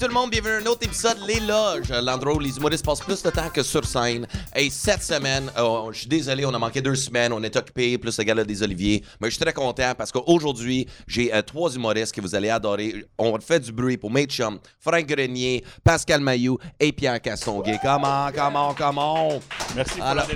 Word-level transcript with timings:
Tout 0.00 0.08
le 0.08 0.14
monde, 0.14 0.30
bienvenue 0.30 0.54
à 0.54 0.56
un 0.60 0.66
autre 0.66 0.86
épisode 0.86 1.18
Les 1.26 1.40
Loges, 1.40 1.90
l'endroit 1.90 2.34
où 2.34 2.38
les 2.38 2.56
humoristes 2.56 2.86
passent 2.86 3.02
plus 3.02 3.22
de 3.22 3.28
temps 3.28 3.50
que 3.50 3.62
sur 3.62 3.84
scène. 3.84 4.26
Et 4.56 4.68
cette 4.68 5.02
semaine, 5.02 5.50
oh, 5.60 5.90
je 5.92 6.00
suis 6.00 6.08
désolé, 6.08 6.44
on 6.44 6.52
a 6.52 6.58
manqué 6.58 6.80
deux 6.80 6.96
semaines, 6.96 7.32
on 7.32 7.42
est 7.42 7.54
occupé, 7.54 7.96
plus 7.98 8.18
le 8.18 8.24
gala 8.24 8.44
des 8.44 8.62
Oliviers. 8.62 9.02
Mais 9.20 9.28
je 9.28 9.36
suis 9.36 9.44
très 9.44 9.52
content 9.52 9.92
parce 9.96 10.10
qu'aujourd'hui, 10.10 10.88
j'ai 11.06 11.32
euh, 11.32 11.40
trois 11.42 11.72
humoristes 11.72 12.14
que 12.14 12.20
vous 12.20 12.34
allez 12.34 12.50
adorer. 12.50 13.04
On 13.16 13.38
fait 13.38 13.60
du 13.60 13.70
bruit 13.72 13.96
pour 13.96 14.10
Chum, 14.28 14.58
Frank 14.80 15.06
Grenier, 15.06 15.62
Pascal 15.84 16.20
Mayou 16.20 16.58
et 16.80 16.90
Pierre 16.92 17.20
Castonguay. 17.20 17.78
Comment, 17.82 18.28
comment, 18.34 18.74
comment? 18.74 19.28
Merci 19.76 19.98
pour 19.98 20.04
Alors, 20.04 20.26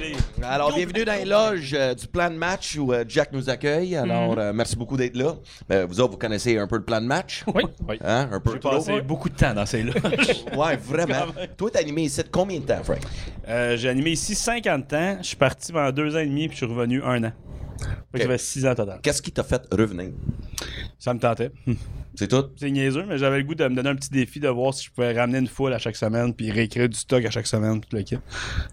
la 0.41 0.49
alors, 0.49 0.75
bienvenue 0.75 1.05
dans 1.05 1.15
les 1.15 1.25
loges 1.25 1.75
euh, 1.75 1.95
du 1.95 2.07
plan 2.07 2.31
de 2.31 2.37
match 2.37 2.77
où 2.77 2.93
euh, 2.93 3.05
Jack 3.09 3.33
nous 3.33 3.51
accueille. 3.51 3.97
Alors, 3.97 4.39
euh, 4.39 4.53
merci 4.55 4.77
beaucoup 4.77 4.97
d'être 4.97 5.17
là. 5.17 5.35
Euh, 5.73 5.87
vous 5.87 6.01
autres, 6.01 6.13
vous 6.13 6.19
connaissez 6.19 6.57
un 6.57 6.67
peu 6.69 6.77
le 6.77 6.85
plan 6.85 7.01
de 7.01 7.07
match? 7.07 7.45
Oui. 7.53 7.65
Oui. 7.89 7.99
Hein? 8.05 8.29
Un 8.31 8.41
peu 8.41 8.53
J'ai 8.53 8.59
passé 8.61 9.01
beaucoup 9.01 9.29
de 9.29 9.35
temps 9.35 9.55
dans 9.55 9.67
ces 9.67 9.83
loges. 9.83 9.95
Ouais, 10.57 10.77
vraiment. 10.77 11.27
Toi, 11.57 11.71
t'as 11.73 11.81
animé 11.81 12.03
ici 12.03 12.23
de 12.23 12.29
combien 12.31 12.61
de 12.61 12.65
temps, 12.65 12.83
Frank? 12.85 13.01
Euh, 13.49 13.77
j'ai 13.77 13.89
animé 13.89 14.04
ici 14.13 14.35
50 14.35 14.93
ans. 14.93 15.17
Je 15.21 15.27
suis 15.27 15.37
parti 15.37 15.73
pendant 15.73 15.93
deux 15.93 16.17
ans 16.17 16.21
et 16.21 16.27
demi 16.27 16.49
puis 16.49 16.57
je 16.59 16.65
suis 16.65 16.73
revenu 16.73 17.03
un 17.03 17.25
an. 17.25 17.33
J'avais 18.15 18.39
six 18.39 18.67
ans 18.67 18.75
total. 18.75 19.01
Qu'est-ce 19.03 19.23
qui 19.23 19.33
t'a 19.33 19.43
fait 19.43 19.63
revenir? 19.73 20.11
Ça 20.99 21.13
me 21.13 21.19
tentait. 21.19 21.51
C'est 22.17 22.29
tout? 22.29 22.45
C'est 22.57 22.71
niaiseux, 22.71 23.05
mais 23.09 23.19
j'avais 23.19 23.39
le 23.39 23.43
goût 23.43 23.57
de 23.57 23.67
me 23.67 23.75
donner 23.75 23.91
un 23.91 23.97
petit 23.97 24.11
défi 24.11 24.39
de 24.39 24.49
voir 24.49 24.73
si 24.73 24.85
je 24.85 24.91
pouvais 24.93 25.19
ramener 25.19 25.39
une 25.39 25.49
foule 25.49 25.73
à 25.73 25.79
chaque 25.79 25.97
semaine 25.97 26.33
puis 26.33 26.49
réécrire 26.53 26.89
du 26.89 26.97
stock 26.97 27.25
à 27.25 27.31
chaque 27.31 27.49
semaine 27.49 27.81
tout 27.81 27.89
le 27.97 28.03
kit. 28.03 28.19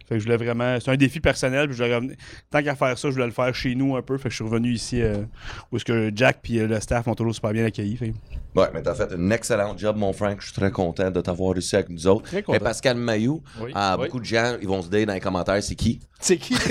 Fait 0.07 0.15
que 0.15 0.19
je 0.19 0.25
voulais 0.25 0.37
vraiment. 0.37 0.77
C'est 0.79 0.91
un 0.91 0.95
défi 0.95 1.19
personnel. 1.19 1.67
Puis 1.67 1.75
je 1.75 1.83
voulais 1.83 2.15
Tant 2.51 2.61
qu'à 2.61 2.75
faire 2.75 2.95
ça, 2.95 3.07
je 3.07 3.13
voulais 3.13 3.25
le 3.25 3.31
faire 3.31 3.53
chez 3.55 3.73
nous 3.73 3.95
un 3.95 4.03
peu. 4.03 4.17
Fait 4.17 4.25
que 4.25 4.29
je 4.29 4.35
suis 4.35 4.43
revenu 4.43 4.71
ici 4.71 5.01
euh, 5.01 5.23
où 5.71 5.77
est-ce 5.77 5.85
que 5.85 6.11
Jack 6.13 6.39
puis 6.43 6.59
euh, 6.59 6.67
le 6.67 6.79
staff 6.79 7.07
m'ont 7.07 7.15
toujours 7.15 7.33
super 7.33 7.51
bien 7.51 7.65
accueilli. 7.65 7.97
Fait 7.97 8.13
Ouais, 8.55 8.67
mais 8.73 8.83
t'as 8.83 8.93
fait 8.93 9.11
un 9.11 9.29
excellent 9.31 9.75
job, 9.75 9.97
mon 9.97 10.13
Frank. 10.13 10.37
Je 10.39 10.45
suis 10.45 10.53
très 10.53 10.71
content 10.71 11.09
de 11.09 11.21
t'avoir 11.21 11.57
ici 11.57 11.75
avec 11.75 11.89
nous 11.89 12.05
autres. 12.05 12.23
Très 12.23 12.43
content. 12.43 12.57
Et 12.57 12.59
Pascal 12.59 12.97
Mayou, 12.97 13.41
Oui, 13.59 13.71
ah, 13.73 13.95
oui. 13.97 14.05
beaucoup 14.05 14.19
de 14.19 14.25
gens, 14.25 14.57
ils 14.61 14.67
vont 14.67 14.83
se 14.83 14.89
dire 14.89 15.07
dans 15.07 15.13
les 15.13 15.19
commentaires, 15.19 15.63
c'est 15.63 15.75
qui? 15.75 15.99
C'est 16.19 16.37
qui? 16.37 16.55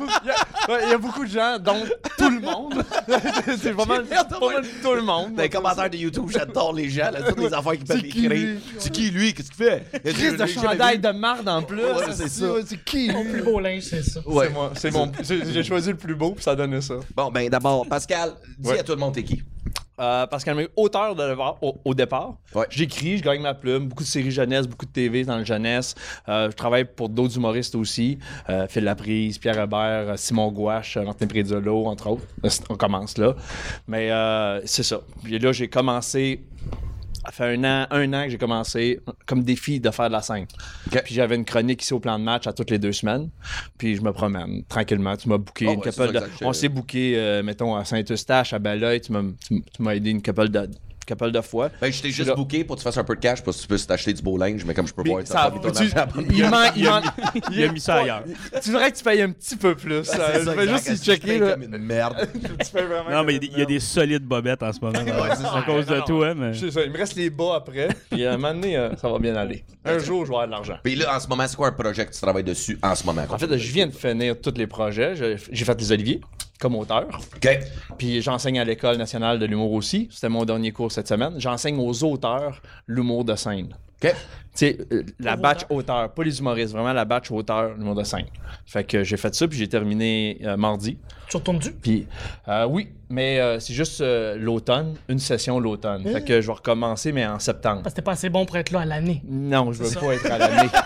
Il 0.00 0.26
y, 0.26 0.30
a, 0.30 0.39
ouais, 0.70 0.80
il 0.84 0.90
y 0.90 0.94
a 0.94 0.98
beaucoup 0.98 1.24
de 1.24 1.30
gens, 1.30 1.58
dont 1.58 1.82
tout 2.18 2.30
le 2.30 2.40
monde. 2.40 2.84
c'est 3.62 3.74
pas 3.74 3.84
mal, 3.84 4.04
pas 4.06 4.38
mal 4.40 4.64
tout 4.82 4.94
le 4.94 5.02
monde. 5.02 5.34
Dans 5.34 5.42
les 5.42 5.48
commentaires 5.48 5.90
de 5.90 5.96
YouTube, 5.96 6.26
j'adore 6.30 6.72
les 6.72 6.88
gens, 6.88 7.10
là, 7.10 7.22
toutes 7.28 7.38
les 7.40 7.52
affaires 7.54 7.72
qui 7.72 7.84
peuvent 7.84 8.04
écrire. 8.04 8.58
C'est 8.78 8.90
qui, 8.92 9.10
lui? 9.10 9.34
Qu'est-ce 9.34 9.50
qu'il 9.50 9.64
fait? 9.64 9.84
Crise 10.12 10.36
de 10.36 10.46
chandail 10.46 10.98
de 10.98 11.10
marde 11.10 11.48
en 11.48 11.62
plus. 11.62 11.80
Ouais, 11.84 12.12
c'est 12.12 12.28
ça. 12.28 12.46
C'est 12.66 12.84
qui? 12.84 13.10
Mon 13.10 13.24
plus 13.24 13.42
beau 13.42 13.60
linge, 13.60 13.82
c'est 13.82 14.02
ça. 14.02 14.20
Ouais. 14.26 14.46
C'est 14.46 14.52
moi. 14.52 14.72
C'est 14.76 14.90
mon. 14.92 15.12
j'ai- 15.22 15.52
J'ai 15.52 15.62
choisi 15.64 15.90
le 15.90 15.96
plus 15.96 16.14
beau, 16.14 16.32
puis 16.32 16.44
ça 16.44 16.54
donnait 16.54 16.80
ça. 16.80 16.94
Bon, 17.14 17.30
ben 17.30 17.48
d'abord, 17.48 17.86
Pascal, 17.86 18.32
dis 18.58 18.68
Ouais. 18.70 18.78
à 18.78 18.82
tout 18.82 18.92
le 18.92 18.98
monde 18.98 19.14
t'es 19.14 19.22
qui? 19.24 19.42
Euh, 20.00 20.26
parce 20.26 20.44
qu'elle 20.44 20.58
est 20.60 20.70
auteur 20.76 21.14
de 21.14 21.30
au, 21.60 21.76
au 21.84 21.94
départ. 21.94 22.34
Ouais. 22.54 22.66
J'écris, 22.70 23.18
je 23.18 23.22
gagne 23.22 23.42
ma 23.42 23.54
plume, 23.54 23.88
beaucoup 23.88 24.02
de 24.02 24.08
séries 24.08 24.30
jeunesse, 24.30 24.66
beaucoup 24.66 24.86
de 24.86 24.90
TV 24.90 25.24
dans 25.24 25.38
le 25.38 25.44
jeunesse. 25.44 25.94
Euh, 26.28 26.50
je 26.50 26.56
travaille 26.56 26.84
pour 26.84 27.08
d'autres 27.08 27.36
humoristes 27.36 27.74
aussi. 27.74 28.18
Euh, 28.48 28.66
Phil 28.68 28.84
Laprise, 28.84 29.38
Pierre 29.38 29.58
Hébert, 29.58 30.10
euh, 30.10 30.16
Simon 30.16 30.50
Gouache, 30.50 30.96
Martin 30.96 31.26
Prédiolo, 31.26 31.86
entre 31.86 32.08
autres. 32.08 32.24
On 32.70 32.76
commence 32.76 33.18
là. 33.18 33.34
Mais 33.86 34.10
c'est 34.64 34.82
ça. 34.82 35.00
Puis 35.22 35.38
là, 35.38 35.52
j'ai 35.52 35.68
commencé. 35.68 36.44
Ça 37.24 37.32
fait 37.32 37.54
un 37.56 37.64
an, 37.64 37.86
un 37.90 38.12
an 38.14 38.24
que 38.24 38.30
j'ai 38.30 38.38
commencé 38.38 39.00
comme 39.26 39.42
défi 39.42 39.78
de 39.78 39.90
faire 39.90 40.06
de 40.08 40.12
la 40.12 40.22
scène. 40.22 40.46
Puis 41.04 41.14
j'avais 41.14 41.36
une 41.36 41.44
chronique 41.44 41.82
ici 41.82 41.92
au 41.92 42.00
plan 42.00 42.18
de 42.18 42.24
match 42.24 42.46
à 42.46 42.52
toutes 42.52 42.70
les 42.70 42.78
deux 42.78 42.92
semaines. 42.92 43.28
Puis 43.76 43.96
je 43.96 44.02
me 44.02 44.12
promène 44.12 44.64
tranquillement. 44.64 45.16
Tu 45.16 45.28
m'as 45.28 45.36
booké 45.38 45.66
Ah 45.68 45.72
une 45.72 45.80
ouais, 45.80 45.90
couple 45.90 46.12
de... 46.12 46.20
On 46.42 46.52
s'est 46.52 46.68
booké, 46.70 47.14
euh, 47.18 47.42
mettons, 47.42 47.74
à 47.76 47.84
Saint-Eustache, 47.84 48.52
à 48.54 48.58
m- 49.50 49.62
tu 49.74 49.82
m'as 49.82 49.94
aidé 49.94 50.10
une 50.10 50.22
couple 50.22 50.48
de, 50.48 50.70
couple 51.10 51.30
de 51.30 51.40
fois. 51.40 51.70
Ben, 51.80 51.92
je 51.92 52.00
t'ai 52.02 52.10
juste 52.10 52.28
Là. 52.28 52.34
booké 52.34 52.64
pour 52.64 52.76
que 52.76 52.80
tu 52.80 52.84
fasses 52.84 52.96
un 52.98 53.04
peu 53.04 53.14
de 53.16 53.20
cash 53.20 53.42
pour 53.42 53.54
que 53.54 53.58
tu 53.60 53.66
puisses 53.66 53.86
t'acheter 53.86 54.12
du 54.12 54.22
beau 54.22 54.36
linge, 54.38 54.64
mais 54.64 54.74
comme 54.74 54.86
je 54.86 54.94
peux 54.94 55.02
voir, 55.08 55.20
ça- 55.26 55.52
tu- 55.72 55.88
ça 55.90 56.08
il 56.30 56.48
man- 56.48 56.72
il 56.76 56.84
man- 56.84 57.02
Il 57.52 57.64
a 57.64 57.72
mis 57.72 57.80
ça 57.80 57.94
ailleurs. 57.96 58.24
Tu 58.62 58.70
voudrais 58.70 58.90
que 58.92 58.96
tu 58.96 59.04
payes 59.04 59.22
un 59.22 59.30
petit 59.32 59.56
peu 59.56 59.74
plus. 59.74 60.04
C'est 60.04 60.18
Euh, 60.20 60.44
ça, 60.44 60.52
je 60.52 60.58
vais 60.58 60.68
juste 60.68 60.88
y 60.88 60.96
checker. 61.04 61.38
Là. 61.38 61.52
comme 61.52 61.62
une 61.62 61.78
merde. 61.78 62.16
Tu 62.32 62.70
payes 62.72 62.84
vraiment 62.84 63.10
Non, 63.10 63.24
mais 63.24 63.36
il 63.36 63.58
y 63.58 63.62
a 63.62 63.64
des- 63.64 63.76
a 63.76 63.80
solides 63.80 64.24
bobettes 64.24 64.62
en 64.62 64.72
ce 64.72 64.80
moment. 64.80 64.98
à 64.98 65.62
cause 65.62 65.86
de. 65.86 66.54
C'est 66.54 66.70
ça, 66.70 66.82
il 66.82 66.90
me 66.90 66.96
reste 66.98 67.16
les 67.16 67.30
bas 67.30 67.56
après. 67.56 67.88
Puis 68.10 68.24
à 68.26 68.32
un 68.34 68.36
moment 68.36 68.54
donné, 68.54 68.76
euh, 68.76 68.94
ça 68.96 69.08
va 69.08 69.18
bien 69.18 69.34
aller. 69.36 69.64
Un 69.84 69.98
jour, 69.98 70.24
je 70.24 70.30
vais 70.30 70.36
avoir 70.36 70.46
de 70.46 70.52
l'argent. 70.52 70.76
Puis 70.82 70.94
là, 70.96 71.16
en 71.16 71.20
ce 71.20 71.28
moment, 71.28 71.46
c'est 71.46 71.56
quoi 71.56 71.68
un 71.68 71.72
projet 71.72 72.06
que 72.06 72.12
tu 72.12 72.20
travailles 72.20 72.44
dessus 72.44 72.78
en 72.82 72.94
ce 72.94 73.04
moment? 73.04 73.22
En 73.28 73.38
fait, 73.38 73.56
je 73.56 73.72
viens 73.72 73.86
de 73.86 73.92
finir 73.92 74.34
tous 74.40 74.54
les 74.56 74.66
projets. 74.66 75.16
Je- 75.16 75.36
J'ai 75.50 75.64
fait 75.64 75.80
les 75.80 75.92
Oliviers 75.92 76.20
comme 76.60 76.76
auteur. 76.76 77.06
OK. 77.36 77.58
Puis 77.98 78.22
j'enseigne 78.22 78.60
à 78.60 78.64
l'École 78.64 78.96
nationale 78.96 79.38
de 79.38 79.46
l'humour 79.46 79.72
aussi. 79.72 80.08
C'était 80.12 80.28
mon 80.28 80.44
dernier 80.44 80.70
cours 80.72 80.92
cette 80.92 81.08
semaine. 81.08 81.34
J'enseigne 81.38 81.78
aux 81.78 82.04
auteurs 82.04 82.62
l'humour 82.86 83.24
de 83.24 83.34
scène. 83.34 83.74
OK. 84.02 84.10
Tu 84.10 84.16
sais, 84.54 84.78
euh, 84.92 85.04
la 85.20 85.36
batch 85.36 85.60
auteur, 85.70 86.12
pas 86.12 86.22
les 86.24 86.38
humoristes, 86.40 86.72
vraiment 86.72 86.92
la 86.92 87.04
batch 87.04 87.30
auteur, 87.30 87.74
l'humour 87.76 87.94
de 87.94 88.02
scène. 88.02 88.26
Fait 88.66 88.84
que 88.84 89.04
j'ai 89.04 89.16
fait 89.16 89.34
ça, 89.34 89.46
puis 89.46 89.58
j'ai 89.58 89.68
terminé 89.68 90.38
euh, 90.42 90.56
mardi. 90.56 90.98
Tu 91.28 91.36
retournes-tu? 91.36 91.70
Puis 91.72 92.06
euh, 92.48 92.66
oui, 92.66 92.88
mais 93.08 93.38
euh, 93.38 93.60
c'est 93.60 93.72
juste 93.72 94.00
euh, 94.00 94.36
l'automne, 94.36 94.96
une 95.08 95.20
session 95.20 95.60
l'automne. 95.60 96.02
Fait 96.04 96.24
que 96.24 96.40
je 96.40 96.46
vais 96.48 96.52
recommencer, 96.52 97.12
mais 97.12 97.24
en 97.24 97.38
septembre. 97.38 97.82
Parce 97.82 97.94
que 97.94 98.00
t'es 98.00 98.04
pas 98.04 98.12
assez 98.12 98.30
bon 98.30 98.44
pour 98.44 98.56
être 98.56 98.72
là 98.72 98.80
à 98.80 98.84
l'année. 98.84 99.22
Non, 99.28 99.72
je 99.72 99.82
veux 99.82 100.00
pas 100.00 100.14
être 100.14 100.30
à 100.30 100.38
l'année. 100.38 100.68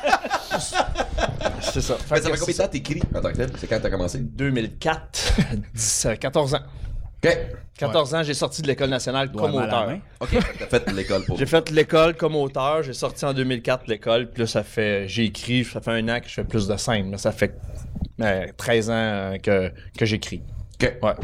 c'est 1.74 1.80
ça. 1.80 1.96
Fait 1.96 2.14
Mais 2.14 2.20
ça 2.20 2.30
fait 2.30 2.38
combien 2.38 2.54
de 2.54 2.58
temps 2.58 2.68
t'écris 2.68 3.02
en 3.14 3.20
tant 3.20 3.30
que 3.30 3.36
tel? 3.36 3.50
C'est 3.58 3.66
quand 3.66 3.80
t'as 3.82 3.90
commencé? 3.90 4.18
2004, 4.20 5.32
10, 5.74 6.06
euh, 6.10 6.14
14 6.14 6.54
ans. 6.54 6.60
OK. 7.24 7.38
14 7.76 8.14
ans, 8.14 8.22
j'ai 8.22 8.34
sorti 8.34 8.62
de 8.62 8.68
l'école 8.68 8.90
nationale 8.90 9.32
comme 9.32 9.54
auteur. 9.54 9.96
OK. 10.20 10.28
T'as 10.58 10.66
fait 10.66 10.92
l'école 10.92 11.24
pour 11.24 11.36
J'ai 11.36 11.46
fait 11.46 11.70
l'école 11.70 12.14
comme 12.14 12.36
auteur, 12.36 12.82
j'ai 12.84 12.92
sorti 12.92 13.24
en 13.24 13.32
2004 13.32 13.88
l'école, 13.88 14.30
puis 14.30 14.42
là 14.42 14.46
ça 14.46 14.62
fait 14.62 15.08
j'ai 15.08 15.24
écrit, 15.24 15.64
ça 15.64 15.80
fait 15.80 15.90
un 15.90 16.08
an 16.08 16.20
que 16.20 16.28
je 16.28 16.34
fais 16.34 16.44
plus 16.44 16.68
de 16.68 16.76
scènes, 16.76 17.08
mais 17.08 17.18
ça 17.18 17.32
fait 17.32 17.58
euh, 18.20 18.46
13 18.56 18.90
ans 18.90 18.92
euh, 18.94 19.38
que, 19.38 19.72
que 19.98 20.06
j'écris. 20.06 20.42
OK. 20.80 20.92
Ouais. 21.02 21.14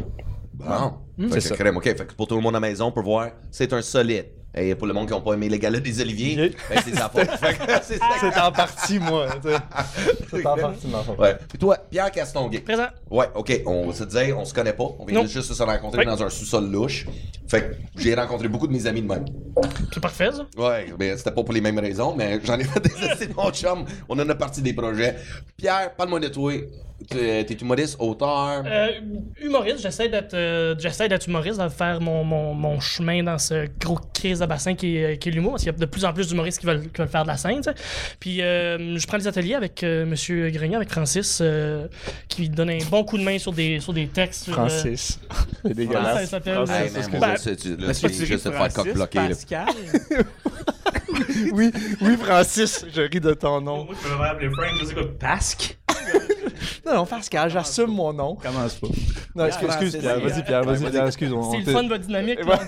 Bon. 0.54 0.94
C'est 1.18 1.34
Fait 1.34 1.40
ça. 1.40 1.48
que 1.50 1.60
crème, 1.62 1.76
OK. 1.76 1.84
Fait 1.84 1.94
que 2.06 2.14
pour 2.14 2.26
tout 2.26 2.34
le 2.34 2.40
monde 2.40 2.56
à 2.56 2.60
la 2.60 2.68
maison, 2.68 2.86
on 2.86 2.92
peut 2.92 3.02
voir, 3.02 3.28
c'est 3.50 3.72
un 3.72 3.82
solide. 3.82 4.26
Et 4.54 4.74
pour 4.74 4.86
le 4.88 4.92
monde 4.92 5.06
qui 5.06 5.14
n'a 5.14 5.20
pas 5.20 5.34
aimé 5.34 5.48
les 5.48 5.58
galas 5.60 5.78
des 5.78 6.00
Oliviers, 6.00 6.54
ben, 6.68 6.80
c'est 6.84 6.94
sa 6.94 7.08
faute. 7.08 7.28
C'est 7.82 7.98
ça. 7.98 8.06
C'est 8.20 8.40
en 8.40 8.50
partie 8.50 8.98
moi. 8.98 9.28
C'est 10.30 10.44
en 10.46 10.56
partie 10.56 10.86
ma 10.88 10.98
faute. 10.98 11.18
Ouais. 11.18 11.36
Puis 11.48 11.58
toi, 11.58 11.76
Pierre 11.88 12.10
Castonguay. 12.10 12.60
Présent. 12.60 12.88
Ouais, 13.10 13.26
OK. 13.34 13.62
On 13.66 13.92
se 13.92 14.02
disait, 14.04 14.32
on 14.32 14.44
se 14.44 14.52
connaît 14.52 14.72
pas. 14.72 14.88
On 14.98 15.04
vient 15.04 15.24
juste 15.26 15.50
de 15.50 15.54
se 15.54 15.62
rencontrer 15.62 16.00
Oui. 16.00 16.06
dans 16.06 16.20
un 16.22 16.28
sous-sol 16.30 16.68
louche. 16.70 17.06
Fait 17.46 17.60
que 17.62 18.00
j'ai 18.00 18.14
rencontré 18.14 18.48
beaucoup 18.48 18.66
de 18.66 18.72
mes 18.72 18.86
amis 18.86 19.02
de 19.02 19.08
même. 19.08 19.24
C'est 19.92 20.00
parfait, 20.00 20.30
ça. 20.32 20.46
Ouais, 20.56 20.86
mais 20.98 21.16
c'était 21.16 21.30
pas 21.32 21.42
pour 21.44 21.54
les 21.54 21.60
mêmes 21.60 21.78
raisons, 21.78 22.14
mais 22.16 22.40
j'en 22.44 22.58
ai 22.58 22.64
fait 22.64 22.80
des 22.80 23.04
essais 23.06 23.26
de 23.26 23.34
mon 23.34 23.50
chum. 23.52 23.84
On 24.08 24.18
en 24.18 24.28
a 24.28 24.34
parti 24.34 24.62
des 24.62 24.72
projets. 24.72 25.16
Pierre, 25.56 25.94
parle-moi 25.94 26.20
de 26.20 26.28
toi. 26.28 26.52
T'es 27.08 27.44
t'es 27.44 27.54
humoriste, 27.54 27.96
auteur? 27.98 28.62
Euh, 28.66 28.88
humoriste, 29.40 29.80
j'essaie 29.80 30.08
d'être 30.08 30.34
euh, 30.34 30.74
j'essaie 30.78 31.08
d'être 31.08 31.26
humoriste, 31.26 31.58
de 31.60 31.68
faire 31.68 32.00
mon, 32.00 32.22
mon, 32.24 32.54
mon 32.54 32.78
chemin 32.78 33.22
dans 33.22 33.38
ce 33.38 33.66
gros 33.80 33.98
crise 34.14 34.40
de 34.40 34.46
bassin 34.46 34.74
qui 34.74 34.98
est, 34.98 35.18
qui 35.18 35.30
est 35.30 35.32
l'humour, 35.32 35.52
parce 35.52 35.62
qu'il 35.64 35.72
y 35.72 35.74
a 35.74 35.78
de 35.78 35.86
plus 35.86 36.04
en 36.04 36.12
plus 36.12 36.28
d'humoristes 36.28 36.60
qui 36.60 36.66
veulent, 36.66 36.82
qui 36.90 36.98
veulent 37.00 37.08
faire 37.08 37.22
de 37.22 37.28
la 37.28 37.36
scène. 37.38 37.62
Puis 38.20 38.42
euh, 38.42 38.98
je 38.98 39.06
prends 39.06 39.18
des 39.18 39.26
ateliers 39.26 39.54
avec 39.54 39.82
euh, 39.82 40.04
Monsieur 40.04 40.50
Grenier, 40.50 40.76
avec 40.76 40.90
Francis, 40.90 41.38
euh, 41.40 41.86
qui 42.28 42.48
donne 42.48 42.70
un 42.70 42.78
bon 42.90 43.02
coup 43.04 43.16
de 43.18 43.24
main 43.24 43.38
sur 43.38 43.52
des, 43.52 43.80
sur 43.80 43.92
des 43.94 44.06
textes. 44.06 44.44
sur, 44.44 44.52
euh, 44.52 44.68
Francis. 44.68 45.18
C'est 45.30 45.62
comment 45.62 45.64
ça 45.64 45.74
dégueulasse. 45.74 46.30
s'appelle? 46.30 46.58
Hey, 46.68 46.90
Ben, 47.12 47.20
là, 47.20 47.36
c'est 47.38 47.56
tu- 47.56 47.76
là, 47.76 47.94
tu 47.94 48.00
Oui, 51.52 51.70
oui 52.00 52.16
Francis, 52.16 52.84
je 52.94 53.02
ris 53.02 53.20
de 53.20 53.34
ton 53.34 53.60
nom. 53.60 53.84
Moi, 53.84 53.94
je 54.02 54.08
peux 54.08 54.16
m'appeler 54.16 54.50
Frank, 54.50 54.70
je 54.80 54.84
sais 54.86 54.94
quoi. 54.94 55.02
Pascal? 55.18 55.76
Non, 56.86 56.94
non, 56.94 57.06
Pascal, 57.06 57.50
j'assume 57.50 57.90
mon 57.90 58.12
nom. 58.12 58.36
Commence 58.36 58.74
pas. 58.74 58.88
Non, 59.34 59.46
excuse, 59.46 59.68
excuse 59.68 59.96
Pierre, 59.98 60.20
vas-y 60.20 60.42
Pierre, 60.44 60.64
vas-y 60.64 60.90
Pierre, 60.90 61.06
excuse 61.06 61.30
moi. 61.30 61.48
C'est 61.52 61.66
le 61.66 61.72
fun, 61.72 61.88
votre 61.88 62.04
dynamique. 62.04 62.44
là. 62.44 62.58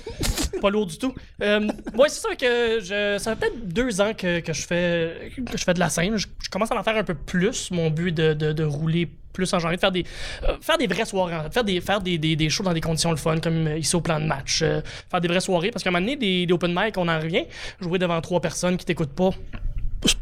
pas 0.60 0.70
lourd 0.70 0.86
du 0.86 0.98
tout. 0.98 1.14
Euh, 1.42 1.60
ouais, 1.96 2.08
c'est 2.08 2.20
ça 2.20 2.34
que 2.34 2.80
je, 2.80 3.18
ça 3.18 3.34
fait 3.34 3.40
peut-être 3.40 3.68
deux 3.68 4.00
ans 4.00 4.12
que, 4.14 4.40
que 4.40 4.52
je 4.52 4.62
fais 4.66 5.30
que 5.36 5.58
je 5.58 5.64
fais 5.64 5.74
de 5.74 5.78
la 5.80 5.90
scène. 5.90 6.16
Je, 6.16 6.26
je 6.42 6.48
commence 6.48 6.70
à 6.72 6.76
en 6.76 6.82
faire 6.82 6.96
un 6.96 7.04
peu 7.04 7.14
plus. 7.14 7.70
Mon 7.70 7.90
but 7.90 8.12
de, 8.12 8.32
de, 8.34 8.52
de 8.52 8.64
rouler 8.64 9.10
plus 9.36 9.52
en 9.52 9.58
genre, 9.58 9.70
de 9.70 9.76
faire 9.76 9.92
des 9.92 10.04
euh, 10.44 10.56
faire 10.60 10.78
des 10.78 10.86
vraies 10.86 11.04
soirées, 11.04 11.50
faire 11.52 11.64
des 11.64 11.80
faire 11.80 12.00
shows 12.48 12.64
dans 12.64 12.72
des 12.72 12.80
conditions 12.80 13.10
le 13.10 13.16
fun, 13.16 13.38
comme 13.38 13.66
euh, 13.66 13.78
ici 13.78 13.94
au 13.94 14.00
plan 14.00 14.18
de 14.18 14.26
match, 14.26 14.62
Euh, 14.62 14.80
faire 15.10 15.20
des 15.20 15.28
vraies 15.28 15.40
soirées. 15.40 15.70
Parce 15.70 15.82
qu'à 15.82 15.90
un 15.90 15.92
moment 15.92 16.04
donné, 16.04 16.16
des, 16.16 16.46
des 16.46 16.52
open 16.52 16.72
mic, 16.74 16.96
on 16.96 17.08
en 17.08 17.18
revient. 17.20 17.44
Jouer 17.80 17.98
devant 17.98 18.20
trois 18.20 18.40
personnes 18.40 18.76
qui 18.76 18.84
t'écoutent 18.84 19.14
pas, 19.14 19.30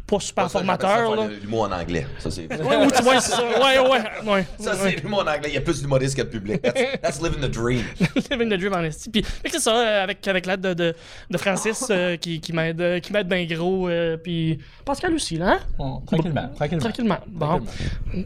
pas 0.07 0.19
super 0.19 0.51
formateur. 0.51 1.15
là. 1.15 1.27
L'humour 1.41 1.63
en 1.63 1.71
anglais. 1.71 2.05
Ça, 2.19 2.29
c'est. 2.31 2.47
Ouais, 2.63 2.75
ou 2.85 2.91
tu 2.91 3.01
vois, 3.03 3.19
c'est 3.19 3.31
ça. 3.31 3.43
Ouais, 3.43 3.79
ouais, 3.79 4.31
ouais. 4.31 4.45
Ça, 4.59 4.71
ouais. 4.75 4.77
c'est 4.95 5.01
l'humour 5.03 5.19
en 5.19 5.27
anglais. 5.27 5.47
Il 5.49 5.53
y 5.53 5.57
a 5.57 5.61
plus 5.61 5.81
d'humoristes 5.81 6.15
que 6.15 6.21
de 6.21 6.27
public. 6.27 6.61
That's, 6.61 7.01
that's 7.01 7.21
living 7.21 7.41
the 7.41 7.51
dream. 7.51 7.83
Living 8.31 8.49
the 8.49 8.57
dream 8.59 8.73
en 8.73 8.83
esti. 8.83 9.09
Puis 9.09 9.23
c'est 9.51 9.59
ça, 9.59 9.75
euh, 9.75 10.03
avec, 10.03 10.27
avec 10.27 10.45
l'aide 10.45 10.61
de, 10.61 10.73
de, 10.73 10.95
de 11.29 11.37
Francis 11.37 11.85
euh, 11.89 12.17
qui, 12.17 12.39
qui 12.39 12.53
m'aide 12.53 12.79
euh, 12.81 12.99
qui 12.99 13.11
m'aide 13.13 13.27
bien 13.27 13.43
gros. 13.45 13.89
euh, 13.89 14.15
puis 14.17 14.59
Pascal 14.85 15.13
aussi, 15.13 15.37
là, 15.37 15.53
hein? 15.53 15.59
Bon, 15.77 16.01
tranquillement, 16.05 16.49
tranquillement. 16.55 16.81
Tranquillement. 16.83 17.19
Bon, 17.27 17.61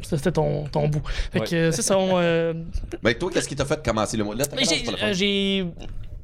c'était 0.03 0.31
ton, 0.31 0.65
ton 0.65 0.87
bout. 0.87 1.01
Fait 1.31 1.39
que 1.39 1.43
Ouais. 1.45 1.53
euh, 1.53 1.71
c'est 1.71 1.81
ça, 1.81 1.97
on, 1.97 2.17
euh, 2.19 2.53
Mais 3.03 3.15
toi, 3.15 3.29
qu'est-ce 3.33 3.47
qui 3.47 3.55
t'a 3.55 3.65
fait 3.65 3.81
commencer 3.83 4.17
le 4.17 4.23
mois? 4.25 4.35
Là, 4.35 4.43
j'ai, 4.57 5.13
j'ai 5.13 5.65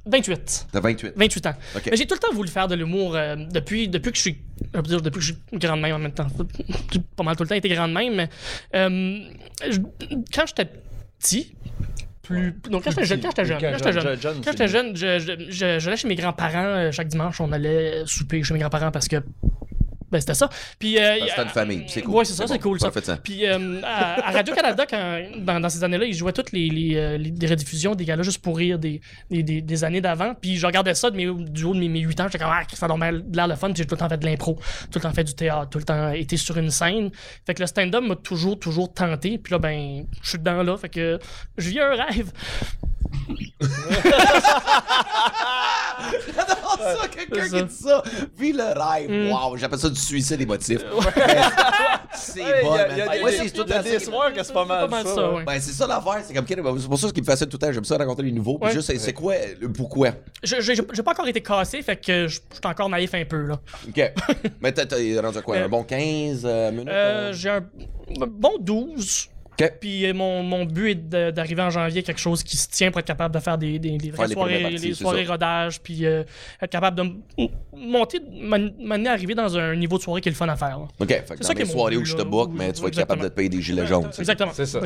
28. 0.05 0.67
T'as 0.71 0.79
28. 0.81 1.13
28 1.15 1.45
ans. 1.47 1.53
Mais 1.89 1.97
j'ai 1.97 2.05
tout 2.05 2.13
le 2.15 2.19
temps 2.19 2.33
voulu 2.33 2.49
faire 2.49 2.67
de 2.67 2.75
l'humour 2.75 3.15
euh, 3.15 3.35
depuis, 3.51 3.87
depuis 3.87 4.11
que 4.11 4.17
je 4.17 4.21
suis. 4.21 4.37
je 4.73 4.77
veux 4.77 4.83
dire, 4.83 5.01
depuis 5.01 5.19
que 5.19 5.25
je 5.25 5.33
suis 5.33 5.41
grande 5.59 5.81
même 5.81 5.95
en 5.95 5.99
même 5.99 6.11
temps. 6.11 6.27
J'ai 6.91 6.99
pas 7.15 7.23
mal 7.23 7.35
tout 7.35 7.43
le 7.43 7.49
temps 7.49 7.55
été 7.55 7.69
grande 7.69 7.91
même, 7.93 8.15
mais. 8.15 8.29
euh, 8.75 9.19
je- 9.69 9.79
quand 10.33 10.45
j'étais 10.45 10.69
petit. 11.19 11.55
Plus, 12.21 12.53
donc 12.71 12.83
quand 12.83 12.89
j'étais 12.89 13.05
jeune, 13.05 13.21
quand 13.21 13.29
j'étais 13.29 13.45
jeune, 13.45 13.59
quand 13.61 13.77
j'étais 13.77 13.91
jeune, 13.93 14.19
jeune, 14.19 14.35
quand 14.43 14.51
j'étais 14.51 14.67
jeune, 14.67 14.95
je, 14.97 15.19
je, 15.19 15.45
je- 15.51 15.79
j'allais 15.79 15.97
chez 15.97 16.07
mes 16.07 16.15
grands-parents 16.15 16.57
euh, 16.63 16.91
chaque 16.91 17.07
dimanche, 17.07 17.39
on 17.39 17.51
allait 17.51 18.01
souper 18.07 18.41
chez 18.43 18.53
mes 18.55 18.59
grands-parents 18.59 18.89
parce 18.91 19.07
que 19.07 19.17
ben 20.11 20.19
c'était 20.19 20.33
ça. 20.35 20.49
Puis 20.79 20.97
euh, 20.99 21.15
C'était 21.27 21.43
une 21.43 21.49
famille, 21.49 21.85
c'est 21.87 22.01
cool. 22.01 22.15
Ouais, 22.15 22.25
c'est 22.25 22.33
ça, 22.33 22.47
c'est 22.47 22.55
bon, 22.61 22.77
cool 22.77 22.79
ça. 22.79 22.91
Puis 23.23 23.45
euh, 23.45 23.81
à, 23.83 24.27
à 24.29 24.31
Radio-Canada, 24.31 24.85
quand, 24.89 25.21
dans, 25.39 25.59
dans 25.59 25.69
ces 25.69 25.83
années-là, 25.83 26.05
ils 26.05 26.13
jouaient 26.13 26.31
toutes 26.33 26.51
les, 26.51 26.69
les, 26.69 26.95
euh, 26.95 27.17
les- 27.17 27.47
rediffusions 27.47 27.95
des 27.95 28.05
gars-là 28.05 28.23
juste 28.23 28.41
pour 28.41 28.57
rire 28.57 28.79
des, 28.79 29.01
des, 29.29 29.43
des, 29.43 29.61
des 29.61 29.83
années 29.83 30.01
d'avant. 30.01 30.33
Puis 30.39 30.57
je 30.57 30.65
regardais 30.65 30.93
ça 30.93 31.09
de 31.09 31.15
mes, 31.17 31.25
du 31.49 31.63
haut 31.63 31.73
de 31.73 31.79
mes, 31.79 31.89
mes 31.89 31.99
8 32.01 32.19
ans. 32.21 32.23
J'étais 32.25 32.39
comme, 32.43 32.53
ah, 32.53 32.63
ça 32.73 32.85
a 32.85 33.11
l'air 33.11 33.47
le 33.47 33.55
fun. 33.55 33.67
Puis 33.67 33.77
j'ai 33.77 33.85
tout 33.85 33.95
le 33.95 33.99
temps 33.99 34.09
fait 34.09 34.17
de 34.17 34.25
l'impro, 34.25 34.55
tout 34.91 34.99
le 34.99 35.01
temps 35.01 35.13
fait 35.13 35.23
du 35.23 35.33
théâtre, 35.33 35.69
tout 35.69 35.79
le 35.79 35.83
temps 35.85 36.11
été 36.11 36.37
sur 36.37 36.57
une 36.57 36.71
scène. 36.71 37.09
Fait 37.45 37.53
que 37.53 37.61
le 37.61 37.67
stand-up 37.67 38.03
m'a 38.03 38.15
toujours, 38.15 38.59
toujours 38.59 38.93
tenté. 38.93 39.37
Puis 39.37 39.51
là, 39.51 39.59
ben, 39.59 40.05
je 40.21 40.29
suis 40.29 40.37
dedans 40.37 40.63
là. 40.63 40.77
Fait 40.77 40.89
que 40.89 41.19
je 41.57 41.69
vis 41.69 41.79
un 41.79 41.95
rêve. 41.95 42.31
J'adore 46.35 46.79
ça, 46.79 47.07
quelqu'un 47.07 47.43
qui 47.43 47.49
ça. 47.49 47.61
dit 47.61 47.73
ça. 47.75 48.03
Vis 48.37 48.53
le 48.53 48.63
rêve. 48.63 49.09
Mm. 49.09 49.31
Wow, 49.31 49.57
j'appelle 49.57 49.79
ça 49.79 49.89
du 49.89 49.99
suicide 49.99 50.41
émotif. 50.41 50.81
C'est 52.17 52.41
Ouais, 52.43 52.61
bon, 52.63 52.71
man. 52.71 53.23
Ouais, 53.23 53.31
c'est 53.31 53.49
tout 53.51 53.63
des 53.63 53.73
fait- 53.73 53.99
soirs 53.99 54.33
que 54.33 54.41
c'est 54.43 54.53
pas 54.53 54.65
mal 54.65 54.89
ça, 55.05 55.31
ouais. 55.31 55.43
Ben, 55.43 55.59
c'est 55.59 55.71
ça 55.73 55.85
l'affaire, 55.87 56.21
c'est 56.23 56.33
comme 56.33 56.45
c'est 56.47 56.87
pour 56.87 56.97
ça 56.99 57.07
ce 57.07 57.13
qui 57.13 57.21
me 57.21 57.25
fascine 57.25 57.47
tout 57.47 57.57
le 57.61 57.65
temps, 57.67 57.71
j'aime 57.73 57.83
ça 57.85 57.97
raconter 57.97 58.23
les 58.23 58.31
nouveaux, 58.31 58.57
puis 58.57 58.67
Ouais. 58.67 58.73
juste 58.73 58.95
c'est- 58.97 59.13
quoi 59.13 59.35
le 59.59 59.71
pourquoi? 59.71 60.09
Je- 60.43 60.61
J'ai 60.61 61.03
pas 61.03 61.11
encore 61.11 61.27
été 61.27 61.41
cassé, 61.41 61.81
fait 61.81 61.97
que 61.97 62.27
je 62.27 62.35
suis 62.35 62.41
encore 62.63 62.89
naïf 62.89 63.13
un 63.13 63.25
peu 63.25 63.41
là. 63.47 63.59
OK. 63.87 64.11
Mais 64.61 64.71
t'as 64.71 64.85
rendu 65.21 65.37
à 65.37 65.41
quoi 65.41 65.55
Euh, 65.57 65.65
un 65.65 65.69
bon 65.69 65.83
15 65.83 66.41
euh, 66.45 66.71
minutes 66.71 66.87
Euh, 66.89 67.29
euh? 67.29 67.33
j'ai 67.33 67.49
un 67.49 67.61
bon 68.27 68.53
12. 68.59 69.29
Puis 69.79 70.05
euh, 70.05 70.13
mon, 70.13 70.43
mon 70.43 70.65
but 70.65 70.89
est 70.91 71.31
d'arriver 71.31 71.61
en 71.61 71.69
janvier 71.69 72.03
quelque 72.03 72.19
chose 72.19 72.43
qui 72.43 72.57
se 72.57 72.67
tient 72.69 72.91
pour 72.91 72.99
être 72.99 73.05
capable 73.07 73.33
de 73.33 73.39
faire 73.39 73.57
des, 73.57 73.79
des, 73.79 73.97
des 73.97 74.11
vraies 74.11 74.27
les 74.27 74.33
soirées, 74.33 74.61
parties, 74.61 74.77
les 74.77 74.93
c'est 74.93 75.01
soirées 75.03 75.25
ça. 75.25 75.31
rodage, 75.31 75.81
puis 75.81 76.05
euh, 76.05 76.23
être 76.61 76.69
capable 76.71 76.97
de 76.97 77.47
monter, 77.75 78.19
m'amener 78.41 79.09
à 79.09 79.13
arriver 79.13 79.35
dans 79.35 79.57
un 79.57 79.75
niveau 79.75 79.97
de 79.97 80.03
soirée 80.03 80.21
qui 80.21 80.29
est 80.29 80.31
le 80.31 80.35
fun 80.37 80.47
à 80.49 80.55
faire. 80.55 80.79
là. 80.79 80.87
OK, 80.99 81.07
fait 81.07 81.23
que 81.37 81.43
ça 81.43 81.53
dans 81.53 81.59
qui 81.59 81.63
mes 81.65 81.69
est 81.69 81.73
mon 81.73 81.79
soirées 81.79 81.97
où 81.97 82.05
je 82.05 82.15
te 82.15 82.21
book, 82.23 82.51
mais 82.53 82.71
tu 82.73 82.81
vas 82.81 82.87
être 82.89 82.95
capable 82.97 83.21
de 83.23 83.27
te 83.29 83.33
payer 83.33 83.49
des 83.49 83.61
gilets 83.61 83.85
jaunes. 83.87 84.09
Exactement. 84.17 84.51
C'est 84.53 84.65
ça. 84.65 84.79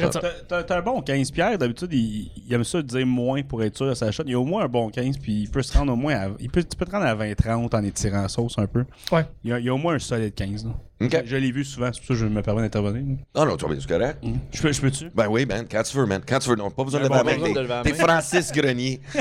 T'as- 0.47 0.77
un 0.77 0.81
bon 0.81 1.01
15. 1.01 1.31
Pierre, 1.31 1.57
d'habitude, 1.57 1.91
il, 1.91 2.31
il 2.47 2.53
aime 2.53 2.63
ça 2.63 2.81
dire 2.81 3.05
moins 3.05 3.41
pour 3.41 3.63
être 3.63 3.75
sûr 3.75 3.87
de 3.87 3.93
sa 3.93 4.11
shot. 4.11 4.23
Il 4.25 4.31
y 4.31 4.35
a 4.35 4.39
au 4.39 4.45
moins 4.45 4.63
un 4.63 4.67
bon 4.67 4.89
15, 4.89 5.17
puis 5.17 5.41
il 5.41 5.49
peut 5.49 5.61
se 5.63 5.75
rendre 5.77 5.91
au 5.93 5.95
moins 5.95 6.15
à. 6.15 6.27
Il 6.39 6.49
peut, 6.49 6.63
tu 6.63 6.77
peux 6.77 6.85
te 6.85 6.91
rendre 6.91 7.05
à 7.05 7.15
20-30 7.15 7.75
en 7.75 7.83
étirant 7.83 8.21
la 8.21 8.27
sauce 8.29 8.57
un 8.57 8.67
peu. 8.67 8.85
Ouais. 9.11 9.25
Il 9.43 9.49
y 9.49 9.53
a, 9.53 9.59
il 9.59 9.65
y 9.65 9.69
a 9.69 9.73
au 9.73 9.77
moins 9.77 9.95
un 9.95 9.99
solide 9.99 10.33
15. 10.35 10.65
là. 10.65 10.71
Je 11.01 11.35
l'ai 11.37 11.51
vu 11.51 11.63
souvent, 11.63 11.89
c'est 11.93 11.99
pour 11.99 12.07
ça 12.07 12.13
que 12.13 12.19
je 12.19 12.25
me 12.25 12.41
permets 12.41 12.61
d'intervenir. 12.63 13.17
Ah 13.33 13.45
non, 13.45 13.55
tu 13.55 13.65
vas 13.65 13.71
bien, 13.71 13.79
c'est 13.79 13.89
correct. 13.89 14.17
Je 14.51 14.61
peux- 14.61 14.71
je 14.71 14.81
peux-tu? 14.81 15.09
Ben 15.15 15.27
oui, 15.29 15.45
man, 15.45 15.65
quand 15.69 15.83
tu 15.83 15.95
veux, 15.97 16.05
man. 16.05 16.21
Quand 16.27 16.39
tu 16.39 16.49
veux, 16.49 16.55
non, 16.55 16.69
pas 16.69 16.83
besoin 16.83 16.99
de 16.99 17.05
lever 17.05 17.15
la 17.17 17.23
main. 17.23 17.31
T'es- 17.31 17.53
lever 17.53 17.67
la 17.67 17.81
T'es 17.83 17.91
main. 17.91 17.97
Francis 17.97 18.51
Grenier. 18.51 18.99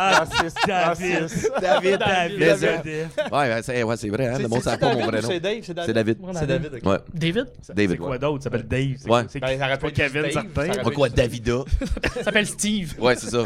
Ah, 0.00 0.20
Raciste, 0.20 0.56
David. 0.64 1.18
raciste. 1.18 1.52
David, 1.60 1.98
David. 1.98 2.38
David. 2.38 3.08
Ouais, 3.32 3.60
c'est 3.64 3.82
ouais, 3.82 3.96
c'est 3.96 4.08
vrai, 4.10 4.28
hein, 4.28 4.38
le 4.38 4.46
monde 4.46 4.62
pas 4.62 4.94
mon 4.94 5.06
vrai 5.06 5.20
nom. 5.20 5.28
C'est 5.28 5.40
Dave, 5.40 5.58
c'est 5.64 5.74
David. 5.74 5.86
C'est 5.88 5.92
David. 5.92 6.16
C'est 6.38 6.46
David. 6.46 6.86
Ouais, 6.86 6.98
David, 7.12 7.46
David. 7.74 7.90
C'est 7.90 7.96
quoi 7.96 8.10
ouais. 8.10 8.18
d'autre? 8.20 8.44
Ça 8.44 8.50
s'appelle 8.50 8.68
Dave. 8.68 8.94
C'est- 8.96 9.10
Ouais. 9.10 9.22
C'est 9.28 9.40
Ben, 9.40 9.58
ça 9.58 9.76
pas 9.76 9.88
être 9.88 9.94
Kevin, 9.94 10.22
Dave, 10.22 10.30
certain. 10.32 10.82
Pas 10.84 10.90
quoi, 10.92 11.08
Davida? 11.08 11.64
ça 12.14 12.22
s'appelle 12.22 12.46
Steve. 12.46 12.94
Ouais, 13.00 13.16
c'est 13.16 13.30
ça. 13.30 13.42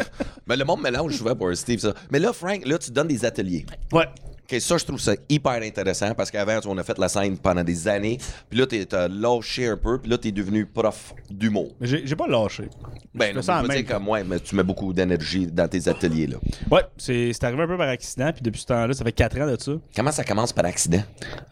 Mais 0.47 0.56
le 0.59 0.67
monde 0.67 0.82
mélange 0.82 1.17
souvent 1.17 1.35
pour 1.35 1.56
Steve, 1.56 1.79
ça. 1.79 1.94
Mais 2.11 2.19
là, 2.19 2.35
Frank, 2.35 2.67
là, 2.67 2.76
tu 2.76 2.91
donnes 2.91 3.09
des 3.09 3.25
ateliers. 3.25 3.64
Ouais. 3.91 4.05
OK, 4.50 4.60
ça, 4.60 4.76
je 4.76 4.84
trouve 4.84 5.00
ça 5.00 5.14
hyper 5.28 5.62
intéressant 5.62 6.14
parce 6.14 6.30
qu'avant, 6.30 6.58
on 6.66 6.76
a 6.78 6.82
fait 6.82 6.98
la 6.98 7.08
scène 7.08 7.38
pendant 7.38 7.62
des 7.64 7.88
années. 7.88 8.18
Puis 8.50 8.58
là, 8.58 8.66
t'as 8.66 9.08
lâché 9.08 9.68
un 9.68 9.76
peu. 9.76 9.98
Puis 9.98 10.10
là, 10.10 10.18
t'es 10.18 10.32
devenu 10.32 10.66
prof 10.66 11.14
d'humour. 11.30 11.74
Mais 11.80 11.86
j'ai 11.86 12.16
pas 12.16 12.26
lâché. 12.26 12.64
Ben, 13.14 13.40
ça 13.42 13.60
je 13.62 13.68
même 13.68 13.76
dire 13.76 13.94
comme 13.94 14.04
moi, 14.04 14.24
mais 14.24 14.40
tu 14.40 14.56
mets 14.56 14.62
beaucoup 14.62 14.92
d'énergie 14.92 15.46
dans 15.46 15.68
tes 15.68 15.86
ateliers, 15.86 16.26
là. 16.26 16.38
Ouais, 16.70 16.82
c'est 16.96 17.44
arrivé 17.44 17.62
un 17.62 17.66
peu 17.66 17.76
par 17.76 17.88
accident, 17.88 18.32
puis 18.32 18.42
depuis 18.42 18.62
ce 18.62 18.66
temps-là, 18.66 18.94
ça 18.94 19.04
fait 19.04 19.12
4 19.12 19.40
ans 19.40 19.46
de 19.46 19.60
ça. 19.60 19.72
Comment 19.94 20.12
ça 20.12 20.24
commence 20.24 20.52
par 20.52 20.64
accident? 20.64 21.02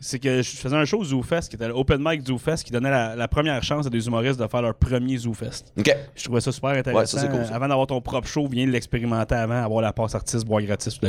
C'est 0.01 0.19
que 0.19 0.43
je 0.43 0.57
faisais 0.57 0.77
un 0.77 0.85
show 0.85 0.99
au 0.99 1.05
ZooFest, 1.05 1.49
qui 1.49 1.57
était 1.57 1.69
l'Open 1.69 2.03
Mic 2.03 2.27
ZooFest, 2.27 2.65
qui 2.65 2.73
donnait 2.73 2.91
la, 2.91 3.15
la 3.15 3.29
première 3.29 3.63
chance 3.63 3.87
à 3.87 3.91
des 3.91 4.07
humoristes 4.07 4.41
de 4.41 4.47
faire 4.47 4.63
leur 4.63 4.75
premier 4.75 5.19
ZooFest. 5.19 5.73
OK. 5.79 5.95
Je 6.15 6.25
trouvais 6.25 6.41
ça 6.41 6.51
super 6.51 6.71
intéressant. 6.71 6.99
Ouais, 7.01 7.07
ça, 7.07 7.21
c'est 7.21 7.29
cool, 7.29 7.45
ça. 7.47 7.55
Avant 7.55 7.69
d'avoir 7.69 7.87
ton 7.87 8.01
propre 8.01 8.27
show, 8.27 8.47
viens 8.49 8.67
l'expérimenter 8.67 9.35
avant, 9.35 9.63
avoir 9.63 9.83
la 9.83 9.93
passe 9.93 10.15
artiste, 10.15 10.47
boire 10.47 10.63
gratis, 10.63 10.99
tout 10.99 11.07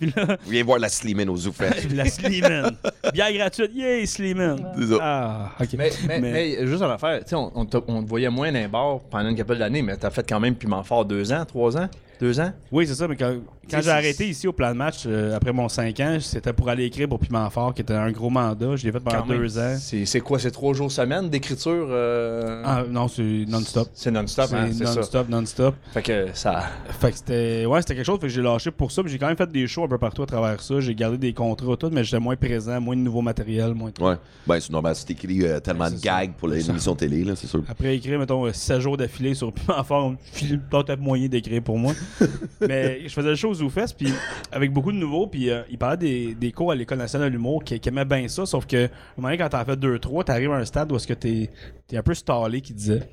le 0.00 0.10
Viens 0.48 0.64
voir 0.64 0.78
la 0.78 0.88
Slimane 1.10 1.28
au 1.30 1.36
Zoufest. 1.36 1.90
la 1.94 2.04
Sliman. 2.06 2.76
Bière 3.12 3.32
gratuite, 3.32 3.70
yay, 3.74 4.06
Sliman. 4.06 4.56
C'est 4.78 4.86
ça. 4.86 4.98
Ah, 5.00 5.50
ok. 5.60 5.68
Mais, 5.76 5.90
mais, 6.06 6.20
Mais- 6.20 6.32
mais 6.32 6.66
juste 6.66 6.82
en 6.82 6.90
affaire, 6.90 7.20
tu 7.24 7.30
sais, 7.30 7.34
on, 7.34 7.50
on, 7.54 7.64
te- 7.64 7.78
on 7.88 8.02
te 8.02 8.08
voyait 8.08 8.28
moins 8.30 8.52
dans 8.52 8.58
les 8.60 8.68
bars 8.68 9.00
pendant 9.10 9.28
une 9.28 9.36
couple 9.36 9.56
d'années, 9.56 9.82
mais 9.82 9.96
t'as 9.96 10.10
fait 10.10 10.26
quand 10.28 10.38
même 10.40 10.54
Piment 10.54 10.82
Fort 10.84 11.04
deux 11.04 11.32
ans, 11.32 11.44
trois 11.44 11.76
ans, 11.76 11.88
deux 12.20 12.38
ans? 12.40 12.52
Oui, 12.70 12.86
c'est 12.86 12.94
ça, 12.94 13.08
mais 13.08 13.16
quand, 13.16 13.34
quand 13.70 13.80
j'ai 13.82 13.90
arrêté 13.90 14.28
ici 14.28 14.46
au 14.46 14.52
plan 14.52 14.70
de 14.70 14.76
match, 14.76 15.04
euh, 15.06 15.34
après 15.36 15.52
mon 15.52 15.68
5 15.68 15.98
ans, 16.00 16.18
c'était 16.20 16.52
pour 16.52 16.68
aller 16.68 16.84
écrire 16.84 17.08
pour 17.08 17.18
Piment 17.18 17.48
Fort, 17.50 17.72
qui 17.74 17.82
était 17.82 17.94
un 17.94 18.10
gros 18.12 18.30
mandat. 18.30 18.76
Je 18.76 18.84
l'ai 18.86 18.92
fait 18.92 19.00
pendant 19.00 19.20
Quand 19.22 19.26
même. 19.26 19.38
deux 19.38 19.58
ans. 19.58 19.76
C'est 19.78 20.20
quoi, 20.20 20.38
c'est 20.38 20.50
trois 20.50 20.74
jours 20.74 20.92
semaine 20.92 21.28
d'écriture? 21.30 21.86
euh, 21.90 22.62
Ah, 22.64 22.84
non, 22.88 23.08
c'est 23.08 23.44
non-stop. 23.48 23.88
C'est 23.94 24.10
non-stop, 24.10 24.50
hein, 24.52 24.68
c'est 24.72 24.86
ça. 24.86 24.94
non-stop, 24.94 25.28
non-stop. 25.28 25.74
Fait 25.92 26.02
que 26.02 26.26
ça. 26.34 26.64
Fait 27.00 27.10
que 27.12 27.16
c'était 27.18 27.64
ouais, 27.66 27.80
c'était 27.80 27.94
quelque 27.96 28.04
chose 28.06 28.18
fait 28.20 28.26
que 28.26 28.32
j'ai 28.32 28.42
lâché 28.42 28.70
pour 28.70 28.92
ça, 28.92 29.02
mais 29.02 29.08
j'ai 29.10 29.18
quand 29.18 29.28
même 29.28 29.36
fait 29.36 29.50
des 29.50 29.66
shows 29.66 29.84
un 29.84 29.88
peu 29.88 29.98
partout 29.98 30.22
à 30.22 30.26
travers 30.26 30.60
ça, 30.60 30.80
j'ai 30.80 30.94
gardé 30.94 31.16
des 31.18 31.32
contrats 31.32 31.76
tout, 31.76 31.90
mais 31.92 32.04
j'étais 32.04 32.20
moins 32.20 32.36
présent, 32.36 32.80
moins 32.80 32.96
de 32.96 33.00
nouveau 33.02 33.22
matériel, 33.22 33.74
moins 33.74 33.90
de... 33.96 34.02
Ouais. 34.02 34.14
Ben, 34.46 34.60
c'est 34.60 34.70
normal, 34.72 34.94
c'est 34.96 35.10
écrit 35.10 35.42
euh, 35.46 35.60
tellement 35.60 35.84
Ouais, 35.84 35.90
de 35.92 36.00
gags 36.00 36.32
pour 36.36 36.48
les 36.48 36.68
émissions 36.68 36.94
télé, 36.94 37.24
là, 37.24 37.34
c'est 37.36 37.46
sûr. 37.46 37.62
Après 37.68 37.96
écrire 37.96 38.18
mettons 38.18 38.52
16 38.52 38.80
jours 38.80 38.96
d'affilée 38.96 39.34
sur 39.34 39.52
Piment 39.52 39.82
Fort, 39.84 40.14
peut-être 40.70 41.00
moyen 41.00 41.28
d'écrire 41.28 41.62
pour 41.62 41.78
moi. 41.78 41.92
mais 42.60 43.02
je 43.04 43.12
faisais 43.12 43.28
le 43.28 43.34
show 43.34 43.50
au 43.50 43.54
ZooFest 43.54 43.94
puis 43.96 44.12
avec 44.52 44.72
beaucoup 44.72 44.92
de 44.92 44.96
nouveaux 44.96 45.26
puis 45.26 45.50
euh, 45.50 45.62
il 45.70 45.78
parlait 45.78 45.96
des, 45.96 46.34
des 46.34 46.52
cours 46.52 46.72
à 46.72 46.74
l'école 46.74 46.98
nationale 46.98 47.28
de 47.28 47.34
l'humour 47.34 47.64
qui, 47.64 47.78
qui 47.78 47.88
aimaient 47.88 48.04
bien 48.04 48.28
ça, 48.28 48.46
sauf 48.46 48.66
que 48.66 48.86
au 48.86 48.88
moment 49.20 49.28
donné, 49.28 49.38
quand 49.38 49.48
t'en 49.48 49.64
fais 49.64 49.76
deux 49.76 49.98
trois, 49.98 50.24
t'arrives 50.24 50.52
à 50.52 50.56
un 50.56 50.64
stade 50.64 50.90
où 50.92 50.96
est-ce 50.96 51.06
que 51.06 51.14
t'es 51.14 51.50
es 51.92 51.96
un 51.96 52.02
peu 52.02 52.14
stallé 52.14 52.60
qui 52.60 52.72
disait. 52.72 53.08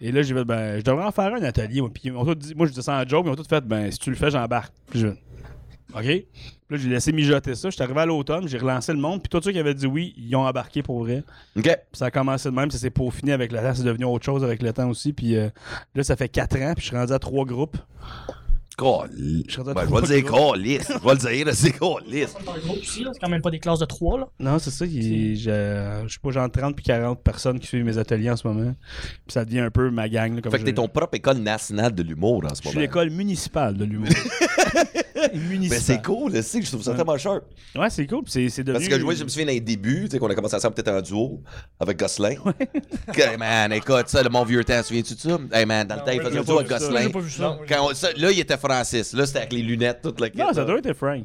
Et 0.00 0.12
là, 0.12 0.22
j'ai 0.22 0.34
fait, 0.34 0.44
ben, 0.44 0.78
je 0.78 0.82
devrais 0.82 1.04
en 1.04 1.12
faire 1.12 1.34
un 1.34 1.42
atelier. 1.42 1.80
Moi, 1.80 1.90
Puis 1.92 2.10
tous 2.10 2.34
dit, 2.34 2.54
moi, 2.54 2.66
je 2.66 2.70
disais 2.70 2.82
ça 2.82 3.00
en 3.00 3.06
joke, 3.06 3.24
mais 3.24 3.30
ils 3.30 3.34
ont 3.34 3.42
tout 3.42 3.48
fait, 3.48 3.64
ben, 3.64 3.90
si 3.90 3.98
tu 3.98 4.10
le 4.10 4.16
fais, 4.16 4.30
j'embarque. 4.30 4.72
Puis 4.90 5.00
je 5.00 5.08
OK? 5.92 6.02
Puis 6.02 6.26
là, 6.70 6.76
j'ai 6.76 6.88
laissé 6.88 7.12
mijoter 7.12 7.54
ça. 7.54 7.70
J'étais 7.70 7.82
arrivé 7.82 8.00
à 8.00 8.06
l'automne, 8.06 8.48
j'ai 8.48 8.58
relancé 8.58 8.92
le 8.92 8.98
monde, 8.98 9.22
puis 9.22 9.28
tous 9.28 9.42
ceux 9.42 9.52
qui 9.52 9.58
avaient 9.58 9.74
dit 9.74 9.86
oui, 9.86 10.14
ils 10.16 10.34
ont 10.34 10.46
embarqué 10.46 10.82
pour 10.82 11.00
vrai. 11.04 11.22
OK. 11.56 11.62
Puis 11.62 11.74
ça 11.92 12.06
a 12.06 12.10
commencé 12.10 12.48
de 12.48 12.54
même, 12.54 12.70
ça 12.70 12.78
s'est 12.78 12.90
peaufiné 12.90 13.32
avec 13.32 13.52
le 13.52 13.58
temps, 13.58 13.74
c'est 13.74 13.84
devenu 13.84 14.04
autre 14.04 14.24
chose 14.24 14.42
avec 14.42 14.62
le 14.62 14.72
temps 14.72 14.88
aussi. 14.88 15.12
Puis 15.12 15.36
euh, 15.36 15.48
là, 15.94 16.02
ça 16.02 16.16
fait 16.16 16.28
quatre 16.28 16.56
ans, 16.56 16.72
puis 16.74 16.82
je 16.82 16.88
suis 16.88 16.96
rendu 16.96 17.12
à 17.12 17.18
trois 17.18 17.44
groupes. 17.44 17.76
Je 18.76 19.60
à 19.60 19.74
Ben, 19.74 19.82
je 19.86 19.94
vais 19.94 20.00
le 20.00 20.06
dire, 20.22 20.30
calice. 20.32 20.88
Je 20.88 21.06
vais 21.08 21.14
le 21.14 21.44
dire, 21.44 21.54
c'est 21.54 21.70
calice. 21.72 22.34
C'est 22.36 22.48
un 22.48 22.58
groupe 22.66 22.78
aussi, 22.80 23.04
là. 23.04 23.10
c'est 23.12 23.20
quand 23.20 23.28
même 23.28 23.40
pas 23.42 23.50
des 23.50 23.60
classes 23.60 23.78
de 23.78 23.84
3 23.84 24.18
là. 24.18 24.28
Non, 24.40 24.58
c'est 24.58 24.70
ça. 24.70 24.84
Je 24.84 25.34
sais 26.08 26.18
pas, 26.22 26.30
genre 26.30 26.50
30 26.50 26.74
puis 26.74 26.84
40 26.84 27.22
personnes 27.22 27.60
qui 27.60 27.66
suivent 27.68 27.84
mes 27.84 27.98
ateliers 27.98 28.30
en 28.30 28.36
ce 28.36 28.46
moment. 28.48 28.74
Puis 29.26 29.32
ça 29.32 29.44
devient 29.44 29.60
un 29.60 29.70
peu 29.70 29.90
ma 29.90 30.08
gang. 30.08 30.34
là, 30.34 30.40
comme 30.42 30.50
Fait 30.50 30.58
que 30.58 30.62
je- 30.62 30.66
t'es 30.66 30.74
ton 30.74 30.88
propre 30.88 31.14
école 31.16 31.38
nationale 31.38 31.94
de 31.94 32.02
l'humour 32.02 32.42
en 32.44 32.48
ce 32.50 32.56
Je 32.56 32.60
suis 32.62 32.68
moment. 32.70 32.80
l'école 32.80 33.10
municipale 33.10 33.76
de 33.76 33.84
l'humour. 33.84 34.08
municipale. 34.08 34.90
Mais 35.70 35.78
c'est 35.78 36.02
cool, 36.02 36.32
là, 36.32 36.42
c'est 36.42 36.58
que 36.60 36.66
je 36.66 36.70
trouve 36.70 36.82
ça 36.82 36.90
Ouais. 36.90 36.96
tellement 36.96 37.16
sharp. 37.16 37.44
Ouais, 37.76 37.88
c'est 37.90 38.06
cool. 38.06 38.24
puis 38.24 38.50
C'est 38.50 38.64
devenu. 38.64 38.84
Parce 38.86 38.98
que 38.98 39.02
moi, 39.04 39.14
je 39.14 39.24
me 39.24 39.28
souviens 39.28 39.46
dans 39.46 39.52
les 39.52 39.60
débuts, 39.60 40.04
tu 40.04 40.10
sais, 40.10 40.18
qu'on 40.18 40.28
a 40.28 40.34
commencé 40.34 40.56
ensemble 40.56 40.74
peut-être 40.74 40.88
en 40.92 41.00
duo 41.00 41.40
avec 41.80 41.98
Gosselin. 41.98 42.34
Que, 43.12 43.36
man, 43.36 43.72
écoute, 43.72 44.08
ça, 44.08 44.22
le 44.22 44.28
mon 44.28 44.44
vieux 44.44 44.64
temps, 44.64 44.82
souviens-tu 44.82 45.14
de 45.14 45.18
ça? 45.20 45.38
Hey, 45.52 45.64
man, 45.64 45.86
dans 45.86 45.94
le 45.96 46.00
temps, 46.02 46.10
il 46.12 46.20
faisait 46.20 46.38
un 46.38 46.42
duo 46.42 46.58
avec. 46.58 46.68
Gosselin. 46.70 47.02
J'ai 47.02 47.08
pas 47.10 47.20
vu 47.20 47.30
ça. 47.30 47.58
Quand 47.68 47.88
on- 47.90 47.94
ça- 47.94 48.12
là, 48.16 48.30
il 48.30 48.40
était 48.40 48.56
Francis. 48.64 49.12
Là, 49.12 49.26
c'était 49.26 49.38
avec 49.40 49.52
les 49.52 49.62
lunettes, 49.62 50.00
toute 50.02 50.20
la 50.20 50.28
Non, 50.34 50.52
ça 50.52 50.64
doit 50.64 50.78
être 50.78 50.92
Frank. 50.94 51.24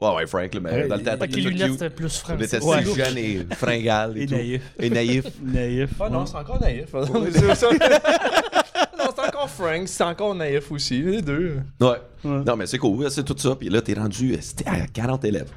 Ouais, 0.00 0.14
ouais, 0.14 0.26
Frank, 0.26 0.52
là, 0.52 0.60
mais 0.60 0.70
Ouais, 0.70 0.88
dans 0.88 0.96
le 0.96 1.02
temps, 1.02 1.16
t'étais 1.16 1.36
les 1.40 1.42
lunettes, 1.50 1.72
c'était 1.72 1.90
plus 1.90 2.22
On 2.28 2.38
était 2.38 2.60
si 2.60 2.66
Ouais. 2.66 2.84
jeunes 2.84 3.16
et 3.18 3.46
fringales 3.54 4.18
et, 4.18 4.22
Et 4.22 4.26
tout. 4.26 4.34
naïf. 4.34 4.62
Et 4.78 4.90
naïfs. 4.90 5.24
Naïf. 5.42 5.90
Ah 5.98 6.08
non, 6.10 6.20
ouais. 6.20 6.26
c'est 6.26 6.36
encore 6.36 6.60
naïf. 6.60 6.84
C'est 7.32 7.54
ça. 7.54 7.68
non, 7.70 9.04
c'est 9.14 9.20
encore 9.46 9.66
Frank, 9.66 9.88
c'est 9.88 10.04
encore 10.04 10.34
naïf 10.34 10.70
aussi, 10.72 11.02
les 11.02 11.22
deux. 11.22 11.56
Ouais. 11.80 11.88
Ouais. 12.24 12.42
Non, 12.44 12.56
mais 12.56 12.66
c'est 12.66 12.78
cool, 12.78 13.10
c'est 13.10 13.24
tout 13.24 13.36
ça. 13.38 13.54
Puis 13.54 13.68
là, 13.68 13.80
t'es 13.80 13.94
rendu 13.94 14.34
euh, 14.34 14.38
c'était 14.40 14.68
à 14.68 14.86
40 14.86 15.24
élèves. 15.24 15.50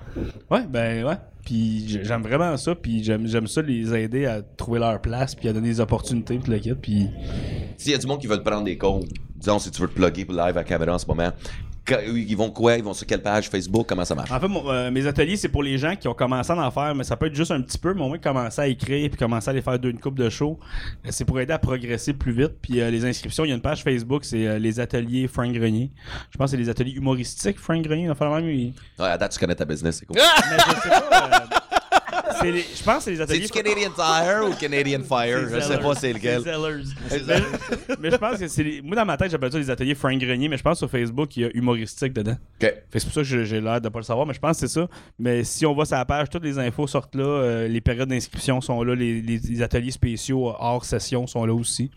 Ouais, 0.50 0.66
ben 0.68 1.04
ouais. 1.06 1.16
Puis 1.46 1.86
j'ai- 1.88 2.04
j'aime 2.04 2.22
vraiment 2.22 2.56
ça, 2.58 2.76
puis 2.76 3.04
j'aime 3.04 3.26
j'aime 3.26 3.48
ça 3.48 3.62
les 3.62 3.92
aider 3.96 4.26
à 4.28 4.42
trouver 4.42 4.80
leur 4.80 5.02
place, 5.02 5.34
puis 5.34 5.48
à 5.50 5.54
donner 5.54 5.70
des 5.70 5.80
opportunités, 5.80 6.38
puis 6.38 6.52
le 6.52 6.60
kit, 6.60 6.74
puis 6.76 7.08
S'il 7.78 7.92
y 7.92 7.96
a 7.96 7.98
du 7.98 8.06
monde 8.06 8.20
qui 8.22 8.28
veut 8.28 8.38
te 8.38 8.44
prendre 8.48 8.64
des 8.66 8.78
cours, 8.78 9.04
disons 9.36 9.58
si 9.58 9.72
tu 9.72 9.82
veux 9.82 9.88
te 9.88 9.94
plugger 9.96 10.26
pour 10.26 10.36
live 10.36 10.42
à 10.58 10.62
la 10.62 10.64
caméra 10.64 10.94
en 10.94 11.00
ce 11.00 11.08
moment, 11.08 11.32
Ils 12.14 12.36
vont 12.36 12.50
quoi? 12.52 12.76
Ils 12.76 12.84
vont 12.84 12.94
sur 12.94 13.06
quelle 13.08 13.22
page? 13.22 13.50
Facebook? 13.50 13.86
Comment 13.88 14.06
ça 14.06 14.16
marche? 14.16 14.32
En 14.32 14.40
fait, 14.40 14.48
mon- 14.48 14.70
euh, 14.70 14.92
mes 14.92 15.06
ateliers, 15.08 15.36
c'est 15.38 15.50
pour 15.50 15.64
les 15.64 15.78
gens 15.78 15.96
qui 15.96 16.08
ont 16.08 16.14
commencé 16.14 16.52
à 16.52 16.58
en 16.58 16.72
faire, 16.72 16.94
mais 16.96 17.04
ça 17.04 17.16
peut 17.18 17.28
être 17.28 17.36
juste 17.36 17.52
un 17.52 17.62
petit 17.62 17.78
peu, 17.78 17.94
mais 17.94 18.02
au 18.02 18.08
moins 18.10 18.18
commencer 18.18 18.62
à 18.62 18.68
écrire 18.68 19.10
puis 19.10 19.18
commencer 19.18 19.50
à 19.50 19.52
aller 19.52 19.62
faire 19.62 19.80
d'une 19.80 20.00
coupe 20.00 20.16
de 20.18 20.30
show. 20.30 20.60
Euh, 21.06 21.10
C'est 21.12 21.26
pour 21.26 21.40
aider 21.40 21.54
à 21.54 21.60
progresser 21.60 22.14
plus 22.14 22.32
vite. 22.32 22.54
Puis 22.62 22.82
euh, 22.82 22.90
les 22.90 23.06
inscriptions, 23.06 23.46
il 23.46 23.50
y 23.50 23.52
a 23.52 23.56
une 23.56 23.62
page 23.62 23.84
Facebook, 23.84 24.26
c'est 24.26 24.48
euh, 24.48 24.60
les 24.60 24.80
ateliers 24.80 25.28
Frank 25.28 25.52
Grenier. 25.52 25.92
Je 26.32 26.38
pense 26.38 26.52
que 26.52 26.58
c'est 26.58 26.62
les 26.64 26.70
ateliers 26.70 26.94
humoristiques 26.94 27.60
Frank 27.60 27.82
Grenier. 27.84 28.04
Il 28.04 28.08
va 28.10 28.16
falloir 28.16 28.42
même. 28.42 28.50
Ouais, 28.50 28.74
à 29.06 29.18
date, 29.18 29.32
tu 29.34 29.40
connais 29.40 29.56
ta 29.56 29.66
business, 29.66 29.98
c'est 30.00 30.06
cool. 30.06 30.18
Mais 30.18 30.58
je 30.58 30.82
sais 30.82 30.90
pas. 30.90 31.50
C'est 32.42 32.52
les- 32.52 32.62
Je 32.76 32.84
pense 32.84 32.98
que 32.98 33.04
c'est 33.04 33.12
les 33.12 33.22
ateliers. 33.22 33.48
C'est-tu 33.48 33.64
Canadian 33.64 33.90
Tire 33.92 34.50
ou 34.50 34.54
Canadian 34.60 35.00
Fire? 35.08 35.48
Je 35.50 35.60
sais 35.60 35.78
pas 35.80 35.96
c'est 35.96 36.14
lequel. 36.14 36.42
C'est 37.10 37.20
Zellers. 37.24 37.46
mais, 37.90 37.96
mais 38.00 38.12
je 38.12 38.16
pense 38.18 38.38
que 38.40 38.48
c'est 38.48 38.64
les- 38.64 38.82
Moi, 38.82 38.96
dans 38.96 39.06
ma 39.06 39.18
tête, 39.18 39.32
j'appelle 39.32 39.52
ça 39.52 39.58
les 39.60 39.70
ateliers 39.70 39.96
Frank 39.96 40.18
Grenier, 40.20 40.48
mais 40.50 40.58
je 40.58 40.64
pense 40.64 40.78
sur 40.78 40.90
Facebook, 40.90 41.36
il 41.38 41.44
y 41.44 41.46
a 41.46 41.50
humoristique 41.54 42.14
dedans. 42.14 42.38
Que 42.60 42.68
c'est 42.94 43.04
pour 43.06 43.14
ça 43.14 43.22
que 43.22 43.44
j'ai 43.46 43.62
l'air 43.62 43.82
de 43.82 43.90
pas 43.90 44.00
le 44.00 44.04
savoir, 44.04 44.26
mais 44.26 44.34
je 44.34 44.40
pense 44.40 44.60
que 44.60 44.68
c'est 44.68 44.74
ça. 44.74 44.88
Mais 45.18 45.44
si 45.44 45.66
on 45.66 45.74
va 45.76 45.86
sur 45.86 45.98
la 45.98 46.06
page, 46.06 46.30
toutes 46.30 46.44
les 46.44 46.58
infos 46.60 46.88
sortent 46.88 47.16
là, 47.16 47.24
euh, 47.24 47.68
les 47.68 47.82
périodes 47.82 48.10
d'inscription 48.10 48.62
sont 48.62 48.84
là, 48.84 48.96
les, 48.96 49.22
les- 49.22 49.38
les 49.40 49.62
ateliers 49.62 49.92
spéciaux 49.92 50.48
hors 50.58 50.86
session 50.86 51.28
sont 51.28 51.46
là 51.46 51.54
aussi. 51.54 51.92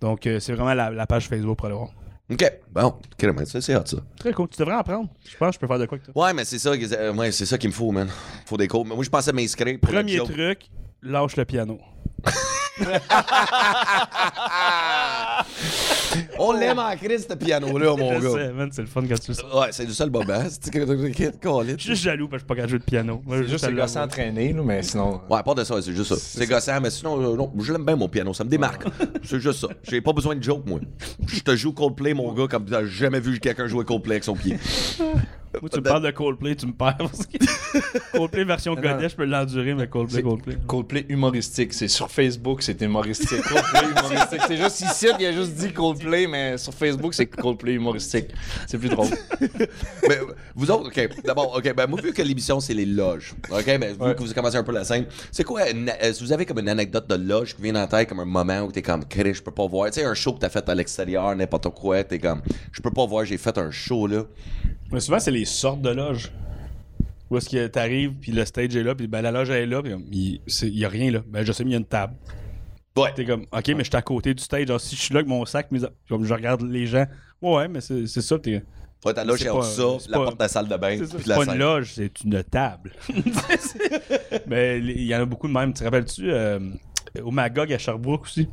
Donc 0.00 0.26
euh, 0.26 0.38
c'est 0.40 0.52
vraiment 0.52 0.74
la, 0.74 0.90
la 0.90 1.06
page 1.06 1.28
Facebook 1.28 1.56
pour 1.58 1.66
aller 1.66 1.74
voir. 1.76 1.90
OK. 2.30 2.52
Bon, 2.70 2.94
carrément, 3.16 3.44
ça, 3.46 3.60
c'est 3.60 3.74
hot, 3.74 3.86
ça. 3.86 3.96
Très 4.18 4.32
cool. 4.32 4.48
Tu 4.48 4.58
devrais 4.58 4.74
en 4.74 4.82
prendre. 4.82 5.08
Je 5.24 5.36
pense 5.36 5.50
que 5.50 5.54
je 5.54 5.60
peux 5.60 5.66
faire 5.66 5.78
de 5.78 5.86
quoi 5.86 5.98
que 5.98 6.10
toi. 6.10 6.24
Ouais, 6.24 6.34
mais 6.34 6.44
c'est 6.44 6.58
ça, 6.58 6.70
euh, 6.70 7.14
ouais, 7.14 7.32
c'est 7.32 7.46
ça 7.46 7.56
qu'il 7.56 7.70
me 7.70 7.74
faut, 7.74 7.90
man. 7.90 8.08
Faut 8.44 8.56
des 8.56 8.68
cours. 8.68 8.84
Moi, 8.84 9.02
je 9.02 9.08
pensais 9.08 9.32
m'inscrire 9.32 9.78
pour 9.80 9.92
le 9.92 10.02
Premier 10.02 10.18
truc, 10.18 10.68
lâche 11.02 11.36
le 11.36 11.44
piano. 11.44 11.78
On 16.38 16.52
l'aime 16.52 16.78
en 16.78 16.94
crise, 16.96 17.26
ce 17.28 17.34
piano-là, 17.34 17.96
mon 17.96 18.20
Je 18.20 18.26
gars. 18.26 18.32
sais, 18.46 18.52
man, 18.52 18.68
c'est 18.72 18.82
le 18.82 18.88
fun 18.88 19.02
quand 19.08 19.18
tu 19.20 19.30
le 19.30 19.34
sais. 19.34 19.42
Ouais, 19.44 19.68
c'est 19.70 19.86
du 19.86 19.92
seul 19.94 20.10
moment. 20.10 20.42
C'est 20.48 20.70
que 20.72 20.80
Je 20.80 21.76
suis 21.78 21.90
juste 21.90 22.02
jaloux 22.02 22.28
parce 22.28 22.42
que 22.42 22.46
je 22.46 22.46
suis 22.46 22.46
pas 22.46 22.54
capable 22.54 22.66
de 22.66 22.68
jouer 22.70 22.78
de 22.78 22.84
piano. 22.84 23.22
Moi, 23.26 23.36
C'est 23.38 23.48
juste 23.48 23.64
gars 23.64 23.70
l'avoue. 23.72 23.92
s'entraîner, 23.92 24.52
là, 24.52 24.62
mais 24.64 24.82
sinon. 24.82 25.20
Ouais, 25.28 25.38
à 25.38 25.42
part 25.42 25.54
de 25.54 25.64
ça, 25.64 25.80
c'est 25.82 25.92
juste 25.92 26.14
ça. 26.14 26.16
C'est 26.18 26.46
gossant, 26.46 26.80
mais 26.80 26.90
sinon, 26.90 27.20
euh, 27.20 27.36
non, 27.36 27.52
je 27.58 27.72
l'aime 27.72 27.84
bien, 27.84 27.96
mon 27.96 28.08
piano. 28.08 28.32
Ça 28.34 28.44
me 28.44 28.50
démarque. 28.50 28.84
c'est 29.24 29.40
juste 29.40 29.60
ça. 29.60 29.68
J'ai 29.82 30.00
pas 30.00 30.12
besoin 30.12 30.34
de 30.36 30.42
joke, 30.42 30.64
moi. 30.66 30.80
Je 31.26 31.40
te 31.40 31.54
joue 31.56 31.72
Coldplay, 31.72 32.14
mon 32.14 32.32
gars, 32.32 32.46
comme 32.48 32.64
t'as 32.64 32.84
jamais 32.84 33.20
vu 33.20 33.38
quelqu'un 33.40 33.66
jouer 33.66 33.84
Coldplay 33.84 34.14
avec 34.16 34.24
son 34.24 34.34
pied. 34.34 34.56
Moi, 35.60 35.68
tu 35.70 35.78
me 35.78 35.82
parles 35.82 36.02
de 36.04 36.10
Coldplay, 36.10 36.54
tu 36.56 36.66
me 36.66 36.72
perds. 36.72 36.96
parce 36.98 37.26
que 37.26 37.38
Coldplay 38.16 38.44
version 38.44 38.74
Godet, 38.74 39.08
je 39.08 39.16
peux 39.16 39.24
l'endurer, 39.24 39.74
mais 39.74 39.88
Coldplay, 39.88 40.22
Coldplay. 40.22 40.56
Coldplay 40.66 41.06
humoristique. 41.08 41.72
C'est 41.74 41.88
sur 41.88 42.10
Facebook, 42.10 42.62
c'est 42.62 42.80
humoristique. 42.80 43.42
Coldplay 43.42 43.90
humoristique. 43.90 44.40
C'est 44.46 44.56
juste 44.56 44.80
ici, 44.80 45.06
il 45.18 45.26
a 45.26 45.32
juste 45.32 45.52
dit 45.54 45.72
Coldplay, 45.72 46.26
mais 46.26 46.58
sur 46.58 46.72
Facebook, 46.74 47.14
c'est 47.14 47.26
Coldplay 47.26 47.74
humoristique. 47.74 48.26
C'est 48.66 48.78
plus 48.78 48.88
drôle. 48.88 49.08
mais 50.08 50.18
vous 50.54 50.70
autres, 50.70 50.88
OK, 50.88 51.08
d'abord, 51.24 51.54
OK, 51.56 51.74
ben 51.74 51.86
moi, 51.86 52.00
vu 52.00 52.12
que 52.12 52.22
l'émission, 52.22 52.60
c'est 52.60 52.74
les 52.74 52.86
loges, 52.86 53.34
OK, 53.50 53.66
mais 53.66 53.92
vu 53.92 53.98
Ouais. 54.00 54.14
que 54.14 54.22
vous 54.22 54.32
commencez 54.32 54.56
un 54.56 54.62
peu 54.64 54.72
la 54.72 54.84
scène, 54.84 55.06
c'est 55.32 55.44
quoi, 55.44 55.68
une- 55.70 55.90
euh, 56.02 56.12
si 56.12 56.22
vous 56.22 56.32
avez 56.32 56.46
comme 56.46 56.58
une 56.60 56.68
anecdote 56.68 57.08
de 57.08 57.16
loge 57.16 57.56
qui 57.56 57.62
vient 57.62 57.72
dans 57.72 57.80
la 57.80 57.86
tête, 57.86 58.08
comme 58.08 58.20
un 58.20 58.24
moment 58.24 58.60
où 58.60 58.72
t'es 58.72 58.82
comme, 58.82 59.04
Chris, 59.04 59.34
je 59.34 59.42
peux 59.42 59.50
pas 59.50 59.66
voir, 59.66 59.90
tu 59.90 60.00
sais, 60.00 60.04
un 60.06 60.14
show 60.14 60.32
que 60.32 60.38
t'as 60.38 60.48
fait 60.48 60.68
à 60.68 60.74
l'extérieur, 60.74 61.34
n'importe 61.34 61.68
quoi, 61.70 62.04
t'es 62.04 62.18
comme, 62.18 62.42
je 62.72 62.80
peux 62.80 62.90
pas 62.90 63.06
voir, 63.06 63.24
j'ai 63.24 63.38
fait 63.38 63.56
un 63.58 63.70
show, 63.70 64.06
là. 64.06 64.24
Mais 64.92 65.00
souvent, 65.00 65.18
c'est 65.18 65.30
les 65.30 65.44
sortes 65.44 65.82
de 65.82 65.90
loges. 65.90 66.30
Où 67.30 67.36
est-ce 67.36 67.48
que 67.50 67.66
t'arrives, 67.66 68.12
puis 68.14 68.32
le 68.32 68.44
stage 68.46 68.74
est 68.74 68.82
là, 68.82 68.94
puis 68.94 69.06
ben, 69.06 69.20
la 69.20 69.30
loge 69.30 69.50
elle 69.50 69.62
est 69.64 69.66
là, 69.66 69.82
puis 69.82 69.92
il, 70.12 70.40
c'est- 70.46 70.68
il 70.68 70.78
y 70.78 70.84
a 70.86 70.88
rien 70.88 71.10
là. 71.10 71.20
Ben, 71.26 71.44
je 71.44 71.52
sais, 71.52 71.62
mais 71.62 71.70
il 71.70 71.72
y 71.74 71.76
a 71.76 71.78
une 71.78 71.84
table. 71.84 72.14
Ouais. 72.96 73.12
T'es 73.14 73.24
comme, 73.26 73.42
ok, 73.52 73.68
mais 73.68 73.84
je 73.84 73.90
suis 73.90 73.96
à 73.96 74.02
côté 74.02 74.32
du 74.34 74.42
stage. 74.42 74.62
Alors, 74.62 74.80
si 74.80 74.96
je 74.96 75.00
suis 75.02 75.12
là 75.14 75.18
avec 75.20 75.28
mon 75.28 75.44
sac, 75.44 75.70
mes- 75.70 75.80
comme 76.08 76.24
je 76.24 76.32
regarde 76.32 76.62
les 76.62 76.86
gens, 76.86 77.04
ouais, 77.42 77.54
ouais, 77.54 77.68
mais 77.68 77.80
c'est 77.82 78.06
ça, 78.06 78.38
t'es. 78.38 78.62
Ouais, 79.04 79.12
ta 79.14 79.24
loge, 79.24 79.38
C'est 79.40 79.44
ça, 79.44 79.84
la 80.08 80.18
pas- 80.18 80.24
porte 80.24 80.38
de 80.38 80.42
la 80.42 80.48
salle 80.48 80.68
de 80.68 80.76
bain, 80.76 80.98
C'est 80.98 81.24
pas 81.34 81.44
scène. 81.44 81.52
une 81.54 81.58
loge, 81.60 81.92
c'est 81.94 82.20
une 82.24 82.42
table. 82.42 82.92
mais 84.46 84.78
il 84.78 85.02
y 85.04 85.14
en 85.14 85.20
a 85.20 85.24
beaucoup 85.26 85.48
de 85.48 85.52
même. 85.52 85.72
Tu 85.72 85.80
te 85.80 85.84
rappelles-tu, 85.84 86.32
euh, 86.32 86.58
au 87.22 87.30
Magog 87.30 87.72
à 87.72 87.78
Sherbrooke 87.78 88.22
aussi? 88.24 88.48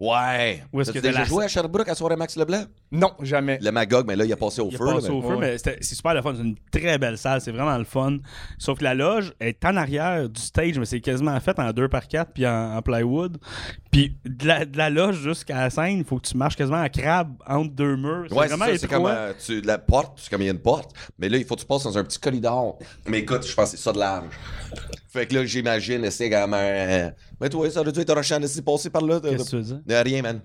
Ouais. 0.00 0.62
Où 0.72 0.80
est-ce 0.80 0.90
que 0.92 0.98
déjà 0.98 1.20
la- 1.20 1.24
joué 1.24 1.44
à 1.44 1.48
Sherbrooke 1.48 1.88
à 1.88 1.94
soirée 1.94 2.16
Max 2.16 2.36
Leblanc? 2.36 2.64
Non, 2.90 3.12
jamais. 3.22 3.58
Le 3.62 3.70
Magog, 3.70 4.06
mais 4.06 4.16
là, 4.16 4.24
il 4.24 4.32
a 4.32 4.36
passé 4.36 4.60
au 4.60 4.68
Il 4.68 4.74
a 4.74 4.78
feu. 4.78 4.84
passé 4.86 5.08
là, 5.08 5.14
au 5.14 5.22
feu, 5.22 5.28
Ouais. 5.36 5.38
mais 5.38 5.58
c'est 5.58 5.82
super 5.82 6.14
le 6.14 6.22
fun. 6.22 6.34
C'est 6.36 6.42
une 6.42 6.56
très 6.72 6.98
belle 6.98 7.16
salle. 7.16 7.40
C'est 7.40 7.52
vraiment 7.52 7.76
le 7.78 7.84
fun. 7.84 8.18
Sauf 8.58 8.78
que 8.78 8.84
la 8.84 8.94
loge 8.94 9.32
est 9.40 9.64
en 9.64 9.76
arrière 9.76 10.28
du 10.28 10.40
stage, 10.40 10.78
mais 10.78 10.84
c'est 10.84 11.00
quasiment 11.00 11.38
fait 11.40 11.58
en 11.58 11.72
2 11.72 11.88
par 11.88 12.08
4 12.08 12.32
puis 12.32 12.46
en, 12.46 12.76
en 12.76 12.82
plywood. 12.82 13.38
Puis 13.92 14.16
de 14.24 14.46
la, 14.48 14.64
de 14.64 14.76
la 14.76 14.90
loge 14.90 15.16
jusqu'à 15.20 15.56
la 15.56 15.70
scène, 15.70 15.98
il 15.98 16.04
faut 16.04 16.18
que 16.18 16.26
tu 16.26 16.36
marches 16.36 16.56
quasiment 16.56 16.80
à 16.82 16.88
crabe 16.88 17.32
entre 17.46 17.70
deux 17.72 17.96
murs. 17.96 18.26
C'est 18.28 18.34
Ouais, 18.34 18.48
c'est 18.48 18.56
vraiment 18.56 18.72
ça, 18.72 18.78
c'est 18.78 18.88
comme 18.88 19.06
euh, 19.06 19.32
tu, 19.44 19.60
la 19.60 19.78
porte, 19.78 20.18
c'est 20.20 20.30
comme 20.30 20.42
il 20.42 20.46
y 20.46 20.48
a 20.48 20.52
une 20.52 20.58
porte, 20.58 20.90
mais 21.18 21.28
là, 21.28 21.36
il 21.38 21.44
faut 21.44 21.54
que 21.54 21.60
tu 21.60 21.66
passes 21.66 21.84
dans 21.84 21.96
un 21.96 22.02
petit 22.02 22.18
corridor. 22.18 22.78
Mais 23.06 23.20
écoute, 23.20 23.46
je 23.46 23.54
pense 23.54 23.70
que 23.70 23.76
c'est 23.76 23.82
ça 23.82 23.92
de 23.92 23.98
large. 24.00 24.26
Fait 25.08 25.26
que 25.28 25.34
là, 25.36 25.44
j'imagine, 25.44 26.10
c'est 26.10 26.28
comme 26.28 26.54
un. 26.54 27.12
Mais 27.40 27.48
toi, 27.48 27.70
ça 27.70 27.80
aurait 27.80 27.92
dû 27.92 28.00
être 28.00 28.16
un 28.18 28.22
champ 28.22 28.40
de 28.40 28.60
passer 28.62 28.90
par 28.90 29.02
là. 29.02 29.20
Qu'est-ce 29.20 29.44
que 29.44 29.50
tu 29.50 29.56
veux 29.56 29.62
dire? 29.62 29.80
De- 29.86 29.92
de 29.94 29.98
rien, 30.04 30.22
man. 30.22 30.40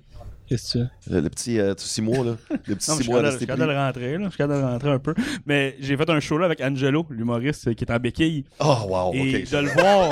Qu'est-ce 0.47 0.73
que 0.73 0.77
tu 0.79 1.09
veux? 1.09 1.15
Le, 1.17 1.21
le 1.21 1.29
petit 1.29 1.59
euh, 1.59 1.75
6 1.77 2.01
mois, 2.01 2.25
là. 2.25 2.35
Le 2.65 2.75
petit 2.75 2.89
Non, 2.89 2.95
6 2.95 2.99
mais 2.99 3.03
je 3.05 3.09
mois, 3.11 3.23
je 3.31 3.37
suis 3.37 3.45
capable 3.45 3.61
de 3.61 3.71
le 3.73 3.77
rentrer, 3.77 4.17
là. 4.17 4.23
Je 4.25 4.29
suis 4.29 4.37
capable 4.37 4.59
de 4.61 4.65
le 4.65 4.71
rentrer 4.73 4.89
un 4.91 4.99
peu. 4.99 5.13
Mais 5.45 5.75
j'ai 5.79 5.95
fait 5.95 6.09
un 6.09 6.19
show 6.19 6.37
là 6.39 6.45
avec 6.47 6.59
Angelo, 6.61 7.05
l'humoriste 7.11 7.67
euh, 7.67 7.73
qui 7.73 7.83
est 7.83 7.91
en 7.91 7.99
béquille. 7.99 8.45
Oh, 8.59 8.75
wow, 8.87 9.13
Et 9.13 9.43
ok. 9.43 9.51
de 9.51 9.57
le 9.57 9.69
voir. 9.69 10.09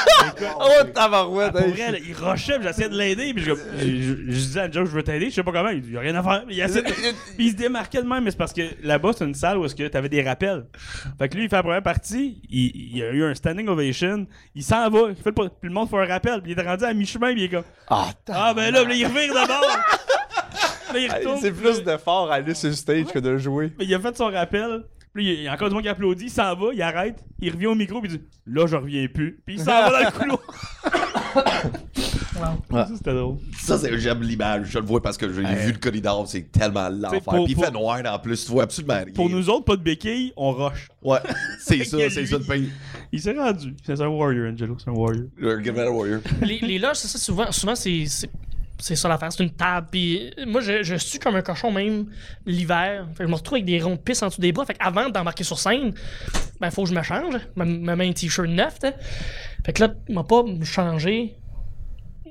Oh, 0.60 0.84
tabarouette! 0.94 1.52
Pour 1.52 1.62
hey. 1.62 1.70
vrai, 1.72 1.92
là, 1.92 1.98
il 2.06 2.12
rushait, 2.14 2.58
j'essayais 2.62 2.88
de 2.90 2.96
l'aider, 2.96 3.32
puis 3.32 3.42
je, 3.42 3.52
je, 3.78 3.86
je, 3.86 4.14
je 4.28 4.32
disais 4.32 4.60
à 4.60 4.70
Joe, 4.70 4.86
je 4.86 4.94
veux 4.94 5.02
t'aider, 5.02 5.30
je 5.30 5.34
sais 5.34 5.42
pas 5.42 5.52
comment, 5.52 5.70
il 5.70 5.80
dit, 5.80 5.92
y 5.92 5.96
a 5.96 6.00
rien 6.00 6.14
à 6.14 6.22
faire. 6.22 6.44
Il, 6.48 6.56
de- 6.56 6.84
il 7.38 7.50
se 7.52 7.56
démarquait 7.56 8.02
de 8.02 8.06
même, 8.08 8.24
mais 8.24 8.30
c'est 8.30 8.36
parce 8.36 8.52
que 8.52 8.62
là-bas, 8.82 9.12
c'est 9.16 9.24
une 9.24 9.34
salle 9.34 9.56
où 9.58 9.64
est-ce 9.64 9.74
que 9.74 9.86
t'avais 9.88 10.08
des 10.10 10.22
rappels. 10.22 10.66
Fait 11.18 11.28
que 11.28 11.36
lui, 11.36 11.44
il 11.44 11.48
fait 11.48 11.56
la 11.56 11.62
première 11.62 11.82
partie, 11.82 12.42
il, 12.50 12.94
il 12.96 13.02
a 13.02 13.10
eu 13.12 13.24
un 13.24 13.34
standing 13.34 13.68
ovation, 13.68 14.26
il 14.54 14.62
s'en 14.62 14.90
va, 14.90 15.08
il 15.08 15.14
fait 15.16 15.30
le, 15.30 15.48
puis 15.48 15.68
le 15.68 15.70
monde 15.70 15.88
fait 15.88 15.96
un 15.98 16.06
rappel, 16.06 16.42
puis 16.42 16.52
il 16.52 16.58
est 16.58 16.62
rendu 16.62 16.84
à 16.84 16.92
mi-chemin, 16.92 17.32
puis 17.32 17.42
il 17.42 17.44
est 17.44 17.48
comme, 17.48 17.64
Ah, 17.88 18.10
ah 18.28 18.52
ben 18.54 18.72
là, 18.72 18.82
il 18.82 19.06
revire 19.06 19.32
d'abord. 19.32 19.64
C'est 21.40 21.52
plus 21.52 21.82
d'effort 21.82 22.30
à 22.30 22.36
aller 22.36 22.54
sur 22.54 22.68
le 22.68 22.74
stage 22.74 23.06
que 23.06 23.18
de 23.18 23.36
jouer. 23.38 23.72
Mais 23.78 23.84
il 23.84 23.94
a 23.94 24.00
fait 24.00 24.16
son 24.16 24.26
rappel. 24.26 24.82
Puis 25.16 25.32
il 25.32 25.42
y 25.44 25.48
a 25.48 25.54
encore 25.54 25.68
du 25.68 25.74
monde 25.74 25.82
qui 25.82 25.88
applaudit, 25.88 26.24
il 26.26 26.30
s'en 26.30 26.54
va, 26.54 26.66
il 26.74 26.82
arrête, 26.82 27.24
il 27.40 27.50
revient 27.50 27.66
au 27.66 27.74
micro, 27.74 28.00
puis 28.02 28.10
il 28.12 28.18
dit 28.18 28.24
Là, 28.46 28.66
je 28.66 28.76
reviens 28.76 29.06
plus. 29.08 29.40
Puis 29.46 29.54
il 29.54 29.60
s'en 29.60 29.66
va 29.72 29.90
dans 29.90 29.98
le 30.10 30.10
couloir. 30.18 30.40
Ça, 32.70 32.86
c'était 32.96 33.14
drôle. 33.14 33.36
Ça, 33.58 33.78
c'est, 33.78 33.98
j'aime 33.98 34.20
l'image. 34.22 34.68
Je 34.70 34.78
le 34.78 34.84
vois 34.84 35.00
parce 35.02 35.16
que 35.16 35.26
j'ai 35.32 35.42
vu 35.42 35.72
le 35.72 35.78
corridor, 35.78 36.26
c'est 36.28 36.52
tellement 36.52 36.88
l'enfer. 36.90 37.20
pour- 37.22 37.44
Puis 37.44 37.52
il 37.52 37.54
pour- 37.54 37.64
fait 37.64 37.70
noir 37.70 38.00
en 38.06 38.18
plus, 38.18 38.44
tu 38.44 38.52
vois 38.52 38.64
absolument 38.64 38.94
rien. 38.94 39.14
Pour 39.14 39.30
nous 39.30 39.48
autres, 39.48 39.64
pas 39.64 39.76
de 39.76 39.82
béquilles, 39.82 40.32
on 40.36 40.52
rush. 40.52 40.88
Ouais, 41.02 41.18
c'est 41.60 41.82
ça, 41.84 41.96
c'est 42.10 42.20
lui. 42.20 42.26
ça 42.28 42.38
le 42.38 42.44
pays. 42.44 42.70
Il 43.12 43.20
s'est 43.20 43.32
rendu. 43.32 43.74
C'est 43.84 43.98
un 44.00 44.08
warrior, 44.08 44.52
Angelo, 44.52 44.76
c'est 44.78 44.90
un 44.90 44.92
warrior. 44.92 45.24
Warrior. 45.40 46.20
les, 46.42 46.58
les 46.60 46.78
loges, 46.78 46.96
c'est 46.96 47.08
ça, 47.08 47.18
souvent, 47.18 47.50
souvent 47.52 47.74
c'est, 47.74 48.04
c'est, 48.06 48.28
c'est 48.78 48.96
ça 48.96 49.08
l'affaire, 49.08 49.32
c'est 49.32 49.42
une 49.42 49.50
table. 49.50 49.88
Puis 49.90 50.30
euh, 50.38 50.46
moi, 50.46 50.60
je, 50.60 50.96
suis 50.96 51.18
comme 51.18 51.36
un 51.36 51.42
cochon 51.42 51.70
même 51.70 52.06
l'hiver. 52.44 53.06
Fait 53.12 53.18
que 53.18 53.24
je 53.24 53.30
me 53.30 53.36
retrouve 53.36 53.56
avec 53.56 53.64
des 53.64 53.80
ronds 53.80 53.94
de 53.94 54.00
pisse 54.00 54.22
en 54.22 54.28
dessous 54.28 54.40
des 54.40 54.52
bras. 54.52 54.66
Fait 54.66 54.74
qu'avant 54.74 55.08
d'embarquer 55.08 55.44
sur 55.44 55.58
scène, 55.58 55.92
ben, 56.60 56.70
faut 56.70 56.84
que 56.84 56.90
je 56.90 56.94
me 56.94 57.02
change. 57.02 57.34
Me, 57.56 57.64
me 57.64 57.96
mets 57.96 58.08
un 58.08 58.12
t-shirt 58.12 58.48
neuf, 58.48 58.78
t'sais. 58.78 58.94
Fait 59.64 59.72
que 59.72 59.82
là, 59.82 59.94
m'a 60.08 60.24
pas 60.24 60.44
changé. 60.62 61.36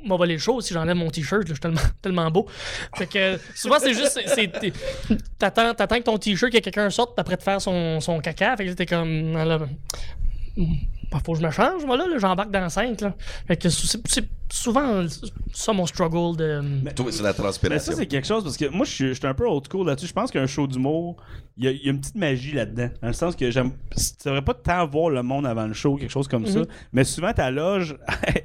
M'a 0.06 0.18
volé 0.18 0.34
le 0.34 0.40
show 0.40 0.62
si 0.62 0.72
j'enlève 0.72 0.96
mon 0.96 1.10
t-shirt, 1.10 1.48
je 1.48 1.54
suis 1.54 1.60
tellement, 1.60 1.82
tellement 2.02 2.30
beau. 2.30 2.48
Fait 2.96 3.08
que 3.08 3.18
euh, 3.18 3.38
souvent, 3.56 3.78
c'est 3.80 3.94
juste. 3.94 4.20
T'attends, 5.40 5.74
que 5.74 6.04
ton 6.04 6.18
t-shirt, 6.18 6.52
que 6.52 6.60
quelqu'un 6.60 6.90
sorte, 6.92 7.18
après 7.18 7.38
de 7.38 7.42
faire 7.42 7.60
son, 7.60 8.00
son 8.00 8.20
caca. 8.20 8.56
Fait 8.56 8.68
que 8.68 8.72
t'es 8.74 8.86
comme. 8.86 9.36
Ben, 11.12 11.20
faut 11.26 11.34
que 11.34 11.40
je 11.40 11.46
me 11.46 11.52
change, 11.52 11.86
moi, 11.86 11.98
là, 11.98 12.06
là, 12.08 12.18
j'embarque 12.18 12.52
dans 12.52 12.62
la 12.62 12.70
scène, 12.70 12.96
là. 13.02 13.14
Fait 13.48 13.58
que 13.58 13.70
c'est 13.70 14.00
souvent 14.50 15.04
ça 15.54 15.74
mon 15.74 15.86
struggle 15.86 16.38
de. 16.38 16.62
Toi, 16.96 17.08
c'est 17.12 17.24
la 17.24 17.30
Mais 17.30 17.34
transpiration. 17.36 17.92
ça, 17.94 17.98
c'est 17.98 18.06
quelque 18.08 18.28
chose 18.28 18.44
parce 18.44 18.58
que 18.58 18.70
moi, 18.70 18.86
je 18.86 18.92
suis 18.92 19.08
je 19.10 19.14
suis 19.14 19.28
un 19.28 19.34
peu 19.34 19.48
old 19.48 19.66
school 19.70 19.88
là-dessus. 19.88 20.08
Je 20.08 20.14
pense 20.14 20.30
qu'un 20.32 20.46
show 20.46 20.68
d'humour, 20.68 21.16
il 21.58 21.66
y, 21.66 21.68
a- 21.68 21.72
il 21.72 21.84
y 21.84 21.88
a 21.88 21.92
une 21.92 22.00
petite 22.00 22.16
magie 22.16 22.52
là-dedans. 22.54 22.90
Dans 23.02 23.08
le 23.08 23.14
sens 23.14 23.36
que 23.36 23.50
j'aime. 23.50 23.72
Tu 23.96 24.04
devrais 24.26 24.44
pas 24.44 24.54
tant 24.54 24.86
voir 24.86 25.10
le 25.10 25.24
monde 25.24 25.48
avant 25.48 25.66
le 25.66 25.74
show, 25.74 25.96
quelque 25.96 26.12
chose 26.12 26.28
comme 26.28 26.46
ça. 26.46 26.60
Mais 26.94 27.04
souvent, 27.04 27.34
ta 27.34 27.50
loge, 27.50 27.98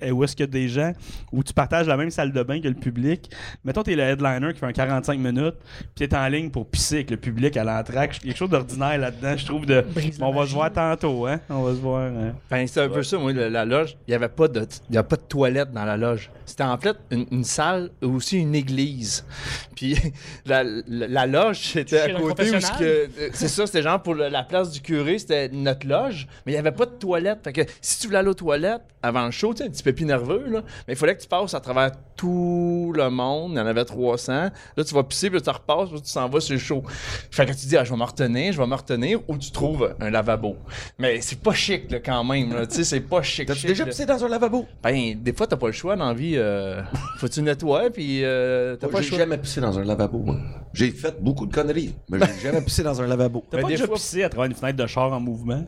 où 0.12 0.25
est-ce 0.25 0.35
qu'il 0.35 0.45
y 0.45 0.49
a 0.49 0.52
des 0.52 0.69
gens, 0.69 0.93
où 1.33 1.43
tu 1.45 1.52
partages 1.52 1.87
la 1.87 1.97
même 1.97 2.11
salle 2.11 2.33
de 2.33 2.43
bain 2.43 2.61
que 2.61 2.69
le 2.69 2.75
public. 2.75 3.31
Mettons, 3.64 3.83
t'es 3.83 3.95
le 3.95 4.02
headliner 4.02 4.52
qui 4.55 4.61
fait 4.61 4.67
un 4.67 4.73
45 4.73 5.19
minutes, 5.19 5.57
puis 5.95 6.09
t'es 6.09 6.17
en 6.17 6.26
ligne 6.29 6.50
pour 6.50 6.67
pisser 6.69 6.97
avec 6.97 7.11
le 7.11 7.17
public 7.19 7.57
à 7.59 7.64
l'entraque. 7.64 8.19
Quelque 8.21 8.37
chose 8.37 8.50
d'ordinaire 8.50 8.97
là-dedans, 8.99 9.37
je 9.37 9.45
trouve. 9.45 9.67
de 9.67 9.85
On 10.21 10.33
va 10.33 10.47
se 10.47 10.52
voir 10.55 10.73
tantôt, 10.73 11.26
hein. 11.26 11.40
On 11.50 11.62
va 11.62 11.73
se 11.75 11.81
voir. 11.81 12.02
hein. 12.11 12.33
Ben, 12.50 12.66
c'est 12.66 12.80
un 12.80 12.88
peu 12.88 13.02
ça, 13.02 13.16
moi, 13.16 13.33
la, 13.33 13.49
la 13.49 13.64
loge. 13.64 13.97
Il 14.07 14.11
n'y 14.11 14.14
avait 14.14 14.28
pas 14.28 14.49
de, 14.49 14.66
y 14.90 14.97
a 14.97 15.02
pas 15.02 15.16
de 15.16 15.23
toilette 15.23 15.73
dans 15.73 15.85
la 15.85 15.97
loge. 15.97 16.30
C'était 16.47 16.64
en 16.64 16.76
fait 16.78 16.97
une, 17.12 17.26
une 17.30 17.45
salle 17.45 17.90
et 18.02 18.07
aussi 18.07 18.38
une 18.38 18.57
église. 18.57 19.25
Puis 19.76 19.97
la, 20.45 20.64
la, 20.64 20.80
la 20.88 21.26
loge, 21.26 21.61
c'était 21.73 22.00
à 22.00 22.11
côté 22.12 22.50
où 22.50 22.54
euh, 22.83 23.07
C'est 23.33 23.49
ça, 23.49 23.66
c'était 23.66 23.83
genre 23.83 24.02
pour 24.02 24.16
la 24.16 24.42
place 24.42 24.73
du 24.73 24.80
curé, 24.80 25.19
c'était 25.19 25.49
notre 25.49 25.87
loge, 25.87 26.26
mais 26.45 26.52
il 26.52 26.54
n'y 26.57 26.59
avait 26.59 26.73
pas 26.73 26.87
de 26.87 26.90
toilette. 26.90 27.38
Fait 27.45 27.52
que 27.52 27.61
si 27.80 28.00
tu 28.00 28.09
voulais 28.09 28.19
aller 28.19 28.28
aux 28.28 28.35
toilettes 28.35 28.83
avant 29.02 29.25
le 29.26 29.30
show, 29.30 29.54
tu 29.54 29.59
sais, 29.59 29.69
un 29.69 29.71
petit 29.71 29.83
peu 29.83 29.92
plus 29.92 30.04
nerveux, 30.04 30.45
là, 30.49 30.62
mais 30.87 30.95
il 30.95 30.97
fallait 30.97 31.16
que 31.16 31.23
tu 31.23 31.28
passes 31.28 31.54
à 31.54 31.61
travers 31.61 31.92
tout 32.16 32.92
le 32.95 33.09
monde. 33.11 33.52
Il 33.52 33.59
y 33.59 33.61
en 33.61 33.66
avait 33.66 33.85
300. 33.85 34.33
Là, 34.76 34.85
tu 34.85 34.95
vas 34.95 35.04
pisser, 35.04 35.30
puis 35.30 35.40
tu 35.40 35.49
repasses, 35.50 35.88
puis 35.90 36.02
tu 36.02 36.11
s'en 36.11 36.28
vas 36.28 36.40
sur 36.40 36.54
le 36.54 36.59
show. 36.59 36.83
Fait 37.30 37.47
que 37.47 37.52
tu 37.52 37.66
dis, 37.66 37.76
ah, 37.76 37.85
je 37.85 37.90
vais 37.90 37.97
me 37.97 38.04
retenir, 38.04 38.52
je 38.52 38.59
vais 38.61 38.66
me 38.66 38.75
retenir, 38.75 39.21
ou 39.28 39.38
tu 39.38 39.50
trouves 39.52 39.95
un 40.00 40.11
lavabo. 40.11 40.57
Mais 40.99 41.21
c'est 41.21 41.40
pas 41.40 41.54
chic, 41.54 41.90
là, 41.90 42.00
quand 42.00 42.25
même. 42.25 42.39
Là. 42.49 42.66
Tu 42.66 42.76
sais, 42.76 42.85
c'est 42.85 43.00
pas 43.00 43.23
chic. 43.23 43.47
T'as-tu 43.47 43.61
chic, 43.61 43.68
déjà 43.68 43.85
pissé 43.87 44.06
dans 44.06 44.25
un 44.25 44.28
lavabo? 44.28 44.66
Ben, 44.82 45.14
des 45.20 45.32
fois, 45.32 45.47
t'as 45.47 45.56
pas 45.56 45.66
le 45.66 45.73
choix 45.73 45.97
dans 45.97 46.06
la 46.06 46.14
vie. 46.14 46.35
euh, 46.37 46.82
faut 47.18 47.26
que 47.26 47.32
tu 47.32 47.42
nettoies, 47.42 47.90
puis 47.90 48.25
euh, 48.25 48.76
t'as 48.76 48.88
pas 48.88 48.99
le 48.99 49.02
J'ai 49.02 49.09
choix. 49.11 49.18
jamais 49.18 49.38
pissé 49.38 49.61
dans 49.61 49.78
un 49.78 49.85
lavabo. 49.85 50.25
J'ai 50.73 50.90
fait 50.90 51.20
beaucoup 51.23 51.47
de 51.47 51.52
conneries, 51.54 51.94
mais 52.09 52.18
j'ai 52.20 52.40
jamais 52.50 52.62
pissé 52.62 52.82
dans 52.82 53.00
un 53.00 53.06
lavabo. 53.06 53.44
T'as 53.50 53.61
pas 53.61 53.68
déjà 53.68 53.87
fois- 53.87 53.97
pissé 53.97 54.23
à 54.23 54.28
travers 54.28 54.50
une 54.50 54.56
fenêtre 54.56 54.78
de 54.78 54.87
char 54.87 55.12
en 55.12 55.20
mouvement, 55.20 55.64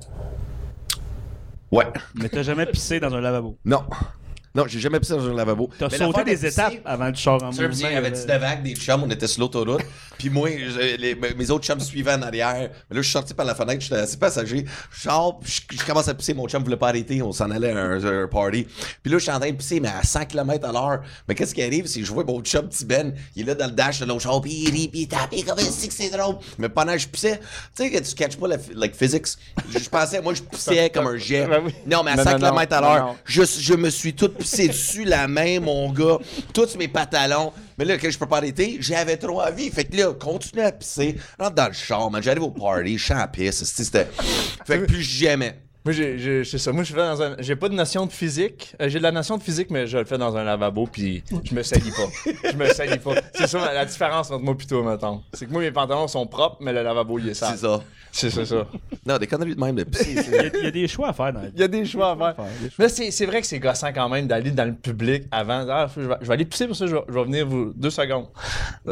Ouais. 1.71 1.87
mais 2.15 2.29
t'as 2.29 2.43
jamais 2.43 2.67
pissé 2.67 3.01
dans 3.01 3.15
un 3.15 3.21
lavabo? 3.21 3.57
Non. 3.65 3.83
Non, 4.55 4.65
j'ai 4.67 4.81
jamais 4.81 5.01
pissé 5.01 5.15
dans 5.15 5.27
un 5.27 5.35
lavabo. 5.35 5.71
T'as 5.79 5.89
Mais 5.91 5.97
sauté 5.99 6.25
des 6.25 6.45
étapes 6.47 6.75
avant 6.85 7.09
le 7.09 7.15
char 7.15 7.43
en 7.43 7.51
Tu 7.51 7.57
sais, 7.57 7.69
mouvement. 7.69 7.89
il 7.89 7.95
y 7.95 7.97
avait 7.97 8.11
là. 8.11 8.17
19 8.17 8.41
vagues, 8.41 8.63
des 8.63 8.75
chums, 8.75 9.03
on 9.03 9.11
était 9.11 9.27
sur 9.27 9.41
l'autoroute. 9.41 9.81
Puis 10.19 10.29
moi, 10.29 10.49
les- 10.51 11.15
mes 11.37 11.51
autres 11.51 11.65
chums 11.65 11.81
suivaient 11.81 12.13
en 12.13 12.23
arrière. 12.23 12.55
Mais 12.91 12.97
là, 12.97 13.01
je 13.01 13.01
suis 13.03 13.13
sorti 13.13 13.33
par 13.35 13.47
la 13.47 13.55
fenêtre, 13.55 13.81
j'étais 13.81 13.97
assez 13.97 14.19
passager. 14.19 14.67
Je 14.93 15.09
je, 15.45 15.61
je 15.79 15.85
commence 15.87 16.07
à 16.09 16.15
pisser. 16.15 16.35
Mon 16.35 16.47
chum 16.49 16.63
voulait 16.63 16.77
pas 16.77 16.89
arrêter, 16.89 17.23
on 17.23 17.33
s'en 17.33 17.51
allait 17.51 17.71
à 17.73 17.77
un, 17.79 18.23
un 18.25 18.29
party. 18.29 18.67
Puis 19.03 19.11
là, 19.11 19.19
je 19.19 19.23
suis 19.23 19.33
en 19.33 19.41
train 19.41 19.51
de 19.51 19.57
pisser, 19.57 19.81
mais 19.81 19.89
à 19.89 20.03
100 20.03 20.27
km 20.27 20.69
à 20.69 20.73
l'heure. 20.73 21.03
Mais 21.29 21.35
qu'est-ce 21.35 21.55
qui 21.55 21.63
arrive, 21.63 21.87
c'est 21.87 22.01
que 22.01 22.07
je 22.07 22.13
vois 22.13 22.25
mon 22.25 22.41
chum 22.43 22.69
petit 22.69 22.85
Ben, 22.85 23.15
il 23.35 23.43
est 23.43 23.47
là 23.47 23.55
dans 23.55 23.67
le 23.67 23.73
dash 23.73 24.01
de 24.01 24.05
l'autre 24.05 24.21
char, 24.21 24.41
puis 24.43 24.53
il 24.53 24.71
rit, 24.71 24.89
puis 24.89 25.01
il 25.01 25.09
tape, 25.09 25.31
puis 25.31 25.43
comme 25.45 25.59
si 25.59 25.89
que 25.89 25.95
c'est 25.95 26.11
drôle. 26.11 26.37
Mais 26.59 26.69
pendant 26.69 26.93
que 26.93 26.99
je 26.99 27.09
pissais, 27.09 27.39
tu 27.75 27.85
sais 27.85 27.91
que 27.91 27.99
tu 28.07 28.15
catches 28.15 28.37
pas 28.37 28.49
la 28.49 28.57
like, 28.75 28.95
physics. 28.95 29.27
Je, 29.73 29.79
je 29.79 29.89
pensais, 29.89 30.21
moi, 30.21 30.35
je 30.35 30.43
pissais 30.51 30.91
comme 30.91 31.07
un 31.07 31.17
jet. 31.17 31.47
Ben. 31.47 31.63
Non, 31.87 32.03
mais 32.05 32.11
à 32.13 32.17
Non, 32.17 32.23
100 32.25 32.31
non, 32.33 32.39
non. 32.39 32.51
km 32.51 32.73
à 32.77 32.81
l'heure, 32.81 33.17
je, 33.25 33.43
je 33.45 33.75
me 33.75 33.89
suis 33.91 34.13
tout 34.15 34.29
pissé 34.43 34.69
dessus 34.69 35.05
la 35.05 35.29
main, 35.29 35.61
mon 35.61 35.93
gars, 35.93 36.19
tous 36.53 36.77
mes 36.77 36.89
pantalons. 36.89 37.53
Mais 37.79 37.85
là, 37.85 37.97
que 37.97 38.11
je 38.11 38.19
peux 38.19 38.27
pas 38.27 38.39
arrêter, 38.39 38.77
j'avais 38.81 39.17
trop 39.17 39.41
envie. 39.41 39.71
Fait 39.71 39.85
que 39.85 39.97
là, 39.97 40.13
continue 40.13 40.63
à 40.63 40.73
pisser, 40.73 41.17
rentre 41.39 41.55
dans 41.55 41.69
le 41.69 41.73
char, 41.73 42.11
man. 42.11 42.23
J'arrive 42.23 42.43
au 42.43 42.51
party, 42.51 42.99
je 42.99 43.05
suis 43.05 43.15
en 43.15 43.27
pisse. 43.29 43.65
C'était. 43.65 44.09
Fait 44.67 44.81
que 44.81 44.85
plus 44.85 45.03
jamais. 45.03 45.59
Moi, 45.85 45.93
j'ai, 45.93 46.45
c'est 46.45 46.59
ça. 46.59 46.71
Moi, 46.71 46.85
je 46.85 46.93
fais 46.93 46.99
dans 47.01 47.21
un. 47.23 47.35
J'ai 47.41 47.57
pas 47.57 47.69
de 47.69 47.75
notion 47.75 48.07
de 48.07 48.13
physique. 48.13 48.75
Euh, 48.81 48.89
j'ai 48.89 48.99
de 48.99 49.03
la 49.03 49.11
notion 49.11 49.37
de 49.37 49.43
physique, 49.43 49.69
mais 49.71 49.89
je 49.89 49.99
le 49.99 50.05
fais 50.05 50.17
dans 50.17 50.37
un 50.37 50.45
lavabo, 50.45 50.87
puis 50.87 51.25
je 51.45 51.53
me 51.55 51.63
salis 51.65 51.91
pas. 51.91 52.31
je 52.53 52.57
me 52.57 52.67
salis 52.69 52.99
pas. 53.01 53.15
C'est 53.35 53.49
ça 53.49 53.59
la, 53.59 53.75
la 53.75 53.85
différence 53.85 54.31
entre 54.31 54.45
moi 54.45 54.55
et 54.61 54.65
toi, 54.65 54.83
maintenant. 54.85 55.25
C'est 55.33 55.47
que 55.47 55.51
moi, 55.51 55.61
mes 55.61 55.73
pantalons 55.73 56.07
sont 56.07 56.25
propres, 56.27 56.59
mais 56.61 56.73
le 56.73 56.83
lavabo, 56.85 57.19
il 57.19 57.31
est 57.31 57.35
sale. 57.35 57.55
C'est 57.57 57.67
ça. 57.67 57.83
C'est 58.13 58.31
ça, 58.31 58.45
ça. 58.47 58.67
Non, 59.07 59.19
des 59.19 59.27
conneries 59.27 59.57
de 59.57 59.61
même 59.61 59.75
de. 59.75 59.85
Il 60.07 60.15
y, 60.15 60.39
a, 60.39 60.57
il 60.59 60.65
y 60.65 60.67
a 60.67 60.71
des 60.71 60.87
choix 60.87 61.09
à 61.09 61.13
faire 61.15 61.33
dans. 61.33 61.51
Il 61.53 61.59
y 61.61 61.65
a 61.65 61.69
des 61.69 61.85
choix 61.85 62.13
à 62.13 62.17
faire. 62.35 62.45
Mais 62.79 62.89
c'est, 62.89 63.11
c'est 63.11 63.27
vrai 63.27 63.41
que 63.41 63.47
c'est 63.49 63.59
gossant 63.59 63.93
quand 63.93 64.09
même 64.09 64.29
d'aller 64.29 64.51
dans 64.53 64.67
le 64.67 64.75
public 64.75 65.25
avant. 65.33 65.67
Ah, 65.69 65.89
je, 65.97 66.03
vais, 66.03 66.15
je 66.21 66.27
vais 66.29 66.35
aller 66.35 66.45
pisser 66.45 66.67
pour 66.69 66.77
ça, 66.77 66.87
je 66.87 66.95
vais, 66.95 67.03
je 67.09 67.13
vais 67.13 67.25
venir 67.25 67.47
vous 67.47 67.73
deux 67.75 67.91
secondes. 67.91 68.27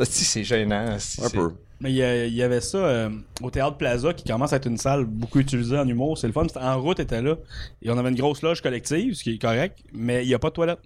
Si, 0.04 0.24
c'est 0.24 0.42
gênant. 0.42 0.96
si, 0.98 1.22
Un 1.22 1.28
c'est- 1.28 1.36
peu. 1.36 1.52
Mais 1.80 1.90
il 1.92 2.34
y, 2.34 2.42
avait 2.42 2.60
ça 2.60 2.76
euh, 2.76 3.08
au 3.40 3.50
Théâtre 3.50 3.78
Plaza 3.78 4.12
qui 4.12 4.24
commence 4.24 4.52
à 4.52 4.56
être 4.56 4.66
une 4.66 4.76
salle 4.76 5.06
beaucoup 5.06 5.38
utilisée 5.38 5.78
en 5.78 5.88
humour. 5.88 6.18
C'est 6.18 6.26
le 6.26 6.32
fun. 6.34 6.46
En 6.60 6.78
route 6.78 7.00
était 7.00 7.22
là. 7.22 7.36
Et 7.80 7.90
on 7.90 7.96
avait 7.96 8.10
une 8.10 8.16
grosse 8.16 8.42
loge 8.42 8.60
collective, 8.60 9.14
ce 9.14 9.22
qui 9.22 9.34
est 9.34 9.38
correct, 9.40 9.78
mais 9.94 10.22
il 10.22 10.28
n'y 10.28 10.34
a 10.34 10.38
pas 10.38 10.50
de 10.50 10.54
toilette. 10.54 10.80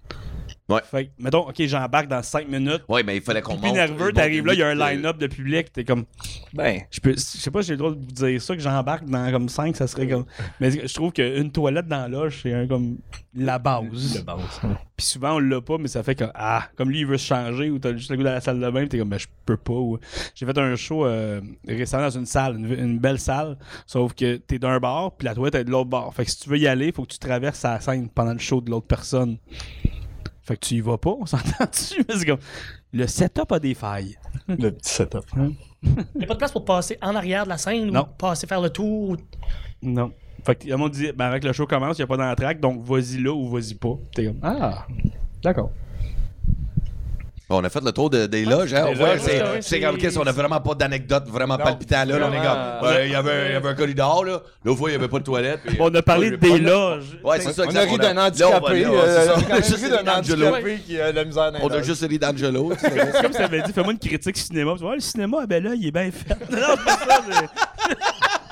Ouais. 0.67 0.81
Fait 0.91 1.05
que, 1.07 1.11
mettons, 1.19 1.47
ok, 1.47 1.55
j'embarque 1.67 2.09
dans 2.09 2.23
5 2.23 2.49
minutes. 2.49 2.85
Ouais, 2.89 3.03
mais 3.03 3.17
il 3.17 3.23
fallait 3.23 3.43
qu'on 3.43 3.57
Puis 3.57 3.67
monte. 3.67 3.75
nerveux, 3.77 4.13
t'arrives 4.15 4.47
là, 4.47 4.55
il 4.55 4.61
y 4.61 4.63
a 4.63 4.69
un 4.69 4.75
line-up 4.75 5.19
de 5.19 5.27
public, 5.27 5.71
t'es 5.71 5.85
comme. 5.85 6.05
Ben, 6.55 6.81
Je 6.91 7.01
peux, 7.01 7.13
je 7.13 7.19
sais 7.19 7.51
pas 7.51 7.61
si 7.61 7.69
j'ai 7.69 7.75
le 7.75 7.79
droit 7.79 7.91
de 7.91 7.97
vous 7.97 8.07
dire 8.13 8.41
ça, 8.41 8.55
que 8.57 8.63
j'embarque 8.63 9.05
dans 9.05 9.31
comme 9.31 9.51
5, 9.51 9.77
ça 9.77 9.87
serait 9.87 10.09
comme. 10.09 10.25
Mais 10.61 10.71
je 10.71 10.95
trouve 10.95 11.13
qu'une 11.13 11.53
toilette 11.53 11.87
dans 11.87 11.99
la 12.01 12.09
loge, 12.09 12.41
c'est 12.43 12.55
un, 12.55 12.67
comme 12.67 12.97
la 13.35 13.59
base. 13.59 14.25
Puis 14.97 15.07
souvent, 15.07 15.35
on 15.35 15.39
l'a 15.41 15.61
pas, 15.61 15.77
mais 15.77 15.89
ça 15.89 16.03
fait 16.03 16.15
que, 16.15 16.25
ah, 16.35 16.69
comme 16.77 16.89
lui, 16.89 17.01
il 17.01 17.07
veut 17.07 17.19
se 17.19 17.27
changer, 17.27 17.69
ou 17.69 17.79
t'as 17.79 17.93
juste 17.95 18.11
le 18.11 18.17
goût 18.17 18.23
dans 18.23 18.33
la 18.33 18.41
salle 18.41 18.59
de 18.59 18.71
bain, 18.71 18.85
pis 18.85 18.89
t'es 18.89 18.99
comme, 18.99 19.11
ben, 19.11 19.19
je 19.19 19.27
peux 19.45 19.59
pas. 19.59 19.73
ou- 19.75 19.99
J'ai 20.35 20.47
fait 20.47 20.57
un 20.57 20.77
show 20.77 21.05
euh, 21.05 21.43
récemment 21.69 22.05
dans 22.05 22.19
une 22.19 22.25
salle, 22.27 22.57
une, 22.57 22.73
une 22.73 22.99
belle 22.99 23.19
salle, 23.19 23.59
sauf 23.87 24.15
que 24.15 24.37
t'es 24.37 24.59
d'un 24.59 24.79
bord, 24.79 25.15
puis 25.15 25.27
la 25.27 25.35
toilette 25.35 25.57
est 25.57 25.65
de 25.65 25.71
l'autre 25.71 25.91
bord. 25.91 26.15
Fait 26.15 26.25
que 26.25 26.31
si 26.31 26.39
tu 26.41 26.49
veux 26.49 26.57
y 26.59 26.67
aller, 26.67 26.91
faut 26.91 27.03
que 27.03 27.13
tu 27.13 27.19
traverses 27.19 27.63
la 27.65 27.81
scène 27.81 28.09
pendant 28.09 28.33
le 28.33 28.39
show 28.39 28.63
de 28.63 28.71
l'autre 28.71 28.87
personne. 28.87 29.37
Fait 30.45 30.57
que 30.57 30.67
tu 30.67 30.75
y 30.75 30.81
vas 30.81 30.99
pas, 30.99 31.11
on 31.19 31.27
s'entend 31.27 31.65
dessus, 31.71 32.05
mais 32.09 32.17
c'est 32.19 32.27
comme. 32.27 32.39
Le 32.93 33.07
setup 33.07 33.51
a 33.53 33.59
des 33.59 33.75
failles. 33.75 34.17
le 34.47 34.71
petit 34.71 34.91
setup. 34.93 35.25
Il 35.35 35.55
n'y 36.17 36.25
a 36.25 36.27
pas 36.27 36.35
de 36.35 36.39
place 36.39 36.53
pour 36.53 36.65
passer 36.65 36.97
en 37.03 37.15
arrière 37.17 37.45
de 37.45 37.49
la 37.49 37.59
scène 37.59 37.91
Non. 37.91 38.03
ou 38.03 38.17
passer 38.19 38.47
faire 38.47 38.61
le 38.61 38.71
tour. 38.71 39.11
ou- 39.11 39.17
Non. 39.83 40.13
Fait 40.45 40.55
que, 40.57 40.69
le 40.69 40.77
monde 40.77 40.93
dit, 40.93 41.11
ben, 41.13 41.25
avec 41.27 41.43
le 41.45 41.53
show 41.55 41.67
commence, 41.67 41.97
il 41.99 42.03
n'y 42.03 42.05
a 42.05 42.07
pas 42.07 42.17
d'entraque, 42.19 42.61
donc 42.61 42.85
vas-y 42.85 43.23
là 43.23 43.33
ou 43.33 43.49
vas-y 43.49 43.75
pas. 43.75 43.95
T'es 44.15 44.27
comme, 44.27 44.39
ah, 44.43 44.87
d'accord. 45.43 45.71
On 47.57 47.65
a 47.65 47.69
fait 47.71 47.83
le 47.85 47.93
tour 47.93 48.11
de- 48.11 48.27
des 48.27 48.45
loges, 48.45 48.75
hein? 48.75 48.93
Des 48.93 49.01
Ouais, 49.01 49.17
loges, 49.17 49.61
c'est 49.61 49.81
comme 49.81 49.97
qu'est-ce, 49.97 50.19
on 50.19 50.27
a 50.27 50.33
vraiment 50.33 50.61
pas 50.61 50.75
d'anecdotes 50.75 51.29
vraiment 51.29 51.57
Non, 51.57 51.65
palpitantes, 51.65 52.09
là. 52.09 52.19
là, 52.19 52.29
on 52.31 52.33
est 52.33 52.37
comme, 52.83 52.89
ouais, 52.91 53.07
il 53.07 53.13
y 53.13 53.15
avait, 53.15 53.47
il 53.49 53.53
y 53.53 53.57
avait 53.57 53.69
un 53.69 53.75
corridor, 53.75 54.25
là. 54.25 54.41
L'autre 54.65 54.79
fois, 54.79 54.91
il 54.91 54.93
y 54.95 54.97
avait 54.97 55.09
pas 55.09 55.19
de 55.19 55.25
toilette. 55.25 55.61
puis- 55.67 55.77
Bon, 55.77 55.91
on 55.91 55.95
a 55.95 56.03
parlé 56.03 56.31
Ouais, 56.31 56.37
des 56.37 56.53
a- 56.55 56.59
loges. 56.59 57.05
Ouais, 57.23 57.41
c'est 57.41 57.53
ça, 57.53 57.65
On 57.69 57.75
a 57.77 57.81
ri 57.81 57.97
d'un 57.99 58.17
handicapé. 58.17 58.85
euh, 58.87 59.27
ça. 59.27 59.35
on 59.49 59.53
a 59.53 59.57
juste 59.61 59.85
ri 59.85 59.91
d'un 59.91 60.13
handicapé 60.19 60.79
qui 60.87 61.01
a 61.01 61.13
la 61.13 61.25
misère 61.25 61.53
On 61.63 61.69
a 61.69 61.83
juste 61.83 62.05
ri 62.09 62.19
d'Angelo. 62.19 62.73
C'est 62.79 63.23
comme 63.23 63.33
si 63.33 63.39
t'avais 63.39 63.63
dit, 63.63 63.73
fais-moi 63.73 63.93
une 63.93 63.99
critique 63.99 64.37
cinéma. 64.37 64.73
Tu 64.75 64.81
vois, 64.81 64.91
Ouais, 64.91 64.97
le 64.97 65.01
cinéma, 65.03 65.47
ben 65.47 65.63
là, 65.65 65.71
il 65.75 65.87
est 65.87 65.91
bien 65.91 66.11
fait. 66.11 66.37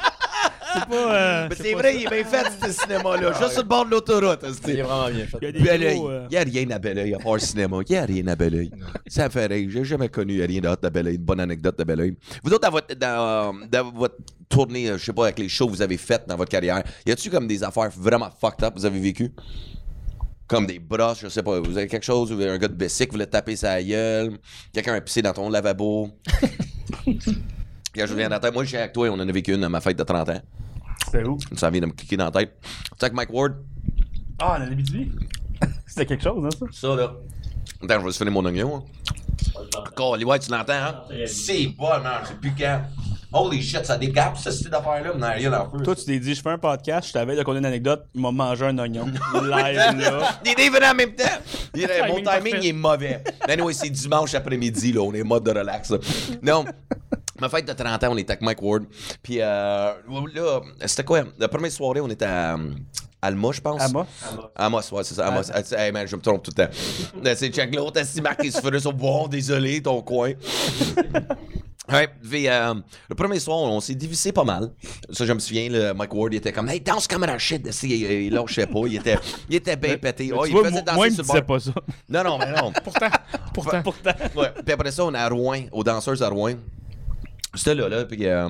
C'est 0.75 0.81
pas 0.81 0.87
C'est 0.91 0.95
euh, 0.95 1.47
Mais 1.49 1.55
c'est 1.57 1.63
c'est 1.63 1.73
vrai, 1.75 1.93
ça. 1.93 1.99
il 1.99 2.05
est 2.07 2.11
bien 2.11 2.25
fait, 2.25 2.67
ce 2.67 2.73
cinéma-là. 2.73 3.33
Juste 3.39 3.51
sur 3.53 3.63
le 3.63 3.69
bord 3.69 3.85
de 3.87 3.91
l'autoroute. 3.91 4.41
Il 4.43 4.49
est 4.49 4.53
c'était- 4.55 4.83
vraiment 4.83 5.11
bien 5.11 5.27
fait. 5.27 5.39
Il 5.41 5.45
y 5.45 5.49
a 5.49 5.53
des 5.53 5.61
Bel 5.61 5.81
gros, 5.97 6.09
oeil. 6.09 6.17
euh, 6.17 6.27
Il 6.31 6.33
n'y 6.33 6.37
a 6.37 6.43
rien 6.43 6.71
à 6.71 6.79
bel 6.79 6.99
oeil 6.99 7.15
à 7.15 7.19
part 7.19 7.35
le 7.35 7.39
cinéma. 7.41 7.77
Il 7.89 7.93
n'y 7.93 7.99
a 7.99 8.05
rien 8.05 8.27
à 8.29 8.37
bel 8.37 8.55
oeil. 8.55 8.71
Ça 9.07 9.25
me 9.25 9.31
fait 9.31 9.47
rire. 9.47 9.69
J'ai 9.71 9.85
jamais 9.85 10.09
connu 10.09 10.43
rien 10.43 10.61
d'autre 10.61 10.83
de 10.83 10.89
bel 10.89 11.07
oeil. 11.09 11.17
Une 11.17 11.23
bonne 11.23 11.41
anecdote 11.41 11.79
de 11.79 11.85
bel 11.85 12.01
oeil. 12.01 12.17
Vous 12.43 12.51
autres, 12.53 12.67
dans 12.67 12.71
votre, 12.73 12.95
dans, 12.95 13.07
euh, 13.07 13.67
dans 13.71 13.91
votre 13.93 14.17
tournée, 14.49 14.87
je 14.87 14.99
sais 15.05 15.13
pas, 15.13 15.25
avec 15.25 15.39
les 15.39 15.49
shows 15.49 15.67
que 15.67 15.73
vous 15.73 15.83
avez 15.83 15.97
faites 15.97 16.27
dans 16.29 16.37
votre 16.37 16.51
carrière, 16.51 16.83
y 17.07 17.11
a-tu 17.13 17.31
comme 17.31 17.47
des 17.47 17.63
affaires 17.65 17.91
vraiment 17.97 18.29
fucked 18.41 18.63
up 18.65 18.75
que 18.75 18.79
vous 18.81 18.87
avez 18.87 19.01
vécues? 19.01 19.33
Comme 20.47 20.67
des 20.67 20.79
brosses, 20.79 21.21
je 21.23 21.29
sais 21.29 21.43
pas. 21.43 21.61
Vous 21.61 21.79
avez 21.79 21.87
quelque 21.87 22.05
chose, 22.05 22.31
vous 22.31 22.41
avez 22.41 22.51
un 22.51 22.59
gars 22.59 22.69
de 22.69 22.75
Bessic, 22.75 23.09
vous 23.09 23.13
voulez 23.15 23.27
taper 23.27 23.57
sa 23.57 23.83
gueule, 23.83 24.37
quelqu'un 24.73 24.95
a 24.95 25.01
pissé 25.01 25.23
dans 25.23 25.33
ton 25.33 25.49
lavabo. 25.49 26.11
Quand 27.95 28.07
je 28.07 28.15
viens 28.15 28.29
dans 28.29 28.37
la 28.37 28.41
tête, 28.41 28.55
moi, 28.55 28.65
je 28.65 28.69
suis 28.69 28.77
avec 28.79 28.93
toi, 28.93 29.09
on 29.11 29.15
en 29.15 29.29
a 29.29 29.33
vécu 29.33 29.53
une 29.55 29.65
à 29.65 29.69
ma 29.69 29.81
fête 29.81 29.99
de 29.99 30.03
30 30.03 30.29
ans. 30.31 30.41
C'était 31.05 31.25
où? 31.25 31.37
Ça 31.57 31.69
vient 31.71 31.81
de 31.83 31.87
me 31.87 31.93
cliquer 31.93 32.17
dans 32.17 32.25
la 32.27 32.31
tête. 32.31 32.59
Tu 32.63 32.69
sais, 32.99 33.05
avec 33.05 33.15
Mike 33.15 33.31
Ward, 33.33 33.55
Ah, 34.39 34.59
la 34.59 34.67
Labitibi. 34.67 35.11
C'était 35.87 36.07
quelque 36.07 36.23
chose, 36.23 36.45
hein, 36.45 36.49
ça? 36.59 36.67
Ça, 36.73 36.97
là. 36.97 37.13
Attends, 37.83 38.01
je 38.01 38.07
vais 38.07 38.13
se 38.13 38.19
finir 38.19 38.33
mon 38.33 38.45
oignon. 38.47 38.77
Hein. 38.77 39.63
Encore, 39.77 40.13
ouais, 40.19 40.39
tu 40.39 40.51
l'entends, 40.51 40.73
hein? 40.73 41.03
C'est 41.27 41.67
bon, 41.69 41.89
man, 42.03 42.23
c'est 42.25 42.41
piquant. 42.41 42.83
Holy 43.33 43.63
shit, 43.63 43.85
ça 43.87 43.97
décape, 43.97 44.37
ce 44.37 44.51
style 44.51 44.69
d'affaire-là, 44.71 45.13
mais 45.17 45.27
rien 45.35 45.53
en 45.55 45.71
feu. 45.71 45.83
Toi, 45.83 45.95
tu 45.97 46.05
t'es 46.05 46.19
dit, 46.19 46.35
je 46.35 46.43
fais 46.43 46.51
un 46.51 46.59
podcast, 46.59 47.09
je 47.09 47.13
t'avais 47.15 47.35
de 47.35 47.43
conter 47.43 47.59
une 47.59 47.67
anecdote, 47.67 48.05
il 48.15 48.21
m'a 48.21 48.31
mangé 48.31 48.67
un 48.67 48.79
oignon. 48.79 49.07
Live, 49.35 49.77
là. 49.99 50.39
Les 50.45 50.55
deux 50.55 50.71
venaient 50.71 50.89
en 50.91 50.95
même 50.95 51.15
temps. 51.15 51.25
Il- 51.75 51.89
mon 52.09 52.17
Timing 52.23 52.57
il 52.63 52.67
est 52.69 52.73
mauvais. 52.73 53.23
Mais 53.47 53.55
anyway, 53.55 53.73
c'est 53.73 53.89
dimanche 53.91 54.35
après-midi, 54.35 54.93
là. 54.93 55.01
On 55.01 55.15
est 55.15 55.23
en 55.23 55.27
mode 55.27 55.45
de 55.45 55.51
relax, 55.59 55.91
là. 55.91 55.99
Non. 56.43 56.65
Ma 57.41 57.49
fête 57.49 57.67
de 57.67 57.73
30 57.73 58.05
ans, 58.05 58.09
on 58.13 58.17
était 58.19 58.33
avec 58.33 58.43
Mike 58.43 58.63
Ward. 58.63 58.85
Puis 59.23 59.39
euh, 59.41 59.93
là, 60.35 60.61
c'était 60.85 61.03
quoi? 61.05 61.25
La 61.39 61.49
première 61.49 61.73
soirée, 61.73 62.01
on 62.01 62.09
était 62.09 62.25
à 62.27 62.55
euh, 62.55 62.71
Alma, 63.21 63.49
je 63.53 63.61
pense. 63.61 63.81
Amos. 63.83 64.05
Amos, 64.55 64.81
ouais, 64.93 65.03
c'est 65.05 65.15
ça. 65.15 65.27
Amos. 65.29 65.51
Ah, 65.53 65.61
Hey, 65.77 65.91
man, 65.91 66.07
je 66.07 66.15
me 66.15 66.21
trompe 66.21 66.43
tout 66.43 66.53
le 66.57 66.65
temps. 66.67 66.73
Là, 67.23 67.35
c'est 67.35 67.49
check 67.49 67.75
l'autre, 67.75 68.01
assis 68.01 68.21
marqué 68.21 68.51
sur 68.51 68.71
le 68.71 68.79
sur 68.79 68.93
bon, 68.93 69.27
désolé, 69.27 69.81
ton 69.83 70.03
coin. 70.03 70.33
Ouais, 71.91 72.09
puis, 72.23 72.49
euh, 72.49 72.75
le 73.09 73.15
premier 73.17 73.41
soir, 73.41 73.59
on, 73.59 73.81
s'est 73.81 73.97
divisé 73.97 74.31
pas 74.31 74.45
mal. 74.45 74.71
Ça, 75.11 75.27
je 75.27 75.33
me 75.33 75.41
souviens, 75.41 75.69
le 75.69 75.93
Mike 75.93 76.15
Ward, 76.15 76.33
il 76.33 76.37
était 76.37 76.53
comme, 76.53 76.69
hey, 76.69 76.81
danse 76.81 77.09
comme 77.09 77.25
un 77.25 77.39
shit. 77.39 77.69
Il, 77.83 77.91
il, 77.91 78.33
lâchait 78.33 78.67
pas, 78.67 78.81
il 78.87 78.97
était, 78.97 79.19
il 79.49 79.57
était 79.57 79.77
bien 79.77 79.99
pété. 79.99 80.33
Oh, 80.33 80.47
il 80.47 80.53
vois, 80.53 80.65
faisait 80.65 80.85
moi, 80.95 81.09
il 81.09 81.17
me 81.17 81.23
disait 81.23 81.43
pas 81.43 81.59
ça. 81.59 81.73
Non, 82.09 82.23
non, 82.23 82.39
mais 82.39 82.53
non. 82.53 82.73
Pourtant, 82.85 83.09
pourtant. 83.53 83.83
Pourtant. 83.83 84.13
Ouais. 84.37 84.53
Puis 84.65 84.73
après 84.73 84.93
ça, 84.93 85.05
on 85.05 85.15
est 85.15 85.19
à 85.19 85.29
Rouen, 85.29 85.63
aux 85.73 85.83
danseuses 85.83 86.23
à 86.23 86.29
Rouen. 86.29 86.55
C'était 87.55 87.75
là, 87.75 87.89
là, 87.89 88.05
puis 88.07 88.27
euh, 88.27 88.49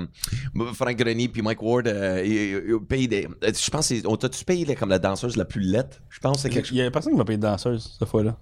Frank 0.74 0.96
Grenier 0.96 1.28
puis 1.28 1.42
Mike 1.42 1.60
Ward, 1.60 1.88
euh, 1.88 2.22
ils, 2.24 2.78
payent 2.86 3.08
des... 3.08 3.28
Je 3.42 3.70
pense, 3.70 3.92
on 4.04 4.16
t'a-tu 4.16 4.44
payé 4.44 4.76
comme 4.76 4.90
la 4.90 5.00
danseuse 5.00 5.36
la 5.36 5.44
plus 5.44 5.62
laite? 5.62 6.00
Je 6.08 6.20
pense 6.20 6.36
que 6.36 6.42
c'est 6.42 6.50
quelque 6.50 6.66
chose... 6.66 6.76
Il 6.76 6.84
y 6.84 6.86
a 6.86 6.90
personne 6.90 7.12
qui 7.12 7.18
m'a 7.18 7.24
payé 7.24 7.36
de 7.36 7.42
danseuse, 7.42 7.96
cette 7.98 8.08
fois-là. 8.08 8.36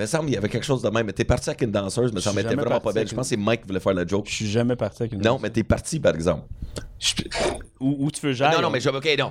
Mais 0.00 0.06
il 0.06 0.08
semble 0.08 0.24
qu'il 0.24 0.34
y 0.34 0.38
avait 0.38 0.48
quelque 0.48 0.64
chose 0.64 0.80
de 0.80 0.88
même. 0.88 1.04
Mais 1.04 1.12
t'es 1.12 1.24
parti 1.26 1.50
avec 1.50 1.60
une 1.60 1.70
danseuse, 1.72 2.10
mais 2.10 2.22
ça 2.22 2.30
m'était 2.32 2.48
jamais 2.48 2.62
vraiment 2.62 2.80
pas 2.80 2.90
belle. 2.92 3.06
Je 3.06 3.14
pense 3.14 3.26
que 3.26 3.28
c'est 3.28 3.36
Mike 3.36 3.60
qui 3.60 3.66
voulait 3.68 3.80
faire 3.80 3.92
la 3.92 4.06
joke. 4.06 4.26
Je 4.26 4.32
suis 4.34 4.50
jamais 4.50 4.74
parti 4.74 5.02
avec 5.02 5.12
une 5.12 5.20
Non, 5.20 5.38
mais 5.38 5.50
t'es 5.50 5.62
parti, 5.62 6.00
par 6.00 6.14
exemple. 6.14 6.44
Je- 6.98 7.12
où, 7.78 7.96
où 8.06 8.10
tu 8.10 8.20
veux 8.26 8.32
j'aille? 8.32 8.54
Non, 8.56 8.62
non, 8.62 8.70
mais 8.70 8.80
je. 8.80 8.88
Ok, 8.88 9.06
non. 9.18 9.30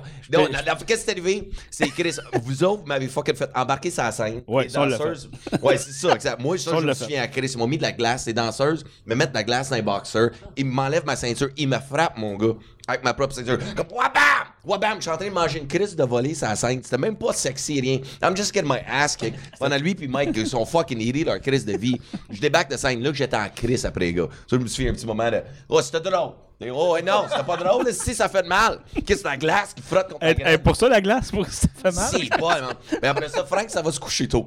Qu'est-ce 0.86 1.04
qui 1.04 1.10
est 1.10 1.12
arrivé? 1.12 1.50
C'est 1.72 1.88
Chris, 1.88 2.14
vous 2.44 2.62
autres, 2.62 2.82
vous 2.82 2.86
m'avez 2.86 3.08
fucking 3.08 3.34
fait 3.34 3.50
embarquer 3.54 3.92
la 3.96 4.12
scène. 4.12 4.42
Ouais, 4.46 4.64
Les 4.64 4.70
danseuses- 4.70 5.28
Ouais, 5.60 5.76
c'est 5.76 5.90
ça, 5.92 6.14
exact. 6.14 6.40
Moi, 6.40 6.56
ça, 6.56 6.70
je 6.80 6.86
me 6.86 6.92
souviens 6.94 7.22
à 7.22 7.26
Chris. 7.26 7.50
Ils 7.52 7.58
m'ont 7.58 7.66
mis 7.66 7.76
de 7.78 7.82
la 7.82 7.90
glace, 7.92 8.26
les 8.26 8.32
danseuses 8.32 8.84
me 9.06 9.14
mettent 9.16 9.30
de 9.30 9.34
la 9.34 9.42
glace 9.44 9.70
dans 9.70 9.76
les 9.76 9.82
boxers. 9.82 10.30
Ils 10.56 10.66
m'enlèvent 10.66 11.04
ma 11.06 11.16
ceinture. 11.16 11.48
Ils 11.56 11.66
me 11.68 11.78
frappent, 11.80 12.16
mon 12.18 12.36
gars, 12.36 12.54
avec 12.86 13.02
ma 13.02 13.12
propre 13.14 13.34
ceinture. 13.34 13.58
Comme, 13.76 13.86
wabam! 13.96 14.49
Wabam! 14.64 14.96
Je 14.96 15.02
suis 15.02 15.10
en 15.10 15.16
train 15.16 15.28
de 15.28 15.32
manger 15.34 15.58
une 15.60 15.66
crise 15.68 15.96
de 15.96 16.04
volée 16.04 16.34
sur 16.34 16.46
la 16.48 16.56
scène. 16.56 16.80
C'était 16.82 16.98
même 16.98 17.16
pas 17.16 17.32
sexy, 17.32 17.80
rien. 17.80 17.98
I'm 18.22 18.36
just 18.36 18.52
getting 18.52 18.68
my 18.70 18.78
ass 18.86 19.16
kicked. 19.16 19.38
Pendant 19.58 19.76
lui 19.78 19.94
puis 19.94 20.06
Mike, 20.08 20.30
ils 20.36 20.46
sont 20.46 20.64
fucking 20.66 21.00
heated, 21.00 21.26
leur 21.26 21.40
crise 21.40 21.64
de 21.64 21.76
vie. 21.76 21.98
Je 22.30 22.40
débarque 22.40 22.70
de 22.70 22.76
scène 22.76 23.02
là 23.02 23.10
que 23.10 23.16
j'étais 23.16 23.36
en 23.36 23.48
crise 23.48 23.86
après, 23.86 24.06
les 24.06 24.14
gars. 24.14 24.28
Ça, 24.48 24.56
je 24.56 24.56
me 24.56 24.66
souviens 24.66 24.90
un 24.90 24.94
petit 24.94 25.06
moment 25.06 25.30
de. 25.30 25.40
Oh, 25.68 25.80
c'était 25.80 26.00
drôle. 26.00 26.32
Et, 26.62 26.70
Oh, 26.70 26.92
ouais, 26.92 27.00
non, 27.00 27.24
c'était 27.30 27.42
pas 27.42 27.56
drôle. 27.56 27.90
Si, 27.94 28.14
ça 28.14 28.28
fait 28.28 28.42
de 28.42 28.48
mal. 28.48 28.80
Qu'est-ce 29.06 29.22
que 29.22 29.28
la 29.28 29.38
glace 29.38 29.72
qui 29.72 29.80
frotte 29.82 30.12
contre 30.12 30.24
la 30.26 30.30
elle- 30.32 30.62
pour 30.62 30.76
ça, 30.76 30.90
la 30.90 31.00
glace, 31.00 31.30
pour 31.30 31.46
que 31.46 31.50
ça 31.52 31.66
fait 31.74 31.90
mal? 31.94 32.08
Si, 32.10 32.28
pas, 32.28 32.60
man. 32.60 32.74
Mais 33.00 33.08
après 33.08 33.28
ça, 33.30 33.44
Frank, 33.46 33.70
ça 33.70 33.80
va 33.80 33.90
se 33.90 33.98
coucher 33.98 34.28
tôt. 34.28 34.46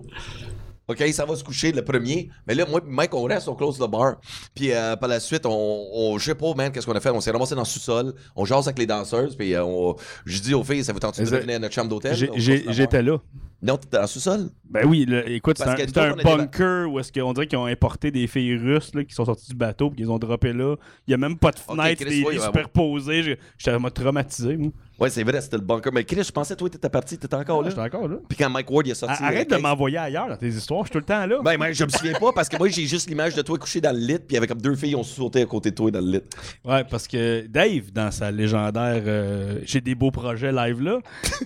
OK, 0.87 1.01
ça 1.13 1.25
va 1.25 1.35
se 1.35 1.43
coucher 1.43 1.71
le 1.71 1.83
premier. 1.83 2.29
Mais 2.47 2.55
là, 2.55 2.65
moi 2.69 2.81
et 2.85 2.89
Mike, 2.89 3.13
on 3.13 3.23
reste, 3.23 3.47
on 3.47 3.55
close 3.55 3.79
le 3.79 3.87
bar. 3.87 4.15
Puis 4.53 4.71
euh, 4.71 4.95
par 4.95 5.07
la 5.09 5.19
suite, 5.19 5.45
on, 5.45 5.87
on 5.93 6.17
je 6.17 6.25
sais 6.25 6.35
pas, 6.35 6.53
man, 6.55 6.71
qu'est-ce 6.71 6.85
qu'on 6.85 6.95
a 6.95 6.99
fait. 6.99 7.09
On 7.09 7.21
s'est 7.21 7.31
ramassé 7.31 7.55
dans 7.55 7.61
le 7.61 7.65
sous-sol. 7.65 8.13
On 8.35 8.43
jase 8.45 8.67
avec 8.67 8.79
les 8.79 8.85
danseuses. 8.85 9.35
Puis 9.35 9.53
euh, 9.53 9.63
on, 9.63 9.95
je 10.25 10.39
dis 10.41 10.53
aux 10.53 10.63
filles, 10.63 10.83
ça 10.83 10.91
vous 10.91 10.99
tente 10.99 11.19
de 11.19 11.25
venir 11.25 11.55
à 11.55 11.59
notre 11.59 11.73
chambre 11.73 11.89
d'hôtel? 11.89 12.15
J'étais 12.35 13.01
là. 13.01 13.17
Non, 13.63 13.77
t'étais 13.77 13.95
dans 13.95 14.01
le 14.03 14.07
sous-sol? 14.07 14.49
Ben 14.69 14.85
oui, 14.85 15.07
écoute, 15.27 15.57
c'est 15.57 15.67
un, 15.67 15.75
que 15.75 15.83
c'est 15.87 16.11
on 16.11 16.15
bunker 16.37 16.91
où 16.91 16.99
est-ce 16.99 17.13
qu'on 17.13 17.31
dirait 17.31 17.47
qu'ils 17.47 17.57
ont 17.59 17.65
importé 17.65 18.11
des 18.11 18.27
filles 18.27 18.57
russes 18.57 18.93
là, 18.93 19.03
qui 19.03 19.13
sont 19.15 19.23
sorties 19.23 19.47
du 19.49 19.55
bateau 19.55 19.91
et 19.93 19.95
qu'ils 19.95 20.11
ont 20.11 20.19
droppé 20.19 20.51
là. 20.51 20.75
Il 21.07 21.11
y 21.11 21.13
a 21.13 21.17
même 21.17 21.37
pas 21.37 21.51
de 21.51 21.59
fenêtre, 21.59 22.03
Chris, 22.03 22.09
des 22.21 22.25
oui, 22.25 22.33
lits 22.33 22.39
ouais, 22.39 22.45
superposés. 22.45 23.23
J'ai- 23.23 23.39
J'étais 23.57 23.71
vraiment 23.71 23.89
traumatisé, 23.89 24.57
moi. 24.57 24.71
Ouais, 24.99 25.09
c'est 25.09 25.23
vrai, 25.23 25.41
c'était 25.41 25.57
le 25.57 25.63
bunker. 25.63 25.91
Mais 25.91 26.03
Chris, 26.03 26.23
je 26.23 26.31
pensais, 26.31 26.55
toi, 26.55 26.69
t'étais 26.69 26.89
parti, 26.89 27.17
t'étais 27.17 27.35
encore 27.35 27.61
là. 27.61 27.69
J'étais 27.69 27.81
encore 27.81 28.07
là. 28.07 28.17
Puis 28.27 28.37
quand 28.37 28.49
Mike 28.49 28.69
Ward 28.69 28.85
il 28.87 28.91
a 28.91 28.95
sorti. 28.95 29.15
Ah, 29.19 29.27
Arrête 29.27 29.51
euh, 29.51 29.57
de 29.57 29.61
m'envoyer 29.61 29.97
ailleurs 29.97 30.29
dans 30.29 30.37
tes 30.37 30.47
histoires, 30.47 30.81
je 30.81 30.87
suis 30.87 30.91
tout 30.93 30.99
le 30.99 31.05
temps 31.05 31.25
là. 31.25 31.39
Ben, 31.43 31.57
ben, 31.57 31.71
je 31.73 31.83
me 31.83 31.89
souviens 31.89 32.13
pas 32.19 32.31
parce 32.31 32.47
que 32.47 32.57
moi, 32.57 32.67
j'ai 32.69 32.85
juste 32.85 33.09
l'image 33.09 33.35
de 33.35 33.41
toi 33.41 33.57
couché 33.57 33.81
dans 33.81 33.91
le 33.91 33.99
lit. 33.99 34.17
Puis 34.19 34.27
il 34.31 34.33
y 34.35 34.37
avait 34.37 34.47
comme 34.47 34.61
deux 34.61 34.75
filles 34.75 34.89
qui 34.89 34.95
ont 34.95 35.03
sauté 35.03 35.41
à 35.41 35.45
côté 35.45 35.71
de 35.71 35.75
toi 35.75 35.89
dans 35.91 35.99
le 35.99 36.11
lit. 36.11 36.21
Ouais, 36.63 36.83
parce 36.83 37.07
que 37.07 37.45
Dave, 37.47 37.91
dans 37.91 38.11
sa 38.11 38.31
légendaire 38.31 39.03
euh, 39.05 39.59
J'ai 39.63 39.81
des 39.81 39.95
beaux 39.95 40.11
projets 40.11 40.51
live 40.51 40.81
là, 40.81 40.99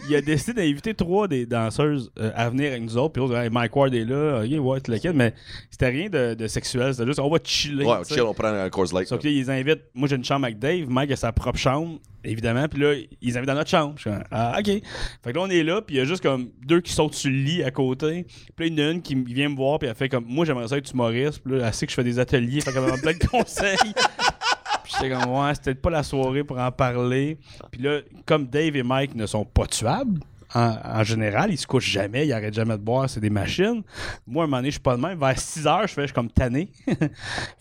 il 0.09 0.15
a 0.15 0.21
décidé 0.27 0.53
d'inviter 0.61 0.93
trois 0.93 1.27
des 1.27 1.45
danseuses 1.45 2.06
euh, 2.19 2.31
à 2.35 2.49
venir 2.49 2.71
avec 2.71 2.81
nous 2.81 2.97
autres. 2.97 3.13
Puis 3.13 3.21
l'autre, 3.21 3.35
Hey, 3.35 3.49
Mike 3.49 3.75
Ward 3.75 3.93
est 3.93 4.05
là, 4.05 4.41
ok, 4.43 4.65
ouais, 4.65 4.81
tu 4.81 4.91
le 4.91 5.13
mais 5.13 5.33
c'était 5.69 5.89
rien 5.89 6.09
de, 6.09 6.33
de 6.33 6.47
sexuel, 6.47 6.93
c'était 6.93 7.07
juste 7.07 7.19
on 7.19 7.29
va 7.29 7.37
chiller. 7.43 7.85
Ouais, 7.85 8.03
sais. 8.03 8.15
chill, 8.15 8.23
on 8.23 8.33
prend 8.33 8.47
un 8.47 8.69
course 8.69 8.93
light. 8.93 9.07
Sauf 9.07 9.19
que 9.19 9.27
là, 9.27 9.33
ils 9.33 9.49
invitent. 9.51 9.83
Moi, 9.93 10.07
j'ai 10.07 10.15
une 10.15 10.23
chambre 10.23 10.45
avec 10.45 10.59
Dave. 10.59 10.89
Mike 10.89 11.11
a 11.11 11.15
sa 11.15 11.31
propre 11.31 11.57
chambre, 11.57 11.99
évidemment. 12.23 12.67
Puis 12.67 12.81
là, 12.81 12.93
ils 13.21 13.37
invitent 13.37 13.47
dans 13.47 13.55
notre 13.55 13.69
chambre. 13.69 13.93
Je 13.97 14.01
suis 14.01 14.09
comme, 14.09 14.23
ah, 14.31 14.57
OK. 14.59 14.65
Fait 14.65 14.81
que 15.23 15.29
là, 15.29 15.41
on 15.41 15.49
est 15.49 15.63
là. 15.63 15.81
Puis 15.81 15.95
il 15.95 15.99
y 15.99 16.01
a 16.01 16.05
juste 16.05 16.23
comme 16.23 16.49
deux 16.65 16.81
qui 16.81 16.91
sautent 16.91 17.13
sur 17.15 17.29
le 17.29 17.37
lit 17.37 17.63
à 17.63 17.71
côté. 17.71 18.25
Puis 18.55 18.69
là, 18.69 18.73
il 18.73 18.79
y 18.79 18.83
en 18.83 18.87
a 18.87 18.91
une 18.91 19.01
qui 19.01 19.15
vient 19.15 19.49
me 19.49 19.55
voir. 19.55 19.79
Puis 19.79 19.87
elle 19.87 19.95
fait 19.95 20.09
comme, 20.09 20.25
moi, 20.27 20.45
j'aimerais 20.45 20.67
ça 20.67 20.77
être 20.77 20.91
humoriste. 20.91 21.41
Puis 21.43 21.57
là, 21.57 21.67
elle 21.67 21.73
sait 21.73 21.85
que 21.85 21.91
je 21.91 21.95
fais 21.95 22.03
des 22.03 22.19
ateliers. 22.19 22.61
Fait 22.61 22.71
qu'elle 22.71 22.83
me 22.83 22.89
donne 22.91 23.01
plein 23.01 23.13
de 23.13 23.27
conseils. 23.27 23.77
Puis 24.83 24.93
j'étais 24.95 25.09
comme, 25.13 25.31
ouais, 25.31 25.53
c'était 25.53 25.71
peut-être 25.71 25.81
pas 25.81 25.89
la 25.89 26.03
soirée 26.03 26.43
pour 26.43 26.57
en 26.59 26.71
parler. 26.71 27.37
Puis 27.71 27.81
là, 27.81 27.99
comme 28.25 28.47
Dave 28.47 28.75
et 28.75 28.83
Mike 28.83 29.15
ne 29.15 29.25
sont 29.25 29.43
pas 29.43 29.65
tuables, 29.65 30.21
en, 30.57 30.99
en 30.99 31.03
général, 31.03 31.51
ils 31.51 31.57
se 31.57 31.67
couchent 31.67 31.89
jamais, 31.89 32.25
ils 32.27 32.33
arrêtent 32.33 32.53
jamais 32.53 32.73
de 32.77 32.81
boire, 32.83 33.09
c'est 33.09 33.19
des 33.19 33.29
machines. 33.29 33.83
Moi, 34.25 34.43
à 34.43 34.45
un 34.45 34.47
moment 34.47 34.57
donné, 34.57 34.69
je 34.69 34.73
suis 34.73 34.81
pas 34.81 34.95
de 34.95 35.01
même. 35.01 35.19
Vers 35.19 35.37
6 35.39 35.67
heures, 35.67 35.87
je 35.87 35.93
fais, 35.93 36.01
je 36.01 36.07
suis 36.07 36.13
comme 36.13 36.31
tanné. 36.31 36.71
fait 36.87 36.99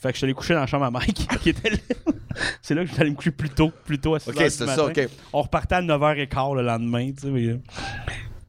que 0.09 0.13
je 0.13 0.17
suis 0.17 0.25
allé 0.25 0.35
coucher 0.35 0.55
dans 0.55 0.61
la 0.61 0.67
chambre 0.67 0.85
à 0.87 0.91
Mike, 0.91 1.29
qui 1.43 1.51
était 1.51 1.71
là. 1.71 1.77
c'est 2.63 2.75
là 2.75 2.83
que 2.83 2.89
je 2.89 2.93
suis 2.93 3.01
allé 3.03 3.11
me 3.11 3.17
coucher 3.17 3.31
plus 3.33 3.51
tôt, 3.51 3.71
plus 3.85 3.99
tôt 3.99 4.15
à 4.15 4.21
6 4.21 4.31
Ok, 4.31 4.37
heures 4.37 4.45
du 4.45 4.51
c'était 4.51 4.65
matin. 4.67 4.77
ça, 4.95 5.03
ok. 5.03 5.09
On 5.33 5.43
repartait 5.43 5.75
à 5.77 5.83
9h15 5.83 6.57
le 6.57 6.63
lendemain, 6.63 7.11
tu 7.13 7.21
sais. 7.23 7.27
mais, 7.29 7.47
euh, 7.49 7.59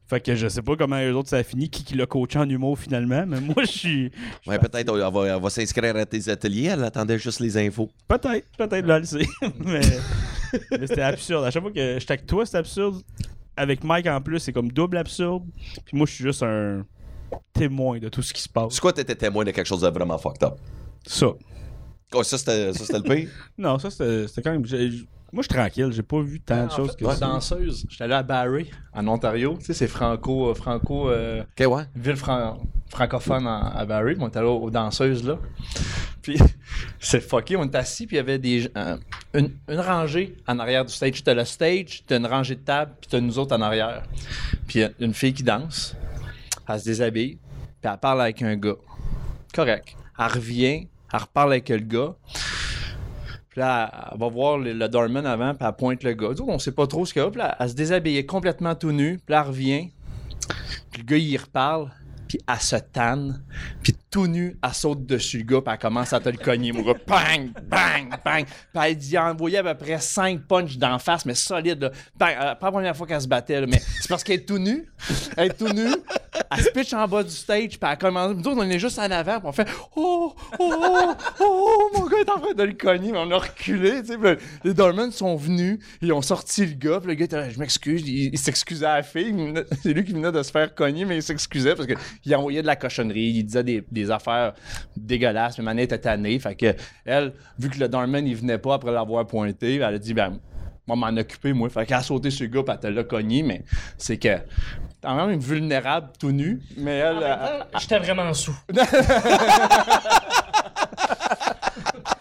Fait 0.08 0.20
que 0.20 0.34
je 0.34 0.48
sais 0.48 0.62
pas 0.62 0.74
comment 0.76 0.96
les 0.98 1.10
autres 1.10 1.28
ça 1.28 1.36
a 1.36 1.42
fini, 1.42 1.68
qui, 1.68 1.84
qui 1.84 1.94
l'a 1.94 2.06
coaché 2.06 2.38
en 2.38 2.48
humour 2.48 2.78
finalement, 2.78 3.24
mais 3.26 3.40
moi 3.40 3.56
je 3.64 3.66
suis. 3.66 4.04
je 4.04 4.18
suis 4.42 4.50
Ouais, 4.50 4.58
peut-être 4.58 4.90
on 4.90 5.10
va, 5.10 5.36
on 5.36 5.40
va 5.40 5.50
s'inscrire 5.50 5.94
à 5.96 6.06
tes 6.06 6.28
ateliers. 6.30 6.70
Elle 6.72 6.84
attendait 6.84 7.18
juste 7.18 7.40
les 7.40 7.56
infos. 7.58 7.90
Peut-être, 8.08 8.46
peut-être, 8.56 8.86
là, 8.86 8.98
le 8.98 9.04
sait. 9.04 9.26
mais 9.64 9.80
mais 10.70 10.86
c'était 10.86 11.02
absurde. 11.02 11.44
À 11.44 11.50
chaque 11.50 11.62
fois 11.62 11.70
que 11.72 11.98
j'étais 11.98 12.12
avec 12.12 12.24
toi, 12.26 12.46
c'était 12.46 12.56
absurde. 12.58 13.02
Avec 13.58 13.82
Mike 13.82 14.06
en 14.06 14.20
plus, 14.20 14.38
c'est 14.38 14.52
comme 14.52 14.70
double 14.70 14.96
absurde. 14.96 15.44
Puis 15.84 15.96
moi, 15.96 16.06
je 16.06 16.12
suis 16.14 16.24
juste 16.24 16.42
un 16.42 16.86
témoin 17.52 17.98
de 17.98 18.08
tout 18.08 18.22
ce 18.22 18.32
qui 18.32 18.40
se 18.40 18.48
passe. 18.48 18.74
C'est 18.74 18.80
quoi, 18.80 18.92
t'étais 18.92 19.16
témoin 19.16 19.44
de 19.44 19.50
quelque 19.50 19.66
chose 19.66 19.80
de 19.80 19.88
vraiment 19.88 20.16
fucked 20.16 20.44
up? 20.44 20.54
Ça. 21.06 21.26
Oh, 22.14 22.22
ça, 22.22 22.38
c'était 22.38 22.72
le 22.72 23.02
pire? 23.02 23.28
Non, 23.58 23.78
ça, 23.78 23.90
c'était 23.90 24.42
quand 24.42 24.52
même. 24.52 24.64
Moi, 25.32 25.42
je 25.42 25.48
suis 25.48 25.58
tranquille. 25.60 25.90
J'ai 25.92 26.02
pas 26.02 26.20
vu 26.22 26.40
tant 26.40 26.64
de 26.66 26.72
En 26.72 26.76
choses 26.76 26.96
que 26.96 27.04
ça. 27.04 27.16
danseuse. 27.16 27.84
J'étais 27.88 28.04
allé 28.04 28.14
à 28.14 28.22
Barrie, 28.22 28.70
en 28.94 29.06
Ontario. 29.08 29.56
Tu 29.58 29.66
sais, 29.66 29.74
c'est 29.74 29.86
franco, 29.88 30.48
euh, 30.50 30.54
franco, 30.54 31.10
euh, 31.10 31.42
Ok, 31.58 31.66
ouais. 31.70 31.82
ville 31.94 32.16
fran- 32.16 32.58
francophone 32.88 33.46
en- 33.46 33.68
à 33.70 33.84
Barrie. 33.84 34.16
On 34.20 34.28
était 34.28 34.38
allé 34.38 34.48
aux, 34.48 34.58
aux 34.62 34.70
danseuses 34.70 35.24
là. 35.26 35.38
Puis 36.22 36.38
c'est 36.98 37.20
fucké. 37.20 37.56
On 37.56 37.64
était 37.64 37.78
assis, 37.78 38.06
puis 38.06 38.16
il 38.16 38.18
y 38.18 38.20
avait 38.20 38.38
des, 38.38 38.70
euh, 38.76 38.96
une, 39.34 39.50
une 39.68 39.80
rangée 39.80 40.36
en 40.46 40.58
arrière 40.58 40.84
du 40.84 40.92
stage. 40.92 41.22
T'as 41.22 41.32
le 41.34 41.44
stage, 41.44 42.02
t'as 42.06 42.18
une 42.18 42.26
rangée 42.26 42.54
de 42.56 42.60
tables, 42.60 42.92
puis 43.00 43.08
t'as 43.10 43.20
nous 43.20 43.38
autres 43.38 43.56
en 43.56 43.62
arrière. 43.62 44.02
Puis 44.66 44.80
il 44.80 44.82
y 44.82 44.84
a 44.84 44.90
une 45.00 45.14
fille 45.14 45.32
qui 45.32 45.42
danse. 45.42 45.94
Elle 46.68 46.80
se 46.80 46.84
déshabille, 46.86 47.38
puis 47.80 47.90
elle 47.90 47.96
parle 47.98 48.20
avec 48.22 48.42
un 48.42 48.56
gars. 48.56 48.74
Correct. 49.54 49.96
Elle 50.18 50.26
revient, 50.26 50.88
elle 51.12 51.20
reparle 51.20 51.52
avec 51.52 51.68
le 51.70 51.78
gars. 51.78 52.14
Là, 53.58 54.10
elle 54.12 54.20
va 54.20 54.28
voir 54.28 54.56
le, 54.56 54.72
le 54.72 54.84
avant, 54.84 55.52
puis 55.52 55.66
elle 55.66 55.72
pointe 55.76 56.04
le 56.04 56.14
gars. 56.14 56.28
Autres, 56.28 56.44
on 56.46 56.60
sait 56.60 56.70
pas 56.70 56.86
trop 56.86 57.04
ce 57.04 57.12
qu'il 57.12 57.22
y 57.22 57.24
a. 57.24 57.30
Là, 57.30 57.56
elle 57.58 57.68
se 57.68 57.74
déshabillait 57.74 58.24
complètement 58.24 58.76
tout 58.76 58.92
nu. 58.92 59.18
Puis 59.18 59.32
là, 59.32 59.40
elle 59.40 59.48
revient. 59.48 59.90
Puis 60.92 61.02
le 61.02 61.06
gars, 61.06 61.16
il 61.16 61.36
reparle. 61.36 61.90
Puis 62.28 62.38
elle 62.46 62.60
se 62.60 62.76
tanne. 62.76 63.42
Puis 63.82 63.96
tout 64.12 64.28
nu, 64.28 64.56
elle 64.62 64.74
saute 64.74 65.04
dessus 65.06 65.38
le 65.38 65.44
gars. 65.44 65.60
Puis 65.60 65.72
elle 65.72 65.80
commence 65.80 66.12
à 66.12 66.20
te 66.20 66.28
le 66.28 66.36
cogner, 66.36 66.70
mon. 66.70 66.84
Bang, 66.84 67.50
bang, 67.68 68.14
bang. 68.24 68.44
Puis 68.44 68.80
elle 68.80 68.96
dit, 68.96 69.18
envoyé 69.18 69.58
à 69.58 69.64
peu 69.64 69.74
près 69.74 69.98
5 69.98 70.42
punches 70.46 70.78
d'en 70.78 71.00
face, 71.00 71.26
mais 71.26 71.34
solide. 71.34 71.82
Euh, 71.82 71.90
pas 72.16 72.34
la 72.34 72.54
première 72.54 72.96
fois 72.96 73.08
qu'elle 73.08 73.20
se 73.20 73.26
battait, 73.26 73.66
mais 73.66 73.80
c'est 74.00 74.08
parce 74.08 74.22
qu'elle 74.22 74.36
est 74.36 74.46
tout 74.46 74.58
nue. 74.58 74.88
Elle 75.36 75.48
est 75.48 75.58
tout 75.58 75.72
nue. 75.72 75.96
Elle 76.50 76.64
se 76.64 76.70
pitch 76.70 76.92
en 76.92 77.06
bas 77.06 77.22
du 77.22 77.30
stage. 77.30 77.78
Puis 77.78 77.90
elle 77.90 77.98
commence. 77.98 78.34
Nous 78.34 78.46
autres, 78.46 78.60
on 78.60 78.70
est 78.70 78.78
juste 78.78 78.98
en 78.98 79.10
avant. 79.10 79.38
Puis 79.38 79.48
on 79.48 79.52
fait, 79.52 79.68
oh, 79.96 80.34
oh, 80.58 80.74
oh, 80.74 81.14
oh, 81.40 81.90
mon 81.94 82.06
gars 82.06 82.18
est 82.18 82.30
en 82.30 82.38
train 82.38 82.54
de 82.54 82.62
le 82.62 82.72
cogner. 82.72 83.12
Mais 83.12 83.18
on 83.18 83.30
a 83.30 83.38
reculé. 83.38 84.02
Les 84.64 84.74
Dormans 84.74 85.10
sont 85.10 85.36
venus. 85.36 85.78
Ils 86.02 86.12
ont 86.12 86.22
sorti 86.22 86.66
le 86.66 86.74
gars. 86.74 87.00
Puis 87.00 87.08
le 87.08 87.14
gars 87.14 87.24
était 87.24 87.50
je 87.50 87.58
m'excuse. 87.58 88.06
Il, 88.08 88.38
s'excusait 88.38 88.86
à 88.86 88.96
la 88.96 89.02
fille. 89.02 89.34
C'est 89.82 89.92
lui 89.92 90.04
qui 90.04 90.12
venait 90.12 90.32
de 90.32 90.42
se 90.42 90.50
faire 90.50 90.74
cogner, 90.74 91.04
mais 91.04 91.16
il 91.16 91.22
s'excusait 91.22 91.74
parce 91.74 91.86
qu'il 91.86 92.34
envoyait 92.34 92.62
de 92.62 92.66
la 92.66 92.76
cochonnerie. 92.76 93.32
Il 93.36 93.44
disait 93.44 93.64
des, 93.64 94.10
affaires 94.10 94.54
dégueulasses. 94.96 95.58
Mais 95.58 95.64
Manet 95.64 95.84
était 95.84 95.98
tannée. 95.98 96.38
Fait 96.38 96.54
que 96.54 96.74
elle, 97.04 97.34
vu 97.58 97.68
que 97.68 97.78
le 97.78 97.88
Dorman, 97.88 98.26
il 98.26 98.36
venait 98.36 98.58
pas 98.58 98.74
après 98.74 98.92
l'avoir 98.92 99.26
pointé, 99.26 99.76
elle 99.76 99.82
a 99.82 99.98
dit, 99.98 100.14
ben, 100.14 100.38
moi, 100.88 101.10
m'en 101.10 101.20
occuper, 101.20 101.52
moi. 101.52 101.68
Fait 101.68 101.86
qu'elle 101.86 101.98
a 101.98 102.02
sauté 102.02 102.30
sur 102.30 102.44
le 102.46 102.50
gars, 102.50 102.62
puis 102.62 102.74
elle 102.74 102.80
te 102.80 102.96
l'a 102.96 103.04
cogné, 103.04 103.42
mais 103.42 103.62
c'est 103.96 104.16
que. 104.16 104.28
T'es 104.28 105.06
quand 105.06 105.26
même 105.26 105.38
vulnérable, 105.38 106.08
tout 106.18 106.32
nu, 106.32 106.60
mais 106.76 106.96
elle. 106.96 107.24
J'étais 107.78 107.98
vraiment 107.98 108.32
sous. 108.34 108.56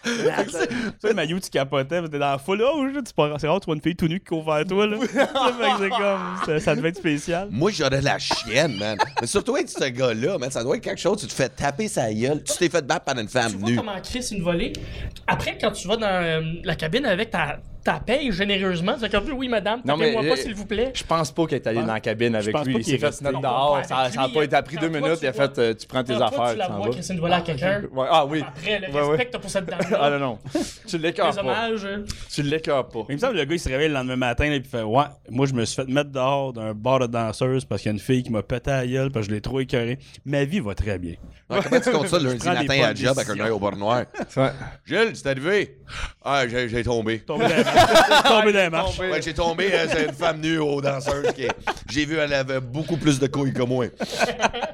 Tu 0.08 1.08
sais, 1.08 1.14
Mayu, 1.14 1.40
tu 1.42 1.50
capotais, 1.50 2.02
t'es 2.04 2.20
dans 2.20 2.32
la 2.32 2.38
foule. 2.38 2.64
Oh, 2.66 2.86
tu 2.88 3.02
c'est 3.40 3.48
rare, 3.48 3.60
tu 3.60 3.66
vois 3.66 3.76
une 3.76 3.82
fille 3.82 3.96
tout 3.96 4.08
nue 4.08 4.20
qui 4.20 4.26
court 4.26 4.44
vers 4.44 4.66
toi. 4.66 4.88
Là. 4.88 4.98
Fait 5.02 5.08
que 5.08 5.78
c'est 5.80 5.90
comme. 5.90 6.20
Ça, 6.46 6.60
ça 6.60 6.76
devait 6.76 6.90
être 6.90 6.98
spécial. 6.98 7.50
Moi, 7.52 7.72
j'aurais 7.72 8.02
la 8.02 8.18
chienne, 8.18 8.78
man. 8.78 8.98
Mais 9.20 9.28
surtout 9.28 9.58
être 9.58 9.70
ce 9.70 9.86
gars-là, 9.86 10.38
man, 10.38 10.50
ça 10.50 10.64
doit 10.64 10.78
être 10.78 10.84
quelque 10.84 11.02
chose. 11.02 11.20
Tu 11.20 11.28
te 11.28 11.34
fais 11.34 11.50
taper 11.50 11.88
sa 11.88 12.14
gueule. 12.14 12.44
Tu 12.44 12.54
t'es 12.58 12.70
fait 12.70 12.86
battre 12.86 13.06
par 13.06 13.18
une 13.18 13.28
femme 13.28 13.52
Tu 13.52 13.58
vois 13.58 13.70
nue. 13.70 13.76
comment 13.76 14.00
Chris 14.02 14.28
une 14.32 14.44
volée? 14.44 14.74
Après, 15.28 15.58
quand 15.60 15.72
tu 15.72 15.88
vas 15.88 15.98
dans 15.98 16.08
euh, 16.08 16.42
la 16.64 16.76
cabine 16.76 17.06
avec 17.06 17.32
ta, 17.32 17.60
ta 17.88 18.02
paye 18.02 18.34
généreusement, 18.34 18.96
c'est 19.00 19.10
comme 19.10 19.32
oui, 19.32 19.48
madame, 19.48 19.80
Non, 19.86 19.96
mais, 19.96 20.12
tapez-moi 20.12 20.36
pas, 20.36 20.40
euh, 20.42 20.44
s'il 20.44 20.54
vous 20.54 20.66
plaît. 20.66 20.92
Je 20.94 21.06
pense 21.06 21.32
pas 21.32 21.46
qu'elle 21.46 21.62
est 21.62 21.68
allée 21.68 21.80
dans 21.80 21.94
la 21.94 22.02
cabine 22.02 22.36
avec 22.36 22.52
pense 22.52 22.66
lui. 22.66 22.74
pas 22.74 22.80
Il 22.80 22.84
s'est 22.84 22.96
est 22.96 22.98
fait 22.98 23.12
se 23.14 23.24
mettre 23.24 23.40
dehors. 23.40 23.80
Ça 23.86 23.96
avec 23.96 24.14
ça 24.14 24.22
a 24.24 24.28
lui, 24.28 24.34
pas 24.34 24.44
été 24.44 24.58
quand 24.76 24.82
deux 24.82 24.90
minutes. 24.90 25.20
Il 25.22 25.28
a 25.28 25.32
fait 25.32 25.58
euh, 25.58 25.74
tu 25.74 25.88
prends 25.88 26.04
tes 26.04 26.14
affaires. 26.16 26.52
tu 26.52 26.58
la 26.58 26.68
vois. 26.68 26.90
Christine, 26.90 27.20
voilà 27.20 27.40
quelqu'un. 27.40 27.84
Ouais, 27.94 28.08
ah 28.12 28.26
oui. 28.26 28.44
Après, 28.46 28.80
le 28.92 28.98
respect 29.06 29.26
que 29.28 29.32
t'as 29.32 29.40
pour 29.40 29.50
cette 29.50 29.66
dame 29.68 29.80
Ah 29.98 30.10
non, 30.10 30.20
non. 30.20 30.40
Tu 30.86 30.98
l'écœures 30.98 31.34
pas. 31.34 31.70
euh, 31.70 32.04
Tu 32.30 32.42
l'écœures 32.42 32.90
pas. 32.90 33.06
Il 33.08 33.16
me 33.16 33.20
semble 33.20 33.34
que 33.36 33.38
le 33.38 33.46
gars, 33.46 33.56
il 33.56 33.60
se 33.60 33.70
réveille 33.70 33.88
le 33.88 33.94
lendemain 33.94 34.18
matin 34.18 34.52
et 34.52 34.58
il 34.58 34.64
fait 34.66 34.82
Ouais, 34.84 35.06
moi, 35.30 35.46
je 35.46 35.54
me 35.54 35.64
suis 35.64 35.82
fait 35.82 35.90
mettre 35.90 36.12
dehors 36.12 36.52
d'un 36.52 36.74
bar 36.74 37.00
de 37.00 37.08
danseuse 37.08 37.64
parce 37.64 37.82
qu'il 37.84 37.90
y 37.90 37.92
a 37.92 37.94
une 37.94 38.00
fille 38.00 38.22
qui 38.22 38.32
m'a 38.34 38.44
pété 38.44 38.70
à 38.70 38.82
la 38.82 38.88
gueule 38.88 39.12
parce 39.12 39.28
que 39.28 39.32
je 39.32 39.36
l'ai 39.36 39.42
trop 39.42 39.62
écœuré. 39.62 39.98
Ma 40.26 40.44
vie 40.44 40.60
va 40.60 40.76
très 40.76 41.00
bien. 41.00 41.14
Comment 41.50 41.80
tu 41.82 41.92
comptes 41.92 42.08
ça 42.10 42.20
lundi 42.20 42.46
matin 42.46 42.84
à 42.84 42.94
job 42.94 43.18
avec 43.18 43.30
un 43.40 43.46
œil 43.46 43.52
au 43.52 43.60
bord 43.60 43.78
noir? 43.78 44.04
Gilles, 44.86 45.12
c'est 45.14 45.28
arrivé? 45.28 45.78
Ah, 46.22 46.44
j'ai 46.46 46.84
tombé. 46.84 47.24
Tombé 48.28 48.54
dans 48.54 48.60
les 48.60 48.70
marches. 48.70 49.00
Ouais, 49.00 49.22
j'ai 49.22 49.34
tombé, 49.34 49.70
euh, 49.74 49.88
c'est 49.90 50.06
une 50.06 50.14
femme 50.14 50.40
nue 50.42 50.60
aux 50.60 50.82
danseuses 50.82 51.32
qui 51.34 51.48
J'ai 51.90 52.06
vu, 52.06 52.18
elle 52.18 52.34
avait 52.34 52.60
beaucoup 52.60 52.98
plus 52.98 53.20
de 53.20 53.28
couilles 53.28 53.54
que 53.54 53.64
moi. 53.64 53.86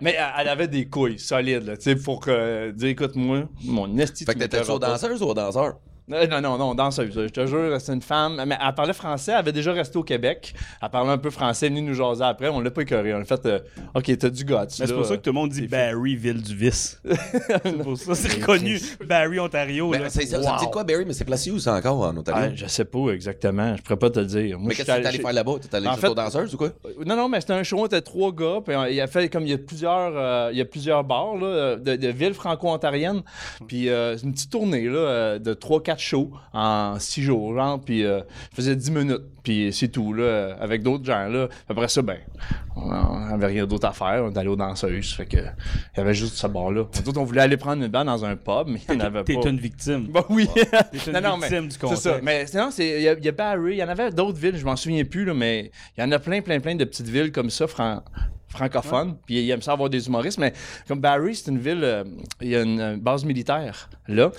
Mais 0.01 0.15
elle 0.17 0.43
elle 0.43 0.49
avait 0.49 0.67
des 0.67 0.85
couilles 0.87 1.19
solides, 1.19 1.65
là, 1.65 1.77
tu 1.77 1.83
sais, 1.83 1.95
pour 1.95 2.19
que, 2.19 2.71
dire, 2.71 2.89
écoute, 2.89 3.15
moi, 3.15 3.43
mon 3.63 3.97
esti, 3.97 4.25
Fait 4.25 4.33
tu 4.33 4.39
que 4.39 4.43
t'étais-tu 4.43 4.61
m'écœuras 4.71 4.75
aux 4.75 4.79
danseuses 4.79 5.21
ou 5.21 5.27
aux 5.27 5.33
danseurs? 5.33 5.75
Euh, 6.11 6.27
Non, 6.27 6.41
non, 6.41 6.57
non, 6.57 6.75
danseuse. 6.75 7.13
Je 7.13 7.27
te 7.29 7.45
jure, 7.47 7.79
c'est 7.79 7.93
une 7.93 8.01
femme. 8.01 8.41
Mais 8.45 8.57
elle 8.61 8.73
parlait 8.75 8.93
français, 8.93 9.31
elle 9.31 9.37
avait 9.37 9.51
déjà 9.53 9.71
resté 9.71 9.97
au 9.97 10.03
Québec. 10.03 10.53
Elle 10.81 10.89
parlait 10.89 11.11
un 11.11 11.17
peu 11.17 11.29
français, 11.29 11.69
venue 11.69 11.81
nous 11.81 11.93
jaser 11.93 12.23
après. 12.23 12.49
On 12.49 12.59
l'a 12.59 12.71
pas 12.71 12.81
écœuré. 12.81 13.13
On 13.13 13.19
a 13.21 13.23
fait, 13.23 13.45
euh, 13.45 13.59
OK, 13.95 14.11
t'as 14.17 14.29
du 14.29 14.43
gars. 14.43 14.65
Mais 14.79 14.85
c'est 14.87 14.93
pour 14.93 15.05
ça 15.05 15.15
que 15.15 15.21
tout 15.21 15.29
le 15.29 15.35
monde 15.35 15.49
dit 15.51 15.67
Barry, 15.67 16.15
ville 16.15 16.41
du 16.41 16.55
vice. 16.55 17.01
c'est 17.63 17.77
pour 17.83 17.97
ça, 17.97 18.15
c'est 18.15 18.33
reconnu. 18.41 18.79
Barry, 19.07 19.39
Ontario. 19.39 19.91
Ben, 19.91 20.01
là. 20.03 20.09
c'est- 20.09 20.25
ça, 20.25 20.41
ça 20.43 20.53
me 20.53 20.57
dit 20.59 20.65
Wow. 20.65 20.71
quoi, 20.71 20.83
Barry? 20.83 21.05
Mais 21.05 21.13
c'est 21.13 21.25
placé 21.25 21.51
où, 21.51 21.59
ça, 21.59 21.73
encore, 21.75 22.01
en 22.01 22.17
Ontario? 22.17 22.49
Ah, 22.51 22.55
je 22.55 22.65
sais 22.67 22.85
pas 22.85 23.09
exactement. 23.11 23.75
Je 23.77 23.81
pourrais 23.81 23.97
pas 23.97 24.09
te 24.09 24.19
le 24.19 24.25
dire. 24.25 24.59
Moi, 24.59 24.69
mais 24.69 24.75
qu'est-ce 24.75 24.91
que 24.91 25.01
t'es 25.01 25.07
allé 25.07 25.19
faire 25.19 25.33
là-bas? 25.33 25.53
T'es 25.61 25.75
allé 25.75 25.87
En 25.87 25.95
fait- 25.95 26.13
danseuse 26.13 26.53
ou 26.53 26.57
quoi? 26.57 26.69
Non, 27.05 27.15
non, 27.15 27.29
mais 27.29 27.39
c'était 27.39 27.53
un 27.53 27.63
show, 27.63 27.79
on 27.79 27.85
était 27.85 28.01
trois 28.01 28.31
gars, 28.33 28.59
puis 28.65 28.75
euh, 28.75 28.89
il 28.89 28.99
a 28.99 29.07
fait 29.07 29.29
comme 29.29 29.43
il 29.43 29.49
y 29.49 29.53
a 29.53 29.57
plusieurs, 29.57 30.11
euh, 30.15 30.49
il 30.51 30.57
y 30.57 30.61
a 30.61 30.65
plusieurs 30.65 31.03
bars 31.03 31.35
là, 31.37 31.75
de, 31.77 31.95
de 31.95 32.07
villes 32.09 32.33
franco-ontariennes, 32.33 33.21
puis 33.67 33.89
euh, 33.89 34.17
c'est 34.17 34.25
une 34.25 34.33
petite 34.33 34.51
tournée 34.51 34.85
là, 34.87 34.97
euh, 34.97 35.39
de 35.39 35.53
3-4 35.53 35.92
shows 35.99 36.31
en 36.53 36.97
6 36.99 37.21
jours, 37.23 37.55
genre, 37.55 37.79
puis 37.81 38.03
euh, 38.05 38.21
je 38.51 38.55
faisais 38.55 38.75
10 38.75 38.91
minutes, 38.91 39.21
puis 39.43 39.71
c'est 39.73 39.89
tout, 39.89 40.13
là, 40.13 40.55
avec 40.59 40.83
d'autres 40.83 41.03
gens, 41.05 41.27
là. 41.27 41.47
Après 41.69 41.87
ça, 41.87 42.01
ben, 42.01 42.17
on 42.75 42.89
avait 42.91 43.47
rien 43.47 43.65
d'autre 43.65 43.87
à 43.87 43.91
faire, 43.93 44.23
on 44.25 44.31
est 44.31 44.37
allé 44.37 44.47
aux 44.49 44.55
danseuses, 44.55 45.13
fait 45.13 45.25
que 45.25 45.37
il 45.37 45.97
y 45.97 45.99
avait 46.01 46.13
juste 46.13 46.35
ce 46.35 46.47
bar-là. 46.47 46.85
Nous 47.01 47.09
autres, 47.09 47.19
on 47.19 47.23
voulait 47.23 47.41
aller 47.41 47.57
prendre 47.57 47.81
une 47.83 47.89
bain 47.91 48.05
dans 48.05 48.23
un 48.25 48.35
pub, 48.35 48.67
mais 48.67 48.79
il 48.89 48.95
n'y 48.95 49.01
en 49.01 49.05
avait 49.05 49.23
T'es 49.23 49.35
pas. 49.35 49.49
une 49.49 49.59
victime. 49.59 50.07
Bah 50.11 50.25
oui. 50.29 50.47
T'es 50.53 50.63
une 51.07 51.13
Non, 51.13 51.21
non, 51.21 51.37
mais 51.37 51.47
victime 51.49 51.65
du 51.67 51.71
C'est 51.71 51.79
contexte. 51.79 52.03
ça. 52.03 52.19
Mais 52.23 52.45
sinon, 52.47 52.69
c'est- 52.71 53.01
il 53.01 53.21
y, 53.21 53.25
y 53.25 53.29
a 53.29 53.31
Barry, 53.31 53.73
il 53.73 53.77
y 53.77 53.83
en 53.83 53.89
avait 53.89 54.09
d'autres 54.11 54.37
villes, 54.39 54.57
je 54.57 54.65
m'en 54.65 54.75
souviens 54.75 55.03
plus, 55.05 55.25
là, 55.25 55.33
mais 55.33 55.71
il 55.97 56.01
y 56.01 56.03
en 56.03 56.11
a 56.11 56.19
plein, 56.19 56.41
plein, 56.41 56.59
plein 56.59 56.75
de 56.75 56.83
petites 56.85 57.07
villes 57.09 57.31
comme 57.31 57.49
ça, 57.49 57.67
fran- 57.67 58.01
francophones. 58.53 59.17
Puis 59.25 59.43
il 59.43 59.49
aime 59.49 59.61
ça 59.61 59.73
avoir 59.73 59.89
des 59.89 60.07
humoristes. 60.07 60.39
Mais 60.39 60.53
comme 60.87 60.99
Barry, 60.99 61.35
c'est 61.35 61.51
une 61.51 61.59
ville, 61.59 61.83
euh, 61.83 62.03
il 62.41 62.49
y 62.49 62.55
a 62.55 62.61
une 62.61 62.79
euh, 62.79 62.97
base 62.97 63.25
militaire 63.25 63.89
là. 64.07 64.31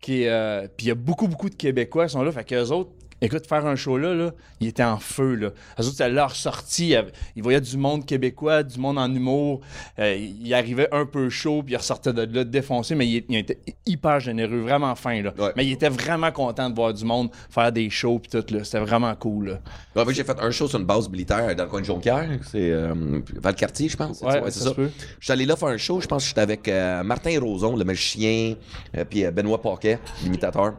Qui, 0.00 0.26
euh, 0.26 0.66
puis 0.76 0.86
il 0.86 0.88
y 0.88 0.92
a 0.92 0.94
beaucoup, 0.94 1.28
beaucoup 1.28 1.48
de 1.48 1.54
Québécois 1.54 2.06
qui 2.06 2.12
sont 2.12 2.22
là. 2.22 2.32
Fait 2.32 2.44
qu'eux 2.44 2.68
autres, 2.70 2.90
écoute, 3.26 3.46
faire 3.46 3.66
un 3.66 3.76
show 3.76 3.98
là, 3.98 4.14
là 4.14 4.32
ils 4.60 4.68
étaient 4.68 4.84
en 4.84 4.98
feu. 4.98 5.34
Là. 5.34 5.48
Eux 5.48 5.82
autres, 5.82 5.90
c'était 5.90 6.08
leur 6.08 6.34
sortie. 6.34 6.90
Il 6.90 7.04
Ils 7.36 7.42
voyaient 7.42 7.60
du 7.60 7.76
monde 7.76 8.06
québécois, 8.06 8.62
du 8.62 8.78
monde 8.78 8.98
en 8.98 9.12
humour. 9.12 9.60
Euh, 9.98 10.16
ils 10.16 10.54
arrivaient 10.54 10.88
un 10.92 11.06
peu 11.06 11.28
chaud, 11.28 11.62
puis 11.62 11.74
ils 11.74 11.76
ressortaient 11.76 12.12
de 12.12 12.22
là 12.22 12.44
défoncés, 12.44 12.94
mais 12.94 13.06
ils 13.06 13.36
étaient 13.36 13.58
hyper 13.86 14.20
généreux, 14.20 14.60
vraiment 14.60 14.94
fins. 14.94 15.22
Là. 15.22 15.32
Ouais. 15.38 15.52
Mais 15.56 15.66
ils 15.66 15.72
étaient 15.72 15.88
vraiment 15.88 16.32
contents 16.32 16.70
de 16.70 16.74
voir 16.74 16.92
du 16.94 17.04
monde 17.04 17.30
faire 17.50 17.72
des 17.72 17.90
shows, 17.90 18.18
puis 18.18 18.30
tout. 18.30 18.64
C'était 18.64 18.80
vraiment 18.80 19.14
cool. 19.14 19.60
Là. 19.94 20.04
Ouais, 20.04 20.14
j'ai 20.14 20.24
fait 20.24 20.38
un 20.40 20.50
show 20.50 20.68
sur 20.68 20.78
une 20.78 20.86
base 20.86 21.08
militaire 21.08 21.54
dans 21.54 21.64
le 21.64 21.70
coin 21.70 21.80
de 21.80 21.86
Jonquière. 21.86 22.28
C'est 22.50 22.70
euh, 22.70 23.20
Valcartier, 23.40 23.88
je 23.88 23.96
pense. 23.96 24.20
Ouais, 24.22 24.40
c'est 24.46 24.60
ça 24.60 24.70
ça. 24.70 24.74
Je 24.76 25.24
suis 25.24 25.32
allé 25.32 25.46
là 25.46 25.56
faire 25.56 25.68
un 25.68 25.76
show. 25.76 26.00
Je 26.00 26.06
pense 26.06 26.22
que 26.22 26.28
j'étais 26.28 26.40
avec 26.40 26.68
euh, 26.68 27.02
Martin 27.02 27.38
Roson, 27.40 27.76
le 27.76 27.84
magicien, 27.84 28.54
euh, 28.96 29.04
puis 29.04 29.24
Benoît 29.30 29.60
Paquet, 29.60 29.98
l'imitateur. 30.22 30.74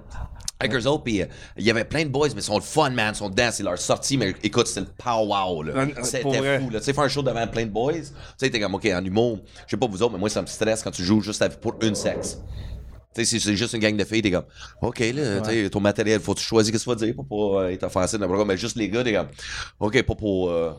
Avec 0.60 0.74
eux 0.74 0.88
autres, 0.88 1.04
puis 1.04 1.22
euh, 1.22 1.26
il 1.58 1.66
y 1.66 1.70
avait 1.70 1.84
plein 1.84 2.04
de 2.04 2.10
boys, 2.10 2.30
mais 2.30 2.36
ils 2.36 2.44
sont 2.44 2.56
le 2.56 2.62
fun, 2.64 2.90
man, 2.90 3.14
ils 3.14 3.18
sont 3.18 3.30
dedans, 3.30 3.50
c'est 3.52 3.64
leur 3.64 3.78
sortie, 3.78 4.16
mais 4.16 4.34
écoute, 4.42 4.68
c'est 4.68 4.80
le 4.80 4.88
pow-wow, 4.98 5.66
là. 5.66 5.86
C'était 6.04 6.24
vrai. 6.38 6.60
fou, 6.60 6.70
là. 6.70 6.80
Tu 6.80 6.86
sais, 6.86 6.94
faire 6.94 7.04
un 7.04 7.10
show 7.10 7.22
devant 7.22 7.46
plein 7.48 7.66
de 7.66 7.72
boys, 7.72 7.94
tu 7.94 8.06
sais, 8.38 8.50
t'es 8.50 8.60
comme, 8.60 8.76
OK, 8.76 8.86
en 8.86 9.04
humour, 9.04 9.40
je 9.66 9.72
sais 9.72 9.78
pas 9.78 9.88
vous 9.88 10.02
autres, 10.02 10.14
mais 10.14 10.20
moi, 10.20 10.30
ça 10.30 10.42
me 10.42 10.48
stresse 10.48 10.82
quand 10.82 10.92
tu 10.92 11.04
joues 11.04 11.20
juste 11.22 11.46
pour 11.60 11.76
une 11.82 11.96
sexe. 11.96 12.40
Tu 13.16 13.24
sais, 13.26 13.40
c'est 13.40 13.56
juste 13.56 13.74
une 13.74 13.80
gang 13.80 13.96
de 13.96 14.04
filles, 14.04 14.22
t'es 14.22 14.32
comme, 14.32 14.44
OK, 14.82 15.00
là, 15.00 15.40
tu 15.42 15.50
sais, 15.50 15.70
ton 15.70 15.80
matériel, 15.80 16.20
faut 16.20 16.34
que 16.34 16.40
tu 16.40 16.46
choisir 16.46 16.72
qu'est-ce 16.74 16.84
que 16.86 16.92
tu 16.92 17.00
vas 17.00 17.06
dire 17.06 17.16
pour 17.16 17.28
pas 17.54 17.62
euh, 17.64 17.70
être 17.70 17.84
offensif 17.84 18.20
dans 18.20 18.26
le 18.26 18.28
programme. 18.28 18.50
Mais 18.50 18.58
juste 18.58 18.76
les 18.76 18.90
gars, 18.90 19.04
t'es 19.04 19.14
comme, 19.14 19.28
OK, 19.80 20.02
pas 20.04 20.16
pour. 20.16 20.50
Euh... 20.50 20.72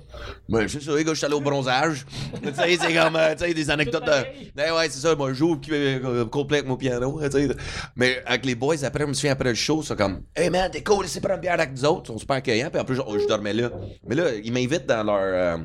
Mais 0.48 0.68
c'est 0.68 0.82
ça, 0.82 0.94
les 0.94 1.02
gars, 1.04 1.12
je 1.12 1.16
suis 1.16 1.24
allé 1.26 1.34
au 1.34 1.40
bronzage. 1.40 2.04
tu 2.42 2.54
sais, 2.54 2.76
c'est 2.78 2.92
comme, 2.94 3.16
euh, 3.16 3.34
tu 3.34 3.44
sais, 3.44 3.54
des 3.54 3.70
anecdotes 3.70 4.04
de. 4.04 4.24
Ben 4.54 4.72
ouais, 4.74 4.88
c'est 4.90 5.00
ça, 5.00 5.14
moi, 5.14 5.30
je 5.30 5.34
joue 5.34 5.58
euh, 5.70 6.24
complet 6.26 6.58
avec 6.58 6.68
mon 6.68 6.76
piano, 6.76 7.18
tu 7.24 7.30
sais. 7.30 7.48
Mais 7.96 8.22
avec 8.26 8.44
les 8.44 8.54
boys, 8.54 8.84
après, 8.84 9.04
je 9.04 9.08
me 9.08 9.14
souviens, 9.14 9.32
après 9.32 9.48
le 9.48 9.54
show, 9.54 9.82
c'est 9.82 9.96
comme, 9.96 10.20
Hey 10.34 10.50
man, 10.50 10.70
t'es 10.70 10.82
cool, 10.82 11.08
c'est 11.08 11.20
prendre 11.20 11.36
une 11.36 11.40
bière 11.40 11.54
avec 11.54 11.72
nous 11.72 11.84
autres, 11.86 12.02
ils 12.04 12.12
sont 12.12 12.18
super 12.18 12.36
accueillants, 12.36 12.68
puis 12.70 12.80
en 12.80 12.84
plus, 12.84 12.96
je, 12.96 13.18
je 13.18 13.26
dormais 13.26 13.54
là. 13.54 13.70
Mais 14.06 14.14
là, 14.14 14.24
ils 14.44 14.52
m'invitent 14.52 14.86
dans 14.86 15.02
leur. 15.02 15.16
euh, 15.20 15.56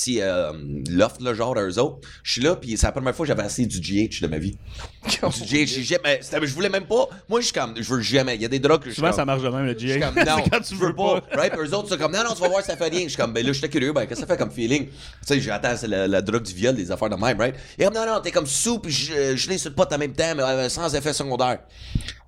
Petit 0.00 0.22
euh, 0.22 0.52
loft, 0.88 1.20
là, 1.20 1.34
genre, 1.34 1.58
à 1.58 1.62
eux 1.62 1.78
autres. 1.78 1.98
Je 2.22 2.32
suis 2.32 2.40
là, 2.40 2.56
puis 2.56 2.74
c'est 2.78 2.86
la 2.86 2.92
première 2.92 3.14
fois 3.14 3.24
que 3.26 3.28
j'avais 3.28 3.42
assez 3.42 3.66
du 3.66 3.80
GH 3.80 4.22
de 4.22 4.26
ma 4.28 4.38
vie. 4.38 4.56
Du 5.10 5.16
GH, 5.44 5.66
j'ai 5.66 5.82
c'était- 6.22 6.46
Je 6.46 6.54
voulais 6.54 6.68
même 6.70 6.86
pas. 6.86 7.06
Moi, 7.28 7.40
je 7.40 7.46
suis 7.46 7.54
comme. 7.54 7.74
Je 7.76 7.82
veux 7.94 8.00
jamais. 8.00 8.36
Il 8.36 8.42
y 8.42 8.44
a 8.44 8.48
des 8.48 8.58
drogues 8.58 8.80
que 8.80 8.86
je 8.86 8.90
suis 8.92 8.96
Souvent, 8.96 9.08
comme- 9.08 9.16
ça 9.16 9.24
marche 9.26 9.42
de 9.42 9.48
même, 9.48 9.66
le 9.66 9.72
je 9.74 9.78
suis 9.78 9.98
GA. 9.98 10.06
comme, 10.10 10.24
non, 10.26 10.44
quand 10.50 10.60
tu 10.60 10.74
veux 10.74 10.94
pas. 10.94 11.20
Right? 11.34 11.52
Puis 11.52 11.68
eux 11.68 11.74
autres, 11.74 11.88
c'est 11.90 11.98
comme, 11.98 12.12
non, 12.12 12.22
non, 12.24 12.34
tu 12.34 12.40
vas 12.40 12.48
voir, 12.48 12.62
ça 12.62 12.76
fait 12.76 12.88
rien. 12.88 13.02
Je 13.02 13.08
suis 13.08 13.16
comme, 13.16 13.32
ben 13.34 13.44
là, 13.44 13.52
j'étais 13.52 13.68
curieux, 13.68 13.92
ben, 13.92 14.06
qu'est-ce 14.06 14.20
que 14.22 14.26
ça 14.26 14.32
fait 14.34 14.38
comme 14.38 14.50
feeling? 14.50 14.86
Tu 14.86 14.94
sais, 15.22 15.40
j'attends, 15.40 15.76
c'est 15.76 15.88
la, 15.88 16.06
la 16.08 16.22
drogue 16.22 16.42
du 16.42 16.54
viol, 16.54 16.74
des 16.74 16.90
affaires 16.90 17.10
de 17.10 17.16
même, 17.16 17.38
right? 17.38 17.54
Et 17.78 17.84
comme, 17.84 17.94
non, 17.94 18.06
non, 18.06 18.20
t'es 18.20 18.30
comme 18.30 18.46
sous, 18.46 18.78
puis 18.78 18.92
je, 18.92 19.36
je 19.36 19.48
l'ai 19.50 19.58
sur 19.58 19.70
le 19.70 19.74
pot 19.74 19.90
en 19.92 19.98
même 19.98 20.12
temps, 20.14 20.32
mais 20.36 20.42
euh, 20.42 20.68
sans 20.70 20.94
effet 20.94 21.12
secondaire. 21.12 21.58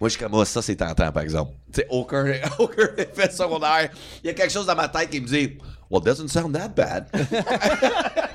Moi, 0.00 0.08
je 0.08 0.16
suis 0.16 0.22
comme, 0.22 0.34
oh, 0.34 0.44
ça, 0.44 0.60
c'est 0.60 0.76
tentant, 0.76 1.10
par 1.12 1.22
exemple. 1.22 1.52
Tu 1.72 1.80
sais, 1.80 1.86
aucun, 1.90 2.24
aucun 2.58 2.88
effet 2.98 3.30
secondaire. 3.30 3.88
Il 4.22 4.26
y 4.26 4.30
a 4.30 4.34
quelque 4.34 4.52
chose 4.52 4.66
dans 4.66 4.74
ma 4.76 4.88
tête 4.88 5.08
qui 5.10 5.20
me 5.20 5.26
dit, 5.26 5.56
well, 5.92 6.00
it 6.00 6.04
doesn't 6.06 6.28
sound 6.28 6.54
that 6.56 6.70
bad. 6.74 7.06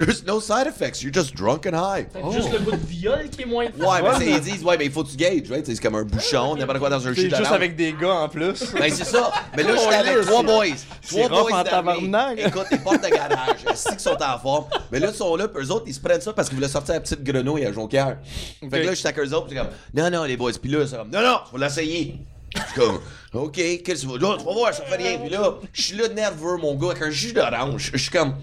There's 0.00 0.24
no 0.24 0.40
side 0.40 0.66
effects, 0.66 1.02
you're 1.02 1.12
just 1.12 1.34
drunk 1.34 1.66
and 1.66 1.74
high. 1.76 2.06
C'est 2.12 2.32
juste 2.32 2.52
le 2.52 2.58
bout 2.60 2.70
de 2.70 2.86
viol 2.86 3.28
qui 3.30 3.42
est 3.42 3.44
moins 3.44 3.66
Ouais, 3.66 4.02
mais 4.02 4.24
c'est- 4.24 4.30
ils 4.30 4.40
disent, 4.40 4.64
ouais, 4.64 4.78
mais 4.78 4.86
il 4.86 4.90
faut 4.90 5.04
que 5.04 5.10
tu 5.10 5.16
gages, 5.16 5.50
right? 5.50 5.64
C'est 5.66 5.78
comme 5.78 5.94
un 5.94 6.04
bouchon, 6.04 6.56
n'importe 6.56 6.78
quoi 6.78 6.88
dans 6.88 7.06
un 7.06 7.14
C'est 7.14 7.28
jus 7.28 7.36
juste 7.36 7.52
avec 7.52 7.76
des 7.76 7.92
gars 7.92 8.14
en 8.14 8.28
plus. 8.30 8.72
Ben 8.72 8.90
c'est 8.90 9.04
ça. 9.04 9.30
Mais 9.56 9.62
là, 9.62 9.72
j'étais 9.76 9.94
avec 9.94 10.20
trois 10.26 10.42
boys. 10.42 10.64
Trois 11.06 11.28
boys 11.28 11.52
en 11.60 11.64
tabarnak. 11.64 12.38
Écoute, 12.38 12.66
les 12.70 12.78
portes 12.78 13.02
de 13.04 13.08
garage, 13.08 13.56
c'est 13.74 13.90
qu'ils 13.90 14.00
sont 14.00 14.16
en 14.22 14.38
forme? 14.38 14.64
Mais 14.90 14.98
là, 15.00 15.08
ils 15.12 15.14
sont 15.16 15.36
là, 15.36 15.48
puis 15.48 15.62
eux 15.64 15.70
autres, 15.70 15.84
ils 15.86 15.94
se 15.94 16.00
prennent 16.00 16.20
ça 16.22 16.32
parce 16.32 16.48
qu'ils 16.48 16.56
voulaient 16.56 16.68
sortir 16.68 16.94
la 16.94 17.00
petite 17.00 17.22
grenouille 17.22 17.66
à 17.66 17.72
Jonquière. 17.72 18.16
Fait 18.60 18.68
que 18.70 18.76
là, 18.76 18.90
je 18.90 18.94
suis 18.94 19.06
avec 19.06 19.18
eux 19.18 19.34
autres, 19.34 19.48
puis 19.48 19.56
c'est 19.58 19.62
comme, 19.64 19.72
non, 19.94 20.10
non, 20.10 20.24
les 20.24 20.36
boys. 20.38 20.52
Puis 20.60 20.70
là, 20.70 20.86
c'est 20.86 20.96
comme, 20.96 21.10
non, 21.10 21.20
non, 21.20 21.40
faut 21.50 21.58
l'essayer. 21.58 22.18
Je 22.54 22.60
suis 22.62 22.80
comme, 22.80 23.00
OK, 23.34 23.56
qu'est-ce 23.56 24.06
que 24.06 24.12
tu 24.12 24.18
vas. 24.18 24.36
Voir, 24.36 24.72
ça 24.72 24.82
fait 24.84 24.96
rien. 24.96 25.18
Puis 25.18 25.28
là, 25.28 25.58
je 25.72 25.82
suis 25.82 25.96
là 25.96 26.08
nerveux, 26.08 26.56
mon 26.56 26.74
gars, 26.76 26.92
avec 26.92 27.02
un 27.02 27.10
jus 27.10 27.32
d'orange. 27.32 27.90
Je 27.92 27.98
suis 27.98 28.10
comme, 28.10 28.36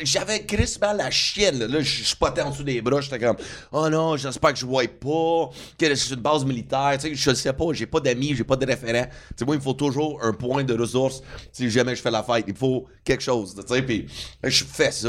j'avais 0.00 0.44
crispement 0.44 0.92
la 0.92 1.10
chienne, 1.10 1.64
là. 1.64 1.80
Je 1.80 2.04
spottais 2.04 2.42
en 2.42 2.50
dessous 2.50 2.62
des 2.62 2.82
bras. 2.82 3.00
J'étais 3.00 3.18
comme, 3.18 3.36
oh 3.72 3.88
non, 3.88 4.16
j'espère 4.16 4.52
que 4.52 4.58
je 4.58 4.66
vois 4.66 4.82
pas. 4.86 5.50
Que 5.78 5.94
c'est 5.94 6.14
une 6.14 6.20
base 6.20 6.44
militaire. 6.44 6.98
Tu 7.00 7.08
sais, 7.08 7.14
je 7.14 7.34
sais 7.34 7.52
pas, 7.52 7.64
j'ai 7.72 7.86
pas 7.86 8.00
d'amis, 8.00 8.34
j'ai 8.34 8.44
pas 8.44 8.56
de 8.56 8.66
référent. 8.66 9.06
Tu 9.06 9.34
sais, 9.38 9.44
moi, 9.46 9.54
il 9.54 9.58
me 9.58 9.64
faut 9.64 9.72
toujours 9.72 10.22
un 10.22 10.34
point 10.34 10.64
de 10.64 10.78
ressource 10.78 11.22
si 11.50 11.70
jamais 11.70 11.96
je 11.96 12.02
fais 12.02 12.10
la 12.10 12.22
fête. 12.22 12.44
Il 12.46 12.54
faut 12.56 12.86
quelque 13.04 13.22
chose, 13.22 13.54
tu 13.54 13.74
sais. 13.74 13.82
Puis, 13.82 14.06
je 14.44 14.64
fais 14.64 14.92
ça. 14.92 15.08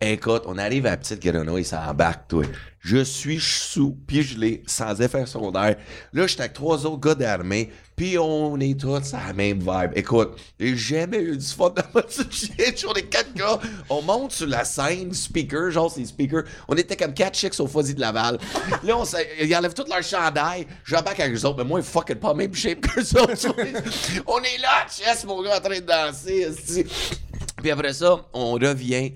Écoute, 0.00 0.44
on 0.46 0.58
arrive 0.58 0.86
à 0.86 0.90
la 0.90 0.96
petite 0.96 1.20
grenouille, 1.20 1.64
ça 1.64 1.90
embarque, 1.90 2.28
toi. 2.28 2.44
Je 2.78 3.02
suis 3.02 3.40
sous, 3.40 3.98
puis 4.06 4.22
je 4.22 4.38
l'ai, 4.38 4.62
sans 4.64 5.00
effet 5.00 5.26
secondaire. 5.26 5.74
Là, 6.12 6.26
j'étais 6.28 6.42
avec 6.42 6.52
trois 6.52 6.86
autres 6.86 7.00
gars 7.00 7.16
d'armée, 7.16 7.72
puis 7.96 8.16
on 8.16 8.60
est 8.60 8.78
tous 8.78 9.12
à 9.12 9.26
la 9.26 9.32
même 9.32 9.58
vibe. 9.58 9.90
Écoute, 9.96 10.40
j'ai 10.60 10.76
jamais 10.76 11.18
eu 11.18 11.36
du 11.36 11.44
fun 11.44 11.70
dans 11.70 11.82
ma 11.92 12.02
shit. 12.08 12.86
On 12.88 12.94
est 12.94 13.08
quatre 13.08 13.34
gars, 13.34 13.58
on 13.90 14.00
monte 14.02 14.30
sur 14.30 14.46
la 14.46 14.64
scène, 14.64 15.12
speaker, 15.12 15.72
genre 15.72 15.90
c'est 15.90 16.04
speaker. 16.04 16.44
On 16.68 16.76
était 16.76 16.96
comme 16.96 17.12
quatre 17.12 17.36
chicks 17.36 17.58
au 17.58 17.66
Fuzzy 17.66 17.96
de 17.96 18.00
Laval. 18.00 18.38
Là, 18.84 18.96
on 18.96 19.04
ils 19.42 19.56
enlèvent 19.56 19.74
tout 19.74 19.84
leur 19.88 20.04
chandail. 20.04 20.68
J'embarque 20.84 21.18
avec 21.18 21.34
eux 21.34 21.44
autres, 21.44 21.58
mais 21.58 21.64
moi, 21.64 21.82
fucking 21.82 22.16
pas 22.16 22.34
même 22.34 22.54
shape 22.54 22.82
qu'eux 22.82 23.20
autres. 23.20 23.48
on 24.28 24.38
est 24.38 24.58
là, 24.62 24.86
chess, 24.88 25.24
mon 25.24 25.42
gars, 25.42 25.56
en 25.56 25.60
train 25.60 25.80
de 25.80 25.84
danser. 25.84 26.86
Puis 27.56 27.70
après 27.72 27.92
ça, 27.92 28.24
on 28.32 28.52
revient. 28.52 29.12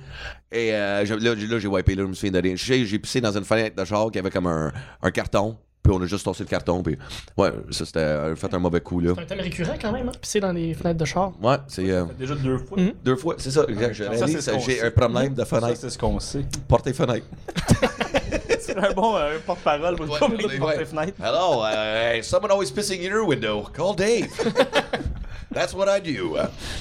Et 0.52 0.74
euh, 0.74 1.04
je- 1.06 1.14
là, 1.14 1.34
j'ai- 1.36 1.46
là, 1.46 1.58
j'ai 1.58 1.68
wipé, 1.68 1.94
là, 1.94 2.02
je 2.02 2.08
me 2.08 2.14
souviens 2.14 2.32
de 2.32 2.40
rien. 2.46 2.54
J'ai 2.56 2.84
j'ai 2.84 2.98
pissé 2.98 3.20
dans 3.20 3.36
une 3.36 3.44
fenêtre 3.44 3.74
de 3.76 3.84
char 3.86 4.10
qui 4.10 4.18
avait 4.18 4.30
comme 4.30 4.46
un, 4.46 4.72
un 5.02 5.10
carton. 5.10 5.56
Puis 5.82 5.92
on 5.92 6.00
a 6.00 6.06
juste 6.06 6.24
tossé 6.24 6.44
le 6.44 6.48
carton. 6.48 6.80
Puis 6.80 6.96
ouais, 7.36 7.50
ça 7.70 7.84
c'était 7.84 7.98
euh, 7.98 8.36
fait 8.36 8.54
un 8.54 8.60
mauvais 8.60 8.80
coup, 8.80 9.00
là. 9.00 9.14
C'est 9.16 9.22
un 9.22 9.26
thème 9.26 9.40
récurrent 9.40 9.74
quand 9.80 9.90
même, 9.90 10.08
hein? 10.08 10.12
Pisser 10.20 10.38
dans 10.38 10.52
les 10.52 10.74
fenêtres 10.74 11.00
de 11.00 11.04
char. 11.04 11.32
Ouais, 11.42 11.56
c'est 11.66 11.90
euh, 11.90 12.04
Déjà 12.16 12.36
deux 12.36 12.58
fois. 12.58 12.78
deux 13.04 13.16
fois. 13.16 13.34
C'est 13.38 13.50
ça, 13.50 13.64
exact. 13.68 13.92
J'ai 13.94 14.40
sait. 14.40 14.82
un 14.86 14.90
problème 14.92 15.34
de 15.34 15.38
Ça, 15.40 15.46
fenêtre. 15.46 15.78
c'est 15.80 15.90
ce 15.90 15.98
qu'on 15.98 16.20
sait. 16.20 16.44
Portez 16.68 16.92
fenêtre. 16.92 17.26
C'est 18.64 18.76
un 18.78 18.92
bon 18.92 19.16
euh, 19.16 19.38
porte-parole 19.44 19.96
pour 19.96 20.08
Ouais, 20.08 20.20
ouais, 20.46 20.58
porter 20.58 20.84
fenêtre. 20.84 21.14
Hello, 21.20 21.64
uh, 21.64 22.22
someone 22.22 22.52
always 22.52 22.70
pissing 22.70 23.00
in 23.00 23.10
your 23.10 23.26
window. 23.26 23.66
Call 23.74 23.96
Dave. 23.96 24.28
That's 25.52 25.74
what 25.74 25.86
I 25.88 26.00
do. 26.00 26.36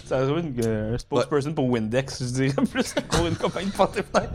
Ça 0.05 0.19
a 0.19 0.23
une 0.23 0.53
euh, 0.65 0.95
un 0.95 0.97
spokesperson 0.97 1.53
pour 1.53 1.69
Windex, 1.69 2.23
je 2.23 2.29
dirais, 2.29 2.53
plus 2.71 2.93
que 2.93 3.01
pour 3.01 3.27
une 3.27 3.35
compagnie 3.35 3.69
de 3.69 3.75
porte-fenêtre. 3.75 4.33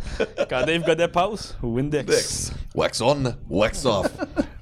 Quand 0.49 0.65
Dave 0.67 0.85
Godet 0.85 1.09
passe, 1.09 1.57
Windex. 1.63 2.07
Dex. 2.07 2.53
Wax 2.75 3.01
on, 3.01 3.35
wax 3.49 3.85
off. 3.85 4.07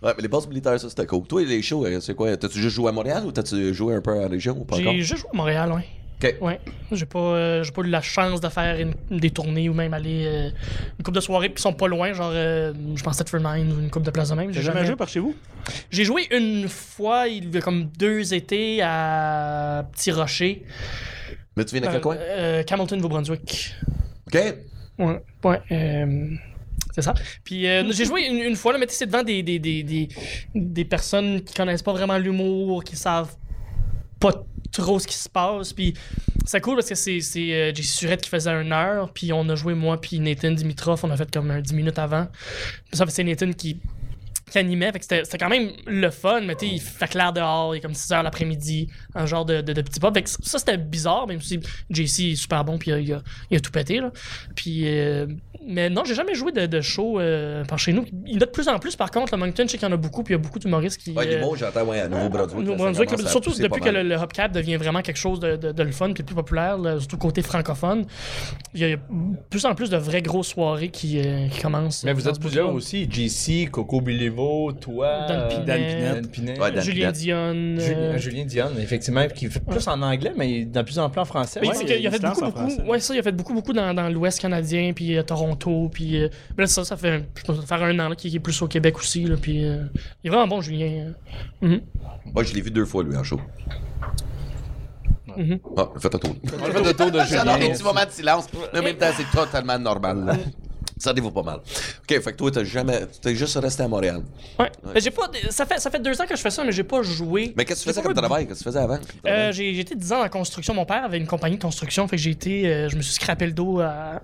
ouais, 0.02 0.12
mais 0.16 0.22
les 0.22 0.28
bases 0.28 0.46
militaires, 0.46 0.78
ça 0.80 0.88
c'était 0.88 1.06
cool. 1.06 1.26
Toi, 1.26 1.44
les 1.44 1.62
shows, 1.62 1.84
euh, 1.84 2.00
c'est 2.00 2.14
quoi? 2.14 2.36
T'as-tu 2.36 2.60
juste 2.60 2.76
joué 2.76 2.88
à 2.88 2.92
Montréal 2.92 3.24
ou 3.26 3.32
t'as-tu 3.32 3.74
joué 3.74 3.94
un 3.94 4.00
peu 4.00 4.12
en 4.12 4.28
région 4.28 4.56
ou 4.58 4.64
pas 4.64 4.76
encore? 4.76 4.92
J'ai 4.92 5.02
juste 5.02 5.22
joué 5.22 5.30
à 5.32 5.36
Montréal, 5.36 5.72
ouais. 5.72 5.84
Ok. 6.22 6.36
Ouais. 6.40 6.60
J'ai 6.92 7.06
pas, 7.06 7.18
euh, 7.18 7.62
j'ai 7.62 7.72
pas 7.72 7.82
eu 7.82 7.88
la 7.88 8.00
chance 8.00 8.40
de 8.40 8.48
faire 8.48 8.78
une- 8.78 8.94
des 9.18 9.30
tournées 9.30 9.68
ou 9.68 9.74
même 9.74 9.92
aller 9.94 10.24
euh, 10.26 10.50
une 10.98 11.04
coupe 11.04 11.14
de 11.14 11.20
soirées 11.20 11.52
qui 11.52 11.60
sont 11.60 11.72
pas 11.72 11.88
loin, 11.88 12.12
genre 12.12 12.30
euh, 12.32 12.72
je 12.94 13.02
pense 13.02 13.16
Tetford 13.18 13.40
Nine 13.40 13.72
ou 13.72 13.80
une 13.80 13.90
coupe 13.90 14.04
de 14.04 14.10
place 14.10 14.30
de 14.30 14.34
même. 14.34 14.50
T'as 14.52 14.60
jamais 14.60 14.86
joué 14.86 14.96
par 14.96 15.08
chez 15.08 15.20
vous? 15.20 15.34
J'ai 15.90 16.04
joué 16.04 16.26
une 16.30 16.68
fois, 16.68 17.26
il 17.28 17.52
y 17.52 17.58
a 17.58 17.60
comme 17.60 17.86
deux 17.98 18.32
étés 18.32 18.80
à 18.82 19.86
Petit 19.92 20.12
Rocher. 20.12 20.64
Mais 21.56 21.64
tu 21.64 21.74
viens 21.76 21.86
de 21.86 21.92
quel 21.92 22.00
coin? 22.00 22.16
Euh, 22.16 22.62
Hamilton, 22.68 22.96
Nouveau-Brunswick. 22.98 23.74
Ok. 24.26 24.40
Ouais. 24.98 25.20
Ouais. 25.44 25.60
euh, 25.72 26.28
C'est 26.94 27.02
ça. 27.02 27.14
Puis 27.44 27.66
euh, 27.68 27.90
j'ai 27.92 28.04
joué 28.04 28.22
une, 28.26 28.38
une 28.38 28.56
fois, 28.56 28.72
là, 28.72 28.78
mais 28.78 28.86
tu 28.86 28.92
sais, 28.92 28.98
c'est 29.00 29.06
devant 29.06 29.22
des, 29.24 29.42
des, 29.42 29.58
des, 29.58 29.82
des, 29.82 30.08
des 30.54 30.84
personnes 30.84 31.40
qui 31.42 31.54
connaissent 31.54 31.82
pas 31.82 31.92
vraiment 31.92 32.16
l'humour, 32.18 32.84
qui 32.84 32.94
savent 32.96 33.34
pas 34.20 34.32
trop 34.72 34.98
ce 34.98 35.06
qui 35.06 35.16
se 35.16 35.28
passe. 35.28 35.72
Puis 35.72 35.94
c'est 36.46 36.60
cool 36.60 36.76
parce 36.76 36.88
que 36.88 36.94
c'est 36.94 37.18
euh, 37.18 37.74
J.C. 37.74 37.82
Surette 37.82 38.22
qui 38.22 38.30
faisait 38.30 38.50
une 38.50 38.72
heure, 38.72 39.12
puis 39.12 39.32
on 39.32 39.48
a 39.48 39.54
joué 39.54 39.74
moi 39.74 40.00
puis 40.00 40.18
Nathan 40.20 40.50
Dimitrov, 40.50 41.00
on 41.04 41.10
a 41.10 41.16
fait 41.16 41.30
comme 41.32 41.50
un 41.50 41.60
10 41.60 41.74
minutes 41.74 41.98
avant. 41.98 42.28
Ça, 42.92 43.04
c'est 43.08 43.24
Nathan 43.24 43.52
qui 43.52 43.78
qui 44.50 44.58
animait, 44.58 44.92
fait 44.92 44.98
que 44.98 45.04
c'était 45.24 45.38
quand 45.38 45.48
même 45.48 45.72
le 45.86 46.10
fun, 46.10 46.42
mais 46.42 46.54
tu 46.54 46.66
il 46.66 46.78
fait 46.80 47.08
clair 47.08 47.32
dehors, 47.32 47.74
il 47.74 47.78
est 47.78 47.80
comme 47.80 47.94
6 47.94 48.12
heures 48.12 48.22
l'après-midi, 48.22 48.88
un 49.14 49.24
genre 49.24 49.46
de, 49.46 49.62
de, 49.62 49.80
petit 49.80 49.98
pop. 49.98 50.12
Fait 50.14 50.22
que 50.22 50.28
ça, 50.28 50.58
c'était 50.58 50.76
bizarre, 50.76 51.26
même 51.26 51.40
si 51.40 51.58
JC 51.88 52.32
est 52.32 52.36
super 52.36 52.62
bon, 52.62 52.76
puis 52.76 52.90
il 52.90 52.94
a, 52.94 53.00
il 53.00 53.12
a- 53.14 53.22
il 53.50 53.56
a 53.56 53.60
tout 53.60 53.72
pété, 53.72 54.00
là. 54.00 54.12
Puis, 54.54 54.82
euh, 54.86 55.26
mais 55.66 55.90
non, 55.90 56.02
j'ai 56.04 56.14
jamais 56.14 56.34
joué 56.34 56.52
de, 56.52 56.66
de 56.66 56.80
show 56.80 57.18
euh, 57.20 57.64
par 57.64 57.78
chez 57.78 57.92
nous. 57.92 58.04
Il 58.26 58.32
y 58.32 58.36
en 58.36 58.38
a 58.38 58.46
de 58.46 58.50
plus 58.50 58.68
en 58.68 58.78
plus, 58.78 58.96
par 58.96 59.10
contre, 59.10 59.34
le 59.34 59.38
Moncton, 59.38 59.64
je 59.66 59.72
sais 59.72 59.78
qu'il 59.78 59.88
y 59.88 59.90
en 59.90 59.94
a 59.94 59.96
beaucoup, 59.96 60.22
puis 60.22 60.34
il 60.34 60.36
y 60.36 60.40
a 60.40 60.42
beaucoup 60.42 60.58
d'humoristes 60.58 60.98
qui. 61.00 61.12
Ouais, 61.12 61.26
euh, 61.26 61.36
l'humour, 61.38 61.56
j'entends, 61.56 61.84
ouais, 61.84 62.00
à 62.00 62.08
Nouveau-Brunswick. 62.08 62.58
Nouveau 62.60 62.72
là, 62.72 62.78
ça 62.78 62.84
Brunswick, 62.84 63.08
commence 63.10 63.26
à 63.26 63.30
surtout 63.30 63.52
depuis 63.60 63.80
que 63.80 63.88
le, 63.88 64.02
le 64.02 64.14
hubcap 64.16 64.52
devient 64.52 64.76
vraiment 64.76 65.02
quelque 65.02 65.16
chose 65.16 65.40
de, 65.40 65.56
de, 65.56 65.72
de 65.72 65.82
le 65.82 65.92
fun 65.92 66.12
puis 66.12 66.22
plus 66.22 66.34
populaire, 66.34 66.78
là, 66.78 66.98
surtout 66.98 67.16
côté 67.18 67.42
francophone. 67.42 68.04
Il 68.74 68.80
y 68.80 68.84
a 68.84 68.96
de 68.96 68.98
plus 69.50 69.64
en 69.66 69.74
plus 69.74 69.90
de 69.90 69.96
vraies 69.96 70.22
grosses 70.22 70.48
soirées 70.48 70.88
qui, 70.88 71.20
euh, 71.20 71.48
qui 71.48 71.60
commencent. 71.60 72.04
Mais 72.04 72.12
vous 72.12 72.28
êtes 72.28 72.38
plusieurs 72.40 72.72
aussi. 72.72 73.08
JC, 73.10 73.70
Coco 73.70 74.00
Bilivo, 74.00 74.72
toi. 74.72 75.26
Dan 75.28 75.48
Pinette. 75.48 76.32
Dan. 76.36 76.58
Ouais, 76.60 76.72
Dan 76.72 76.82
Julien. 76.82 77.12
Dion. 77.12 77.52
Julien, 77.52 77.78
euh, 77.80 78.18
Julien 78.18 78.44
Dion, 78.44 78.66
effectivement, 78.78 79.26
qui 79.28 79.46
fait 79.48 79.60
plus 79.64 79.86
en 79.88 80.00
anglais, 80.02 80.32
mais 80.36 80.64
de 80.64 80.82
plus 80.82 80.98
en 80.98 81.08
plus 81.10 81.20
en 81.20 81.24
français. 81.24 81.60
mais 81.62 81.68
Ouais. 81.68 81.74
il, 81.82 82.00
il 82.00 82.06
a 82.06 82.10
fait 82.10 82.18
beaucoup, 82.22 82.40
beaucoup. 82.44 82.90
Ouais, 82.90 83.00
ça, 83.00 83.14
il 83.14 83.18
a 83.18 83.22
fait 83.22 83.32
beaucoup, 83.32 83.54
beaucoup 83.54 83.72
dans, 83.72 83.94
dans 83.94 84.08
l'Ouest 84.08 84.40
canadien, 84.40 84.92
puis 84.94 85.16
euh, 85.16 85.22
Toronto, 85.54 85.88
puis. 85.92 86.22
euh, 86.22 86.28
mais 86.56 86.62
là, 86.64 86.66
ça, 86.66 86.84
ça 86.84 86.96
fait, 86.96 87.24
je 87.36 87.42
pense, 87.42 87.60
ça 87.64 87.76
fait 87.78 87.84
un 87.84 87.98
an 88.00 88.08
là, 88.08 88.16
qu'il 88.16 88.34
est 88.34 88.40
plus 88.40 88.60
au 88.62 88.68
Québec 88.68 88.98
aussi, 88.98 89.24
là, 89.24 89.36
puis. 89.40 89.64
euh, 89.64 89.84
il 90.22 90.28
est 90.28 90.30
vraiment 90.30 90.48
bon, 90.48 90.60
Julien. 90.60 91.12
Mhm. 91.60 91.80
Moi, 92.32 92.42
je 92.44 92.54
l'ai 92.54 92.60
vu 92.60 92.70
deux 92.70 92.84
fois, 92.86 93.02
lui, 93.02 93.16
en 93.16 93.22
show. 93.24 93.40
Mhm. 95.36 95.58
Ah, 95.76 95.88
faites 95.98 96.14
un 96.14 96.18
tour. 96.18 96.36
On 96.44 96.64
fait 96.72 96.84
le 96.84 96.94
tour 96.94 97.10
de 97.10 97.18
J'adore 97.28 97.56
les 97.56 97.62
Julien. 97.62 97.74
petits 97.74 97.82
moments 97.82 98.04
de 98.04 98.10
silence. 98.10 98.46
Mais 98.72 98.78
en 98.78 98.82
même 98.82 98.96
temps, 98.96 99.10
c'est 99.16 99.30
totalement 99.36 99.78
normal. 99.78 100.24
là. 100.24 100.36
Ça 100.96 101.12
dévaut 101.12 101.32
pas 101.32 101.42
mal. 101.42 101.56
OK, 101.56 102.08
fait 102.08 102.32
que 102.32 102.36
toi, 102.36 102.50
t'as 102.52 102.62
jamais. 102.62 103.00
T'es 103.20 103.34
juste 103.34 103.56
resté 103.56 103.82
à 103.82 103.88
Montréal. 103.88 104.22
Ouais. 104.60 104.70
Mais 104.94 105.00
j'ai 105.00 105.10
pas. 105.10 105.28
Ça 105.50 105.66
fait, 105.66 105.80
ça 105.80 105.90
fait 105.90 105.98
deux 106.00 106.18
ans 106.20 106.24
que 106.24 106.36
je 106.36 106.40
fais 106.40 106.50
ça, 106.50 106.62
mais 106.62 106.70
j'ai 106.70 106.84
pas 106.84 107.02
joué. 107.02 107.52
Mais 107.56 107.64
qu'est-ce 107.64 107.80
que 107.80 107.90
tu 107.90 107.94
faisais 107.94 108.00
comme 108.02 108.14
travail? 108.14 108.46
Qu'est-ce 108.46 108.60
que 108.60 108.64
tu 108.64 108.70
faisais 108.70 108.78
avant? 108.78 108.98
Euh, 109.26 109.50
j'ai 109.50 109.80
été 109.80 109.96
10 109.96 110.12
ans 110.12 110.24
en 110.24 110.28
construction. 110.28 110.72
Mon 110.72 110.84
père 110.86 111.04
avait 111.04 111.18
une 111.18 111.26
compagnie 111.26 111.56
de 111.56 111.62
construction. 111.62 112.06
Fait 112.06 112.14
que 112.16 112.22
j'ai 112.22 112.30
été. 112.30 112.68
euh, 112.72 112.88
je 112.88 112.96
me 112.96 113.02
suis 113.02 113.14
scrappé 113.14 113.46
le 113.46 113.52
dos 113.52 113.80
à, 113.80 114.22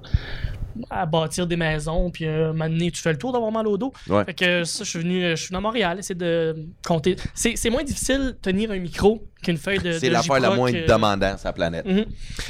à 0.89 1.05
bâtir 1.07 1.47
des 1.47 1.57
maisons. 1.57 2.11
Puis 2.11 2.27
euh, 2.27 2.53
donné, 2.53 2.91
tu 2.91 3.03
fais 3.03 3.13
le 3.13 3.19
tour 3.19 3.33
d'avoir 3.33 3.51
mal 3.53 3.67
au 3.67 3.77
dos. 3.77 3.93
Ouais. 4.09 4.25
Fait 4.25 4.35
que 4.35 4.45
euh, 4.45 4.65
ça, 4.65 4.85
je 4.85 4.91
suis 4.91 4.99
venu. 5.01 5.23
euh, 5.25 5.31
Je 5.37 5.43
suis 5.43 5.49
venu 5.49 5.59
à 5.59 5.61
Montréal, 5.61 5.99
essayer 5.99 6.15
de 6.15 6.57
compter. 6.87 7.17
C'est 7.35 7.57
c'est 7.57 7.71
moins 7.71 7.83
difficile 7.85 8.37
tenir 8.41 8.71
un 8.71 8.79
micro 8.79 9.23
qu'une 9.43 9.57
feuille 9.57 9.79
de. 9.79 9.93
c'est 9.93 10.11
l'affaire 10.11 10.41
la 10.41 10.51
moins 10.55 10.73
euh, 10.73 10.87
demandante 10.87 11.39
sur 11.39 11.49
la 11.49 11.53
planète. 11.53 11.87
Mhm. 11.87 12.05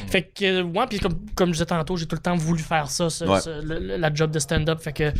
Fait 0.08 0.22
que, 0.22 0.62
ouais, 0.62 0.86
puis 0.88 0.98
comme, 0.98 1.18
comme 1.34 1.48
je 1.48 1.52
disais 1.54 1.66
tantôt, 1.66 1.96
j'ai 1.96 2.06
tout 2.06 2.16
le 2.16 2.22
temps 2.22 2.36
voulu 2.36 2.62
faire 2.62 2.90
ça, 2.90 3.08
ce- 3.10 3.24
Ouais. 3.24 3.40
ce- 3.40 3.62
le- 3.62 3.78
le- 3.78 3.96
la 3.96 4.12
job 4.12 4.30
de 4.30 4.38
stand-up. 4.38 4.80
Fait 4.80 4.92
que. 4.92 5.12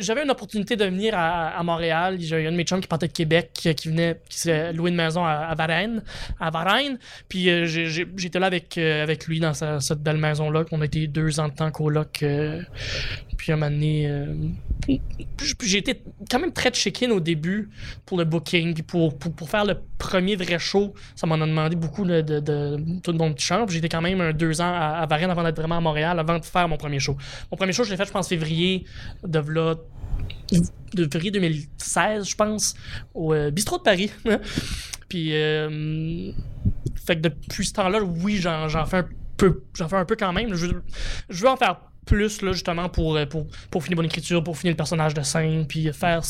J'avais 0.00 0.22
une 0.24 0.30
opportunité 0.30 0.76
de 0.76 0.84
venir 0.84 1.14
à, 1.16 1.48
à 1.58 1.62
Montréal. 1.62 2.16
J'ai 2.20 2.46
un 2.46 2.50
de 2.52 2.56
mes 2.56 2.64
chums 2.64 2.80
qui 2.80 2.88
partait 2.88 3.08
de 3.08 3.12
Québec, 3.12 3.50
qui, 3.54 3.74
qui 3.74 3.88
venait, 3.88 4.20
qui 4.28 4.38
s'est 4.38 4.72
loué 4.72 4.90
une 4.90 4.96
maison 4.96 5.24
à, 5.24 5.30
à 5.32 5.54
Varennes. 5.54 6.02
À 6.40 6.50
Varennes. 6.50 6.98
Puis 7.28 7.48
euh, 7.50 7.66
j'étais 7.66 8.38
là 8.38 8.46
avec, 8.46 8.76
euh, 8.78 9.02
avec 9.02 9.26
lui 9.26 9.40
dans 9.40 9.54
sa- 9.54 9.80
cette 9.80 10.02
belle 10.02 10.18
maison-là, 10.18 10.64
qu'on 10.64 10.80
a 10.80 10.84
été 10.86 11.06
deux 11.06 11.38
ans 11.40 11.48
de 11.48 11.54
temps 11.54 11.70
coloc. 11.70 12.22
euh, 12.22 12.62
puis 13.36 13.52
un 13.52 13.56
moment 13.56 13.70
donné, 13.70 14.08
euh, 14.08 14.34
j'ai 15.62 15.78
été 15.78 16.00
quand 16.30 16.38
même 16.38 16.52
très 16.52 16.72
chicken 16.72 17.12
au 17.12 17.20
début 17.20 17.68
pour 18.06 18.16
le 18.18 18.24
booking, 18.24 18.82
pour, 18.82 19.16
pour, 19.18 19.32
pour 19.34 19.48
faire 19.50 19.64
le 19.64 19.76
premier 19.98 20.36
vrai 20.36 20.58
show. 20.58 20.94
Ça 21.14 21.26
m'en 21.26 21.34
a 21.36 21.46
demandé 21.46 21.76
beaucoup 21.76 22.04
de, 22.06 22.20
de, 22.22 22.40
de 22.40 23.00
tout 23.02 23.12
mon 23.12 23.32
petit 23.32 23.44
champ. 23.44 23.66
J'étais 23.68 23.88
quand 23.88 24.00
même 24.00 24.20
un 24.20 24.32
deux 24.32 24.60
ans 24.60 24.72
à, 24.72 25.00
à 25.02 25.06
Varennes 25.06 25.30
avant 25.30 25.42
d'être 25.42 25.56
vraiment 25.56 25.76
à 25.76 25.80
Montréal, 25.80 26.18
avant 26.18 26.38
de 26.38 26.44
faire 26.44 26.66
mon 26.68 26.76
premier 26.78 26.98
show. 26.98 27.16
Mon 27.50 27.56
premier 27.58 27.72
show, 27.72 27.84
je 27.84 27.90
l'ai 27.90 27.96
fait, 27.96 28.06
je 28.06 28.12
pense, 28.12 28.28
février 28.28 28.84
de 29.22 29.35
de 30.94 31.08
février 31.10 31.30
2016, 31.30 32.28
je 32.28 32.34
pense, 32.36 32.74
au 33.14 33.32
euh, 33.32 33.50
Bistrot 33.50 33.78
de 33.78 33.82
Paris. 33.82 34.10
Puis, 35.08 35.34
euh, 35.34 36.32
fait 36.96 37.16
que 37.16 37.20
depuis 37.20 37.66
ce 37.66 37.72
temps-là, 37.74 38.02
oui, 38.02 38.36
j'en 38.36 38.86
fais 38.86 38.98
un 38.98 39.08
peu, 39.36 39.62
j'en 39.74 39.88
fais 39.88 39.96
un 39.96 40.04
peu 40.04 40.16
quand 40.16 40.32
même. 40.32 40.54
Je, 40.54 40.66
veux 40.66 41.48
en 41.48 41.56
faire 41.56 41.80
plus, 42.06 42.42
là, 42.42 42.52
justement, 42.52 42.88
pour, 42.88 43.16
euh, 43.16 43.26
pour, 43.26 43.46
pour 43.70 43.84
finir 43.84 43.98
mon 43.98 44.04
écriture, 44.04 44.42
pour 44.42 44.56
finir 44.56 44.72
le 44.72 44.76
personnage 44.76 45.14
de 45.14 45.22
scène, 45.22 45.66
puis 45.66 45.92
faire 45.92 46.22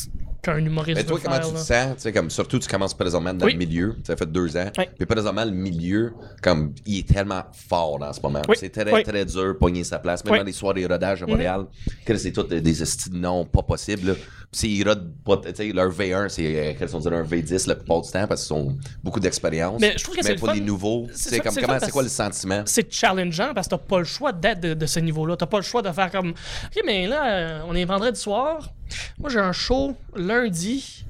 qu'un 0.47 0.59
humoriste 0.65 0.97
Mais 0.97 1.05
toi, 1.05 1.17
veut 1.17 1.23
comment 1.23 1.37
faire, 1.37 1.47
tu 1.49 1.53
te 1.53 1.59
sens? 1.59 1.95
Tu 1.97 2.01
sais, 2.03 2.13
comme, 2.13 2.31
surtout, 2.31 2.59
tu 2.59 2.69
commences 2.69 2.95
présentement 2.95 3.35
dans 3.35 3.47
Oui. 3.47 3.53
le 3.53 3.59
milieu. 3.59 3.97
Ça 4.05 4.17
fait 4.17 4.31
deux 4.31 4.57
ans. 4.57 4.71
Oui. 4.79 4.85
Puis 4.97 5.07
présentement, 5.07 5.45
le 5.45 5.51
milieu, 5.51 6.15
comme, 6.43 6.73
il 6.87 7.01
est 7.01 7.09
tellement 7.09 7.43
fort 7.69 7.99
en 8.03 8.13
ce 8.13 8.21
moment. 8.21 8.43
Oui. 8.49 8.57
C'est 8.59 8.71
très, 8.71 8.91
Oui. 8.93 9.03
très 9.03 9.25
dur 9.25 9.49
de 9.49 9.53
pogner 9.53 9.85
sa 9.85 9.99
place. 9.99 10.25
Même 10.25 10.33
Oui. 10.33 10.39
dans 10.41 10.45
les 10.45 10.53
soirées 10.53 10.87
rodage 10.87 11.23
à 11.23 11.27
Montréal, 11.27 11.67
que 12.05 12.17
c'est 12.17 12.33
tout 12.33 12.43
des, 12.45 12.61
des 12.61 12.83
estis 12.83 13.11
de 13.11 13.17
noms 13.17 13.45
pas 13.45 13.63
possibles. 13.63 14.09
là. 14.09 14.15
Puis 14.53 14.69
ils 14.79 14.89
rodent 14.89 15.13
pas, 15.25 15.37
tu 15.39 15.55
sais, 15.55 15.73
leur 15.73 15.91
V1, 15.91 16.29
c'est, 16.29 16.75
euh, 16.81 17.11
un 17.11 17.23
V10 17.25 17.67
la 17.69 17.75
plupart 17.75 18.01
du 18.01 18.11
temps 18.11 18.27
parce 18.27 18.47
qu'ils 18.47 18.57
ont 18.57 18.77
beaucoup 19.03 19.21
d'expérience. 19.21 19.81
Mais 19.81 19.95
je 19.99 20.05
trouve 20.05 20.17
que 20.17 20.25
c'est 20.25 20.33
le 20.35 20.39
pour 20.39 20.49
fun. 20.49 20.55
les 20.55 20.61
nouveaux, 20.61 21.07
C'est 21.13 21.31
c'est 21.31 21.37
ça- 21.37 21.43
comme, 21.43 21.53
c'est 21.53 21.61
le 21.61 21.67
comment, 21.67 21.79
fun 21.81 21.87
c'est 21.87 21.93
quoi 21.93 22.03
le 22.03 22.09
parce- 22.09 22.17
sentiment? 22.37 22.63
c'est 22.65 22.91
challengeant 22.93 23.53
parce 23.55 23.67
que 23.67 23.71
t'as 23.75 23.79
pas 23.79 23.99
le 23.99 24.05
choix 24.05 24.33
d'être 24.33 24.61
de, 24.61 24.75
de 24.75 24.87
ce 24.87 25.01
niveau-là. 25.01 25.37
T'as 25.37 25.47
pas 25.47 25.59
le 25.59 25.63
choix 25.65 25.83
de 25.83 25.91
faire 25.91 26.11
comme 26.11 26.31
OK, 26.31 26.83
mais 26.87 27.07
là, 27.07 27.27
euh, 27.29 27.61
on 27.69 27.75
est 27.75 27.85
vendredi 27.85 28.19
soir. 28.19 28.71
Moi, 29.19 29.31
j'ai 29.31 29.39
un 29.39 29.53
show 29.53 29.97
lundi. 30.15 31.05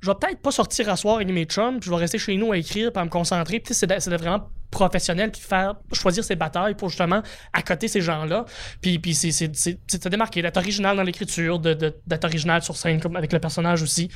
Je 0.00 0.08
vais 0.08 0.14
peut-être 0.14 0.40
pas 0.40 0.50
sortir 0.50 0.88
à 0.88 0.96
soir 0.96 1.16
avec 1.16 1.28
mes 1.28 1.44
chums, 1.44 1.80
puis 1.80 1.86
je 1.86 1.90
vais 1.90 2.00
rester 2.00 2.18
chez 2.18 2.36
nous 2.36 2.52
à 2.52 2.56
écrire, 2.56 2.92
puis 2.92 3.00
à 3.00 3.04
me 3.04 3.10
concentrer. 3.10 3.60
Puis 3.60 3.74
c'est 3.74 3.86
vraiment 4.08 4.48
professionnel, 4.76 5.30
puis 5.32 5.40
faire 5.40 5.74
choisir 5.92 6.22
ses 6.22 6.36
batailles 6.36 6.74
pour 6.74 6.88
justement 6.90 7.22
accoter 7.52 7.88
ces 7.88 8.00
gens-là. 8.00 8.44
Puis, 8.82 8.98
puis 8.98 9.14
c'est 9.14 9.32
c'est- 9.32 9.54
c'est- 9.56 9.78
c'est 9.86 10.06
démarquer, 10.08 10.42
d'être 10.42 10.56
original 10.58 10.96
dans 10.96 11.02
l'écriture, 11.02 11.58
de- 11.58 11.74
de- 11.74 11.94
d'être 12.06 12.24
original 12.24 12.62
sur 12.62 12.76
scène 12.76 13.00
comme 13.00 13.16
avec 13.16 13.32
le 13.32 13.38
personnage 13.38 13.82
aussi. 13.82 14.08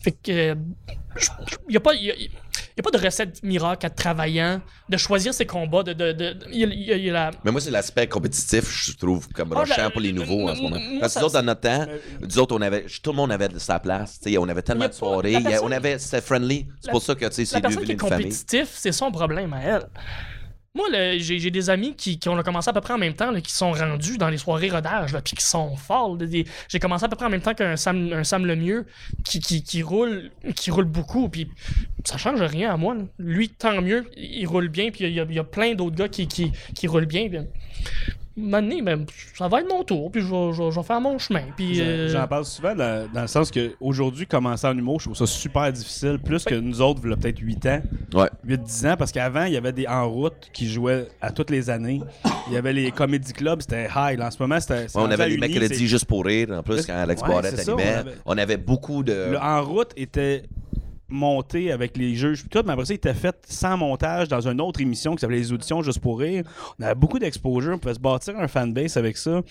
Fait 0.00 0.12
que 0.12 0.30
euh, 0.32 0.54
il 1.68 1.70
n'y 1.70 1.76
a, 1.76 1.80
pas- 1.80 1.94
y 1.94 2.10
a- 2.10 2.14
y 2.16 2.28
a 2.78 2.82
pas 2.82 2.90
de 2.90 2.98
recette 3.04 3.42
miracle 3.42 3.84
à 3.86 3.90
travaillant, 3.90 4.60
de 4.88 4.96
choisir 4.96 5.32
ses 5.34 5.44
combats, 5.46 5.82
de. 5.82 5.92
de, 5.92 6.12
de- 6.12 6.36
y 6.52 6.64
a- 6.92 6.96
y 6.96 7.10
la- 7.10 7.30
Mais 7.44 7.50
moi, 7.52 7.60
c'est 7.60 7.70
l'aspect 7.70 8.06
compétitif, 8.06 8.64
je 8.86 8.92
trouve, 8.96 9.28
comme 9.28 9.52
Ah, 9.54 9.60
rushant 9.60 9.74
la- 9.82 9.90
pour 9.90 10.00
les 10.00 10.12
nouveaux 10.12 10.48
en 10.48 10.54
ce 10.54 10.62
moment. 10.62 10.78
Parce 11.00 11.14
que 11.14 11.18
nous 11.20 11.26
autres, 11.26 11.34
dans 11.34 11.42
notre 11.42 11.60
temps, 11.60 11.86
nous 12.20 12.38
autres, 12.38 12.56
on 12.56 12.62
avait, 12.62 12.86
tout 13.02 13.10
le 13.10 13.16
monde 13.16 13.32
avait 13.32 13.48
de 13.48 13.58
sa 13.58 13.78
place. 13.78 14.20
On 14.38 14.48
avait 14.48 14.62
tellement 14.62 14.88
de 14.88 14.92
soirées. 14.92 15.32
la 15.40 15.62
on 15.62 15.70
avait, 15.70 15.98
c'était 15.98 16.20
friendly. 16.22 16.66
C'est 16.80 16.86
La- 16.86 16.92
pour 16.92 17.02
ça 17.02 17.14
que, 17.14 17.26
tu 17.26 17.32
sais, 17.34 17.44
c'est 17.44 17.56
La 17.56 17.60
personne 17.62 17.82
qui 17.82 17.88
devenu 17.88 18.00
est 18.00 18.02
une 18.02 18.08
famille. 18.08 18.24
compétitif, 18.26 18.68
c'est 18.74 18.92
son 18.92 19.10
problème 19.10 19.52
à 19.52 19.60
elle. 19.62 19.86
Moi, 20.74 20.86
j'ai 21.18 21.50
des 21.50 21.68
amis 21.68 21.94
qui, 21.94 22.18
qui 22.18 22.30
ont 22.30 22.42
commencé 22.42 22.70
à 22.70 22.72
peu 22.72 22.80
près 22.80 22.94
en 22.94 22.98
même 22.98 23.12
temps, 23.12 23.38
qui 23.42 23.52
sont 23.52 23.72
rendus 23.72 24.16
dans 24.16 24.30
les 24.30 24.38
soirées 24.38 24.70
rodage, 24.70 25.14
puis 25.22 25.36
qui 25.36 25.44
sont 25.44 25.76
forts. 25.76 26.16
J'ai 26.68 26.78
commencé 26.78 27.04
à 27.04 27.08
peu 27.08 27.16
près 27.16 27.26
en 27.26 27.30
même 27.30 27.42
temps 27.42 27.52
qu'un 27.52 27.76
Sam, 27.76 28.10
un 28.10 28.24
Sam 28.24 28.46
Lemieux 28.46 28.86
qui, 29.22 29.82
roule 29.82 30.30
qui 30.56 30.70
roule 30.70 30.86
beaucoup, 30.86 31.28
puis 31.28 31.50
ça 32.04 32.16
change 32.16 32.40
rien 32.40 32.72
à 32.72 32.78
moi. 32.78 32.96
Lui, 33.18 33.50
tant 33.50 33.82
mieux, 33.82 34.06
il 34.16 34.46
roule 34.46 34.68
bien, 34.68 34.90
puis 34.90 35.04
il 35.04 35.12
y 35.12 35.38
a, 35.38 35.44
plein 35.44 35.74
d'autres 35.74 35.96
gars 35.96 36.08
qui, 36.08 36.26
qui, 36.26 36.86
roulent 36.86 37.04
bien. 37.04 37.28
Maintenant, 38.36 38.76
ben, 38.82 39.04
ça 39.34 39.46
va 39.46 39.60
être 39.60 39.68
mon 39.68 39.84
tour, 39.84 40.10
puis 40.10 40.22
je 40.22 40.26
vais, 40.26 40.52
je 40.54 40.62
vais- 40.62 40.70
je 40.70 40.76
vais 40.80 40.86
faire 40.86 41.00
mon 41.00 41.18
chemin. 41.18 41.42
Puis, 41.56 41.74
J'en- 41.74 41.84
euh, 41.84 42.08
J'en 42.08 42.26
parle 42.26 42.44
souvent 42.46 42.74
dans, 42.74 43.06
dans 43.12 43.20
le 43.22 43.26
sens 43.26 43.50
que 43.50 43.72
aujourd'hui 43.80 44.26
commencer 44.26 44.66
en 44.66 44.76
humour, 44.76 45.00
je 45.00 45.04
trouve 45.06 45.16
ça 45.16 45.26
super 45.26 45.70
difficile, 45.70 46.18
plus 46.18 46.44
que 46.44 46.54
nous 46.54 46.80
autres, 46.80 47.00
il 47.04 47.10
y 47.10 47.12
a 47.12 47.16
peut-être 47.16 47.38
8 47.40 47.66
ans, 47.66 47.82
Ouais. 48.14 48.28
8-10 48.46 48.86
ans, 48.86 48.96
parce 48.98 49.12
qu'avant, 49.12 49.44
il 49.44 49.52
y 49.52 49.56
avait 49.56 49.72
des 49.72 49.86
en 49.86 50.08
route 50.08 50.48
qui 50.52 50.66
jouaient 50.70 51.08
à 51.20 51.30
toutes 51.30 51.50
les 51.50 51.68
années. 51.68 52.00
Il 52.48 52.54
y 52.54 52.56
avait 52.56 52.72
les 52.72 52.90
comédie 52.90 53.32
clubs, 53.34 53.60
c'était 53.60 53.88
high. 53.94 54.18
Là, 54.18 54.28
en 54.28 54.30
ce 54.30 54.38
moment, 54.42 54.58
c'était. 54.60 54.88
c'est 54.88 54.96
Ouais, 54.96 55.02
on 55.04 55.08
rendu 55.08 55.14
avait 55.14 55.28
les 55.28 55.34
Uni, 55.36 55.48
mercredis 55.48 55.74
c'est- 55.74 55.86
juste 55.86 56.06
pour 56.06 56.24
rire. 56.24 56.48
En 56.52 56.62
plus, 56.62 56.76
Ouais, 56.76 56.82
quand 56.86 56.94
Alex 56.96 57.20
Barrette 57.22 57.56
ça, 57.58 57.72
animait, 57.72 57.94
on 57.94 57.98
avait- 58.00 58.12
on 58.26 58.38
avait 58.38 58.56
beaucoup 58.56 59.02
de. 59.02 59.30
Le 59.32 59.38
en 59.38 59.62
route 59.62 59.90
était 59.96 60.44
monté 61.12 61.70
avec 61.70 61.96
les 61.96 62.14
juges 62.14 62.44
tout, 62.50 62.62
mais 62.66 62.72
après 62.72 62.86
ça, 62.86 62.92
il 62.94 62.96
était 62.96 63.14
fait 63.14 63.36
sans 63.48 63.76
montage 63.76 64.28
dans 64.28 64.40
une 64.48 64.60
autre 64.60 64.80
émission 64.80 65.14
qui 65.14 65.20
s'appelait 65.20 65.38
Les 65.38 65.52
Auditions 65.52 65.82
Juste 65.82 66.00
pour 66.00 66.18
rire. 66.18 66.44
On 66.78 66.82
avait 66.84 66.94
beaucoup 66.94 67.18
d'exposure, 67.18 67.74
on 67.74 67.78
pouvait 67.78 67.94
se 67.94 68.00
bâtir 68.00 68.38
un 68.38 68.48
fanbase 68.48 68.96
avec 68.96 69.16
ça. 69.16 69.42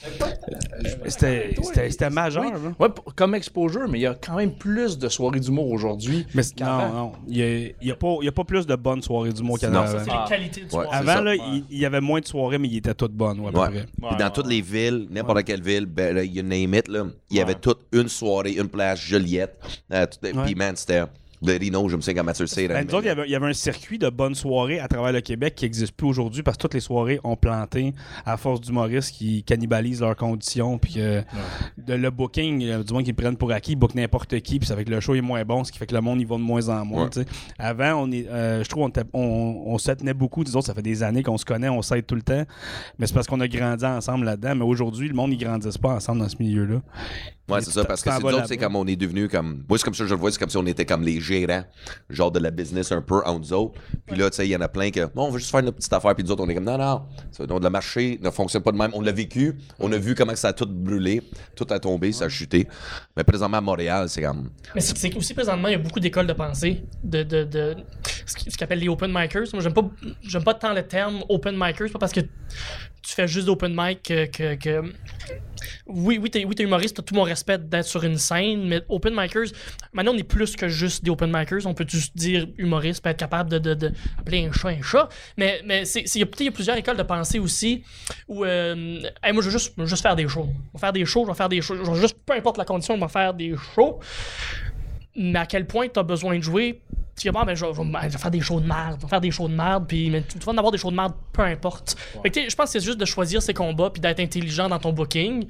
C'était 1.08 1.54
c'était- 1.62 1.90
c'était 1.90 2.10
majeur. 2.10 2.44
Oui. 2.46 2.52
là. 2.52 2.74
Ouais, 2.80 2.90
comme 3.16 3.36
exposure, 3.36 3.88
mais 3.88 4.00
il 4.00 4.02
y 4.04 4.08
a 4.08 4.16
quand 4.16 4.36
même 4.36 4.54
plus 4.54 4.98
de 4.98 5.08
soirées 5.10 5.40
d'humour 5.40 5.70
aujourd'hui. 5.72 6.26
Mais 6.34 6.44
c'est- 6.44 6.56
qu'avant. 6.56 6.88
non, 6.90 6.94
non. 6.94 7.12
Il 7.28 7.74
n'y 7.82 7.92
a, 7.92 7.96
pas- 7.96 8.16
il 8.22 8.26
y 8.26 8.30
a 8.30 8.32
pas 8.32 8.44
plus 8.44 8.66
de 8.66 8.76
bonnes 8.76 9.02
soirées 9.02 9.34
du 9.34 9.44
mot 9.44 9.56
qu'il 9.56 9.68
y 9.68 9.72
en 9.72 9.74
Non, 9.74 9.80
a 9.82 9.88
c'est 9.88 10.10
Ah. 10.12 10.26
les 10.30 10.36
qualités 10.36 10.62
du 10.62 10.76
Ouais. 10.76 10.86
Avant, 10.92 11.22
là, 11.22 11.36
il, 11.36 11.78
y 11.78 11.86
avait 11.86 12.02
moins 12.02 12.20
de 12.20 12.26
soirées, 12.26 12.58
mais 12.58 12.68
ils 12.68 12.78
étaient 12.78 12.94
toutes 12.94 13.14
bonnes, 13.14 13.40
ouais. 13.40 13.52
Puis 13.52 14.18
dans 14.18 14.30
toutes 14.30 14.48
les 14.48 14.62
villes, 14.62 15.08
n'importe 15.10 15.44
quelle 15.44 15.62
ville, 15.62 15.86
ben, 15.86 16.16
là, 16.16 16.24
you 16.24 16.44
name 16.44 16.74
it, 16.76 16.88
là, 16.88 17.06
il 17.30 17.38
y 17.38 17.42
avait 17.42 17.56
toute 17.56 17.80
une 17.92 18.08
soirée, 18.08 18.54
une 18.54 18.68
place 18.70 19.00
Joliette. 19.02 19.56
Euh, 19.94 20.06
Puis, 20.46 20.56
man, 20.56 20.76
c'était 20.76 21.04
Le 21.44 21.58
Rino, 21.58 21.90
je 21.90 21.96
me 21.96 22.02
souviens 22.02 22.22
quand 22.22 22.26
Mathieu 22.26 22.46
Cyr. 22.46 22.68
Ben, 22.70 22.86
nous 22.88 22.94
autres, 22.94 23.06
il 23.06 23.08
y, 23.08 23.12
avait, 23.12 23.26
il 23.26 23.32
y 23.32 23.36
avait 23.36 23.48
un 23.48 23.54
circuit 23.54 23.98
de 23.98 24.10
bonnes 24.10 24.36
soirées 24.36 24.80
à 24.80 24.88
travers 24.88 25.12
le 25.12 25.22
Québec 25.22 25.56
qui 25.56 25.66
n'existe 25.66 25.94
plus 25.94 26.08
aujourd'hui 26.08 26.44
parce 26.44 26.58
que 26.58 26.62
toutes 26.62 26.76
les 26.76 26.80
soirées 26.80 27.20
ont 27.24 27.36
planté 27.36 27.94
à 28.26 28.38
force 28.38 28.62
d'humoristes 28.62 29.12
qui 29.16 29.44
cannibalisent 29.44 30.02
leurs 30.02 30.16
conditions. 30.16 30.78
Puis 30.78 30.96
que 30.96 31.24
de 31.80 31.94
le 31.94 32.12
booking, 32.12 32.64
euh, 32.64 32.84
du 32.84 32.94
moins 32.94 33.04
qu'ils 33.04 33.16
prennent 33.16 33.38
pour 33.38 33.52
acquis, 33.52 33.72
ils 33.72 33.76
bookent 33.76 33.96
n'importe 33.96 34.40
qui. 34.42 34.60
Puis 34.60 34.68
ça 34.68 34.76
fait 34.76 34.86
que 34.86 34.92
le 34.92 35.00
show 35.00 35.16
est 35.16 35.22
moins 35.22 35.44
bon, 35.44 35.64
ce 35.64 35.72
qui 35.72 35.80
fait 35.80 35.88
que 35.88 35.96
le 35.96 36.02
monde 36.02 36.22
y 36.22 36.26
va 36.26 36.36
de 36.36 36.42
moins 36.42 36.70
en 36.70 36.86
moins. 36.86 37.06
Ouais. 37.06 37.10
tu 37.10 37.22
sais. 37.22 37.28
Avant, 37.58 38.04
on 38.04 38.12
est, 38.12 38.28
euh, 38.28 38.64
je 38.64 38.70
trouve 38.70 38.84
on, 38.84 38.92
on, 39.14 39.64
on 39.66 39.78
se 39.80 39.92
tenait 39.92 40.14
beaucoup. 40.14 40.42
Autres, 40.42 40.62
ça 40.62 40.74
fait 40.76 40.82
des 40.82 41.02
années 41.02 41.24
qu'on 41.24 41.38
se 41.38 41.46
connaît, 41.46 41.70
on 41.70 41.82
s'aide 41.82 42.06
tout 42.06 42.16
le 42.16 42.22
temps. 42.22 42.44
Mais 43.00 43.08
c'est 43.08 43.14
parce 43.14 43.28
qu'on 43.28 43.40
a 43.40 43.48
grandi 43.48 43.86
ensemble 43.86 44.26
là-dedans. 44.26 44.56
Mais 44.56 44.66
aujourd'hui, 44.66 45.08
le 45.08 45.16
monde, 45.16 45.34
ils 45.34 45.38
grandissent 45.38 45.78
pas 45.78 45.90
ensemble 45.90 46.20
dans 46.20 46.30
ce 46.30 46.38
milieu-là. 46.40 46.82
Ouais, 47.56 47.62
c'est 47.62 47.72
ça, 47.72 47.86
parce 47.86 48.02
que 48.02 48.10
c'est 48.10 48.16
vas 48.22 48.30
nous 48.32 48.38
autres, 48.38 48.48
c'est 48.48 48.58
comme 48.58 48.76
on 48.76 48.86
est 48.88 48.96
devenu 48.96 49.28
comme. 49.28 49.64
Moi, 49.68 49.78
c'est 49.78 49.84
comme 49.84 49.94
ça 49.94 50.04
que 50.04 50.10
je 50.10 50.14
le 50.16 50.20
vois, 50.20 50.32
c'est 50.32 50.40
comme 50.40 50.50
si 50.50 50.58
on 50.58 50.66
était 50.66 50.86
comme 50.86 51.04
les 51.04 51.20
gérants, 51.22 51.64
genre 52.10 52.32
de 52.32 52.40
la 52.40 52.52
business 52.52 52.92
un 52.92 53.02
peu 53.02 53.18
entre 53.26 53.40
nous 53.40 53.54
autres. 53.54 53.80
Puis 54.08 54.18
là, 54.18 54.30
tu 54.30 54.38
sais, 54.38 54.48
il 54.48 54.52
y 54.52 54.56
en 54.56 54.62
a 54.62 54.68
plein 54.70 54.90
que, 54.92 55.06
bon, 55.14 55.28
on 55.28 55.32
veut 55.32 55.40
juste 55.40 55.52
faire 55.52 55.64
notre 55.64 55.78
petite 55.78 55.94
affaire, 55.94 56.14
puis 56.16 56.24
nous 56.24 56.32
autres, 56.32 56.44
on 56.44 56.50
est 56.50 56.56
comme, 56.56 56.64
non, 56.64 56.78
non, 56.78 57.06
donc, 57.48 57.64
le 57.64 57.70
marché 57.70 58.20
ne 58.22 58.30
fonctionne 58.30 58.62
pas 58.64 58.72
de 58.72 58.78
même. 58.78 58.92
On 58.94 59.02
l'a 59.02 59.12
vécu, 59.12 59.58
on 59.80 59.92
a 59.92 59.98
vu 59.98 60.16
comment 60.16 60.36
ça 60.36 60.50
a 60.50 60.54
tout 60.54 60.66
brûlé, 60.68 61.22
tout 61.56 61.68
a 61.70 61.80
tombé, 61.80 62.12
ça 62.12 62.26
a 62.26 62.30
chuté. 62.30 62.68
Mais 63.18 63.24
présentement, 63.24 63.58
à 63.58 63.62
Montréal, 63.62 64.08
c'est 64.10 64.22
comme. 64.22 64.50
Mais 64.76 64.82
c'est 64.82 65.16
aussi 65.16 65.34
présentement, 65.34 65.68
il 65.68 65.72
y 65.72 65.76
a 65.76 65.80
beaucoup 65.80 66.00
d'écoles 66.00 66.28
de 66.28 66.34
pensée, 66.34 66.84
de, 67.04 67.24
de, 67.24 67.44
de 67.44 67.76
ce 68.26 68.36
qui- 68.36 68.52
ce 68.52 68.58
qu'on 68.58 68.66
appelle 68.66 68.80
les 68.80 68.88
open 68.90 69.12
micers. 69.14 69.44
Moi, 69.54 69.62
j'aime 69.62 69.74
pas, 69.74 69.90
j'aime 70.24 70.44
pas 70.44 70.54
tant 70.54 70.74
le 70.74 70.84
terme 70.84 71.24
open 71.30 71.56
micers, 71.58 71.90
pas 71.92 72.00
parce 72.00 72.12
que 72.12 72.22
tu 73.02 73.14
fais 73.14 73.28
juste 73.28 73.48
d'open 73.48 73.74
mic 73.76 74.02
que. 74.04 74.56
que, 74.56 74.94
Oui, 75.88 76.20
oui, 76.22 76.30
t'es, 76.30 76.46
oui, 76.46 76.56
humoriste, 76.60 76.98
t'as 76.98 77.04
tout 77.04 77.16
mon 77.16 77.24
respect 77.24 77.58
d'être 77.58 77.86
sur 77.86 78.04
une 78.04 78.18
scène, 78.18 78.68
mais 78.68 78.82
open 78.90 79.14
micers, 79.16 79.52
maintenant 79.94 80.14
on 80.14 80.18
est 80.18 80.24
plus 80.24 80.56
que 80.56 80.68
juste 80.68 81.04
des 81.04 81.12
open 81.12 81.32
micers. 81.32 81.66
On 81.66 81.74
peut 81.74 81.86
juste 81.88 82.16
dire 82.16 82.48
humoriste, 82.58 83.04
peut 83.04 83.10
être 83.10 83.18
capable 83.18 83.50
de, 83.50 83.60
de, 83.60 83.74
de 83.74 83.92
un 84.34 84.52
chat 84.52 84.70
un 84.70 84.82
chat. 84.82 85.10
Mais, 85.38 85.62
mais 85.66 85.84
il 85.88 86.20
y 86.20 86.24
a 86.24 86.52
plusieurs 86.52 86.78
écoles 86.78 86.98
de 86.98 87.04
pensée 87.04 87.40
aussi 87.40 87.84
où, 88.28 88.46
euh, 88.46 89.02
moi, 89.34 89.42
je 89.42 89.42
veux 89.42 89.52
juste, 89.52 89.74
juste 89.86 90.02
faire 90.02 90.16
des 90.16 90.28
shows. 90.28 90.50
Je 90.74 90.78
vais 90.78 90.80
faire 90.80 90.94
des 90.94 91.06
shows, 91.06 91.26
je 91.26 91.32
vais 91.32 91.38
faire 91.38 91.50
des 91.50 91.62
shows. 91.62 91.96
Juste, 91.96 92.18
peu 92.26 92.34
importe 92.34 92.58
la 92.58 92.66
condition, 92.66 92.96
je 92.96 93.02
vais 93.02 93.08
faire 93.08 93.34
des 93.34 93.56
shows 93.76 94.00
mais 95.16 95.40
à 95.40 95.46
quel 95.46 95.66
point 95.68 95.88
tu 95.88 96.00
as 96.00 96.04
besoin 96.04 96.38
de 96.38 96.44
jouer. 96.44 96.82
Tu 97.18 97.28
dis, 97.28 97.32
bon, 97.32 97.44
ben, 97.44 97.54
je, 97.56 97.66
vais- 97.66 97.74
je 97.74 98.10
je 98.14 98.18
faire 98.18 98.32
des 98.32 98.40
shows 98.42 98.60
de 98.62 98.66
merde, 98.68 98.96
je 98.98 99.04
vais 99.06 99.10
faire 99.10 99.22
des 99.22 99.32
shows 99.32 99.48
de 99.50 99.54
merde, 99.54 99.86
puis 99.88 100.10
mais 100.10 100.24
tu 100.24 100.40
vas 100.40 100.54
en 100.54 100.58
avoir 100.58 100.72
des 100.72 100.78
shows 100.78 100.92
de 100.92 100.96
merde, 100.96 101.14
peu 101.34 101.42
importe. 101.44 101.96
Fait 102.24 102.30
que, 102.30 102.50
je 102.50 102.56
pense 102.56 102.72
que 102.72 102.80
c'est 102.80 102.86
juste 102.86 102.98
de 103.00 103.06
choisir 103.06 103.42
ses 103.42 103.54
combats, 103.54 103.90
puis 103.90 104.02
d'être 104.02 104.20
intelligent 104.22 104.70
dans 104.70 104.80
ton 104.80 104.94
booking. 104.94 105.46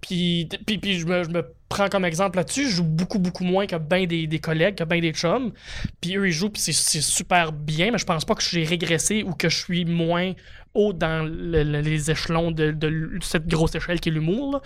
Puis, 0.00 0.48
puis, 0.66 0.78
puis 0.78 0.98
je, 1.00 1.06
me, 1.06 1.24
je 1.24 1.30
me 1.30 1.44
prends 1.68 1.88
comme 1.88 2.04
exemple 2.04 2.36
là-dessus, 2.36 2.68
je 2.70 2.76
joue 2.76 2.84
beaucoup, 2.84 3.18
beaucoup 3.18 3.42
moins 3.44 3.66
que 3.66 3.76
bien 3.76 4.06
des, 4.06 4.26
des 4.26 4.38
collègues, 4.38 4.76
que 4.76 4.84
bien 4.84 5.00
des 5.00 5.12
chums. 5.12 5.52
Puis 6.00 6.16
eux, 6.16 6.28
ils 6.28 6.32
jouent, 6.32 6.50
puis 6.50 6.62
c'est- 6.62 6.72
c'est 6.72 7.00
super 7.00 7.50
bien, 7.52 7.90
mais 7.90 7.98
je 7.98 8.04
pense 8.04 8.24
pas 8.24 8.34
que 8.34 8.42
j'ai 8.42 8.62
régressé 8.64 9.22
ou 9.24 9.32
que 9.32 9.48
je 9.48 9.56
suis 9.56 9.84
moins 9.84 10.32
haut 10.76 10.92
dans 10.92 11.24
le- 11.26 11.62
le- 11.64 11.80
les 11.80 12.10
échelons 12.10 12.50
de, 12.52 12.74
cette 13.22 13.46
grosse 13.48 13.74
échelle 13.74 13.98
qui 14.00 14.10
est 14.10 14.12
l'humour. 14.12 14.60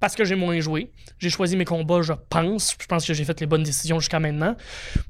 Parce 0.00 0.14
que 0.14 0.24
j'ai 0.24 0.36
moins 0.36 0.58
joué. 0.60 0.90
J'ai 1.18 1.28
choisi 1.30 1.56
mes 1.56 1.64
combats, 1.64 2.02
je 2.02 2.12
pense. 2.30 2.76
Je 2.80 2.86
pense 2.86 3.06
que 3.06 3.12
j'ai 3.12 3.24
fait 3.24 3.38
les 3.40 3.46
bonnes 3.46 3.62
décisions 3.62 3.98
jusqu'à 4.00 4.20
maintenant. 4.20 4.56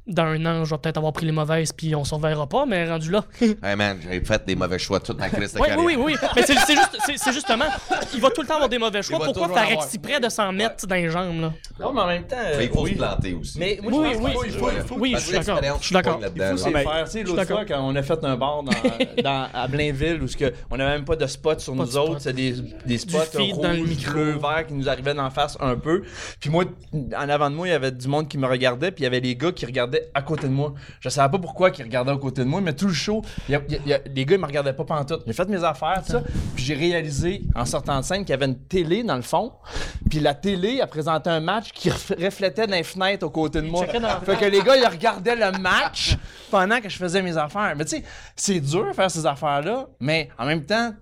Dans 0.06 0.24
un 0.24 0.44
an, 0.46 0.64
je 0.64 0.74
vais 0.74 0.78
peut-être 0.80 0.96
avoir 0.96 1.12
pris 1.12 1.26
les 1.26 1.32
mauvaises, 1.32 1.72
puis 1.72 1.94
on 1.94 2.04
s'en 2.04 2.18
verra 2.18 2.48
pas, 2.48 2.66
mais 2.66 2.88
rendu 2.88 3.10
là. 3.10 3.24
Hey 3.62 3.76
man, 3.76 3.98
j'ai 4.02 4.20
fait 4.24 4.44
des 4.46 4.56
mauvais 4.56 4.78
choix 4.78 4.98
toute 5.00 5.18
ma 5.18 5.28
crise 5.28 5.52
de 5.54 5.60
Oui, 5.60 5.66
carrière. 5.68 5.84
oui, 5.84 5.94
oui, 5.96 6.16
oui. 6.22 6.28
Mais 6.34 6.42
c'est 6.42 6.54
c'est 6.66 6.74
juste, 6.74 6.98
c'est- 7.06 7.16
c'est 7.18 7.32
justement, 7.32 7.66
il 8.14 8.20
va 8.20 8.30
tout 8.30 8.40
le 8.42 8.46
temps 8.46 8.54
avoir 8.54 8.68
des 8.68 8.78
mauvais 8.78 9.02
choix. 9.02 9.18
Pourquoi 9.18 9.48
faire 9.48 9.62
avoir. 9.68 9.84
exprès 9.84 10.18
de 10.20 10.28
s'en 10.28 10.52
mettre 10.52 10.86
dans 10.86 10.94
les 10.94 11.10
jambes, 11.10 11.40
là? 11.40 11.52
Non, 11.78 11.92
mais 11.92 12.00
en 12.00 12.06
même 12.06 12.26
temps. 12.26 12.36
euh, 12.38 12.54
Mais 12.58 12.64
il 12.64 12.70
faut 12.70 12.82
oui. 12.82 12.92
se 12.92 12.96
planter 12.96 13.34
aussi. 13.34 13.58
Mais 13.58 13.78
moi, 13.82 13.92
Oui, 13.92 14.08
oui. 14.08 14.12
qu'il 14.12 14.20
faut- 14.20 14.44
il 14.46 14.52
faut, 14.52 14.70
il 14.70 14.82
faut, 14.86 14.94
Oui, 14.98 15.12
je 15.16 15.20
suis 15.20 15.32
d'accord. 15.32 15.60
Je 15.80 15.84
suis 15.86 15.92
d'accord. 15.94 16.20
il 16.34 16.42
faut 16.42 16.56
s'y 16.56 16.70
faire. 16.72 17.04
Tu 17.04 17.10
sais, 17.10 17.22
l'autre 17.22 17.44
fois, 17.44 17.64
quand 17.64 17.80
on 17.82 17.94
a 17.96 18.02
fait 18.02 18.24
un 18.24 18.36
bar 18.36 18.62
dans, 18.62 18.72
dans- 19.22 19.48
à 19.52 19.68
Blainville 19.68 20.18
où 20.30 20.32
ce 20.32 20.36
que 20.36 20.52
on 20.70 20.76
n'avait 20.76 20.92
même 20.92 21.04
pas 21.04 21.16
de 21.16 21.26
spot 21.26 21.60
sur 21.60 21.76
Pas 21.76 21.84
nous 21.84 21.96
autres, 21.96 22.20
c'est 22.20 22.32
des, 22.32 22.52
des 22.86 22.98
spots 22.98 23.18
rouges, 23.34 23.58
dans 23.60 23.72
le 23.72 23.82
micro. 23.84 24.12
bleu, 24.12 24.32
vert 24.32 24.66
qui 24.66 24.74
nous 24.74 24.88
arrivaient 24.88 25.14
d'en 25.14 25.30
face 25.30 25.56
un 25.60 25.76
peu. 25.76 26.02
Puis 26.40 26.50
moi, 26.50 26.64
en 26.94 27.28
avant 27.28 27.50
de 27.50 27.54
moi, 27.56 27.68
il 27.68 27.70
y 27.70 27.74
avait 27.74 27.92
du 27.92 28.08
monde 28.08 28.28
qui 28.28 28.38
me 28.38 28.46
regardait, 28.46 28.90
puis 28.90 29.02
il 29.02 29.04
y 29.04 29.06
avait 29.06 29.20
les 29.20 29.36
gars 29.36 29.52
qui 29.52 29.66
regardaient 29.66 30.10
à 30.14 30.22
côté 30.22 30.46
de 30.46 30.52
moi. 30.52 30.74
Je 31.00 31.08
savais 31.08 31.30
pas 31.30 31.38
pourquoi 31.38 31.70
ils 31.76 31.82
regardaient 31.82 32.12
à 32.12 32.16
côté 32.16 32.42
de 32.42 32.48
moi, 32.48 32.60
mais 32.60 32.74
tout 32.74 32.86
le 32.88 32.92
show, 32.94 33.22
y 33.48 33.54
a- 33.54 33.62
y 33.86 33.92
a- 33.92 34.00
les 34.14 34.24
gars, 34.24 34.36
ils 34.36 34.40
me 34.40 34.46
regardaient 34.46 34.72
pas 34.72 34.84
pantoute. 34.84 35.22
J'ai 35.26 35.32
fait 35.32 35.48
mes 35.48 35.62
affaires, 35.64 36.02
tout 36.04 36.12
ça, 36.12 36.22
puis 36.54 36.64
j'ai 36.64 36.74
réalisé, 36.74 37.42
en 37.54 37.64
sortant 37.64 37.98
de 38.00 38.04
scène, 38.04 38.20
qu'il 38.20 38.30
y 38.30 38.34
avait 38.34 38.46
une 38.46 38.58
télé 38.58 39.02
dans 39.02 39.16
le 39.16 39.22
fond, 39.22 39.52
puis 40.08 40.20
la 40.20 40.34
télé 40.34 40.80
a 40.80 40.86
présenté 40.86 41.30
un 41.30 41.40
match 41.40 41.72
qui 41.72 41.88
ref- 41.90 42.22
reflétait 42.22 42.66
dans 42.66 42.74
les 42.74 42.82
fenêtres 42.82 43.26
aux 43.26 43.30
côtés 43.30 43.60
de 43.62 43.66
moi. 43.66 43.86
Fait 43.86 44.36
que 44.36 44.44
les 44.44 44.62
gars, 44.62 44.76
ils 44.76 44.86
regardaient 44.86 45.36
le 45.36 45.58
match 45.58 46.16
pendant 46.50 46.80
que 46.80 46.88
je 46.88 46.96
faisais 46.96 47.22
mes 47.22 47.36
affaires. 47.36 47.74
Mais 47.76 47.84
tu 47.84 47.96
sais, 47.96 48.02
c'est 48.36 48.60
dur 48.60 48.86
de 48.88 48.92
faire 48.92 49.10
ces 49.10 49.24
affaires-là, 49.26 49.86
mais 50.00 50.19
en 50.38 50.46
même 50.46 50.64
temps, 50.64 50.94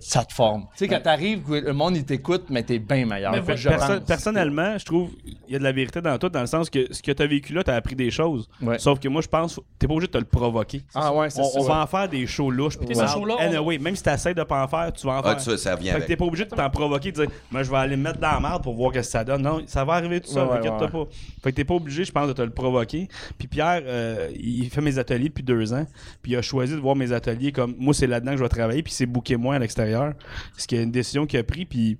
ça 0.00 0.24
te 0.24 0.32
forme. 0.32 0.62
Tu 0.72 0.78
sais, 0.78 0.88
quand 0.88 1.00
t'arrives, 1.00 1.50
le 1.54 1.72
monde, 1.72 1.96
il 1.96 2.04
t'écoute, 2.04 2.44
mais 2.50 2.62
t'es 2.62 2.78
bien 2.78 3.06
meilleur. 3.06 3.32
Mais 3.32 3.38
Fait 3.38 3.44
que 3.46 3.50
ouais, 3.52 3.56
je 3.56 3.68
Perso- 3.68 3.94
pense. 3.98 4.06
personnellement, 4.06 4.76
je 4.78 4.84
trouve 4.84 5.10
il 5.46 5.52
y 5.52 5.56
a 5.56 5.58
de 5.58 5.64
la 5.64 5.72
vérité 5.72 6.00
dans 6.00 6.18
tout, 6.18 6.28
dans 6.28 6.40
le 6.40 6.46
sens 6.46 6.68
que 6.68 6.92
ce 6.92 7.02
que 7.02 7.12
tu 7.12 7.22
as 7.22 7.26
vécu 7.26 7.52
là, 7.54 7.62
tu 7.64 7.70
as 7.70 7.74
appris 7.76 7.94
des 7.94 8.10
choses. 8.10 8.48
Ouais. 8.60 8.78
Sauf 8.78 8.98
que 8.98 9.08
moi, 9.08 9.22
je 9.22 9.28
pense 9.28 9.60
t'es 9.78 9.86
pas 9.86 9.94
obligé 9.94 10.08
de 10.08 10.12
te 10.12 10.18
le 10.18 10.24
provoquer. 10.24 10.82
Ah 10.94 11.14
ouais, 11.14 11.30
c'est 11.30 11.40
on, 11.40 11.44
ça. 11.44 11.58
on 11.60 11.62
va 11.64 11.82
en 11.82 11.86
faire 11.86 12.08
des 12.08 12.26
shows 12.26 12.50
louches. 12.50 12.76
puis 12.78 12.88
on- 12.96 13.36
anyway, 13.38 13.78
même 13.78 13.96
si 13.96 14.02
tu 14.02 14.10
essaies 14.10 14.34
de 14.34 14.42
pas 14.42 14.62
en 14.64 14.68
faire, 14.68 14.92
tu 14.92 15.06
vas 15.06 15.14
en 15.14 15.20
Ah, 15.20 15.22
faire. 15.22 15.36
tu 15.36 15.44
sais, 15.50 15.56
ça 15.56 15.76
vient 15.76 15.94
Fait 15.94 16.00
que 16.02 16.06
t'es 16.06 16.16
pas 16.16 16.24
obligé 16.24 16.44
de 16.44 16.50
t'en 16.50 16.68
provoquer, 16.70 17.12
de 17.12 17.16
dire, 17.24 17.30
moi 17.50 17.62
je 17.62 17.70
vais 17.70 17.76
aller 17.76 17.96
me 17.96 18.02
mettre 18.02 18.18
dans 18.18 18.32
la 18.32 18.40
merde 18.40 18.62
pour 18.62 18.74
voir 18.74 18.92
ce 18.92 18.98
que 18.98 19.02
ça 19.04 19.24
donne. 19.24 19.42
Non, 19.42 19.62
ça 19.66 19.84
va 19.84 19.94
arriver 19.94 20.20
tout 20.20 20.28
seul, 20.30 20.46
Ouais, 20.46 20.52
ouais, 20.54 20.58
inquiète-toi 20.58 20.88
pas. 20.88 21.04
Fait 21.42 21.50
que 21.52 21.56
t'es 21.56 21.64
pas 21.64 21.74
obligé, 21.74 22.04
je 22.04 22.12
pense, 22.12 22.28
de 22.28 22.32
te 22.32 22.42
le 22.42 22.50
provoquer. 22.50 23.08
Puis 23.38 23.48
Pierre, 23.48 23.82
euh, 23.86 24.28
il 24.38 24.68
fait 24.70 24.80
mes 24.80 24.98
ateliers 24.98 25.28
depuis 25.28 25.44
deux 25.44 25.72
ans. 25.72 25.86
Puis 26.22 26.32
il 26.32 26.36
a 26.36 26.42
choisi 26.42 26.74
de 26.74 26.78
voir 26.80 26.96
mes 26.96 27.12
ateliers 27.12 27.52
comme 27.52 27.74
moi, 27.78 27.94
c'est 27.94 28.06
là-dedans 28.06 28.32
que 28.32 28.38
je 28.38 28.42
vais 28.42 28.48
travailler. 28.48 28.82
Puis 28.82 28.92
c'est 28.92 29.06
booké 29.06 29.36
moi 29.36 29.54
à 29.54 29.58
l'extérieur. 29.68 30.14
Ce 30.56 30.66
qui 30.66 30.76
est 30.76 30.82
une 30.82 30.90
décision 30.90 31.26
qu'il 31.26 31.38
a 31.38 31.44
pris. 31.44 31.64
Puis 31.66 31.98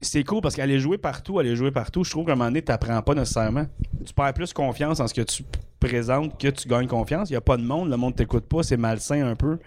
c'est 0.00 0.24
cool 0.24 0.40
parce 0.42 0.54
qu'aller 0.54 0.78
jouer 0.80 0.98
partout, 0.98 1.38
aller 1.38 1.56
jouer 1.56 1.70
partout, 1.70 2.04
je 2.04 2.10
trouve 2.10 2.26
qu'à 2.26 2.32
un 2.32 2.34
moment 2.34 2.50
donné, 2.50 2.62
t'apprends 2.62 3.00
pas 3.02 3.14
nécessairement. 3.14 3.66
Tu 4.04 4.12
perds 4.12 4.34
plus 4.34 4.52
confiance 4.52 5.00
en 5.00 5.06
ce 5.08 5.14
que 5.14 5.22
tu 5.22 5.44
présentes 5.80 6.38
que 6.40 6.48
tu 6.48 6.68
gagnes 6.68 6.86
confiance. 6.86 7.30
Il 7.30 7.34
y 7.34 7.36
a 7.36 7.40
pas 7.40 7.56
de 7.56 7.62
monde, 7.62 7.88
le 7.90 7.96
monde 7.96 8.14
t'écoute 8.16 8.44
pas, 8.46 8.62
c'est 8.62 8.76
malsain 8.76 9.26
un 9.26 9.34
peu. 9.36 9.58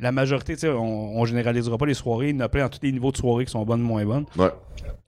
La 0.00 0.12
majorité, 0.12 0.54
tu 0.54 0.60
sais, 0.60 0.68
on, 0.70 1.18
on 1.18 1.24
généralisera 1.24 1.76
pas 1.78 1.86
les 1.86 1.94
soirées, 1.94 2.30
il 2.30 2.36
y 2.36 2.38
en 2.38 2.40
a 2.44 2.48
plein 2.48 2.62
dans 2.64 2.68
tous 2.70 2.80
les 2.82 2.92
niveaux 2.92 3.10
de 3.12 3.16
soirées 3.16 3.44
qui 3.46 3.52
sont 3.52 3.64
bonnes, 3.64 3.80
moins 3.82 4.04
bonnes. 4.04 4.26
Ouais. 4.36 4.50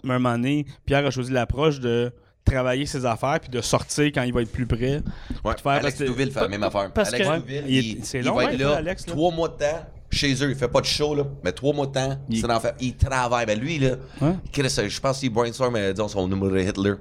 Mais 0.02 0.12
à 0.12 0.16
un 0.16 0.18
moment 0.18 0.34
donné, 0.36 0.66
Pierre 0.86 1.04
a 1.06 1.10
choisi 1.10 1.32
l'approche 1.32 1.80
de 1.80 2.12
travailler 2.44 2.84
ses 2.84 3.06
affaires 3.06 3.40
puis 3.40 3.48
de 3.50 3.62
sortir 3.62 4.04
quand 4.14 4.22
il 4.22 4.32
va 4.34 4.42
être 4.42 4.52
plus 4.52 4.66
près. 4.66 5.00
Ouais. 5.44 5.54
faire 5.62 5.72
Alex 5.72 6.02
Douville 6.02 6.30
fait 6.30 6.40
la 6.42 6.48
même 6.48 6.62
affaire. 6.62 6.92
parce 6.92 7.12
Alex 7.12 7.26
que- 7.28 7.36
Douville, 7.38 7.64
Il 7.66 7.76
est- 7.78 7.82
il, 8.00 8.04
c'est 8.04 8.18
il 8.20 8.24
long, 8.26 8.34
va 8.34 8.42
hein, 8.42 8.48
être 8.50 8.58
là, 8.60 8.74
Alex, 8.76 9.06
là. 9.06 9.12
trois 9.14 9.32
mois 9.32 9.48
de 9.48 9.54
temps 9.54 9.86
chez 10.14 10.32
eux. 10.42 10.50
Il 10.50 10.56
fait 10.56 10.68
pas 10.68 10.80
de 10.80 10.86
show, 10.86 11.14
là, 11.14 11.24
mais 11.42 11.52
trois 11.52 11.72
mois 11.74 11.86
de 11.86 11.92
temps, 11.92 12.18
Il- 12.28 12.40
c'est 12.40 12.46
l'enfer. 12.46 12.74
Il 12.80 12.96
travaille. 12.96 13.46
Ben 13.46 13.58
lui, 13.58 13.78
là, 13.78 13.96
Ouais. 14.20 14.34
Chris, 14.52 14.68
je 14.88 15.00
pense 15.00 15.18
qu'il 15.20 15.30
brainstorm, 15.32 15.74
euh, 15.76 15.92
disons, 15.92 16.08
son 16.08 16.28
numéro 16.28 16.50
de 16.50 16.58
Hitler. 16.60 16.94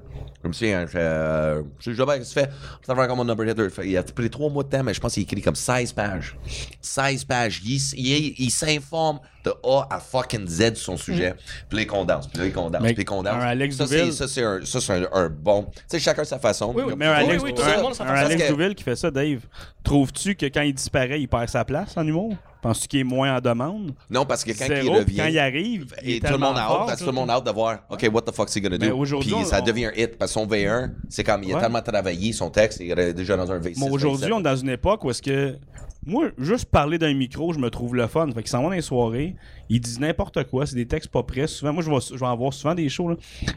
Je 0.43 0.47
me 0.49 0.53
souviens, 0.53 0.85
euh, 0.95 1.63
je 1.79 1.91
sais 1.91 1.95
jamais 1.95 2.21
ce 2.23 2.33
fait. 2.33 2.49
Je 2.81 2.83
travaille 2.83 3.07
comme 3.07 3.17
mon 3.17 3.23
number 3.23 3.47
Hitler. 3.47 3.69
Fait- 3.69 3.87
Il 3.87 3.95
a 3.97 4.03
pris 4.03 4.29
trois 4.29 4.49
mois 4.49 4.63
de 4.63 4.69
temps, 4.69 4.83
mais 4.83 4.93
je 4.93 4.99
pense 4.99 5.13
qu'il 5.13 5.23
écrit 5.23 5.41
comme 5.41 5.55
16 5.55 5.93
pages. 5.93 6.35
16 6.81 7.23
pages. 7.23 7.61
Il, 7.63 7.77
il, 7.95 8.35
il 8.37 8.51
s'informe 8.51 9.19
de 9.45 9.53
A 9.63 9.87
à 9.89 9.99
fucking 9.99 10.45
Z 10.47 10.75
sur 10.75 10.77
son 10.85 10.97
sujet. 10.97 11.35
Puis 11.69 11.77
là, 11.77 11.83
il 11.83 11.87
condense. 11.87 12.27
Puis 12.27 12.39
là, 12.39 12.45
il 12.45 12.53
condense. 12.53 12.81
Mais 12.81 12.93
Puis 12.93 13.03
il 13.03 13.05
condense. 13.05 13.33
un 13.35 13.39
Alex 13.39 13.75
ça, 13.77 13.83
Douville- 13.85 14.11
ça, 14.13 14.27
c'est 14.27 14.43
un, 14.43 14.59
ça, 14.65 14.81
c'est 14.81 14.93
un, 14.93 15.07
un 15.13 15.29
bon. 15.29 15.63
Tu 15.73 15.81
sais, 15.87 15.99
chacun 15.99 16.23
sa 16.25 16.39
façon. 16.39 16.73
Oui, 16.75 16.83
oui, 16.87 16.93
Mais 16.97 17.05
un 17.05 17.11
Alex, 17.13 17.41
oui, 17.43 17.53
tout 17.53 17.61
un- 17.61 17.81
monde 17.81 17.93
un. 17.99 18.05
Alex 18.05 18.43
que- 18.43 18.49
Douville 18.49 18.75
qui 18.75 18.83
fait 18.83 18.95
ça, 18.95 19.11
Dave, 19.11 19.39
trouves-tu 19.83 20.35
que 20.35 20.45
quand 20.47 20.61
il 20.61 20.73
disparaît, 20.73 21.21
il 21.21 21.27
perd 21.27 21.49
sa 21.49 21.65
place 21.65 21.95
en 21.97 22.05
humour? 22.07 22.35
Penses-tu 22.61 22.87
qu'il 22.87 22.99
est 23.01 23.03
moins 23.03 23.35
en 23.35 23.41
demande? 23.41 23.91
Non, 24.09 24.25
parce 24.25 24.41
que 24.45 24.51
quand 24.51 24.67
Zéro, 24.67 24.93
il 24.95 24.99
revient. 24.99 25.17
quand 25.17 25.25
il 25.25 25.37
arrive, 25.39 25.93
il 26.01 26.11
est 26.15 26.19
tout 26.25 26.31
le 26.31 26.37
monde 26.37 26.55
a 26.57 26.61
hâte, 26.61 26.77
parce 26.87 26.93
que 26.93 26.99
tout 27.03 27.09
le 27.11 27.15
monde 27.15 27.29
a 27.29 27.33
hâte 27.33 27.43
de 27.45 27.51
voir, 27.51 27.79
OK, 27.89 28.09
what 28.13 28.21
the 28.21 28.31
fuck's 28.33 28.55
he 28.55 28.61
gonna 28.61 28.77
Mais 28.79 28.87
do? 28.87 28.97
aujourd'hui, 28.97 29.31
Puis 29.33 29.41
on- 29.41 29.45
ça 29.45 29.59
on- 29.61 29.65
devient 29.65 29.87
un 29.87 29.91
hit, 29.93 30.17
parce 30.17 30.31
que 30.31 30.32
son 30.34 30.45
V1, 30.47 30.91
c'est 31.09 31.23
comme, 31.23 31.43
il 31.43 31.51
a 31.51 31.55
Ouais. 31.55 31.61
tellement 31.61 31.81
travaillé, 31.81 32.34
son 32.34 32.49
texte, 32.49 32.79
il 32.81 32.91
est 32.97 33.13
déjà 33.13 33.38
dans 33.38 33.51
un 33.51 33.59
V6. 33.59 33.79
Mais 33.79 33.89
aujourd'hui, 33.89 34.29
27. 34.29 34.34
on 34.34 34.39
est 34.39 34.43
dans 34.43 34.55
une 34.55 34.69
époque 34.69 35.03
où 35.05 35.09
est-ce 35.09 35.21
que. 35.21 35.55
Moi, 36.05 36.31
juste 36.38 36.65
parler 36.65 36.97
d'un 36.97 37.13
micro, 37.13 37.53
je 37.53 37.59
me 37.59 37.69
trouve 37.69 37.95
le 37.95 38.07
fun. 38.07 38.27
Fait 38.27 38.41
qu'ils 38.41 38.49
s'en 38.49 38.57
vont 38.61 38.67
dans 38.67 38.71
les 38.75 38.81
soirées, 38.81 39.36
ils 39.70 39.80
disent 39.80 39.99
n'importe 39.99 40.43
quoi, 40.45 40.66
c'est 40.66 40.76
des 40.76 40.86
textes 40.88 41.09
pas 41.11 41.24
prêts. 41.24 41.47
Souvent, 41.47 41.74
moi, 41.74 41.84
je 41.84 41.89
vais, 41.89 41.97
je 42.14 42.20
vais 42.20 42.26
en 42.26 42.36
voir 42.36 42.53
souvent 42.53 42.76
des 42.76 42.89
shows. 42.89 43.09
Là. 43.09 43.16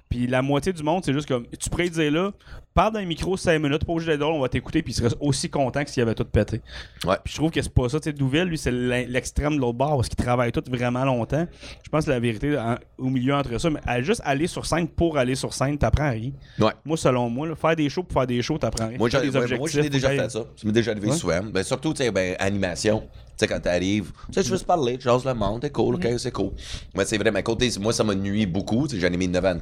Puis 0.09 0.27
la 0.27 0.43
moitié 0.43 0.73
du 0.73 0.83
monde, 0.83 1.03
c'est 1.05 1.13
juste 1.13 1.29
comme. 1.29 1.47
Tu 1.59 1.69
pourrais 1.71 1.89
dire 1.89 2.11
là, 2.13 2.33
parle 2.75 2.93
d'un 2.95 3.05
micro 3.05 3.37
5 3.37 3.59
minutes, 3.61 3.85
pas 3.85 3.93
obligé 3.93 4.13
d'être 4.17 4.27
on 4.27 4.41
va 4.41 4.49
t'écouter, 4.49 4.83
puis 4.83 4.93
il 4.93 4.97
serait 4.97 5.15
aussi 5.21 5.49
content 5.51 5.83
que 5.85 5.91
s'il 5.91 6.03
avait 6.03 6.15
tout 6.15 6.25
pété. 6.25 6.61
Ouais. 7.05 7.17
Puis 7.25 7.33
je 7.33 7.39
trouve 7.39 7.51
que 7.51 7.61
c'est 7.63 7.73
pas 7.73 7.89
ça. 7.89 7.99
Tu 8.01 8.05
sais, 8.11 8.13
Douville, 8.13 8.45
lui, 8.45 8.59
c'est 8.59 8.71
l'extrême 8.71 9.57
de 9.57 9.61
l'autre 9.61 9.79
bord, 9.79 9.97
parce 9.97 10.09
qu'il 10.09 10.17
travaille 10.17 10.53
tout 10.53 10.63
vraiment 10.71 11.05
longtemps. 11.05 11.47
Je 11.85 11.89
pense 11.89 12.05
que 12.05 12.11
la 12.11 12.21
vérité, 12.21 12.57
en- 12.59 12.77
au 12.99 13.09
milieu 13.09 13.35
entre 13.35 13.59
ça, 13.59 13.71
mais 13.71 13.81
à 13.87 14.01
juste 14.03 14.21
aller 14.25 14.47
sur 14.47 14.67
scène 14.67 14.89
pour 14.89 15.19
aller 15.19 15.35
sur 15.35 15.53
scène, 15.55 15.77
t'apprends 15.79 16.11
rien. 16.11 16.31
Ouais. 16.59 16.73
Moi, 16.85 16.97
selon 16.97 17.29
moi, 17.31 17.47
là, 17.49 17.55
faire 17.57 17.77
des 17.77 17.89
shows 17.89 18.03
pour 18.03 18.21
faire 18.21 18.27
des 18.27 18.43
shows, 18.43 18.59
t'apprends 18.59 18.89
rien. 18.89 18.99
Moi, 18.99 19.09
j'ai, 19.11 19.19
ouais, 19.19 19.89
déjà 19.89 20.09
fait 20.11 20.31
ça. 20.31 20.41
Ça 20.57 20.67
m'est 20.67 20.73
déjà 20.73 20.91
arrivé 20.93 21.09
Ouais. 21.09 21.17
souvent. 21.17 21.41
Ben, 21.43 21.63
surtout, 21.63 21.93
tu 21.95 22.05
sais, 22.05 22.11
ben, 22.11 22.37
animation. 22.39 23.09
Tu 23.37 23.45
sais, 23.45 23.49
quand 23.49 23.61
t'arrives, 23.61 24.13
tu 24.29 24.33
sais, 24.33 24.43
je 24.43 24.49
veux 24.49 24.57
juste 24.57 24.67
parler, 24.67 24.97
tu 24.97 25.05
jases 25.05 25.25
le 25.25 25.35
monde, 25.35 25.61
t'es 25.61 25.71
cool, 25.71 25.97
ok, 25.97 26.09
c'est 26.19 26.31
cool. 26.31 26.53
Mais 26.95 27.05
c'est 27.05 27.19
vrai, 27.19 27.31
mais 27.31 27.43
côté, 27.43 27.71
moi, 27.79 27.93
ça 27.93 28.03
m'a 28.03 28.15
nuit 28.15 28.47
beaucoup, 28.47 28.89
tu 28.89 28.95
sais, 28.95 29.01
j'ai 29.01 29.07
animé 29.07 29.27
9 29.27 29.45
ans. 29.45 29.59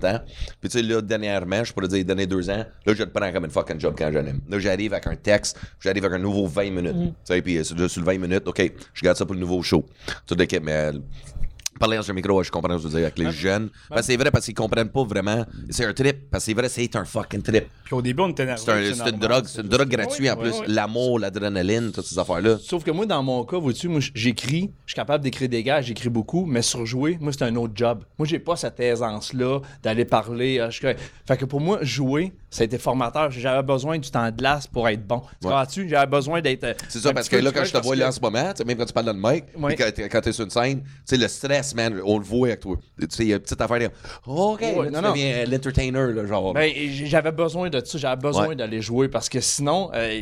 Puis, 0.60 0.70
tu 0.70 0.78
sais, 0.78 0.82
là, 0.82 1.00
dernièrement, 1.02 1.64
je 1.64 1.72
pourrais 1.72 1.88
dire 1.88 1.98
les 1.98 2.04
derniers 2.04 2.26
deux 2.26 2.48
ans, 2.50 2.64
là, 2.86 2.94
je 2.94 3.02
te 3.02 3.08
prends 3.08 3.32
comme 3.32 3.44
une 3.44 3.50
fucking 3.50 3.80
job 3.80 3.94
quand 3.98 4.10
j'anime. 4.12 4.40
Là, 4.48 4.58
j'arrive 4.60 4.92
avec 4.92 5.06
un 5.08 5.16
texte, 5.16 5.58
j'arrive 5.80 6.04
avec 6.04 6.20
un 6.20 6.22
nouveau 6.22 6.46
20 6.46 6.70
minutes. 6.70 6.94
Tu 6.94 7.12
sais, 7.24 7.42
puis 7.42 7.58
euh, 7.58 7.64
sur 7.64 7.90
sur 7.90 8.00
le 8.00 8.06
20 8.06 8.18
minutes, 8.18 8.46
OK, 8.46 8.72
je 8.92 9.02
garde 9.02 9.16
ça 9.16 9.26
pour 9.26 9.34
le 9.34 9.40
nouveau 9.40 9.62
show. 9.62 9.84
Tout 10.26 10.34
de 10.34 10.44
mais 10.62 10.72
euh, 10.72 10.92
Parler 11.78 11.96
dans 11.96 12.08
un 12.08 12.14
micro, 12.14 12.38
ouais, 12.38 12.44
je 12.44 12.50
comprends 12.52 12.78
ce 12.78 12.84
que 12.84 12.88
tu 12.88 12.94
veux 12.94 12.98
dire 13.00 13.06
avec 13.06 13.18
les 13.18 13.32
jeunes. 13.32 13.68
Parce 13.88 14.02
que 14.02 14.06
c'est 14.06 14.16
vrai, 14.16 14.30
parce 14.30 14.44
qu'ils 14.44 14.54
comprennent 14.54 14.88
pas 14.90 15.04
vraiment. 15.04 15.44
C'est 15.70 15.84
un 15.84 15.92
trip. 15.92 16.30
Parce 16.30 16.44
que 16.44 16.50
c'est 16.50 16.54
vrai, 16.54 16.68
c'est 16.68 16.94
un 16.96 17.04
fucking 17.04 17.42
trip. 17.42 17.64
Puis 17.84 17.94
au 17.94 18.00
début, 18.02 18.22
on 18.22 18.28
était 18.30 18.46
nerveux. 18.46 18.62
C'est 18.64 18.70
un- 18.70 18.94
c'est 18.94 19.10
une 19.10 19.18
drogue, 19.18 19.44
c'est 19.46 19.60
une 19.62 19.68
drogue 19.68 19.88
gratuite 19.88 20.30
en 20.30 20.36
plus. 20.36 20.50
ouais. 20.52 20.66
L'amour, 20.68 21.18
l'adrénaline, 21.18 21.90
toutes 21.92 22.06
ces 22.06 22.18
affaires-là. 22.18 22.58
Sauf 22.62 22.84
que 22.84 22.90
moi, 22.90 23.06
dans 23.06 23.22
mon 23.22 23.44
cas, 23.44 23.58
vois-tu, 23.58 23.88
moi, 23.88 24.00
j'écris, 24.14 24.70
je 24.86 24.92
suis 24.92 24.96
capable 24.96 25.24
d'écrire 25.24 25.48
des 25.48 25.62
gars, 25.62 25.80
j'écris 25.82 26.08
beaucoup, 26.08 26.46
mais 26.46 26.62
sur 26.62 26.86
jouer, 26.86 27.18
moi, 27.20 27.32
c'est 27.32 27.44
un 27.44 27.54
autre 27.56 27.72
job. 27.74 28.04
Moi, 28.18 28.26
j'ai 28.28 28.38
pas 28.38 28.54
cette 28.56 28.78
aisance-là 28.78 29.60
d'aller 29.82 30.04
parler. 30.04 30.58
euh, 30.60 30.70
je 30.70 30.80
Fait 31.26 31.36
que 31.36 31.44
pour 31.44 31.60
moi, 31.60 31.78
jouer, 31.82 32.32
ça 32.50 32.62
a 32.62 32.64
été 32.66 32.78
formateur. 32.78 33.30
J'avais 33.30 33.62
besoin 33.62 33.98
du 33.98 34.10
temps 34.10 34.30
de 34.30 34.36
glace 34.36 34.66
pour 34.66 34.88
être 34.88 35.04
bon. 35.06 35.20
Tu 35.40 35.46
Ouais. 35.46 35.52
comprends-tu? 35.52 35.88
J'avais 35.88 36.06
besoin 36.06 36.40
d'être. 36.40 36.64
euh, 36.64 36.74
C'est 36.88 37.00
ça, 37.00 37.12
parce 37.12 37.28
que 37.28 37.36
là, 37.36 37.50
quand 37.52 37.64
je 37.64 37.72
te 37.72 37.78
vois 37.78 37.94
que- 37.94 38.00
là 38.00 38.08
en 38.08 38.12
ce 38.12 38.20
moment, 38.20 38.52
même 38.66 38.76
quand 38.76 38.84
tu 38.84 38.92
parles 38.92 39.06
dans 39.06 39.12
le 39.12 39.34
mic, 39.34 39.44
quand 40.10 40.20
t'es- 40.20 40.32
sur 40.32 40.44
une 40.44 40.50
scène, 40.50 40.82
le 41.10 41.28
stress, 41.28 41.63
man, 41.74 42.00
on 42.04 42.18
le 42.18 42.24
voit 42.24 42.48
avec 42.48 42.60
toi. 42.60 42.76
Tu 43.00 43.06
sais, 43.10 43.22
il 43.24 43.28
y 43.28 43.32
a 43.32 43.36
une 43.36 43.42
petite 43.42 43.60
affaire 43.60 43.78
de 43.78 43.90
OK, 44.26 44.60
Ouais, 44.60 44.72
là, 44.72 44.90
non, 44.90 44.98
tu 44.98 45.04
non. 45.04 45.10
deviens 45.12 45.34
euh, 45.36 45.46
l'entertainer, 45.46 46.06
là, 46.12 46.26
genre. 46.26 46.52
Ben, 46.52 46.72
j'avais 47.04 47.32
besoin 47.32 47.70
de 47.70 47.80
ça, 47.84 47.98
j'avais 47.98 48.20
besoin 48.20 48.48
Ouais. 48.48 48.56
d'aller 48.56 48.82
jouer 48.82 49.08
parce 49.08 49.28
que 49.28 49.40
sinon, 49.40 49.90
euh, 49.94 50.20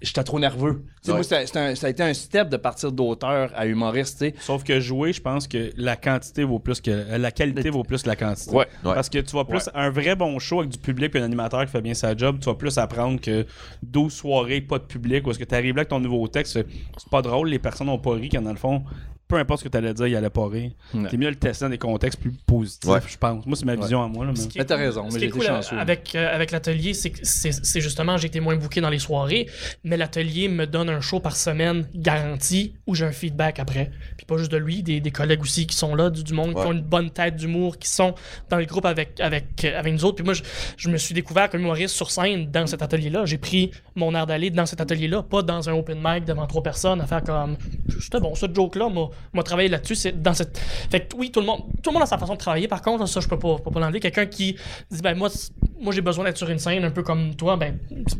j'étais 0.00 0.22
trop 0.24 0.38
nerveux. 0.38 0.82
Tu 1.02 1.06
sais, 1.06 1.10
Ouais. 1.10 1.16
Moi, 1.18 1.22
c'était- 1.24 1.46
c'était 1.46 1.58
un- 1.58 1.74
ça 1.74 1.86
a 1.86 1.90
été 1.90 2.02
un 2.02 2.14
step 2.14 2.48
de 2.48 2.56
partir 2.56 2.92
d'auteur 2.92 3.50
à 3.54 3.66
humoriste. 3.66 4.18
tu 4.18 4.26
sais. 4.26 4.34
Sauf 4.40 4.62
que 4.64 4.80
jouer, 4.80 5.12
je 5.12 5.20
pense 5.20 5.46
que 5.48 5.70
la 5.76 5.96
quantité 5.96 6.44
vaut 6.44 6.58
plus 6.58 6.80
que 6.80 6.90
euh, 6.90 7.18
la 7.18 7.30
qualité 7.30 7.70
vaut 7.70 7.82
plus 7.82 8.02
que 8.02 8.08
la 8.08 8.16
quantité. 8.16 8.50
Ouais. 8.54 8.66
Ouais. 8.84 8.94
Parce 8.94 9.08
que 9.08 9.18
tu 9.18 9.34
vas 9.36 9.44
plus 9.44 9.68
un 9.74 9.90
vrai 9.90 10.14
bon 10.16 10.38
show 10.38 10.60
avec 10.60 10.70
du 10.70 10.78
public 10.78 11.14
et 11.14 11.18
un 11.18 11.24
animateur 11.24 11.64
qui 11.64 11.70
fait 11.72 11.80
bien 11.82 11.94
sa 11.94 12.16
job, 12.16 12.38
tu 12.40 12.46
vas 12.46 12.54
plus 12.54 12.76
apprendre 12.78 13.20
que 13.20 13.46
12 13.82 14.12
soirées 14.12 14.60
pas 14.60 14.78
de 14.78 14.84
public 14.84 15.26
ou 15.26 15.30
est-ce 15.30 15.38
que 15.38 15.44
tu 15.44 15.54
arrives 15.54 15.74
là 15.74 15.80
avec 15.80 15.88
ton 15.88 16.00
nouveau 16.00 16.26
texte, 16.28 16.52
c'est 16.54 16.66
c'est 16.98 17.08
pas 17.10 17.22
drôle, 17.22 17.48
les 17.48 17.58
personnes 17.58 17.88
ont 17.88 17.98
pas 17.98 18.12
ri 18.14 18.28
quand 18.28 18.42
dans 18.42 18.50
le 18.52 18.56
fond 18.56 18.82
peu 19.26 19.36
importe 19.36 19.60
ce 19.60 19.64
que 19.64 19.68
tu 19.70 19.76
allais 19.78 19.94
dire, 19.94 20.06
il 20.06 20.16
allait 20.16 20.30
pas 20.30 20.46
rire. 20.48 20.70
Ouais. 20.92 21.08
T'es 21.08 21.16
mieux 21.16 21.28
le 21.30 21.34
tester 21.36 21.64
dans 21.64 21.70
des 21.70 21.78
contextes 21.78 22.20
plus 22.20 22.32
positifs, 22.46 22.88
Ouais. 22.90 23.00
je 23.06 23.16
pense. 23.16 23.44
Moi, 23.46 23.56
c'est 23.56 23.64
ma 23.64 23.74
vision 23.74 24.02
à 24.02 24.08
moi. 24.08 24.26
Là, 24.26 24.32
mais- 24.36 24.64
t'as 24.64 24.76
raison, 24.76 25.04
mais 25.04 25.18
j'ai 25.18 25.26
été 25.26 25.28
cool 25.30 25.42
chanceux. 25.42 25.76
Avec, 25.78 26.14
euh, 26.14 26.34
avec 26.34 26.50
l'atelier, 26.50 26.92
c'est 26.94 27.12
c'est 27.22 27.52
c'est 27.52 27.80
justement, 27.80 28.16
j'ai 28.16 28.26
été 28.26 28.40
moins 28.40 28.56
booké 28.56 28.80
dans 28.80 28.90
les 28.90 28.98
soirées, 28.98 29.48
mais 29.82 29.96
l'atelier 29.96 30.48
me 30.48 30.66
donne 30.66 30.88
un 30.90 31.00
show 31.00 31.20
par 31.20 31.36
semaine 31.36 31.86
garanti 31.94 32.74
où 32.86 32.94
j'ai 32.94 33.04
un 33.06 33.12
feedback 33.12 33.58
après. 33.58 33.90
Puis 34.16 34.26
pas 34.26 34.36
juste 34.36 34.52
de 34.52 34.56
lui, 34.56 34.82
des, 34.82 35.00
des 35.00 35.10
collègues 35.10 35.40
aussi 35.42 35.66
qui 35.66 35.76
sont 35.76 35.94
là, 35.94 36.10
du, 36.10 36.22
du 36.22 36.32
monde, 36.32 36.50
qui 36.54 36.60
ont 36.60 36.72
une 36.72 36.82
bonne 36.82 37.10
tête 37.10 37.36
d'humour, 37.36 37.78
qui 37.78 37.88
sont 37.88 38.14
dans 38.50 38.58
le 38.58 38.64
groupe 38.66 38.84
avec, 38.86 39.20
avec, 39.20 39.64
euh, 39.64 39.78
avec 39.78 39.92
nous 39.92 40.04
autres. 40.04 40.16
Puis 40.16 40.24
moi, 40.24 40.34
je, 40.34 40.42
je 40.76 40.88
me 40.90 40.96
suis 40.96 41.14
découvert 41.14 41.48
comme 41.50 41.60
humoriste 41.60 41.94
sur 41.94 42.10
scène 42.10 42.50
dans 42.50 42.66
cet 42.66 42.82
atelier-là. 42.82 43.24
J'ai 43.26 43.38
pris 43.38 43.70
mon 43.94 44.14
air 44.14 44.26
d'aller 44.26 44.50
dans 44.50 44.66
cet 44.66 44.80
atelier-là, 44.80 45.22
pas 45.22 45.42
dans 45.42 45.68
un 45.68 45.72
open 45.72 45.98
mic 46.02 46.24
devant 46.24 46.46
trois 46.46 46.62
personnes 46.62 47.00
à 47.00 47.06
faire 47.06 47.22
comme 47.22 47.56
c'était 48.00 48.20
bon, 48.20 48.34
ce 48.34 48.46
joke-là, 48.52 48.88
m'a- 48.88 49.08
m'a 49.32 49.42
travaillé 49.42 49.68
là-dessus. 49.68 49.94
C'est 49.94 50.22
dans 50.22 50.34
cette. 50.34 50.58
Fait 50.58 51.00
que 51.08 51.16
oui, 51.16 51.30
tout 51.30 51.40
le 51.40 51.46
monde, 51.46 51.62
tout 51.82 51.90
le 51.90 51.94
monde 51.94 52.02
a 52.02 52.06
sa 52.06 52.18
façon 52.18 52.34
de 52.34 52.38
travailler. 52.38 52.68
Par 52.68 52.82
contre, 52.82 53.06
ça, 53.06 53.20
je 53.20 53.28
peux 53.28 53.38
pas, 53.38 53.56
peux 53.58 53.70
pas 53.70 53.80
l'enlever. 53.80 54.00
Quelqu'un 54.00 54.26
qui 54.26 54.56
dit, 54.90 55.00
ben 55.02 55.14
moi, 55.16 55.28
moi 55.80 55.92
j'ai 55.92 56.00
besoin 56.00 56.24
d'être 56.24 56.36
sur 56.38 56.48
une 56.50 56.58
scène 56.58 56.84
un 56.84 56.90
peu 56.90 57.02
comme 57.02 57.34
toi, 57.34 57.56
ben 57.56 57.78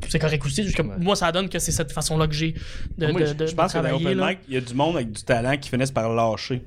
c'est- 0.09 0.18
correct 0.18 0.45
aussi. 0.45 0.64
Juste 0.64 0.76
que 0.76 0.82
Moi, 0.82 1.16
ça 1.16 1.30
donne 1.32 1.49
que 1.49 1.59
c'est 1.59 1.72
cette 1.72 1.92
façon-là 1.92 2.26
que 2.26 2.34
j'ai 2.34 2.55
de, 2.99 3.07
Moi, 3.09 3.20
de, 3.20 3.32
de- 3.32 3.47
je 3.47 3.53
de 3.53 3.57
pense 3.57 3.72
que 3.72 3.78
dans 3.78 3.84
travailler. 3.84 4.05
l'open 4.05 4.18
là. 4.18 4.28
mic, 4.30 4.38
il 4.49 4.55
y 4.55 4.57
a 4.57 4.61
du 4.61 4.74
monde 4.74 4.97
avec 4.97 5.12
du 5.12 5.22
talent 5.22 5.57
qui 5.57 5.68
finissent 5.70 5.90
par 5.92 6.09
lâcher 6.12 6.62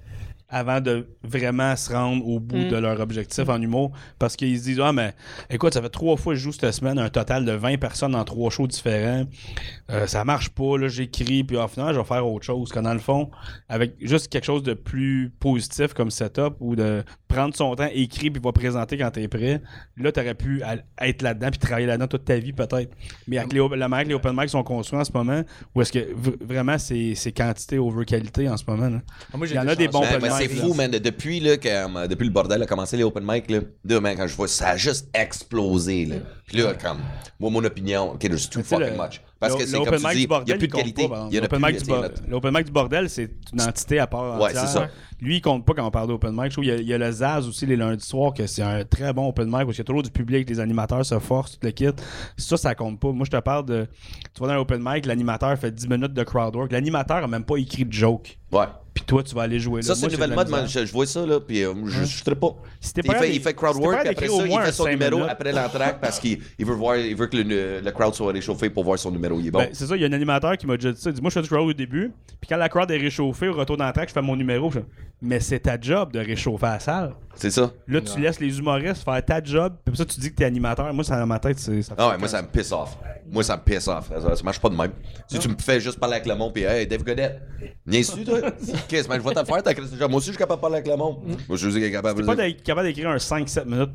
avant 0.49 0.79
de 0.79 1.07
vraiment 1.23 1.75
se 1.75 1.91
rendre 1.91 2.25
au 2.27 2.39
bout 2.39 2.57
Mm. 2.57 2.69
de 2.69 2.77
leur 2.77 2.99
objectif 3.01 3.49
en 3.49 3.61
humour. 3.61 3.91
Parce 4.17 4.35
qu'ils 4.35 4.57
se 4.57 4.63
disent 4.63 4.79
ah 4.81 4.93
mais 4.93 5.13
écoute 5.49 5.73
ça 5.73 5.81
fait 5.81 5.89
trois 5.89 6.15
fois 6.17 6.33
que 6.33 6.39
je 6.39 6.43
joue 6.43 6.51
cette 6.53 6.71
semaine 6.71 6.97
un 6.99 7.09
total 7.09 7.43
de 7.45 7.51
20 7.51 7.77
personnes 7.77 8.13
dans 8.13 8.23
trois 8.23 8.49
shows 8.49 8.67
différents. 8.67 9.25
Euh, 9.91 10.07
ça 10.07 10.23
marche 10.23 10.49
pas 10.49 10.77
là 10.77 10.87
j'écris 10.87 11.43
puis 11.43 11.57
au 11.57 11.67
final 11.67 11.93
je 11.93 11.99
vais 11.99 12.05
faire 12.05 12.25
autre 12.25 12.45
chose. 12.45 12.71
Quand 12.71 12.81
dans 12.81 12.93
le 12.93 12.99
fond 12.99 13.29
avec 13.69 13.95
juste 14.01 14.29
quelque 14.29 14.45
chose 14.45 14.63
de 14.63 14.73
plus 14.73 15.31
positif 15.39 15.93
comme 15.93 16.11
setup 16.11 16.53
ou 16.59 16.75
de 16.75 17.03
prendre 17.27 17.53
son 17.55 17.75
temps 17.75 17.89
écrire 17.93 18.31
puis 18.31 18.41
va 18.41 18.51
présenter 18.53 18.97
quand 18.97 19.11
t'es 19.11 19.27
prêt 19.27 19.61
là 19.97 20.11
t'aurais 20.11 20.33
pu 20.35 20.61
être 20.99 21.21
là-dedans 21.21 21.49
puis 21.49 21.59
travailler 21.59 21.87
là-dedans 21.87 22.07
toute 22.07 22.25
ta 22.25 22.37
vie 22.37 22.53
peut-être. 22.53 22.91
Mais 23.27 23.37
avec 23.37 23.51
les, 23.53 23.59
la 23.75 23.87
manière 23.89 24.05
que 24.05 24.09
les 24.09 24.15
open 24.15 24.33
mic 24.35 24.49
sont 24.49 24.63
construits 24.63 24.99
en 24.99 25.03
ce 25.03 25.11
moment 25.13 25.41
où 25.75 25.81
est-ce 25.81 25.91
que 25.91 26.07
vraiment 26.43 26.77
c'est 26.77 27.13
c'est 27.15 27.31
quantité 27.33 27.77
over 27.79 28.05
qualité 28.05 28.47
en 28.49 28.55
ce 28.57 28.63
moment 28.67 28.89
là. 28.89 29.01
Ah, 29.33 29.37
moi, 29.37 29.45
j'ai 29.47 29.55
Il 29.55 29.57
y 29.57 29.59
en 29.59 29.67
a 29.67 29.75
des 29.75 29.87
bons 29.87 30.01
Man, 30.01 30.15
open 30.15 30.21
mais 30.21 30.36
c'est 30.37 30.47
fou, 30.61 30.73
man. 30.73 30.91
de- 30.91 30.97
depuis, 30.99 31.39
là, 31.39 31.57
que, 31.57 31.67
euh, 31.67 32.07
depuis 32.07 32.25
le 32.25 32.31
bordel 32.31 32.61
a 32.61 32.65
commencé 32.65 32.97
les 32.97 33.03
open 33.03 33.23
mic, 33.25 33.49
là, 33.49 33.59
là, 33.85 33.99
man, 34.01 34.15
quand 34.17 34.27
je 34.27 34.35
vois, 34.35 34.47
ça 34.47 34.69
a 34.69 34.77
juste 34.77 35.07
explosé. 35.13 36.05
Là. 36.05 36.15
Puis 36.45 36.57
là, 36.57 36.73
comme, 36.73 36.99
moi, 37.39 37.49
mon 37.49 37.63
opinion, 37.63 38.11
OK, 38.13 38.19
there's 38.21 38.49
too 38.49 38.63
fucking 38.63 38.87
le- 38.87 39.03
much. 39.03 39.21
Parce 39.39 39.55
que 39.55 39.65
c'est 39.65 39.77
comme 39.77 39.95
tu 39.95 40.15
dis, 40.15 40.23
il 40.23 40.27
n'y 40.45 40.51
a 40.51 40.57
plus 40.57 40.67
de 40.67 40.73
qualité. 40.73 41.07
pas. 41.07 41.27
Il 41.29 41.35
y 41.35 41.37
a 41.37 41.41
L'open 41.41 41.59
mic 41.61 41.83
du. 41.83 41.91
L'open 42.29 42.53
mic 42.57 42.71
bordel, 42.71 43.09
c'est 43.09 43.29
une 43.53 43.61
entité 43.61 43.99
à 43.99 44.07
part 44.07 44.39
Ouais, 44.39 44.47
entière. 44.49 44.61
c'est 44.67 44.73
ça. 44.73 44.87
Lui, 45.19 45.37
il 45.37 45.41
compte 45.41 45.65
pas 45.65 45.73
quand 45.73 45.85
on 45.85 45.89
parle 45.91 46.07
d'open 46.09 46.31
mic. 46.31 46.45
Je 46.45 46.49
trouve 46.51 46.63
qu'il 46.63 46.73
y 46.73 46.77
a- 46.77 46.79
il 46.79 46.87
y, 46.87 46.93
a 46.93 46.97
le 46.99 47.11
Zaz 47.11 47.47
aussi 47.47 47.65
les 47.65 47.75
lundis 47.75 48.05
soirs, 48.05 48.33
que 48.35 48.45
c'est 48.45 48.61
un 48.61 48.83
très 48.85 49.13
bon 49.13 49.27
open 49.29 49.45
mic, 49.47 49.53
parce 49.61 49.69
qu'il 49.69 49.77
y 49.79 49.81
a 49.81 49.83
toujours 49.85 50.03
du 50.03 50.11
public, 50.11 50.47
les 50.47 50.59
animateurs 50.59 51.03
se 51.05 51.17
forcent, 51.17 51.53
tout 51.53 51.65
le 51.65 51.71
kit. 51.71 51.87
Ça, 52.37 52.55
ça 52.57 52.75
compte 52.75 52.99
pas. 52.99 53.11
Moi, 53.11 53.25
je 53.25 53.31
te 53.31 53.41
parle 53.41 53.65
de. 53.65 53.87
Tu 54.35 54.41
vas 54.41 54.47
dans 54.47 54.53
un 54.53 54.57
open 54.57 54.79
mic, 54.83 55.05
l'animateur 55.07 55.57
fait 55.57 55.71
10 55.71 55.87
minutes 55.89 56.13
de 56.13 56.23
crowd 56.23 56.55
work. 56.55 56.71
L'animateur 56.71 57.17
a 57.23 57.27
même 57.27 57.43
pas 57.45 57.57
écrit 57.57 57.85
de 57.85 57.93
joke. 57.93 58.37
Ouais. 58.51 58.65
Puis 58.93 59.03
toi, 59.05 59.21
tu 59.21 59.35
vas 59.35 59.43
aller 59.43 59.59
jouer 59.59 59.81
là. 59.81 59.87
Ça, 59.87 59.95
c'est 59.95 60.05
une 60.07 60.11
nouvelle 60.13 60.33
mode. 60.33 60.49
Je, 60.67 60.85
je 60.85 60.91
vois 60.91 61.05
ça, 61.05 61.23
là, 61.25 61.39
puis 61.39 61.63
euh, 61.63 61.73
je 61.85 61.99
ne 62.01 62.05
serais 62.05 62.35
pas. 62.35 62.55
Si 62.79 62.93
Il 62.97 63.03
pas 63.03 63.15
fait, 63.15 63.35
il 63.35 63.41
fait 63.41 63.53
crowd 63.53 63.75
si 63.75 63.83
après 63.85 64.27
ça, 64.27 64.45
il 64.47 64.59
fait 64.61 64.71
son 64.71 64.87
numéro 64.87 65.17
minutes. 65.17 65.29
après 65.31 65.51
l'entraque 65.51 65.99
parce 66.01 66.19
qu'il 66.19 66.39
il 66.57 66.65
veut, 66.65 66.73
voir, 66.73 66.97
il 66.97 67.15
veut 67.15 67.27
que 67.27 67.37
le, 67.37 67.79
le 67.81 67.91
crowd 67.91 68.13
soit 68.15 68.31
réchauffé 68.31 68.69
pour 68.71 68.83
voir 68.83 68.97
son 68.97 69.11
numéro. 69.11 69.26
Il 69.39 69.47
est 69.47 69.51
bon. 69.51 69.59
Ben, 69.59 69.69
c'est 69.73 69.85
ça, 69.85 69.95
il 69.95 70.01
y 70.01 70.05
a 70.05 70.07
un 70.07 70.13
animateur 70.13 70.57
qui 70.57 70.65
m'a 70.67 70.75
déjà 70.77 70.91
dit 70.91 71.01
ça. 71.01 71.09
Il 71.09 71.13
dit 71.13 71.21
Moi, 71.21 71.29
je 71.29 71.33
fais 71.35 71.41
du 71.41 71.47
crowd 71.49 71.67
au 71.67 71.73
début, 71.73 72.11
puis 72.39 72.47
quand 72.49 72.57
la 72.57 72.69
crowd 72.69 72.89
est 72.91 72.97
réchauffée, 72.97 73.47
au 73.47 73.53
retour 73.53 73.77
d'entraque, 73.77 74.09
je 74.09 74.13
fais 74.13 74.21
mon 74.21 74.35
numéro. 74.35 74.69
Je 74.71 74.79
Mais 75.21 75.39
c'est 75.39 75.59
ta 75.59 75.79
job 75.79 76.11
de 76.11 76.19
réchauffer 76.19 76.65
la 76.65 76.79
salle. 76.79 77.13
c'est 77.35 77.49
ça. 77.51 77.71
Là, 77.87 78.01
tu 78.01 78.19
laisses 78.19 78.39
les 78.39 78.57
humoristes 78.59 79.03
faire 79.03 79.23
ta 79.25 79.43
job, 79.43 79.73
puis 79.85 79.95
ça, 79.97 80.05
tu 80.05 80.19
dis 80.19 80.31
que 80.31 80.35
t'es 80.35 80.45
animateur. 80.45 80.93
Moi, 80.93 81.03
ça 81.03 81.17
dans 81.19 81.25
ma 81.27 81.39
tête, 81.39 81.59
c'est 81.59 81.81
ça. 81.81 81.95
Ah 81.97 82.09
ouais, 82.09 82.17
moi, 82.17 82.27
ça 82.27 82.41
me 82.41 82.47
pisse 82.47 82.71
off. 82.71 82.97
Moi, 83.29 83.43
ça 83.43 83.57
me 83.57 83.61
pisse 83.63 83.87
off. 83.87 84.09
Ça, 84.09 84.35
ça 84.35 84.43
marche 84.43 84.59
pas 84.59 84.69
de 84.69 84.75
même. 84.75 84.91
Si 85.27 85.39
tu 85.39 85.49
me 85.49 85.55
fais 85.59 85.79
juste 85.79 85.99
parler 85.99 86.15
avec 86.15 86.27
le 86.27 86.35
monde, 86.35 86.53
puis 86.53 86.63
hey, 86.63 86.87
Dave 86.87 87.03
Godette, 87.03 87.41
viens 87.85 88.03
su, 88.03 88.23
toi? 88.23 88.39
Qu'est-ce 88.87 89.07
que 89.07 89.13
je 89.15 89.19
vais 89.19 89.33
te 89.33 89.39
le 89.39 89.45
faire, 89.45 89.63
ta 89.63 89.73
de. 89.73 90.05
Moi 90.07 90.17
aussi, 90.17 90.27
je 90.27 90.31
suis 90.31 90.37
capable 90.37 90.59
de 90.59 90.61
parler 90.61 90.77
avec 90.77 90.87
le 90.87 90.95
monde. 90.95 91.17
Moi, 91.47 91.57
je 91.57 91.69
suis 91.69 91.91
capable 91.91 92.21
de 92.21 92.25
pas 92.25 92.51
capable 92.63 92.87
d'écrire 92.87 93.09
un 93.09 93.17
5-7 93.17 93.65
minutes 93.65 93.91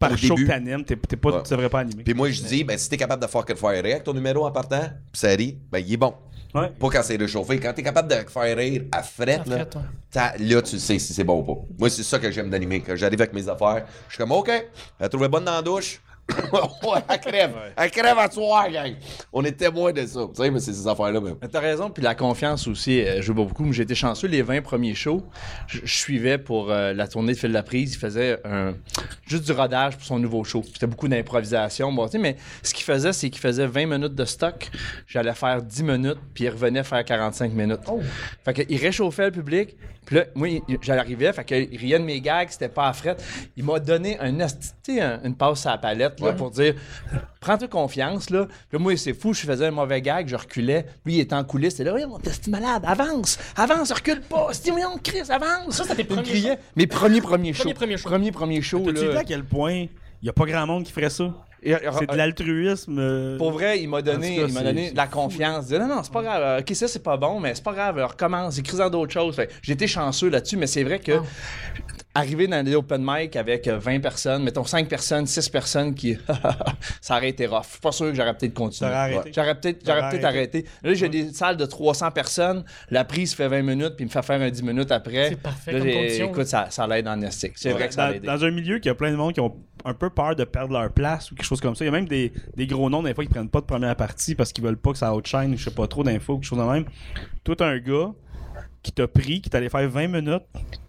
par 0.00 0.16
show 0.16 0.34
que 0.34 0.46
t'animes, 0.46 0.82
t'es, 0.82 0.96
t'es 0.96 1.16
pas, 1.16 1.30
Ouais. 1.30 1.42
tu 1.42 1.50
devrais 1.50 1.68
pas 1.68 1.80
animer. 1.80 2.02
Puis 2.02 2.14
moi, 2.14 2.30
je 2.30 2.42
dis, 2.42 2.64
ben, 2.64 2.78
si 2.78 2.88
t'es 2.88 2.96
capable 2.96 3.22
de 3.22 3.28
fucking 3.28 3.54
faire 3.54 3.70
rire 3.70 3.84
avec 3.84 4.02
ton 4.04 4.14
numéro 4.14 4.46
en 4.46 4.50
partant, 4.68 4.90
pis 5.12 5.20
ça 5.20 5.28
rit, 5.28 5.58
ben, 5.70 5.78
il 5.78 5.92
est 5.92 5.96
bon. 5.96 6.14
Ouais. 6.54 6.68
Pas 6.68 6.88
quand 6.90 7.02
c'est 7.02 7.16
réchauffé. 7.16 7.60
Quand 7.60 7.72
t'es 7.72 7.82
capable 7.82 8.08
de 8.08 8.28
faire 8.28 8.56
rire 8.56 8.82
à 8.90 9.02
frette, 9.02 9.48
À 9.48 10.36
là, 10.36 10.36
là, 10.38 10.62
tu 10.62 10.78
sais 10.78 10.98
si 10.98 11.14
c'est 11.14 11.24
bon 11.24 11.40
ou 11.40 11.42
pas. 11.42 11.60
Moi, 11.78 11.90
c'est 11.90 12.02
ça 12.02 12.18
que 12.18 12.30
j'aime 12.30 12.50
d'animer. 12.50 12.80
Quand 12.80 12.96
j'arrive 12.96 13.20
avec 13.20 13.32
mes 13.32 13.48
affaires, 13.48 13.86
je 14.08 14.14
suis 14.14 14.18
comme, 14.18 14.32
OK, 14.32 14.50
elle 14.98 15.08
trouvait 15.08 15.28
bonne 15.28 15.44
dans 15.44 15.54
la 15.54 15.62
douche. 15.62 16.00
elle 17.08 17.20
crève. 17.20 17.54
Elle 17.76 17.90
crève 17.90 18.18
à 18.18 18.30
soir, 18.30 18.70
gang. 18.70 18.94
On 19.32 19.44
est 19.44 19.52
témoins 19.52 19.92
de 19.92 20.04
ça. 20.06 20.20
Tu 20.34 20.42
sais, 20.42 20.50
mais 20.50 20.60
c'est 20.60 20.72
ces 20.72 20.86
affaires-là, 20.86 21.20
même. 21.20 21.36
Mais 21.40 21.48
T'as 21.48 21.60
raison, 21.60 21.90
puis 21.90 22.02
la 22.02 22.14
confiance 22.14 22.66
aussi 22.66 23.00
euh, 23.02 23.20
joue 23.22 23.34
beaucoup. 23.34 23.64
Moi, 23.64 23.72
J'ai 23.72 23.82
été 23.82 23.94
chanceux, 23.94 24.28
les 24.28 24.42
20 24.42 24.62
premiers 24.62 24.94
shows, 24.94 25.22
je 25.66 25.80
suivais 25.86 26.38
pour 26.38 26.70
euh, 26.70 26.92
la 26.92 27.06
tournée 27.08 27.32
de 27.34 27.38
Fil 27.38 27.48
de 27.50 27.54
la 27.54 27.62
Prise. 27.62 27.94
Il 27.94 27.98
faisait 27.98 28.38
un- 28.44 28.74
juste 29.26 29.44
du 29.44 29.52
rodage 29.52 29.96
pour 29.96 30.04
son 30.06 30.18
nouveau 30.18 30.44
show. 30.44 30.62
C'était 30.72 30.86
beaucoup 30.86 31.08
d'improvisation. 31.08 31.92
Bon, 31.92 32.08
mais 32.18 32.36
ce 32.62 32.74
qu'il 32.74 32.84
faisait, 32.84 33.12
c'est 33.12 33.30
qu'il 33.30 33.40
faisait 33.40 33.66
20 33.66 33.86
minutes 33.86 34.14
de 34.14 34.24
stock. 34.24 34.68
J'allais 35.06 35.34
faire 35.34 35.62
10 35.62 35.82
minutes, 35.82 36.18
puis 36.34 36.44
il 36.44 36.50
revenait 36.50 36.84
faire 36.84 37.04
45 37.04 37.52
minutes. 37.52 37.80
Fait 38.44 38.54
qu'il 38.64 38.78
réchauffait 38.78 39.26
le 39.26 39.32
public. 39.32 39.76
Puis 40.06 40.16
là, 40.16 40.24
moi, 40.34 40.48
il- 40.48 40.62
j'arrivais, 40.82 41.32
fait 41.32 41.44
qu'il 41.44 41.76
riait 41.78 41.98
de 41.98 42.04
mes 42.04 42.20
gags, 42.20 42.48
c'était 42.50 42.68
pas 42.68 42.88
à 42.88 42.92
frette. 42.92 43.22
Il 43.56 43.64
m'a 43.64 43.78
donné 43.78 44.18
un- 44.18 44.32
une 45.24 45.34
passe 45.36 45.66
à 45.66 45.72
la 45.72 45.78
palette 45.78 46.19
là, 46.26 46.32
pour 46.32 46.50
dire 46.50 46.74
Prends-toi 47.40 47.68
confiance. 47.68 48.30
Là. 48.30 48.46
Puis 48.68 48.78
moi, 48.78 48.96
c'est 48.96 49.14
fou, 49.14 49.32
je 49.32 49.40
faisais 49.46 49.66
un 49.66 49.70
mauvais 49.70 50.00
gag, 50.02 50.28
je 50.28 50.36
reculais. 50.36 50.86
Lui, 51.06 51.14
il 51.14 51.20
était 51.20 51.34
en 51.34 51.44
coulisses, 51.44 51.74
il 51.78 51.82
était 51.82 51.90
là, 51.90 51.94
oui, 51.94 52.04
mon 52.06 52.18
t'es 52.18 52.30
malade, 52.50 52.82
avance, 52.86 53.38
avance, 53.56 53.92
recule 53.92 54.20
pas, 54.20 54.48
stimulons, 54.52 54.98
Chris, 55.02 55.22
avance. 55.30 55.74
Ça, 55.76 55.84
c'était 55.84 55.96
tes 55.96 56.04
premiers 56.04 56.22
criait. 56.22 56.58
Mes 56.76 56.86
premiers 56.86 57.20
premiers 57.20 57.52
shows. 57.52 57.62
Premiers 57.72 57.74
premiers 57.74 57.96
shows. 57.96 58.08
Premiers 58.08 58.32
premiers 58.32 58.62
shows. 58.62 58.80
T'as-tu 58.86 59.04
là. 59.06 59.10
vu 59.12 59.16
à 59.16 59.24
quel 59.24 59.44
point 59.44 59.86
il 60.22 60.26
y 60.26 60.28
a 60.28 60.32
pas 60.32 60.44
grand 60.46 60.66
monde 60.66 60.84
qui 60.84 60.92
ferait 60.92 61.10
ça? 61.10 61.32
Et- 61.62 61.74
C'est 61.98 62.10
de 62.10 62.16
l'altruisme. 62.16 62.96
euh, 62.98 63.36
Pour 63.36 63.52
vrai, 63.52 63.80
il 63.82 63.88
m'a 63.88 64.00
donné, 64.00 64.36
cas, 64.36 64.46
il 64.48 64.54
m'a 64.54 64.62
donné 64.62 64.92
de 64.92 64.96
la 64.96 65.06
confiance. 65.06 65.64
Il 65.64 65.68
disait, 65.68 65.78
non, 65.78 65.88
non, 65.88 66.02
c'est 66.02 66.12
pas 66.12 66.22
grave. 66.22 66.42
Euh, 66.42 66.60
Ok, 66.60 66.74
ça, 66.74 66.88
c'est 66.88 67.02
pas 67.02 67.18
bon, 67.18 67.38
mais 67.38 67.54
c'est 67.54 67.62
pas 67.62 67.74
grave. 67.74 67.98
Recommence, 68.02 68.56
écris 68.58 68.80
en 68.80 68.88
d'autres 68.88 69.12
choses. 69.12 69.36
Été 69.68 69.86
chanceux 69.86 70.30
là-dessus, 70.30 70.56
mais 70.56 70.66
c'est 70.66 70.84
vrai 70.84 70.98
que 71.00 71.12
Ah. 71.12 71.22
Arriver 72.14 72.46
dans 72.48 72.64
les 72.64 72.74
open 72.74 73.02
mic 73.04 73.36
avec 73.36 73.68
euh, 73.68 73.78
20 73.78 74.00
personnes, 74.00 74.42
mettons 74.42 74.64
5 74.64 74.88
personnes, 74.88 75.26
6 75.26 75.48
personnes 75.48 75.94
qui. 75.94 76.16
ça 77.00 77.16
aurait 77.16 77.30
été 77.30 77.46
rough. 77.46 77.64
Je 77.64 77.70
suis 77.70 77.80
pas 77.80 77.92
sûr 77.92 78.06
que 78.06 78.14
j'aurais 78.14 78.36
peut-être 78.36 78.54
continué. 78.54 78.90
Arrêté. 78.90 79.18
Ouais. 79.18 79.32
J'aurais 79.34 79.54
peut-être 79.60 79.86
j'aurais 79.86 80.00
T'aurais 80.00 80.10
peut-être 80.10 80.24
arrêté. 80.24 80.66
Là, 80.82 80.94
j'ai 80.94 81.08
des 81.08 81.32
salles 81.32 81.56
de 81.56 81.66
300 81.66 82.10
personnes. 82.10 82.64
La 82.90 83.04
prise 83.04 83.34
fait 83.34 83.48
20 83.48 83.62
minutes, 83.62 83.94
puis 83.96 84.04
il 84.04 84.06
me 84.06 84.10
fait 84.10 84.22
faire 84.22 84.40
un 84.40 84.50
10 84.50 84.62
minutes 84.62 84.90
après. 84.90 85.30
C'est 85.30 85.36
parfait 85.36 85.72
Là, 85.72 85.78
comme 85.78 85.92
condition, 85.92 86.28
Écoute, 86.30 86.46
ça, 86.46 86.66
ça 86.70 86.86
l'aide 86.86 87.08
en 87.08 87.20
estique. 87.22 87.52
C'est 87.56 87.70
vrai 87.70 87.88
que 87.88 87.94
ça 87.94 88.06
dans, 88.06 88.12
l'aide. 88.12 88.24
dans 88.24 88.44
un 88.44 88.50
milieu 88.50 88.78
qui 88.78 88.88
a 88.88 88.94
plein 88.94 89.10
de 89.10 89.16
monde 89.16 89.32
qui 89.32 89.40
ont 89.40 89.54
un 89.84 89.94
peu 89.94 90.10
peur 90.10 90.34
de 90.36 90.44
perdre 90.44 90.72
leur 90.72 90.92
place 90.92 91.30
ou 91.30 91.34
quelque 91.34 91.46
chose 91.46 91.60
comme 91.60 91.74
ça. 91.74 91.84
Il 91.84 91.88
y 91.88 91.88
a 91.88 91.92
même 91.92 92.08
des, 92.08 92.32
des 92.56 92.66
gros 92.66 92.90
noms, 92.90 93.02
des 93.02 93.14
fois, 93.14 93.24
qui 93.24 93.30
prennent 93.30 93.48
pas 93.48 93.60
de 93.60 93.66
première 93.66 93.96
partie 93.96 94.34
parce 94.34 94.52
qu'ils 94.52 94.64
veulent 94.64 94.76
pas 94.76 94.92
que 94.92 94.98
ça 94.98 95.14
outshine, 95.14 95.56
je 95.56 95.64
sais 95.64 95.70
pas 95.70 95.86
trop 95.86 96.02
d'infos, 96.02 96.36
quelque 96.36 96.44
chose 96.44 96.58
de 96.58 96.64
même. 96.64 96.84
Toi, 97.44 97.56
t'as 97.56 97.66
un 97.66 97.78
gars 97.78 98.12
qui 98.82 98.92
t'a 98.92 99.06
pris, 99.06 99.40
qui 99.40 99.50
t'allait 99.50 99.68
faire 99.68 99.88
20 99.88 100.08
minutes, 100.08 100.42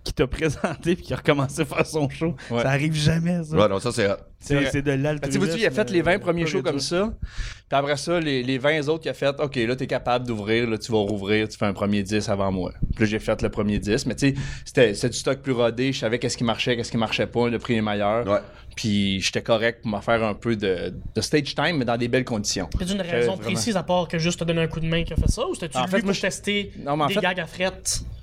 qui 0.04 0.14
t'a 0.14 0.28
présenté 0.28 0.96
puis 0.96 1.06
qui 1.06 1.14
a 1.14 1.18
recommencé 1.18 1.62
à 1.62 1.66
faire 1.66 1.86
son 1.86 2.10
show. 2.10 2.36
Ouais. 2.50 2.62
Ça 2.62 2.70
arrive 2.70 2.94
jamais, 2.94 3.44
ça. 3.44 3.56
Ouais, 3.56 3.68
non, 3.68 3.80
ça 3.80 3.92
c'est. 3.92 4.10
C'est 4.44 4.66
c'est 4.72 4.82
de 4.82 4.88
Ben, 4.92 4.98
tu 4.98 5.04
l'altruisme. 5.04 5.40
vois, 5.46 5.56
il 5.58 5.66
a 5.68 5.72
fait 5.72 5.90
les 5.92 6.02
20 6.02 6.20
premiers 6.20 6.46
shows 6.48 6.64
comme 6.64 6.80
ça. 6.80 7.14
Puis 7.22 7.78
après 7.80 7.96
ça, 7.96 8.20
les, 8.20 8.42
les 8.44 8.58
20 8.58 8.88
autres, 8.90 9.04
il 9.06 9.10
a 9.10 9.14
fait 9.14 9.28
OK, 9.40 9.56
là, 9.56 9.76
t'es 9.76 9.88
capable 9.88 10.26
d'ouvrir, 10.28 10.68
là, 10.70 10.78
tu 10.78 10.92
vas 10.92 10.98
rouvrir, 10.98 11.48
tu 11.48 11.58
fais 11.58 11.66
un 11.68 11.74
premier 11.74 12.02
10 12.04 12.28
avant 12.28 12.52
moi. 12.52 12.74
Puis 12.96 13.04
là, 13.04 13.06
j'ai 13.06 13.20
fait 13.20 13.42
le 13.42 13.50
premier 13.50 13.78
10. 13.80 14.06
Mais 14.08 14.16
tu 14.16 14.30
sais, 14.30 14.36
c'était 14.66 14.94
c'était 14.96 15.10
du 15.10 15.18
stock 15.18 15.40
plus 15.40 15.54
rodé. 15.54 15.94
Je 15.94 16.00
savais 16.00 16.18
qu'est-ce 16.20 16.36
qui 16.38 16.44
marchait, 16.44 16.76
qu'est-ce 16.76 16.92
qui 16.92 16.98
marchait 16.98 17.28
pas. 17.28 17.50
Le 17.50 17.60
prix 17.60 17.76
est 17.76 17.82
meilleur. 17.82 18.28
Ouais. 18.28 18.40
Puis 18.76 19.22
j'étais 19.22 19.42
correct 19.44 19.82
pour 19.84 19.92
me 19.92 20.02
faire 20.02 20.24
un 20.24 20.34
peu 20.34 20.56
de, 20.56 20.94
de 21.16 21.22
stage 21.22 21.54
time, 21.56 21.78
mais 21.78 21.86
dans 21.86 21.98
des 21.98 22.08
belles 22.08 22.26
conditions. 22.26 22.68
A 22.80 22.84
une 22.92 23.02
raison 23.02 23.38
précise 23.38 23.78
à 23.78 23.84
part 23.84 24.08
que 24.08 24.18
juste 24.18 24.40
te 24.40 24.44
donner 24.44 24.62
un 24.64 24.68
coup 24.68 24.80
de 24.80 24.88
main 24.88 25.04
qui 25.04 25.14
a 25.14 25.18
fait 25.18 25.30
ça 25.30 25.46
ou 25.48 25.54
c'était-tu 25.54 25.78
En 25.78 25.84
lui 25.84 25.92
fait, 25.92 26.02
moi, 26.04 26.14
je- 26.14 26.22
tester 26.22 26.72
Non, 26.84 26.98
mais 26.98 27.04
en 27.04 27.08
des 27.08 27.14
fait- 27.16 27.22
gags 27.22 27.40
à 27.40 27.46
fret? 27.46 27.72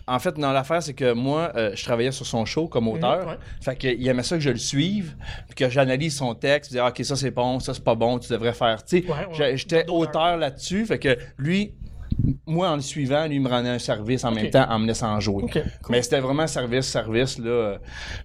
En 0.08 0.18
fait, 0.18 0.34
dans 0.36 0.52
l'affaire, 0.52 0.82
c'est 0.82 0.94
que 0.94 1.12
moi, 1.12 1.52
euh, 1.54 1.72
je 1.74 1.84
travaillais 1.84 2.12
sur 2.12 2.26
son 2.26 2.44
show 2.44 2.66
comme 2.66 2.88
auteur. 2.88 3.22
Mhm, 3.24 3.28
ouais. 3.28 3.38
Fait 3.60 3.76
qu'il 3.76 4.08
aimait 4.08 4.22
ça 4.22 4.36
que 4.36 4.42
je 4.42 4.50
le 4.50 4.56
suive, 4.58 5.14
puis 5.46 5.54
que 5.54 5.68
j'analyse 5.68 6.16
son 6.16 6.34
texte, 6.34 6.72
dire 6.72 6.84
OK, 6.84 7.04
ça 7.04 7.14
c'est 7.16 7.30
bon, 7.30 7.60
ça 7.60 7.74
c'est 7.74 7.84
pas 7.84 7.94
bon, 7.94 8.18
tu 8.18 8.32
devrais 8.32 8.52
faire. 8.54 8.82
Tu 8.84 9.02
sais, 9.02 9.06
Ouais, 9.06 9.16
ouais. 9.18 9.26
j'ai- 9.32 9.56
j'étais 9.56 9.84
auteur 9.88 10.36
là-dessus, 10.36 10.86
fait 10.86 10.98
que 10.98 11.16
lui, 11.36 11.74
moi 12.46 12.70
en 12.70 12.76
le 12.76 12.82
suivant, 12.82 13.26
lui 13.26 13.38
me 13.38 13.48
rendait 13.48 13.68
un 13.68 13.78
service 13.78 14.24
en 14.24 14.30
même 14.32 14.50
temps 14.50 14.66
en 14.68 14.78
me 14.78 14.86
laissant 14.86 15.18
jouer. 15.20 15.44
Cool. 15.52 15.62
Mais 15.90 16.02
c'était 16.02 16.20
vraiment 16.20 16.46
service, 16.46 16.86
service 16.86 17.38
là. 17.38 17.46
euh, 17.50 17.78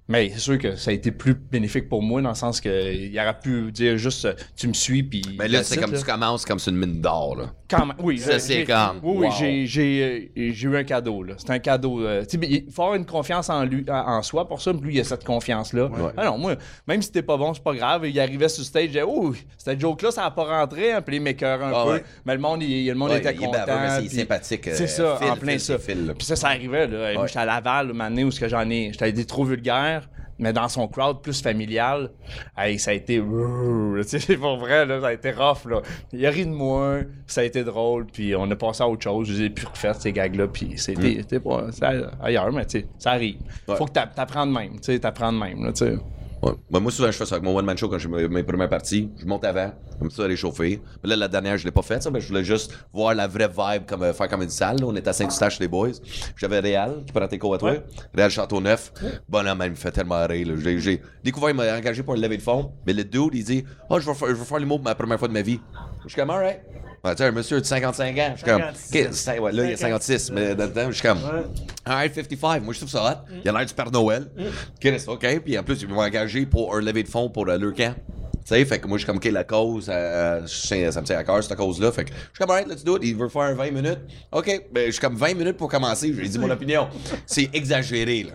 Mais 0.07 0.29
c'est 0.33 0.39
sûr 0.39 0.57
que 0.57 0.75
ça 0.75 0.91
a 0.91 0.93
été 0.93 1.11
plus 1.11 1.33
bénéfique 1.35 1.89
pour 1.89 2.01
moi 2.01 2.21
dans 2.21 2.29
le 2.29 2.35
sens 2.35 2.59
que 2.61 2.93
il 2.93 3.17
aurait 3.19 3.37
pu 3.39 3.71
dire 3.71 3.97
juste 3.97 4.25
euh, 4.25 4.33
tu 4.55 4.67
me 4.67 4.73
suis 4.73 5.03
puis. 5.03 5.21
Mais 5.37 5.47
là, 5.47 5.63
c'est 5.63 5.77
comme 5.79 5.91
là. 5.91 5.99
tu 5.99 6.05
commences 6.05 6.45
comme 6.45 6.59
sur 6.59 6.71
une 6.71 6.79
mine 6.79 7.01
d'or, 7.01 7.35
là. 7.35 7.51
Quand 7.69 7.85
même, 7.87 7.95
oui, 7.99 8.19
Ça, 8.19 8.33
j'ai- 8.33 8.39
c'est 8.39 8.63
comme, 8.65 8.99
Oui, 9.01 9.15
oui, 9.17 9.27
wow. 9.27 9.33
j'ai, 9.39 9.65
j'ai, 9.65 10.31
euh, 10.37 10.51
j'ai 10.53 10.67
eu 10.67 10.77
un 10.77 10.83
cadeau, 10.83 11.23
là. 11.23 11.33
C'est 11.37 11.49
un 11.49 11.59
cadeau. 11.59 12.01
euh, 12.01 12.21
tu 12.23 12.29
sais, 12.31 12.37
mais 12.37 12.47
il 12.47 12.71
faut 12.71 12.83
avoir 12.83 12.95
une 12.97 13.05
confiance 13.05 13.49
en 13.49 13.63
lui, 13.63 13.83
en, 13.89 13.93
en 14.17 14.21
soi 14.21 14.47
pour 14.47 14.61
ça, 14.61 14.71
puis 14.73 14.81
lui, 14.81 14.95
il 14.95 14.99
a 14.99 15.03
cette 15.03 15.23
confiance-là. 15.23 15.89
Ah 16.17 16.25
non, 16.25 16.37
moi, 16.37 16.55
même 16.87 17.01
si 17.01 17.11
t'es 17.11 17.23
pas 17.23 17.37
bon, 17.37 17.53
c'est 17.53 17.63
pas 17.63 17.73
grave. 17.73 18.05
Il 18.07 18.19
arrivait 18.19 18.49
sur 18.49 18.63
stage, 18.63 18.83
il 18.85 18.87
disait, 18.89 19.03
oh, 19.07 19.33
cette 19.57 19.79
joke-là, 19.79 20.11
ça 20.11 20.25
a 20.25 20.31
pas 20.31 20.43
rentré, 20.43 20.91
hein, 20.91 21.01
puis 21.01 21.15
les 21.15 21.19
m'écœurs 21.19 21.63
un 21.63 21.71
Ah 21.73 21.83
peu. 21.85 21.91
ouais. 21.93 22.03
Mais 22.25 22.33
le 22.35 22.39
monde, 22.41 22.61
il, 22.63 22.87
le 22.87 22.93
monde 22.95 23.09
Ouais, 23.11 23.17
était 23.19 23.33
il 23.33 23.41
est 23.41 23.45
content. 23.45 23.65
Mais 23.83 24.09
c'est 24.09 24.15
sympathique. 24.19 24.67
euh, 24.67 24.73
C'est 24.75 24.87
ça, 24.87 25.17
file, 25.21 25.31
en 25.31 25.35
plein 25.37 25.57
ça. 25.59 25.73
là. 25.73 26.13
Puis 26.17 26.25
ça, 26.25 26.35
ça 26.35 26.47
arrivait, 26.47 26.87
là. 26.87 27.13
Moi, 27.13 27.27
j'étais 27.27 27.39
à 27.39 27.45
Laval, 27.45 27.91
une 27.91 28.01
année 28.01 28.23
où 28.23 28.31
ce 28.31 28.39
que 28.39 28.47
j'en 28.47 28.69
ai, 28.69 28.89
j'étais 28.91 29.09
été 29.09 29.25
trop 29.25 29.43
vulgaire. 29.45 30.09
Mais 30.39 30.51
dans 30.51 30.67
son 30.67 30.87
crowd 30.87 31.21
plus 31.21 31.43
familial, 31.43 32.09
hey, 32.57 32.79
ça 32.79 32.89
a 32.89 32.95
été. 32.95 33.21
Sais, 34.03 34.35
pour 34.41 34.57
vrai, 34.57 34.83
là, 34.87 34.99
ça 34.99 35.07
a 35.07 35.13
été 35.13 35.31
rough. 35.31 35.65
Là. 35.69 35.81
Il 36.11 36.25
a 36.25 36.29
ri 36.31 36.45
de 36.45 36.51
moi, 36.51 37.01
ça 37.27 37.41
a 37.41 37.43
été 37.43 37.63
drôle, 37.63 38.07
puis 38.07 38.35
on 38.35 38.49
a 38.49 38.55
passé 38.55 38.81
à 38.81 38.87
autre 38.87 39.03
chose. 39.03 39.27
Je 39.27 39.33
les 39.33 39.41
ai 39.45 39.49
plus 39.51 39.67
refait, 39.67 39.93
ces 39.93 40.11
gags-là, 40.11 40.47
puis 40.47 40.73
c'était 40.77 41.23
c'est 41.29 41.85
ailleurs, 42.21 42.51
mais 42.51 42.65
tu 42.65 42.79
sais, 42.79 42.87
ça 42.97 43.11
arrive. 43.11 43.35
Mm. 43.67 43.71
Ouais. 43.71 43.77
Faut 43.77 43.85
que 43.85 43.91
t'a- 43.91 44.07
t'apprennes 44.07 44.51
même, 44.51 44.71
tu 44.79 44.91
sais, 44.91 44.99
t'apprennes 44.99 45.35
de 45.35 45.39
même, 45.45 45.63
là, 45.65 45.71
tu 45.71 45.85
sais. 45.85 45.93
Ouais. 46.43 46.51
Ben, 46.69 46.81
moi, 46.81 46.91
souvent, 46.91 47.09
je 47.09 47.17
fais 47.17 47.25
ça 47.25 47.35
avec 47.35 47.45
mon 47.45 47.57
one-man 47.57 47.77
show 47.77 47.87
quand 47.87 47.97
j'ai 47.97 48.09
mes, 48.09 48.27
mes 48.27 48.43
premières 48.43 48.67
parties. 48.67 49.09
Je 49.17 49.25
monte 49.25 49.45
avant, 49.45 49.71
comme 49.97 50.11
ça, 50.11 50.23
réchauffer. 50.23 50.81
Mais 51.01 51.11
là, 51.11 51.15
la 51.15 51.27
dernière, 51.29 51.57
je 51.57 51.63
l'ai 51.63 51.71
pas 51.71 51.81
faite, 51.81 52.03
ça, 52.03 52.11
mais 52.11 52.19
je 52.19 52.27
voulais 52.27 52.43
juste 52.43 52.77
voir 52.91 53.15
la 53.15 53.27
vraie 53.27 53.47
vibe, 53.47 53.85
comme, 53.87 54.03
euh, 54.03 54.11
faire 54.11 54.27
comme 54.27 54.41
une 54.41 54.49
salle. 54.49 54.81
là. 54.81 54.85
On 54.87 54.93
était 54.93 55.07
à 55.07 55.13
Saint-Eustache, 55.13 55.57
les 55.61 55.69
boys. 55.69 55.91
J'avais 56.35 56.59
Réal, 56.59 57.03
qui 57.07 57.13
prend 57.13 57.25
tes 57.29 57.39
cours 57.39 57.55
à 57.55 57.57
toi. 57.59 57.75
Réal 58.13 58.29
Châteauneuf. 58.29 58.91
Bonhomme, 59.29 59.61
il 59.63 59.69
me 59.71 59.75
fait 59.75 59.91
tellement 59.91 60.27
rire. 60.27 60.47
j'ai 60.57 61.01
découvert, 61.23 61.51
il 61.51 61.55
m'a 61.55 61.77
engagé 61.77 62.03
pour 62.03 62.15
le 62.15 62.19
lever 62.19 62.35
de 62.35 62.41
fond. 62.41 62.73
Mais 62.85 62.91
le 62.91 63.05
dude, 63.05 63.29
il 63.33 63.45
dit 63.45 63.63
Oh, 63.89 63.97
je 64.01 64.05
vais 64.05 64.13
faire, 64.13 64.27
je 64.27 64.33
vais 64.33 64.43
faire 64.43 64.59
l'humour 64.59 64.79
pour 64.79 64.89
ma 64.89 64.95
première 64.95 65.19
fois 65.19 65.29
de 65.29 65.33
ma 65.33 65.41
vie. 65.41 65.61
Je 66.03 66.09
suis 66.09 66.19
comme, 66.19 66.29
alright. 66.29 66.59
Ouais, 67.03 67.15
tu 67.15 67.23
un 67.23 67.31
monsieur 67.31 67.59
de 67.59 67.65
55 67.65 68.17
ans. 68.17 68.31
Je 68.31 68.37
suis 68.37 68.45
comme, 68.45 68.61
56. 68.61 69.07
OK, 69.07 69.13
c'est- 69.13 69.39
ouais, 69.39 69.51
là, 69.51 69.63
il 69.65 69.69
y 69.71 69.73
a 69.73 69.77
56, 69.77 70.31
mais 70.31 70.55
dedans, 70.55 70.85
je 70.87 70.93
suis 70.93 71.01
comme, 71.01 71.19
alright, 71.83 72.13
55. 72.15 72.63
Moi, 72.63 72.73
je 72.73 72.79
trouve 72.79 72.89
ça 72.89 73.03
hot. 73.29 73.33
Il 73.43 73.49
a 73.49 73.51
l'air 73.51 73.65
du 73.65 73.73
Père 73.73 73.91
Noël. 73.91 74.27
OK, 74.37 74.53
c'est 74.81 75.07
OK. 75.09 75.39
Puis 75.43 75.57
en 75.57 75.63
plus, 75.63 75.81
ils 75.81 75.87
m'ont 75.89 75.99
engagé 76.01 76.45
pour 76.45 76.73
un 76.73 76.79
lever 76.81 77.03
de 77.03 77.09
fonds 77.09 77.29
pour 77.29 77.49
euh, 77.49 77.57
leur 77.57 77.73
camp. 77.73 77.93
Tu 78.45 78.49
sais, 78.55 78.63
fait 78.65 78.79
que 78.79 78.87
moi, 78.87 78.97
je 78.97 79.03
suis 79.03 79.07
comme, 79.07 79.17
OK, 79.17 79.25
la 79.25 79.43
cause, 79.43 79.87
euh, 79.89 80.47
sais, 80.47 80.89
ça 80.93 81.01
me 81.01 81.05
tient 81.05 81.17
à 81.17 81.23
cœur, 81.25 81.43
cette 81.43 81.57
cause-là. 81.57 81.91
Fait 81.91 82.05
que 82.05 82.11
je 82.11 82.15
suis 82.15 82.29
comme, 82.39 82.51
alright, 82.51 82.67
let's 82.69 82.85
do 82.85 82.95
it. 82.95 83.03
Il 83.03 83.17
veut 83.17 83.27
faire 83.29 83.53
20 83.53 83.71
minutes. 83.71 83.99
OK, 84.31 84.67
ben, 84.71 84.85
je 84.85 84.91
suis 84.91 85.01
comme 85.01 85.15
20 85.17 85.33
minutes 85.33 85.57
pour 85.57 85.67
commencer. 85.69 86.07
Je 86.07 86.19
lui 86.19 86.25
ai 86.25 86.29
dit 86.29 86.39
mon 86.39 86.49
opinion. 86.49 86.87
C'est 87.25 87.49
exagéré, 87.53 88.23
là. 88.23 88.31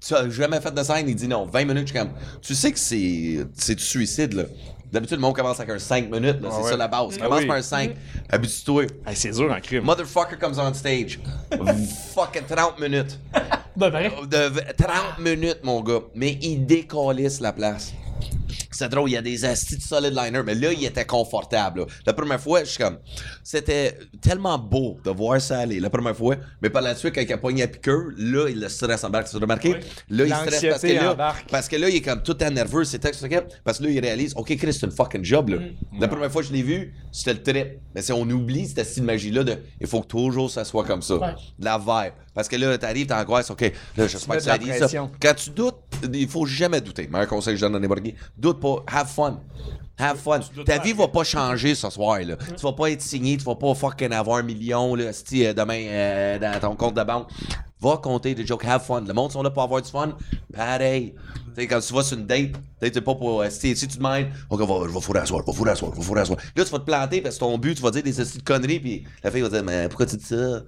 Tu 0.00 0.14
as 0.14 0.28
jamais 0.30 0.60
fait 0.60 0.72
de 0.74 0.82
scène? 0.82 1.06
Il 1.08 1.14
dit 1.16 1.28
non. 1.28 1.44
20 1.46 1.64
minutes, 1.66 1.88
je 1.88 1.92
suis 1.92 1.98
comme, 1.98 2.12
tu 2.40 2.54
sais 2.54 2.72
que 2.72 2.78
c'est, 2.78 3.46
c'est 3.54 3.74
du 3.74 3.82
suicide, 3.82 4.32
là. 4.34 4.44
D'habitude, 4.92 5.16
le 5.16 5.22
monde 5.22 5.34
commence 5.34 5.58
avec 5.60 5.74
un 5.74 5.78
5 5.78 6.10
minutes, 6.10 6.40
là. 6.40 6.48
c'est 6.50 6.62
ouais. 6.62 6.70
ça 6.70 6.76
la 6.76 6.88
base. 6.88 7.16
Ah 7.20 7.24
Commence 7.24 7.40
oui. 7.40 7.46
par 7.46 7.56
un 7.56 7.62
5. 7.62 7.94
Habitue-toi. 8.30 8.82
Hey, 9.06 9.16
c'est 9.16 9.30
dur 9.30 9.52
en 9.52 9.60
crime. 9.60 9.82
Motherfucker 9.84 10.36
comes 10.40 10.58
on 10.58 10.72
stage. 10.74 11.18
Fucking 12.14 12.44
30 12.48 12.78
minutes. 12.80 13.18
Ben, 13.76 13.90
ben, 13.90 14.10
De 14.26 14.48
v- 14.48 14.62
30 14.78 15.18
minutes, 15.18 15.58
mon 15.62 15.82
gars. 15.82 16.00
Mais 16.14 16.38
il 16.40 16.64
décalisse 16.66 17.40
la 17.40 17.52
place. 17.52 17.92
C'est 18.70 18.88
drôle, 18.88 19.10
il 19.10 19.12
y 19.14 19.16
a 19.16 19.22
des 19.22 19.44
astis 19.44 19.76
de 19.76 19.82
solid 19.82 20.12
liner, 20.14 20.42
mais 20.44 20.54
là, 20.54 20.72
il 20.72 20.84
était 20.84 21.04
confortable. 21.04 21.80
là. 21.80 21.86
La 22.06 22.12
première 22.12 22.40
fois, 22.40 22.60
je 22.64 22.70
suis 22.70 22.82
comme. 22.82 22.98
C'était 23.42 23.98
tellement 24.20 24.58
beau 24.58 24.98
de 25.04 25.10
voir 25.10 25.40
ça 25.40 25.60
aller, 25.60 25.80
la 25.80 25.90
première 25.90 26.16
fois. 26.16 26.36
Mais 26.62 26.70
par 26.70 26.82
la 26.82 26.94
suite, 26.94 27.14
quand 27.14 27.22
il 27.22 27.32
a 27.32 27.38
pogné 27.38 27.62
à 27.62 27.68
piqueur, 27.68 28.00
là, 28.16 28.48
il 28.48 28.60
le 28.60 28.68
stress 28.68 29.04
embarque. 29.04 29.28
Tu 29.28 29.36
as 29.36 29.38
remarqué? 29.38 29.76
Là, 30.08 30.24
il 30.24 30.34
stresse 30.34 30.64
parce 30.70 30.82
que 30.82 30.92
là, 30.92 31.34
parce 31.50 31.68
que 31.68 31.76
là, 31.76 31.88
il 31.88 31.96
est 31.96 32.02
comme 32.02 32.22
tout 32.22 32.34
temps 32.34 32.50
nerveux, 32.50 32.84
c'est 32.84 32.98
texte, 32.98 33.26
parce 33.64 33.78
que 33.78 33.84
là, 33.84 33.90
il 33.90 34.00
réalise, 34.00 34.32
OK, 34.36 34.56
Chris, 34.56 34.72
c'est 34.72 34.86
une 34.86 34.92
fucking 34.92 35.24
job, 35.24 35.48
là. 35.50 35.58
La 35.98 36.08
première 36.08 36.30
fois 36.30 36.42
que 36.42 36.48
je 36.48 36.52
l'ai 36.52 36.62
vu, 36.62 36.94
c'était 37.12 37.34
le 37.34 37.42
trip. 37.42 37.78
Mais 37.94 38.02
si 38.02 38.12
on 38.12 38.22
oublie 38.22 38.66
cette 38.68 38.98
magie-là 38.98 39.44
de, 39.44 39.56
il 39.80 39.86
faut 39.86 40.00
que 40.02 40.06
toujours 40.06 40.50
ça 40.50 40.64
soit 40.64 40.84
comme 40.84 41.02
ça. 41.02 41.16
Ouais. 41.16 41.34
De 41.58 41.64
La 41.64 41.78
vibe. 41.78 42.12
Parce 42.36 42.46
que 42.48 42.54
là, 42.56 42.78
t'arrives, 42.78 43.06
t'angoisses, 43.06 43.50
OK, 43.50 43.62
là, 43.96 44.06
j'espère 44.06 44.36
que 44.36 44.42
ça 44.42 44.58
dit 44.58 44.66
ça. 44.78 44.86
Quand 45.20 45.34
tu 45.34 45.50
doutes, 45.50 45.74
il 46.12 46.28
faut 46.28 46.46
jamais 46.46 46.80
douter. 46.80 47.08
Meilleur 47.10 47.26
conseil 47.26 47.54
que 47.54 47.56
je 47.60 47.64
donne 47.64 47.74
à 47.74 47.80
n'importe 47.80 48.02
qui. 48.02 48.14
Doute 48.38 48.60
pas. 48.60 48.84
Have 48.86 49.08
fun. 49.08 49.40
Have 49.98 50.18
fun. 50.18 50.40
Ta 50.66 50.78
vie 50.78 50.92
va 50.92 51.08
pas 51.08 51.24
changer 51.24 51.74
ce 51.74 51.88
soir, 51.88 52.20
là. 52.20 52.36
Tu 52.36 52.62
vas 52.62 52.72
pas 52.74 52.90
être 52.90 53.00
signé, 53.00 53.38
tu 53.38 53.44
vas 53.44 53.54
pas 53.56 53.74
fucking 53.74 54.12
avoir 54.12 54.36
un 54.38 54.42
million, 54.42 54.94
là, 54.94 55.04
esti, 55.04 55.46
euh, 55.46 55.54
demain, 55.54 55.82
euh, 55.88 56.38
dans 56.38 56.60
ton 56.60 56.76
compte 56.76 56.94
de 56.94 57.02
banque. 57.02 57.28
Va 57.80 57.96
compter 57.96 58.34
des 58.34 58.46
jokes, 58.46 58.64
have 58.66 58.84
fun. 58.84 59.02
Le 59.06 59.12
monde 59.14 59.32
sont 59.32 59.42
là 59.42 59.50
pour 59.50 59.62
avoir 59.62 59.80
du 59.82 59.90
fun. 59.90 60.14
Pareil. 60.54 61.14
Tu 61.54 61.62
sais, 61.62 61.66
quand 61.66 61.80
tu 61.80 61.94
vas 61.94 62.02
sur 62.02 62.18
une 62.18 62.26
date, 62.26 62.50
sais, 62.82 63.00
pas 63.00 63.14
pour. 63.14 63.40
euh, 63.40 63.48
Si, 63.50 63.74
si 63.74 63.88
tu 63.88 63.96
demandes, 63.96 64.26
OK, 64.50 64.60
va- 64.60 64.88
je 64.88 64.92
vais 64.94 65.00
fourrer 65.00 65.20
à 65.20 65.26
soir, 65.26 65.42
je 65.46 65.50
vais 65.50 65.56
fourrer 65.56 65.70
à 65.70 65.74
soir, 65.74 65.90
je 65.94 65.98
vais 66.00 66.04
fourrer 66.04 66.20
à 66.20 66.24
soir. 66.26 66.38
Là, 66.54 66.64
tu 66.64 66.70
vas 66.70 66.78
te 66.78 66.84
planter 66.84 67.20
parce 67.22 67.36
que 67.36 67.40
ton 67.40 67.56
but, 67.56 67.74
tu 67.74 67.82
vas 67.82 67.90
dire 67.90 68.02
des 68.02 68.12
de 68.12 68.42
conneries, 68.44 68.80
puis 68.80 69.04
la 69.24 69.30
fille 69.30 69.40
va 69.40 69.48
dire, 69.48 69.64
mais 69.64 69.88
pourquoi 69.88 70.04
tu 70.06 70.16
dis 70.16 70.24
ça? 70.24 70.60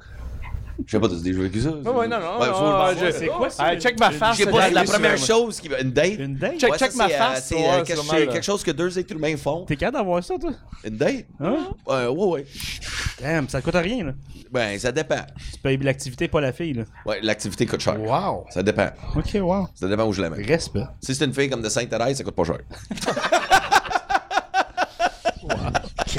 Je 0.86 0.92
sais 0.92 1.00
pas, 1.00 1.08
tu 1.08 1.14
as 1.14 1.18
déjà 1.18 1.40
vécu 1.40 1.60
ça? 1.60 1.70
Ouais, 1.70 1.90
ouais, 1.90 2.08
non, 2.08 2.20
non. 2.20 2.38
Ouais, 2.40 2.46
non, 2.48 3.00
je 3.00 3.10
C'est 3.10 3.26
quoi 3.26 3.50
ça? 3.50 3.72
Hey, 3.72 3.80
check 3.80 3.98
ma 3.98 4.10
face. 4.10 4.36
Je 4.38 4.42
sais 4.42 4.44
c'est 4.44 4.50
pas, 4.56 4.68
c'est 4.68 4.74
la 4.74 4.84
première 4.84 5.18
chose 5.18 5.60
qui 5.60 5.68
va. 5.68 5.80
Une 5.80 5.90
date? 5.90 6.18
Une 6.18 6.36
date? 6.36 6.58
Check- 6.58 6.70
Ouais, 6.70 6.78
check 6.78 6.92
ça, 6.92 6.98
ma 6.98 7.08
c'est, 7.08 7.14
euh, 7.14 7.18
face, 7.18 7.46
C'est 7.46 7.54
ouais, 7.56 7.68
euh, 7.80 8.26
quelque, 8.26 8.42
chose 8.42 8.62
que 8.62 8.70
deux 8.70 8.98
êtres 8.98 9.14
humains 9.14 9.36
font. 9.36 9.64
T'es 9.64 9.76
capable 9.76 9.98
d'avoir 9.98 10.22
ça, 10.22 10.34
toi? 10.38 10.52
Une 10.84 10.96
date? 10.96 11.26
Hein? 11.40 11.56
Ouais, 11.86 12.06
ouais, 12.06 12.26
ouais. 12.26 12.46
Damn, 13.20 13.48
ça 13.48 13.60
coûte 13.60 13.74
rien, 13.74 14.04
là. 14.04 14.12
Ben, 14.50 14.78
ça 14.78 14.92
dépend. 14.92 15.20
Tu 15.52 15.58
payes 15.60 15.76
l'activité, 15.78 16.28
pas 16.28 16.40
la 16.40 16.52
fille, 16.52 16.72
là. 16.72 16.84
Ouais, 17.04 17.18
l'activité 17.22 17.66
coûte 17.66 17.80
cher. 17.80 18.00
Wow. 18.00 18.46
Ça 18.50 18.62
dépend. 18.62 18.88
Ok, 19.16 19.36
wow. 19.40 19.66
Ça 19.74 19.88
dépend 19.88 20.06
où 20.06 20.12
je 20.12 20.22
la 20.22 20.30
mets. 20.30 20.42
Respect. 20.42 20.84
Si 21.00 21.14
c'est 21.14 21.24
une 21.24 21.34
fille 21.34 21.50
comme 21.50 21.60
de 21.62 21.68
Sainte-Thérèse, 21.68 22.16
ça 22.18 22.24
coûte 22.24 22.34
pas 22.36 22.44
cher. 22.44 22.58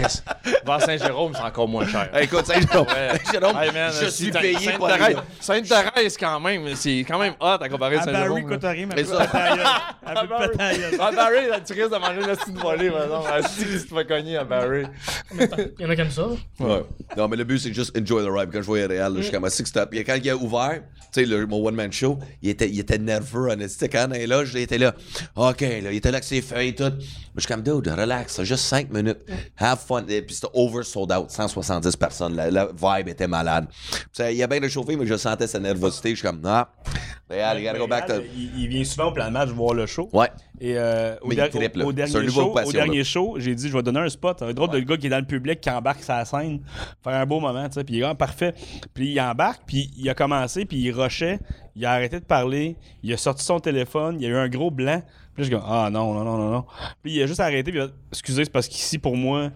Chris. 0.01 0.21
Vers 0.65 0.81
Saint-Jérôme, 0.81 1.33
c'est 1.35 1.41
encore 1.41 1.67
moins 1.67 1.87
cher. 1.87 2.09
Hey, 2.13 2.25
écoute, 2.25 2.45
Saint-Jérôme, 2.45 2.87
Saint-Jérôme, 3.25 3.57
Hey, 3.61 3.71
man, 3.71 3.91
je 4.01 4.07
suis 4.09 4.31
t'as- 4.31 4.39
payé 4.41 4.71
pour 4.77 4.87
aller 4.87 5.15
Sainte-Thérèse, 5.15 5.15
là. 5.15 5.23
Sainte-Thérèse, 5.39 6.17
quand 6.17 6.39
même, 6.39 6.75
c'est 6.75 6.99
quand 7.07 7.19
même 7.19 7.33
hot 7.39 7.45
à 7.61 7.69
comparer 7.69 7.97
à 7.97 8.01
À 8.03 8.05
Barry, 8.05 8.17
Saint-Jérôme. 8.41 8.59
là. 8.61 8.69
rien, 8.71 8.87
mais 8.87 9.03
ça- 9.03 9.25
gueule. 9.27 10.99
À 10.99 11.11
Barry, 11.11 11.37
tu 11.65 11.73
risques 11.73 11.91
de 11.91 11.97
manger 11.99 12.19
une 12.21 12.35
petite 12.35 12.57
volée, 12.57 12.89
maintenant. 12.89 13.23
Si 13.47 13.65
tu 13.65 13.87
te 13.87 13.95
fais 13.95 14.05
cogner 14.05 14.37
à 14.37 14.43
Barry. 14.43 14.83
il 15.33 15.73
y 15.79 15.85
en 15.85 15.89
a 15.89 15.95
comme 15.95 16.09
ça. 16.11 16.27
Ouais. 16.59 16.83
Non, 17.17 17.27
mais 17.27 17.37
le 17.37 17.43
but, 17.43 17.59
c'est 17.59 17.73
juste 17.73 17.97
enjoy 17.97 18.23
the 18.25 18.29
ride. 18.29 18.49
Quand 18.51 18.61
je 18.61 18.65
voyais 18.65 18.85
Réal, 18.85 19.11
là, 19.13 19.17
je 19.19 19.23
suis 19.23 19.31
comme 19.31 19.45
à 19.45 19.49
six 19.49 19.65
stop. 19.65 19.93
Quand 19.93 20.15
il 20.21 20.29
a 20.29 20.35
ouvert, 20.35 20.81
tu 21.13 21.25
sais, 21.25 21.45
mon 21.45 21.65
one-man 21.67 21.91
show, 21.91 22.17
il 22.41 22.49
était, 22.49 22.69
il 22.69 22.79
était 22.79 22.97
nerveux, 22.97 23.49
honnêtement. 23.49 23.87
Quand 23.91 24.07
il 24.13 24.21
est 24.21 24.27
là, 24.27 24.45
j'étais 24.45 24.77
là. 24.77 24.93
OK, 25.35 25.61
là, 25.61 25.91
il 25.91 25.95
était 25.97 26.09
là 26.11 26.17
avec 26.17 26.23
ses 26.23 26.41
feuilles 26.41 26.69
et 26.69 26.75
tout. 26.75 26.91
Je 27.39 27.45
suis 27.45 27.53
comme, 27.53 27.63
dude, 27.63 27.87
relax, 27.87 28.41
juste 28.43 28.65
5 28.65 28.91
minutes. 28.91 29.19
Have 29.57 29.79
fun. 29.79 30.03
Et 30.07 30.21
puis 30.21 30.35
c'était 30.35 30.47
over 30.53 30.83
sold 30.83 31.11
out, 31.11 31.29
170 31.29 31.95
personnes. 31.95 32.35
La, 32.35 32.51
la 32.51 32.65
vibe 32.67 33.07
était 33.09 33.27
malade. 33.27 33.67
Ça, 34.11 34.31
il 34.31 34.41
a 34.43 34.47
bien 34.47 34.59
réchauffé, 34.59 34.95
mais 34.95 35.05
je 35.05 35.15
sentais 35.15 35.47
sa 35.47 35.59
nervosité. 35.59 36.11
Je 36.11 36.15
suis 36.15 36.27
comme, 36.27 36.41
non. 36.41 36.65
Réal, 37.29 37.59
il 37.59 37.63
gotta 37.65 37.77
go 37.77 37.87
back 37.87 38.05
to. 38.07 38.13
il, 38.35 38.61
il 38.63 38.67
vient 38.67 38.83
souvent 38.83 39.09
au 39.09 39.11
plan 39.11 39.27
de 39.27 39.31
match 39.31 39.49
voir 39.49 39.75
le 39.75 39.85
show. 39.85 40.09
Ouais. 40.13 40.29
Et 40.59 40.73
euh, 40.77 41.15
au, 41.21 41.31
der- 41.31 41.49
au- 41.85 41.93
dernier 41.93 42.27
show, 42.29 42.53
au 42.65 42.71
dernier 42.71 43.03
show, 43.03 43.35
j'ai 43.37 43.53
dit 43.53 43.69
je 43.69 43.73
vais 43.77 43.83
donner 43.83 43.99
un 43.99 44.09
spot. 44.09 44.41
Un 44.41 44.51
drôle 44.51 44.71
de 44.71 44.79
gars 44.79 44.97
qui 44.97 45.05
est 45.05 45.09
dans 45.11 45.19
le 45.19 45.25
public 45.27 45.61
qui 45.61 45.69
embarque 45.69 46.01
sa 46.03 46.25
scène, 46.25 46.61
faire 47.03 47.13
un 47.13 47.25
beau 47.27 47.39
moment, 47.39 47.67
tu 47.69 47.75
sais. 47.75 47.83
Puis 47.83 47.97
il 47.97 48.01
est 48.01 48.05
ah, 48.05 48.15
parfait. 48.15 48.53
Puis 48.93 49.11
il 49.11 49.21
embarque, 49.21 49.61
puis 49.67 49.91
il 49.95 50.09
a 50.09 50.15
commencé, 50.15 50.65
puis 50.65 50.77
il 50.79 50.91
rushait, 50.91 51.39
il 51.75 51.85
a 51.85 51.91
arrêté 51.91 52.19
de 52.19 52.25
parler, 52.25 52.75
il 53.03 53.13
a 53.13 53.17
sorti 53.17 53.43
son 53.45 53.59
téléphone, 53.59 54.17
il 54.19 54.23
y 54.23 54.25
a 54.25 54.29
eu 54.29 54.35
un 54.35 54.49
gros 54.49 54.71
blanc. 54.71 55.01
Puis 55.39 55.49
je 55.49 55.55
ah 55.55 55.89
non, 55.89 56.13
non, 56.13 56.25
non, 56.25 56.37
non, 56.37 56.51
non. 56.51 56.65
Puis 57.01 57.13
il 57.13 57.23
a 57.23 57.27
juste 57.27 57.39
arrêté, 57.39 57.71
puis 57.71 57.79
il 57.79 57.83
a 57.83 57.87
dit, 57.87 57.93
excusez, 58.11 58.43
c'est 58.43 58.51
parce 58.51 58.67
qu'ici, 58.67 58.97
pour 58.97 59.15
moi, 59.15 59.51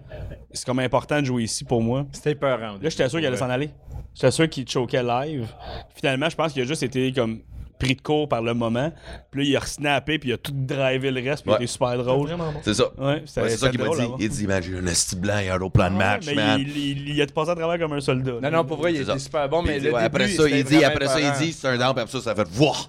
c'est 0.50 0.64
comme 0.64 0.78
important 0.78 1.20
de 1.20 1.26
jouer 1.26 1.42
ici 1.42 1.62
pour 1.62 1.82
moi. 1.82 2.06
C'était 2.12 2.34
peurant. 2.34 2.78
Là, 2.80 2.88
j'étais 2.88 3.06
sûr 3.06 3.18
qu'il 3.18 3.26
allait 3.26 3.36
s'en 3.36 3.50
aller. 3.50 3.68
J'étais 4.14 4.30
sûr 4.30 4.48
qu'il 4.48 4.66
choquait 4.66 5.02
live. 5.02 5.46
Finalement, 5.94 6.30
je 6.30 6.36
pense 6.36 6.54
qu'il 6.54 6.62
a 6.62 6.64
juste 6.64 6.82
été 6.82 7.12
comme 7.12 7.40
pris 7.84 7.94
de 7.94 8.00
court 8.00 8.28
par 8.28 8.42
le 8.42 8.54
moment. 8.54 8.92
Puis 9.30 9.42
là, 9.42 9.48
il 9.50 9.56
a 9.56 9.60
snappé, 9.60 10.18
puis 10.18 10.30
il 10.30 10.32
a 10.32 10.38
tout 10.38 10.52
drivé 10.54 11.10
le 11.10 11.20
reste, 11.22 11.42
puis 11.42 11.52
Ouais. 11.52 11.58
il 11.60 11.64
était 11.64 11.72
super 11.72 11.96
drôle. 12.02 12.30
C'est 12.62 12.74
ça. 12.74 12.84
Ouais, 12.98 13.22
c'est 13.26 13.48
ça 13.50 13.68
qu'il 13.68 13.80
m'a 13.80 13.88
dit. 13.90 14.06
Il 14.18 14.28
dit, 14.28 14.46
man, 14.46 14.62
j'ai 14.62 14.78
un 14.78 14.86
esti 14.86 15.16
blanc 15.16 15.38
et 15.38 15.50
un 15.50 15.56
autre 15.56 15.72
plan 15.72 15.88
de 15.88 15.92
Ouais, 15.92 15.98
match, 15.98 16.24
mais 16.26 16.34
man. 16.34 16.60
il, 16.60 16.76
il, 16.76 17.08
il 17.10 17.22
a 17.22 17.26
passé 17.26 17.50
à 17.50 17.54
travers 17.54 17.78
comme 17.78 17.92
un 17.96 18.00
soldat. 18.00 18.32
Non, 18.42 18.50
non, 18.50 18.64
pour 18.64 18.78
vrai, 18.78 18.94
il 18.94 19.00
était 19.02 19.18
super 19.18 19.48
bon, 19.48 19.62
mais 19.62 19.76
il 19.78 19.84
le 19.84 19.94
après 19.96 20.28
ça, 20.28 20.48
il 20.48 20.64
dit, 20.64 20.82
après 20.84 21.06
ça, 21.06 21.20
il 21.20 21.32
dit, 21.44 21.52
c'est 21.52 21.68
un 21.68 21.76
down, 21.78 21.92
puis 21.94 22.02
après 22.02 22.12
ça, 22.18 22.20
ça 22.20 22.34
fait 22.34 22.48
voir. 22.50 22.88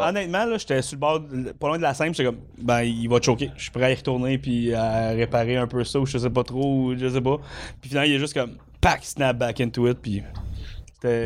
Honnêtement, 0.00 0.44
là, 0.44 0.58
j'étais 0.58 0.82
sur 0.82 0.96
le 0.96 1.00
bord, 1.00 1.20
de- 1.20 1.52
pas 1.52 1.68
loin 1.68 1.76
de 1.78 1.82
la 1.82 1.94
scène, 1.94 2.14
j'étais 2.14 2.24
comme, 2.24 2.38
ben, 2.60 2.82
il 2.82 3.08
va 3.08 3.18
te 3.20 3.24
choquer. 3.26 3.50
Je 3.56 3.62
suis 3.62 3.70
prêt 3.70 3.84
à 3.84 3.90
y 3.90 3.94
retourner 3.94 4.38
puis 4.38 4.74
à 4.74 5.10
réparer 5.10 5.56
un 5.56 5.66
peu 5.66 5.84
ça, 5.84 5.98
ou 6.00 6.06
je 6.06 6.18
sais 6.18 6.30
pas 6.30 6.44
trop, 6.44 6.86
ou 6.86 6.98
je 6.98 7.08
sais 7.08 7.20
pas. 7.20 7.38
Puis 7.80 7.88
finalement, 7.90 8.08
il 8.10 8.14
est 8.16 8.18
juste 8.18 8.34
comme, 8.34 8.52
pack, 8.80 9.04
snap 9.04 9.38
back 9.38 9.60
into 9.60 9.88
it, 9.88 9.98
puis 10.00 10.22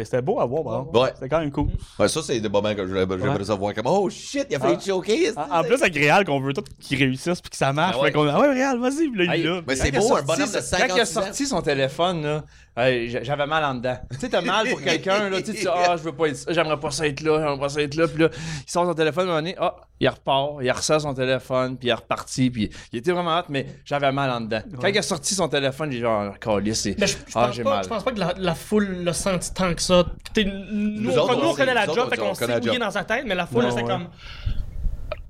c'était 0.04 0.22
beau 0.22 0.40
à 0.40 0.46
voir, 0.46 0.62
par 0.64 0.72
exemple. 0.80 0.98
Ouais. 0.98 1.10
C'était 1.14 1.28
quand 1.28 1.40
même 1.40 1.50
cool. 1.50 1.68
Ouais, 1.98 2.08
ça, 2.08 2.20
c'est 2.22 2.40
des 2.40 2.48
moments 2.48 2.74
que 2.74 2.86
j'aimerais 2.86 3.44
savoir 3.44 3.74
comme, 3.74 3.86
oh 3.86 4.08
shit, 4.10 4.46
il 4.50 4.56
a 4.56 4.58
failli 4.60 4.76
Ah. 4.80 4.84
choquer. 4.86 5.30
En, 5.36 5.60
en 5.60 5.62
plus, 5.64 5.74
avec 5.82 5.94
Réal, 5.94 6.24
qu'on 6.24 6.40
veut 6.40 6.52
tout 6.52 6.64
qu'il 6.80 6.98
réussisse 6.98 7.40
puis 7.40 7.50
que 7.50 7.56
ça 7.56 7.72
marche. 7.72 7.96
Ah 7.98 8.00
ouais. 8.02 8.06
Fait 8.08 8.12
qu'on, 8.12 8.26
ah 8.28 8.40
ouais, 8.40 8.52
Réal, 8.52 8.78
vas-y, 8.78 9.10
là, 9.14 9.34
il 9.36 9.40
est 9.40 9.44
là. 9.44 9.60
Mais 9.66 9.76
c'est 9.76 9.92
beau, 9.92 10.14
un 10.16 10.22
bonhomme 10.22 10.46
de 10.46 10.50
ça- 10.50 10.62
56 10.62 10.88
Quand 10.88 10.96
il 10.96 11.00
a 11.00 11.04
sorti 11.06 11.46
son 11.46 11.62
téléphone, 11.62 12.22
là, 12.22 12.44
j'avais 12.76 13.46
mal 13.46 13.64
en 13.64 13.74
dedans. 13.74 13.96
Tu 14.10 14.18
sais, 14.18 14.28
t'as 14.28 14.42
mal 14.42 14.68
pour 14.68 14.82
quelqu'un, 14.82 15.30
là, 15.30 15.40
tu 15.40 15.52
sais, 15.56 15.66
ah, 15.72 15.96
je 15.96 16.02
veux 16.02 16.12
pas 16.12 16.28
être, 16.28 16.52
j'aimerais 16.52 16.78
pas 16.78 16.90
ça 16.90 17.06
être 17.06 17.22
là, 17.22 17.38
j'aimerais 17.40 17.58
pas 17.58 17.68
ça 17.70 17.80
être 17.80 17.94
là, 17.94 18.06
puis 18.06 18.22
là, 18.22 18.28
il 18.32 18.70
sort 18.70 18.84
son 18.84 18.92
téléphone, 18.94 19.22
à 19.28 19.32
un 19.32 19.34
moment 19.36 19.38
donné, 19.42 19.56
ah, 19.58 19.76
il 19.98 20.08
repart, 20.08 20.58
il 20.62 20.70
ressort 20.70 21.00
son 21.00 21.14
téléphone, 21.14 21.78
puis 21.78 21.88
il 21.88 21.90
est 21.90 21.94
reparti, 21.94 22.50
puis 22.50 22.70
il 22.92 22.98
était 22.98 23.12
vraiment 23.12 23.30
hâte, 23.30 23.46
mais 23.48 23.66
j'avais 23.84 24.12
mal 24.12 24.30
en 24.30 24.42
dedans. 24.42 24.60
Quand 24.80 24.88
il 24.88 24.98
a 24.98 25.02
sorti 25.02 25.34
son 25.34 25.48
téléphone, 25.48 25.90
j'ai 25.90 26.00
genre, 26.00 26.38
calice, 26.38 26.82
c'est, 26.82 26.96
Mais 26.98 27.06
je, 27.06 27.16
je 27.16 27.22
ah, 27.34 27.46
pense 27.46 27.54
j'ai 27.56 27.62
pas, 27.62 27.70
mal. 27.76 27.84
je 27.84 27.88
pense 27.88 28.04
pas 28.04 28.12
que 28.12 28.20
la, 28.20 28.34
la 28.36 28.54
foule 28.54 29.04
l'a 29.04 29.12
senti 29.14 29.54
tant 29.54 29.72
que 29.72 29.80
ça. 29.80 30.04
Nous, 30.36 31.12
on, 31.12 31.18
autres, 31.18 31.36
nous, 31.36 31.42
on 31.46 31.50
on 31.50 31.54
connaît 31.54 31.72
la 31.74 31.86
job, 31.86 31.98
autres, 31.98 32.10
fait 32.14 32.20
on 32.20 32.28
qu'on 32.28 32.34
sait 32.34 32.44
où 32.56 32.60
il 32.62 32.74
est 32.74 32.78
dans 32.78 32.90
sa 32.90 33.04
tête, 33.04 33.24
mais 33.26 33.34
la 33.34 33.46
foule, 33.46 33.64
Ouais, 33.64 33.72
ouais. 33.72 33.84
comme. 33.84 34.08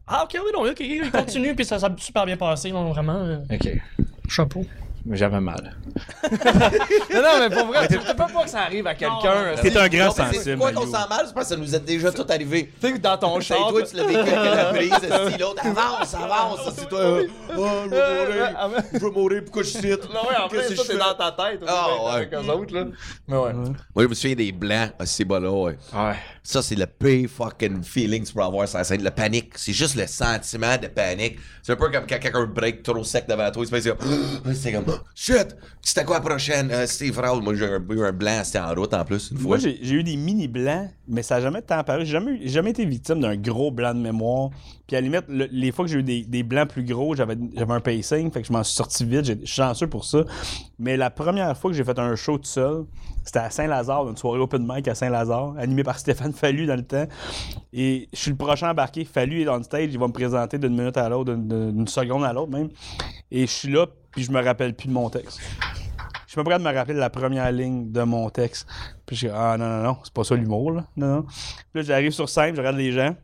Ah, 0.08 0.22
ok, 0.24 0.34
oui, 0.44 0.50
non, 0.54 0.68
ok, 0.70 0.80
il 0.80 1.10
continue, 1.10 1.54
puis 1.54 1.64
ça, 1.64 1.78
ça 1.78 1.86
a 1.86 1.90
super 1.96 2.26
bien 2.26 2.36
passé, 2.36 2.70
non, 2.72 2.90
vraiment. 2.90 3.18
euh, 3.18 3.38
Ok. 3.52 3.68
chapeau. 4.28 4.64
Mais 5.08 5.16
j'avais 5.16 5.40
mal. 5.40 5.76
non, 6.32 7.22
non, 7.22 7.38
mais 7.38 7.50
pour 7.50 7.66
vrai, 7.66 7.86
tu 7.86 7.96
peux 7.96 8.14
pas 8.14 8.26
que 8.26 8.50
ça 8.50 8.62
arrive 8.62 8.88
à 8.88 8.94
quelqu'un. 8.94 9.54
T'es 9.62 9.70
tu 9.70 9.78
un 9.78 9.88
grand 9.88 10.06
Non, 10.06 10.14
mais 10.18 10.24
c'est 10.32 10.38
sensible, 10.38 10.58
Quoi 10.58 10.72
qu'on 10.72 10.86
sent 10.86 11.08
mal, 11.08 11.24
c'est 11.26 11.34
parce 11.34 11.48
que 11.48 11.54
ça 11.54 11.56
nous 11.56 11.74
est 11.76 11.84
déjà 11.84 12.10
tout 12.10 12.26
arrivé. 12.28 12.72
sais, 12.80 12.98
dans 12.98 13.16
ton 13.16 13.40
C'est 13.40 13.54
char. 13.54 13.68
toi, 13.68 13.82
tu 13.82 13.96
l'as 13.96 14.04
vécu 14.04 14.18
avec 14.18 14.54
la 14.54 14.64
prise, 14.74 14.92
esti, 14.92 15.38
l'autre, 15.38 15.64
avance, 15.64 16.14
avance. 16.14 16.74
C'est 16.76 16.88
toi, 16.88 16.98
euh, 16.98 17.26
oh, 17.56 17.68
je 17.84 17.94
veux 17.94 18.00
mourir, 18.24 18.56
je 18.92 18.98
veux 18.98 19.10
mourir, 19.10 19.42
pourquoi 19.44 19.62
je 19.62 19.68
cite? 19.68 19.84
Non, 20.12 20.28
ouais, 20.28 20.36
en 20.44 20.48
que 20.48 20.60
ça, 20.60 20.74
je 20.74 20.82
c'est 20.82 20.98
dans 20.98 21.14
ta 21.14 21.30
tête. 21.30 21.60
Ah, 21.68 21.86
ouais. 22.04 22.10
Avec 22.10 22.34
eux 22.34 22.50
autres, 22.50 22.74
là. 22.74 22.84
Mais 23.28 23.36
ouais. 23.36 23.52
Moi, 23.52 23.74
je 24.04 24.06
me 24.08 24.14
souviens 24.14 24.36
des 24.36 24.50
blancs 24.50 24.90
à 24.98 25.06
ces 25.06 25.24
bas-là, 25.24 25.52
ouais. 25.52 25.78
Ouais. 25.94 26.16
Ça, 26.42 26.62
c'est 26.62 26.76
le 26.76 26.86
pire 26.86 27.28
fucking 27.28 27.82
feeling 27.82 28.22
que 28.22 28.28
tu 28.28 28.34
peux 28.34 28.42
avoir 28.42 28.68
sur 28.68 28.78
la 28.78 28.84
scène. 28.84 29.02
Le 29.02 29.10
panique. 29.10 29.52
C'est 29.56 29.72
juste 29.72 29.96
le 29.96 30.06
sentiment 30.06 30.76
de 30.76 30.86
panique. 30.86 31.38
C'est 31.62 31.72
un 31.72 31.76
peu 31.76 31.90
comme 31.90 32.06
quand 32.08 32.18
quelqu'un 32.18 32.46
break 32.46 32.82
trop 32.82 33.02
sec 33.02 33.26
devant 33.28 33.50
toi. 33.50 33.64
C'est 33.66 33.96
comme, 33.96 34.54
c'est 34.54 34.72
comme, 34.72 34.95
shit, 35.14 35.56
c'était 35.82 36.04
quoi 36.04 36.16
la 36.16 36.20
prochaine? 36.22 36.70
Euh, 36.70 36.86
Steve 36.86 37.18
Raoul. 37.18 37.42
Moi, 37.42 37.54
j'ai 37.54 37.66
eu 37.66 38.04
un 38.04 38.12
blanc, 38.12 38.40
c'était 38.44 38.58
en 38.58 38.74
route 38.74 38.92
en 38.94 39.04
plus, 39.04 39.30
une 39.30 39.38
fois. 39.38 39.58
Moi, 39.58 39.58
j'ai 39.58 39.94
eu 39.94 40.02
des 40.02 40.16
mini 40.16 40.48
blancs, 40.48 40.88
mais 41.08 41.22
ça 41.22 41.36
n'a 41.36 41.42
jamais 41.42 41.62
tant 41.62 41.78
apparu. 41.78 42.04
J'ai 42.04 42.48
jamais, 42.48 42.70
été 42.70 42.84
victime 42.84 43.20
d'un 43.20 43.36
gros 43.36 43.70
blanc 43.70 43.94
de 43.94 44.00
mémoire. 44.00 44.50
Puis 44.86 44.96
à 44.96 45.00
la 45.00 45.06
limite, 45.08 45.24
le- 45.28 45.48
les 45.50 45.72
fois 45.72 45.84
que 45.84 45.90
j'ai 45.90 45.98
eu 45.98 46.02
des, 46.02 46.24
des 46.24 46.42
blancs 46.42 46.68
plus 46.68 46.84
gros, 46.84 47.14
j'avais 47.14 47.36
un 47.56 47.80
pacing, 47.80 48.30
fait 48.30 48.42
que 48.42 48.48
je 48.48 48.52
m'en 48.52 48.62
suis 48.62 48.76
sorti 48.76 49.04
vite. 49.04 49.24
suis 49.24 49.46
chanceux 49.46 49.86
pour 49.88 50.04
ça. 50.04 50.24
Mais 50.78 50.96
la 50.96 51.10
première 51.10 51.56
fois 51.56 51.70
que 51.70 51.76
j'ai 51.76 51.84
fait 51.84 51.98
un 51.98 52.14
show 52.16 52.38
tout 52.38 52.44
seul, 52.44 52.84
c'était 53.24 53.40
à 53.40 53.50
Saint-Lazare, 53.50 54.08
une 54.08 54.16
soirée 54.16 54.38
open 54.38 54.64
mic 54.68 54.86
à 54.86 54.94
Saint-Lazare, 54.94 55.54
animé 55.58 55.82
par 55.82 55.98
Stéphane 55.98 56.32
Fallu 56.32 56.66
dans 56.66 56.76
le 56.76 56.84
temps. 56.84 57.06
Et 57.72 58.08
je 58.12 58.18
suis 58.18 58.30
le 58.30 58.36
prochain 58.36 58.70
embarqué. 58.70 59.04
Fallu 59.04 59.42
est 59.42 59.48
on 59.48 59.62
stage, 59.62 59.88
il 59.92 59.98
va 59.98 60.06
me 60.06 60.12
présenter 60.12 60.58
d'une 60.58 60.76
minute 60.76 60.96
à 60.96 61.08
l'autre, 61.08 61.34
d'une 61.34 61.88
seconde 61.88 62.24
à 62.24 62.32
l'autre 62.32 62.52
même. 62.52 62.68
Et 63.30 63.42
je 63.46 63.52
suis 63.52 63.72
là, 63.72 63.86
puis 64.16 64.24
je 64.24 64.32
me 64.32 64.42
rappelle 64.42 64.74
plus 64.74 64.88
de 64.88 64.92
mon 64.92 65.08
texte. 65.10 65.38
Je 66.26 66.32
suis 66.32 66.36
pas 66.36 66.42
prêt 66.44 66.58
de 66.58 66.64
me 66.64 66.74
rappeler 66.74 66.94
de 66.94 66.98
la 66.98 67.10
première 67.10 67.52
ligne 67.52 67.92
de 67.92 68.02
mon 68.02 68.28
texte. 68.30 68.66
Puis 69.06 69.14
je 69.14 69.26
dis, 69.28 69.32
ah 69.34 69.56
non, 69.58 69.68
non, 69.68 69.82
non, 69.82 69.96
c'est 70.02 70.12
pas 70.12 70.24
ça 70.24 70.34
l'humour, 70.34 70.72
là. 70.72 70.86
Non, 70.96 71.06
non. 71.16 71.22
Puis 71.22 71.34
là, 71.74 71.82
j'arrive 71.82 72.10
sur 72.12 72.28
scène, 72.28 72.54
je 72.54 72.60
regarde 72.60 72.76
les 72.76 72.92
gens. 72.92 73.14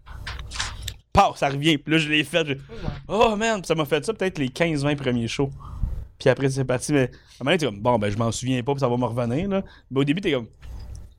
Paf, 1.14 1.36
ça 1.38 1.48
revient. 1.48 1.78
Puis 1.78 1.92
là, 1.92 1.98
je 1.98 2.08
l'ai 2.10 2.24
fait. 2.24 2.46
je- 2.46 2.54
Oh 3.08 3.34
man, 3.36 3.60
Puis 3.60 3.66
ça 3.68 3.74
m'a 3.74 3.84
fait 3.86 4.04
ça 4.04 4.12
peut-être 4.14 4.38
les 4.38 4.48
15-20 4.48 4.96
premiers 4.96 5.28
shows. 5.28 5.50
Puis 6.18 6.28
après, 6.28 6.48
c'est 6.50 6.64
parti. 6.64 6.92
Mais 6.92 7.00
à 7.00 7.04
un 7.04 7.08
moment 7.08 7.44
donné, 7.46 7.58
t'es 7.58 7.66
comme, 7.66 7.80
bon, 7.80 7.98
ben, 7.98 8.10
je 8.10 8.16
m'en 8.18 8.30
souviens 8.30 8.62
pas, 8.62 8.72
puis 8.72 8.80
ça 8.80 8.88
va 8.88 8.96
me 8.96 9.04
revenir, 9.04 9.48
là. 9.48 9.62
Mais 9.90 10.00
au 10.00 10.04
début, 10.04 10.20
t'es 10.20 10.32
comme, 10.32 10.46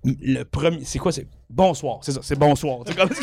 le 0.06 0.44
premier, 0.44 0.84
c'est 0.86 1.00
quoi, 1.00 1.12
c'est 1.12 1.28
bonsoir, 1.50 2.00
c'est 2.02 2.12
ça, 2.12 2.20
c'est 2.24 2.38
bonsoir. 2.40 2.80
C'est 2.86 2.96
comme, 2.96 3.10
comme- 3.10 3.18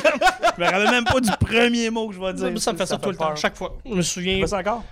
je 0.56 0.60
me 0.60 0.66
rappelle 0.66 0.90
même 0.90 1.04
pas 1.04 1.20
du 1.20 1.30
premier 1.40 1.90
mot 1.90 2.08
que 2.08 2.14
je 2.14 2.20
vais 2.20 2.34
dire. 2.34 2.60
Ça 2.60 2.72
me 2.72 2.78
fait 2.78 2.86
ça, 2.86 2.98
tout 2.98 3.10
le 3.10 3.16
temps, 3.16 3.34
chaque 3.36 3.56
fois. 3.56 3.76
Je 3.84 3.94
me 3.94 4.02
souviens, 4.02 4.46
ça 4.46 4.58
encore? 4.58 4.84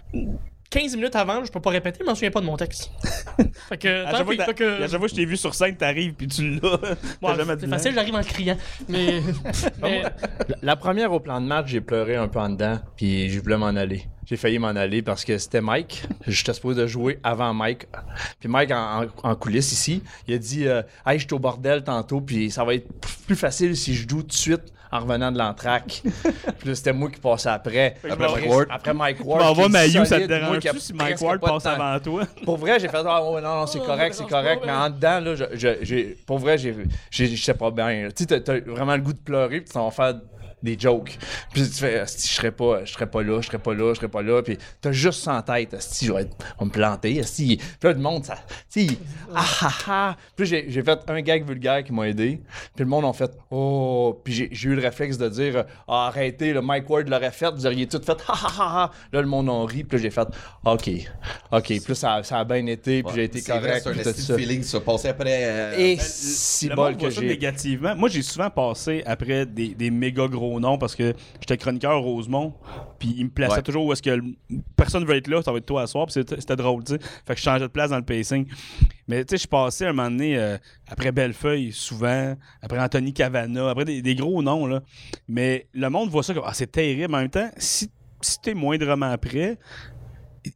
15 0.70 0.96
minutes 0.96 1.16
avant, 1.16 1.44
je 1.44 1.50
peux 1.50 1.60
pas 1.60 1.70
répéter, 1.70 1.98
je 2.00 2.04
m'en 2.04 2.14
souviens 2.14 2.30
pas 2.30 2.40
de 2.40 2.46
mon 2.46 2.56
texte. 2.56 2.90
fait 3.68 3.78
que, 3.78 4.04
À 4.04 4.10
tant 4.10 4.16
chaque, 4.18 4.26
fois 4.26 4.36
qu'il- 4.36 4.44
que 4.46 4.52
que- 4.52 4.82
à 4.82 4.88
chaque 4.88 4.98
fois 4.98 5.00
que 5.00 5.08
je 5.08 5.14
t'ai 5.14 5.24
vu 5.24 5.36
sur 5.38 5.54
scène, 5.54 5.76
t'arrives 5.76 6.12
puis 6.12 6.26
tu 6.28 6.58
l'as. 6.60 6.78
C'est 7.46 7.56
dit 7.56 7.66
facile, 7.68 7.94
j'arrive 7.94 8.14
en 8.14 8.22
criant. 8.22 8.56
Mais, 8.88 9.20
mais 9.82 10.02
La, 10.02 10.10
la 10.60 10.76
première 10.76 11.12
au 11.12 11.20
plan 11.20 11.40
de 11.40 11.46
match, 11.46 11.68
j'ai 11.68 11.80
pleuré 11.80 12.16
un 12.16 12.28
peu 12.28 12.38
en 12.38 12.50
dedans, 12.50 12.78
puis 12.96 13.30
je 13.30 13.40
voulais 13.40 13.56
m'en 13.56 13.66
aller. 13.68 14.04
J'ai 14.26 14.36
failli 14.36 14.58
m'en 14.58 14.68
aller 14.68 15.00
parce 15.00 15.24
que 15.24 15.38
c'était 15.38 15.62
Mike. 15.62 16.04
J'étais 16.26 16.52
supposé 16.52 16.82
de 16.82 16.86
jouer 16.86 17.18
avant 17.22 17.54
Mike. 17.54 17.86
Puis 18.38 18.48
Mike, 18.50 18.70
en, 18.72 19.04
en- 19.04 19.30
en 19.30 19.34
coulisses 19.36 19.72
ici, 19.72 20.02
il 20.26 20.34
a 20.34 20.38
dit 20.38 20.66
euh, 20.68 20.82
Hey, 21.06 21.18
je 21.18 21.24
suis 21.24 21.32
au 21.34 21.38
bordel 21.38 21.82
tantôt, 21.82 22.20
puis 22.20 22.50
ça 22.50 22.62
va 22.62 22.74
être 22.74 22.86
plus 23.26 23.36
facile 23.36 23.74
si 23.74 23.94
je 23.94 24.02
joue 24.06 24.20
tout 24.22 24.26
de 24.28 24.32
suite 24.34 24.64
en 24.90 25.00
revenant 25.00 25.30
de 25.32 25.38
l'entraque. 25.38 26.02
puis 26.58 26.76
c'était 26.76 26.92
moi 26.92 27.10
qui 27.10 27.20
passais 27.20 27.48
après. 27.48 27.96
Après 28.08 28.28
Mike 28.28 28.50
Ward. 28.50 28.66
Après 28.70 28.94
Mike 28.94 29.24
Ward. 29.24 29.70
Mayu, 29.70 30.04
ça 30.06 30.20
te 30.20 30.26
dérange 30.26 30.60
si 30.78 30.92
Mike 30.92 31.20
Ward 31.20 31.40
passe 31.40 31.62
temps. 31.62 31.70
avant 31.70 31.98
toi? 32.00 32.22
Pour 32.44 32.56
vrai, 32.56 32.78
j'ai 32.80 32.88
fait 32.88 33.02
ah 33.06 33.22
ouais, 33.30 33.40
non, 33.40 33.60
non, 33.60 33.66
c'est 33.66 33.78
Oh, 33.80 33.84
correct, 33.86 34.14
c'est 34.14 34.26
correct. 34.26 34.62
Mais 34.66 34.72
en 34.72 34.90
dedans, 34.90 35.20
là, 35.20 35.34
je, 35.34 35.44
je- 35.54 35.78
j'ai, 35.82 36.16
pour 36.26 36.38
vrai, 36.38 36.58
j'ai, 36.58 36.74
j'ai, 37.10 37.26
j'étais 37.26 37.54
pas 37.54 37.70
bien. 37.70 38.08
Tu 38.14 38.24
sais, 38.24 38.40
t'as, 38.40 38.60
vraiment 38.60 38.96
le 38.96 39.02
goût 39.02 39.12
de 39.12 39.18
pleurer, 39.18 39.60
puis 39.60 39.70
tu 39.70 39.78
vas 39.78 39.90
faire 39.90 40.14
des 40.62 40.78
jokes. 40.78 41.18
Puis 41.52 41.62
tu 41.62 41.74
fais, 41.74 42.00
Asti, 42.00 42.26
je 42.28 42.32
serais 42.34 42.50
pas, 42.52 42.84
je 42.84 42.92
serais 42.92 43.06
pas 43.10 43.22
là, 43.22 43.40
je 43.40 43.46
serais 43.46 43.58
pas 43.58 43.74
là, 43.74 43.92
je 43.94 43.98
serais 43.98 44.08
pas 44.08 44.22
là. 44.22 44.42
Puis 44.42 44.58
t'as 44.80 44.92
juste 44.92 45.22
ça 45.22 45.34
en 45.34 45.42
tête, 45.42 45.76
si 45.80 46.06
je 46.06 46.12
vais 46.12 46.22
être- 46.22 46.36
on 46.58 46.64
va 46.64 46.66
me 46.66 46.70
planter. 46.72 47.20
Asti. 47.20 47.56
Puis 47.56 47.66
là, 47.88 47.92
le 47.92 47.98
monde, 48.00 48.24
ça, 48.24 48.36
tu 48.72 48.86
sais, 48.88 48.96
ah 49.34 49.44
ah 49.62 49.72
ah. 49.88 50.16
Puis 50.36 50.46
j'ai, 50.46 50.66
j'ai 50.68 50.82
fait 50.82 50.98
un 51.08 51.20
gag 51.20 51.46
vulgaire 51.46 51.82
qui 51.84 51.92
m'a 51.92 52.08
aidé. 52.08 52.40
Puis 52.74 52.84
le 52.84 52.86
monde 52.86 53.04
a 53.04 53.12
fait, 53.12 53.30
oh. 53.50 54.20
Puis 54.24 54.32
j'ai, 54.34 54.48
j'ai 54.52 54.68
eu 54.70 54.74
le 54.74 54.82
réflexe 54.82 55.18
de 55.18 55.28
dire, 55.28 55.64
ah, 55.86 56.06
arrêtez, 56.08 56.52
le 56.52 56.60
Mike 56.62 56.88
Ward 56.90 57.08
l'aurait 57.08 57.30
fait, 57.30 57.50
vous 57.50 57.66
auriez 57.66 57.86
tout 57.86 58.00
fait, 58.04 58.16
ha 58.28 58.32
ha 58.32 58.48
ha 58.58 58.82
ha. 58.84 58.90
Là, 59.12 59.20
le 59.20 59.26
monde 59.28 59.48
en 59.48 59.64
rit. 59.64 59.84
Puis 59.84 59.98
là, 59.98 60.02
j'ai 60.02 60.10
fait, 60.10 60.28
ok, 60.64 60.90
ok. 61.52 61.64
Puis 61.66 61.82
là, 61.88 61.94
ça, 61.94 62.22
ça 62.22 62.38
a 62.38 62.44
bien 62.44 62.66
été, 62.66 63.02
puis 63.02 63.12
j'ai 63.14 63.24
été 63.24 63.40
C'est 63.40 63.52
vrai, 63.58 63.80
correct. 63.80 63.82
c'est 63.84 63.88
un 64.08 64.12
puis 64.12 64.12
tout 64.14 64.20
ça. 64.26 64.36
feeling, 64.36 64.62
ça. 64.62 64.80
Passer 64.80 65.08
après. 65.08 65.40
euh, 65.44 65.74
Et 65.78 65.96
Ben, 65.96 66.02
si 66.04 66.68
bol 66.68 66.96
que 66.96 67.10
j'ai. 67.10 67.26
négativement. 67.26 67.94
Moi, 67.96 68.08
j'ai 68.08 68.22
souvent 68.22 68.50
passé 68.50 69.02
après 69.06 69.44
des, 69.46 69.74
des 69.74 69.90
méga 69.90 70.26
gros 70.28 70.47
noms 70.60 70.78
parce 70.78 70.94
que 70.96 71.14
j'étais 71.40 71.56
chroniqueur 71.56 72.00
Rosemont, 72.00 72.54
puis 72.98 73.14
il 73.18 73.24
me 73.26 73.30
plaçait 73.30 73.56
Ouais. 73.56 73.62
toujours 73.62 73.84
où 73.86 73.92
est-ce 73.92 74.02
que 74.02 74.10
le- 74.10 74.24
personne 74.76 75.04
veut 75.04 75.16
être 75.16 75.28
là, 75.28 75.42
ça 75.42 75.52
va 75.52 75.58
être 75.58 75.66
toi 75.66 75.82
à 75.82 75.86
soir, 75.86 76.06
puis 76.06 76.14
c'était 76.14 76.40
c'était 76.40 76.56
drôle, 76.56 76.82
tu 76.84 76.92
sais. 76.94 76.98
Fait 77.26 77.34
que 77.34 77.38
je 77.38 77.44
changeais 77.44 77.60
de 77.64 77.66
place 77.72 77.90
dans 77.90 77.96
le 77.98 78.04
pacing. 78.04 78.46
Mais 79.06 79.24
tu 79.24 79.36
sais, 79.36 79.42
je 79.42 79.48
passais 79.48 79.86
un 79.86 79.92
moment 79.92 80.10
donné 80.10 80.36
euh, 80.38 80.56
après 80.88 81.12
Bellefeuille, 81.12 81.72
souvent, 81.72 82.34
après 82.62 82.78
Anthony 82.78 83.12
Cavana, 83.12 83.70
après 83.70 83.84
des, 83.84 84.02
des 84.02 84.14
gros 84.14 84.42
noms, 84.42 84.66
là. 84.66 84.82
Mais 85.28 85.66
le 85.74 85.88
monde 85.90 86.08
voit 86.10 86.22
ça 86.22 86.34
comme, 86.34 86.44
ah, 86.46 86.54
c'est 86.54 86.70
terrible. 86.72 87.14
En 87.14 87.18
même 87.18 87.30
temps, 87.30 87.50
si, 87.56 87.90
si 88.20 88.40
t'es 88.40 88.54
moindrement 88.54 89.16
prêt, 89.18 89.58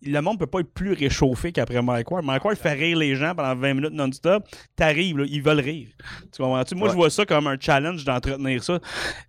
le 0.03 0.21
monde 0.21 0.39
peut 0.39 0.47
pas 0.47 0.61
être 0.61 0.73
plus 0.73 0.93
réchauffé 0.93 1.53
qu'après 1.53 1.83
Mike 1.83 2.11
Ward. 2.11 2.25
Mike 2.25 2.45
Ward 2.45 2.57
fait 2.57 2.73
rire 2.73 2.97
les 2.99 3.15
gens 3.17 3.35
pendant 3.35 3.55
20 3.55 3.75
minutes 3.75 3.93
non-stop. 3.93 4.47
T'arrives, 4.77 5.25
ils 5.29 5.43
veulent 5.43 5.61
rire. 5.61 5.89
Tu 6.33 6.43
comprends-tu? 6.43 6.75
Moi, 6.75 6.89
Ouais. 6.89 6.93
je 6.93 6.97
vois 6.97 7.11
ça 7.11 7.25
comme 7.27 7.47
un 7.47 7.57
challenge 7.59 8.05
d'entretenir 8.05 8.63
ça. 8.65 8.79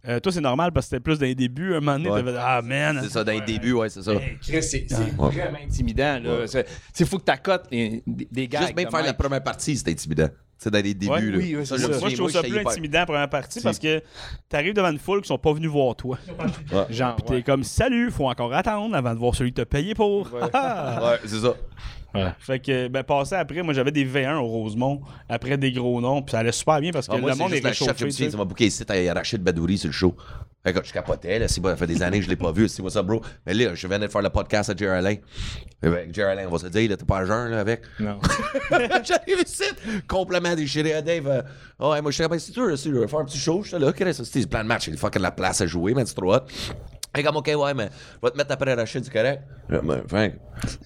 Euh, 0.07 0.19
toi, 0.19 0.31
c'est 0.31 0.41
normal 0.41 0.71
parce 0.71 0.85
que 0.85 0.89
c'était 0.91 0.99
plus 1.03 1.19
dans 1.19 1.25
les 1.25 1.35
débuts. 1.35 1.75
Un 1.75 1.79
moment 1.79 1.99
donné, 1.99 2.31
Ouais. 2.31 2.37
ah 2.39 2.61
man. 2.61 2.99
C'est 3.03 3.09
ça, 3.09 3.23
dans 3.23 3.31
les 3.31 3.41
débuts, 3.41 3.73
ouais, 3.73 3.89
c'est 3.89 4.01
ça. 4.03 4.13
Chris, 4.41 4.63
c'est 4.63 4.85
c'est 4.87 4.95
Ouais. 4.97 5.29
vraiment 5.29 5.57
intimidant. 5.65 6.19
Là. 6.23 6.39
Ouais. 6.39 6.47
C'est- 6.47 6.67
c'est 6.93 7.07
faut 7.07 7.17
que 7.19 7.23
t'accotes 7.25 7.69
des, 7.71 8.03
des, 8.07 8.47
gags. 8.47 8.61
Juste 8.61 8.75
même 8.75 8.85
de 8.85 8.91
faire 8.91 9.03
la 9.03 9.13
première 9.13 9.43
partie, 9.43 9.75
c'était 9.77 9.91
intimidant. 9.91 10.29
C'est 10.63 10.71
dans 10.71 10.81
les 10.81 10.93
débuts, 10.93 11.11
Ouais, 11.11 11.21
là. 11.21 11.37
oui, 11.37 11.55
oui, 11.57 11.65
ça. 11.65 11.75
me 11.75 11.99
Moi, 11.99 12.07
je 12.09 12.15
trouve 12.15 12.31
ça 12.31 12.41
plus 12.41 12.57
intimidant 12.57 12.99
la 12.99 13.05
première 13.05 13.29
partie 13.29 13.59
Si. 13.59 13.63
parce 13.65 13.79
que 13.79 14.01
t'arrives 14.47 14.73
devant 14.73 14.91
une 14.91 14.97
foule 14.97 15.21
qui 15.21 15.27
sont 15.27 15.37
pas 15.37 15.51
venus 15.51 15.69
voir 15.69 15.93
toi. 15.95 16.17
Genre, 16.89 17.15
Puis 17.17 17.25
t'es 17.25 17.33
ouais. 17.33 17.43
comme 17.43 17.63
salut, 17.65 18.09
faut 18.11 18.29
encore 18.29 18.53
attendre 18.53 18.95
avant 18.95 19.13
de 19.13 19.19
voir 19.19 19.35
celui 19.35 19.51
que 19.51 19.57
t'as 19.57 19.65
payé 19.65 19.93
pour. 19.93 20.29
Ah, 20.41 20.49
ah. 20.53 21.09
Ouais, 21.11 21.19
c'est 21.25 21.39
ça. 21.39 21.53
Ouais. 22.13 22.31
Fait 22.39 22.59
que, 22.59 22.87
ben, 22.89 23.03
passé 23.03 23.35
après, 23.35 23.61
moi, 23.63 23.73
j'avais 23.73 23.91
des 23.91 24.05
V1 24.05 24.35
au 24.37 24.45
Rosemont, 24.47 25.01
après 25.27 25.57
des 25.57 25.71
gros 25.71 25.99
noms, 25.99 26.21
puis 26.21 26.31
ça 26.31 26.39
allait 26.39 26.51
super 26.51 26.79
bien 26.79 26.91
parce 26.91 27.07
que 27.07 27.13
Ah, 27.15 27.17
moi, 27.17 27.31
le 27.31 27.35
c'est 27.35 27.41
monde 27.41 27.51
est 27.53 27.55
juste 27.55 27.63
la 27.65 27.73
chef 27.73 27.87
qui 27.97 28.03
réchauffé. 28.03 28.23
me 28.23 28.27
tu 28.27 28.31
ça 28.31 28.37
m'a 28.37 28.45
booké 28.45 28.65
ici, 28.67 28.85
t'as 28.85 29.13
Rachid 29.13 29.41
Badouri 29.41 29.77
sur 29.77 29.87
le 29.87 29.93
show. 29.93 30.15
Fait 30.65 30.71
que 30.71 30.79
je 30.85 30.93
capotais, 30.93 31.39
là, 31.39 31.47
c'est 31.49 31.59
bon, 31.59 31.69
ça 31.69 31.75
fait 31.75 31.87
des 31.87 32.01
années 32.03 32.19
que 32.19 32.25
je 32.25 32.29
l'ai 32.29 32.35
pas 32.37 32.51
vu, 32.53 32.69
c'est 32.69 32.81
what's 32.81 32.95
up, 32.95 33.05
bro. 33.05 33.21
Mais 33.45 33.53
là, 33.53 33.73
je 33.75 33.85
venais 33.87 34.05
de 34.07 34.11
faire 34.11 34.21
le 34.21 34.29
podcast 34.29 34.69
à 34.69 34.75
Jerry 34.75 34.95
Alain. 34.97 35.15
Avec 35.81 36.13
Jerry 36.13 36.31
Alain, 36.31 36.45
on 36.47 36.51
va 36.51 36.59
se 36.59 36.67
dire, 36.67 36.89
là, 36.89 36.95
t'es 36.95 37.03
pas 37.03 37.17
à 37.19 37.25
jeun, 37.25 37.49
là, 37.51 37.59
avec. 37.59 37.81
Non. 37.99 38.17
J'arrive 39.03 39.43
ici, 39.45 39.63
complètement 40.07 40.55
déchiré 40.55 40.93
à 40.93 41.01
Dave. 41.01 41.27
euh, 41.27 41.41
Ah 41.79 41.89
ouais, 41.89 42.01
moi, 42.01 42.11
je 42.11 42.15
suis 42.21 42.27
ben, 42.29 42.39
c'est 42.39 42.53
sûr, 42.53 42.69
c'est 42.77 42.89
sûr, 42.89 43.09
faire 43.09 43.19
un 43.19 43.25
petit 43.25 43.37
show, 43.39 43.61
j'étais 43.63 43.79
là, 43.79 43.91
Chris, 43.91 44.13
c'était 44.13 44.39
le 44.39 44.45
plan 44.47 44.61
de 44.63 44.67
match, 44.67 44.87
il 44.87 44.97
fucking 44.97 45.19
de 45.19 45.23
la 45.23 45.31
place 45.31 45.59
à 45.61 45.65
jouer, 45.67 45.93
mais 45.93 46.05
c'est 46.05 46.13
trop 46.15 46.33
hot. 46.33 46.39
Et 47.15 47.21
comme, 47.23 47.35
ok, 47.37 47.51
ouais, 47.55 47.73
mais 47.75 47.89
je 48.15 48.25
vais 48.27 48.31
te 48.31 48.37
mettre 48.37 48.51
après 48.53 48.73
Rachid, 48.73 49.03
c'est 49.03 49.13
correct? 49.13 49.43
Mais, 49.69 49.79
Frank, 50.07 50.33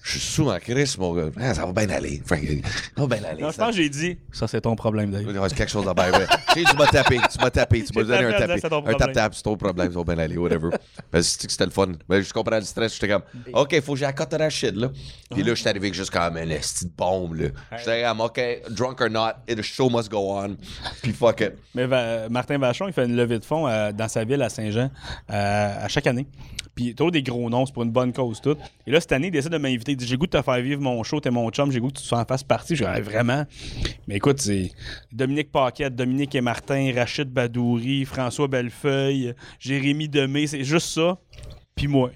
je 0.02 0.10
suis 0.10 0.20
sous 0.20 0.44
ma 0.44 0.60
Chris, 0.60 0.94
mon 0.98 1.14
gars. 1.14 1.30
Ah, 1.40 1.54
ça 1.54 1.64
va 1.66 1.72
bien 1.72 1.88
aller, 1.94 2.22
Frank. 2.24 2.40
Ça 2.42 3.02
va 3.02 3.16
bien 3.16 3.28
aller. 3.28 3.42
Non, 3.42 3.50
je 3.50 3.56
pense 3.56 3.70
que 3.70 3.76
j'ai 3.76 3.88
dit, 3.88 4.18
ça 4.32 4.46
c'est 4.46 4.60
ton 4.60 4.76
problème. 4.76 5.10
Il 5.12 5.34
y 5.34 5.38
a 5.38 5.48
quelque 5.48 5.68
chose 5.70 5.88
à 5.88 5.94
bien. 5.94 6.12
ouais. 6.12 6.26
Tu 6.54 6.64
sais, 6.64 6.70
tu 6.70 6.76
m'as 6.76 6.86
tapé, 6.86 7.16
tu 7.30 7.38
m'as 7.40 7.50
tapé, 7.50 7.82
tu 7.84 7.92
m'as 7.98 8.04
donné 8.04 8.24
un 8.24 8.32
tapé 8.32 8.54
c'est 8.60 8.66
Un 8.66 8.68
problème. 8.68 8.96
tap-tap, 8.96 9.34
c'est 9.34 9.42
ton 9.42 9.56
problème, 9.56 9.92
ça 9.92 9.98
va 9.98 10.04
bien 10.14 10.22
aller, 10.24 10.36
whatever. 10.36 10.70
Ben, 11.12 11.22
c'est 11.22 11.46
que 11.46 11.50
c'était 11.52 11.64
le 11.66 11.70
fun. 11.70 11.88
Ben, 12.08 12.20
je 12.22 12.32
comprends 12.32 12.56
le 12.56 12.62
stress, 12.62 12.92
j'étais 12.94 13.08
comme, 13.08 13.22
OK, 13.54 13.80
faut 13.80 13.92
que 13.92 13.98
j'ai 13.98 14.04
la 14.04 14.12
cote 14.12 14.32
à 14.34 14.38
Rachid, 14.38 14.76
là. 14.76 14.90
Puis 15.30 15.42
là, 15.42 15.54
j'étais 15.54 15.70
arrivé 15.70 15.92
juste 15.92 16.10
comme 16.10 16.36
une 16.36 16.48
petite 16.48 16.94
bombe, 16.96 17.34
là. 17.36 17.48
J'étais 17.78 18.02
comme, 18.02 18.20
OK, 18.20 18.40
drunk 18.70 19.00
or 19.00 19.10
not, 19.10 19.30
the 19.46 19.62
show 19.62 19.88
must 19.90 20.10
go 20.10 20.32
on. 20.38 20.56
Puis 21.02 21.12
fuck 21.12 21.40
it. 21.40 21.52
Mais 21.74 21.86
Va- 21.86 22.28
Martin 22.28 22.58
Vachon, 22.58 22.86
il 22.88 22.92
fait 22.92 23.04
une 23.06 23.16
levée 23.16 23.38
de 23.38 23.44
fonds 23.44 23.66
euh, 23.68 23.92
dans 23.92 24.08
sa 24.08 24.24
ville 24.24 24.42
à 24.42 24.48
Saint-Jean 24.48 24.90
euh, 25.30 25.84
à 25.84 25.88
chaque 25.88 26.06
année. 26.06 26.17
Puis 26.74 26.94
toujours 26.94 27.10
des 27.10 27.22
gros 27.22 27.50
noms, 27.50 27.66
c'est 27.66 27.72
pour 27.72 27.82
une 27.82 27.90
bonne 27.90 28.12
cause 28.12 28.40
tout. 28.40 28.56
Et 28.86 28.90
là, 28.90 29.00
cette 29.00 29.12
année, 29.12 29.28
il 29.28 29.30
décide 29.30 29.50
de 29.50 29.58
m'inviter. 29.58 29.92
Il 29.92 29.96
dit 29.96 30.06
J'ai 30.06 30.16
goût 30.16 30.26
de 30.26 30.38
te 30.38 30.42
faire 30.42 30.60
vivre 30.60 30.80
mon 30.80 31.02
show, 31.02 31.20
t'es 31.20 31.30
mon 31.30 31.50
chum, 31.50 31.72
j'ai 31.72 31.80
goût 31.80 31.90
que 31.90 31.98
tu 31.98 32.14
en 32.14 32.24
fasses 32.24 32.44
partie. 32.44 32.76
Je 32.76 32.84
dis 32.84 33.00
Vraiment 33.00 33.44
Mais 34.06 34.16
écoute, 34.16 34.40
c'est 34.40 34.70
Dominique 35.12 35.50
Paquette, 35.50 35.96
Dominique 35.96 36.34
et 36.34 36.40
Martin, 36.40 36.92
Rachid 36.94 37.28
Badouri, 37.28 38.04
François 38.04 38.46
Bellefeuille, 38.46 39.34
Jérémy 39.58 40.08
Demé, 40.08 40.46
c'est 40.46 40.64
juste 40.64 40.88
ça. 40.88 41.18
Puis 41.74 41.86
moi. 41.86 42.10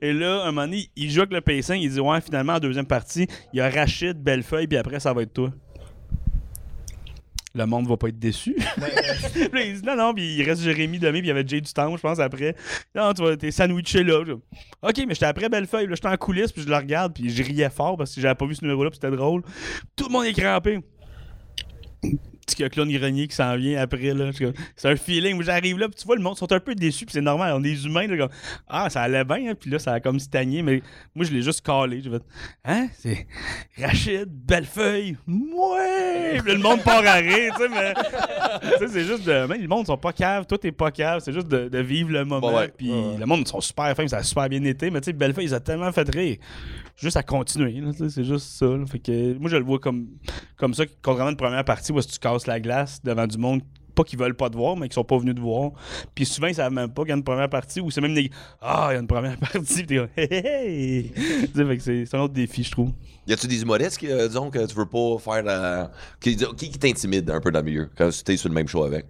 Et 0.00 0.12
là, 0.12 0.42
un 0.44 0.52
moment 0.52 0.62
donné, 0.62 0.88
il 0.96 1.10
joue 1.10 1.20
avec 1.20 1.32
le 1.32 1.40
pacing, 1.40 1.80
il 1.80 1.90
dit 1.90 2.00
Ouais, 2.00 2.20
finalement, 2.20 2.54
en 2.54 2.60
deuxième 2.60 2.86
partie, 2.86 3.26
il 3.52 3.58
y 3.58 3.60
a 3.60 3.68
Rachid, 3.68 4.16
Bellefeuille, 4.16 4.66
puis 4.66 4.78
après, 4.78 5.00
ça 5.00 5.12
va 5.12 5.22
être 5.22 5.32
toi. 5.32 5.52
Le 7.58 7.66
monde 7.66 7.88
va 7.88 7.96
pas 7.96 8.08
être 8.08 8.18
déçu. 8.18 8.54
Puis 8.54 9.48
là, 9.52 9.62
il 9.62 9.74
dit 9.80 9.82
non, 9.84 9.96
non, 9.96 10.14
puis 10.14 10.36
il 10.36 10.42
reste 10.44 10.62
Jérémy 10.62 10.98
Demé, 11.00 11.18
puis 11.18 11.26
il 11.26 11.28
y 11.28 11.30
avait 11.32 11.46
Jay 11.46 11.60
du 11.60 11.72
temps, 11.72 11.94
je 11.96 12.00
pense, 12.00 12.20
après. 12.20 12.54
Non, 12.94 13.12
tu 13.12 13.22
vas, 13.22 13.36
t'es 13.36 13.50
sandwiché 13.50 14.04
là. 14.04 14.22
Je- 14.24 14.32
Ok, 14.32 14.96
mais 15.08 15.14
j'étais 15.14 15.26
après 15.26 15.48
Bellefeuille, 15.48 15.88
là, 15.88 15.94
j'étais 15.96 16.06
en 16.08 16.16
coulisses, 16.16 16.52
puis 16.52 16.62
je 16.62 16.68
le 16.68 16.76
regarde, 16.76 17.12
puis 17.14 17.28
je 17.30 17.42
riais 17.42 17.68
fort 17.70 17.96
parce 17.96 18.14
que 18.14 18.20
j'avais 18.20 18.36
pas 18.36 18.46
vu 18.46 18.54
ce 18.54 18.62
numéro-là, 18.62 18.90
puis 18.90 18.98
c'était 19.02 19.14
drôle. 19.16 19.42
Tout 19.96 20.04
le 20.06 20.12
monde 20.12 20.24
est 20.26 20.32
crampé. 20.34 20.78
Petit 22.48 22.68
Claude 22.68 22.88
Grenier 22.88 23.28
qui 23.28 23.36
s'en 23.36 23.56
vient 23.56 23.80
après, 23.80 24.14
là. 24.14 24.30
Je 24.32 24.46
C'est 24.76 24.88
un 24.88 24.96
feeling 24.96 25.40
j'arrive 25.42 25.78
là, 25.78 25.88
puis 25.88 25.96
tu 25.98 26.06
vois, 26.06 26.16
le 26.16 26.22
monde 26.22 26.36
sont 26.36 26.50
un 26.52 26.60
peu 26.60 26.74
déçus, 26.74 27.04
puis 27.04 27.12
c'est 27.12 27.20
normal, 27.20 27.54
on 27.54 27.62
est 27.62 27.84
humains, 27.84 28.06
là, 28.06 28.28
ah, 28.68 28.88
ça 28.90 29.02
allait 29.02 29.24
bien, 29.24 29.50
hein, 29.50 29.54
puis 29.58 29.70
là, 29.70 29.78
ça 29.78 29.92
a 29.92 30.00
comme 30.00 30.18
stagné, 30.18 30.62
mais 30.62 30.82
moi, 31.14 31.24
je 31.24 31.32
l'ai 31.32 31.42
juste 31.42 31.64
calé. 31.64 32.00
J'ai 32.02 32.10
fait, 32.10 32.22
hein, 32.64 32.88
c'est 32.96 33.26
Rachid, 33.78 34.28
Bellefeuille, 34.28 35.16
ouais! 35.26 36.40
Puis 36.42 36.52
le 36.52 36.58
monde 36.58 36.82
part 36.82 37.04
à 37.04 37.14
rire, 37.14 37.54
tu 37.56 37.62
sais, 37.62 37.68
mais. 37.68 37.94
tu 38.62 38.78
sais, 38.78 38.88
c'est 38.88 39.04
juste 39.04 39.24
de. 39.24 39.46
Même 39.46 39.60
le 39.60 39.68
monde 39.68 39.86
sont 39.86 39.96
pas 39.96 40.12
caves, 40.12 40.46
toi 40.46 40.58
t'es 40.58 40.72
pas 40.72 40.90
cave, 40.90 41.20
c'est 41.20 41.32
juste 41.32 41.48
de, 41.48 41.68
de 41.68 41.78
vivre 41.78 42.10
le 42.10 42.24
moment. 42.24 42.48
Ouais, 42.48 42.54
ouais. 42.54 42.72
Puis 42.76 42.88
le 42.88 43.26
monde 43.26 43.46
sont 43.46 43.60
super 43.60 43.94
fins, 43.94 44.08
ça 44.08 44.18
a 44.18 44.22
super 44.22 44.48
bien 44.48 44.62
été, 44.64 44.90
mais 44.90 45.00
tu 45.00 45.06
sais, 45.06 45.12
Bellefeuille, 45.12 45.46
ils 45.46 45.54
ont 45.54 45.60
tellement 45.60 45.92
fait 45.92 46.08
rire. 46.08 46.36
Juste 46.96 47.16
à 47.16 47.22
continuer, 47.22 47.80
c'est 48.08 48.24
juste 48.24 48.46
ça. 48.58 48.66
là. 48.66 48.84
Fait 48.86 48.98
que 48.98 49.38
moi, 49.38 49.48
je 49.48 49.56
le 49.56 49.62
vois 49.62 49.78
comme, 49.78 50.08
comme 50.56 50.74
ça, 50.74 50.84
contrairement 51.00 51.28
à 51.28 51.30
une 51.30 51.36
première 51.36 51.64
partie 51.64 51.92
où 51.92 52.02
tu 52.02 52.18
casses 52.18 52.37
la 52.46 52.60
glace 52.60 53.02
devant 53.02 53.26
du 53.26 53.38
monde. 53.38 53.62
Pas 53.94 54.04
qu'ils 54.04 54.18
veulent 54.18 54.36
pas 54.36 54.48
te 54.48 54.56
voir, 54.56 54.76
mais 54.76 54.88
qui 54.88 54.94
sont 54.94 55.02
pas 55.02 55.18
venus 55.18 55.34
te 55.34 55.40
voir. 55.40 55.72
Puis 56.14 56.24
souvent, 56.24 56.46
ils 56.46 56.54
savent 56.54 56.72
même 56.72 56.88
pas 56.88 57.02
qu'il 57.02 57.08
y 57.08 57.12
a 57.12 57.16
une 57.16 57.24
première 57.24 57.48
partie 57.50 57.80
ou 57.80 57.90
c'est 57.90 58.00
même 58.00 58.14
des. 58.14 58.30
Ah, 58.60 58.90
il 58.90 58.94
y 58.94 58.96
a 58.96 59.00
une 59.00 59.08
première 59.08 59.36
partie. 59.52 59.82
Puis 59.82 59.86
t'es 59.86 60.08
hey, 60.16 61.12
hey, 61.12 61.80
c'est 61.80 62.14
un 62.14 62.20
autre 62.20 62.34
défi, 62.34 62.62
je 62.62 62.70
trouve. 62.70 62.92
Y 63.26 63.32
a-tu 63.32 63.48
des 63.48 63.60
humoristes 63.60 63.98
qui, 63.98 64.08
euh, 64.08 64.28
disons, 64.28 64.50
que 64.50 64.64
tu 64.66 64.74
veux 64.76 64.86
pas 64.86 65.18
faire. 65.18 65.42
euh, 65.46 65.86
qui, 66.20 66.36
qui, 66.36 66.70
qui 66.70 66.78
t'intimide 66.78 67.28
un 67.30 67.40
peu 67.40 67.50
dans 67.50 67.58
le 67.58 67.64
milieu 67.64 67.90
quand 67.96 68.08
tu 68.10 68.22
t'es 68.22 68.36
sur 68.36 68.48
le 68.48 68.54
même 68.54 68.68
show 68.68 68.84
avec? 68.84 69.04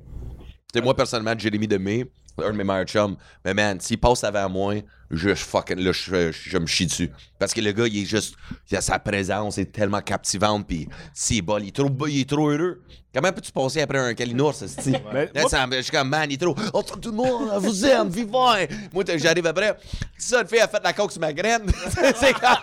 Tu 0.73 0.79
sais, 0.79 0.81
moi, 0.81 0.95
personnellement, 0.97 1.39
Jérémy 1.39 1.69
Demé, 1.69 2.11
un 2.43 2.53
de 2.53 2.57
mes 2.57 2.65
meilleurs 2.65 2.87
chums, 2.87 3.17
mais 3.45 3.53
man, 3.53 3.79
s'il 3.81 3.99
passe 3.99 4.25
avant 4.25 4.49
moi, 4.49 4.75
je 5.11 5.35
fucking. 5.35 5.79
Là, 5.79 5.93
je, 5.93 6.33
je- 6.33 6.51
je 6.51 6.59
me 6.59 6.67
chie 6.67 6.87
dessus. 6.87 7.11
Parce 7.39 7.55
que 7.55 7.61
le 7.61 7.73
gars, 7.73 7.87
il 7.87 8.03
est 8.03 8.05
juste. 8.05 8.35
Il 8.71 8.77
a 8.77 8.81
sa 8.81 8.99
présence 8.99 9.59
est 9.59 9.73
tellement 9.73 10.01
captivante, 10.01 10.67
puis 10.67 10.89
s'il 11.15 11.39
est 11.39 11.43
bol, 11.43 11.63
il 11.63 11.69
est 11.69 11.77
trop, 11.77 11.89
il 12.07 12.21
est 12.21 12.29
trop 12.29 12.49
heureux. 12.51 12.83
Comment 13.15 13.33
peux-tu 13.33 13.51
passer 13.51 13.81
après 13.81 13.99
un 13.99 14.13
calinours, 14.13 14.55
ce? 14.55 14.67
Ben, 14.91 15.29
Là, 15.35 15.41
moi- 15.41 15.49
ça 15.49 15.67
je 15.73 15.81
suis 15.81 15.91
comme, 15.91 16.11
man, 16.11 16.27
il 16.31 16.35
est 16.35 16.37
trop. 16.37 16.55
Oh, 16.75 16.83
tout 16.83 17.11
le 17.11 17.17
monde, 17.17 17.51
on 17.53 17.59
vous 17.59 17.85
aime, 17.87 18.09
vivant. 18.11 18.53
Moi, 18.93 19.03
j'arrive 19.17 19.47
après. 19.47 19.77
Ça, 20.19 20.43
une 20.43 20.47
fille 20.47 20.61
a 20.61 20.69
fait 20.69 20.81
la 20.85 20.93
coke 20.93 21.11
sur 21.11 21.21
ma 21.21 21.33
graine. 21.33 21.63
c'est 22.17 22.35
comme. 22.35 22.57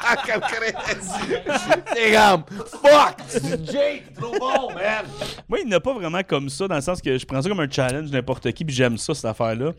C'est 1.95 2.11
comme, 2.13 2.43
fuck, 2.81 3.15
c'est 3.27 3.65
Jake, 3.71 4.13
trop 4.19 4.31
bon, 4.37 4.73
man. 4.73 5.05
Moi, 5.47 5.59
il 5.63 5.69
n'a 5.69 5.79
pas 5.79 5.93
vraiment 5.93 6.21
comme 6.23 6.49
ça, 6.49 6.67
dans 6.67 6.75
le 6.75 6.81
sens 6.81 7.01
que 7.01 7.17
je 7.17 7.25
prends 7.25 7.41
ça 7.41 7.49
comme 7.49 7.59
un 7.59 7.69
challenge 7.69 8.09
n'importe 8.11 8.51
qui, 8.51 8.65
puis 8.65 8.75
j'aime 8.75 8.97
ça, 8.97 9.13
cette 9.13 9.25
affaire-là. 9.25 9.71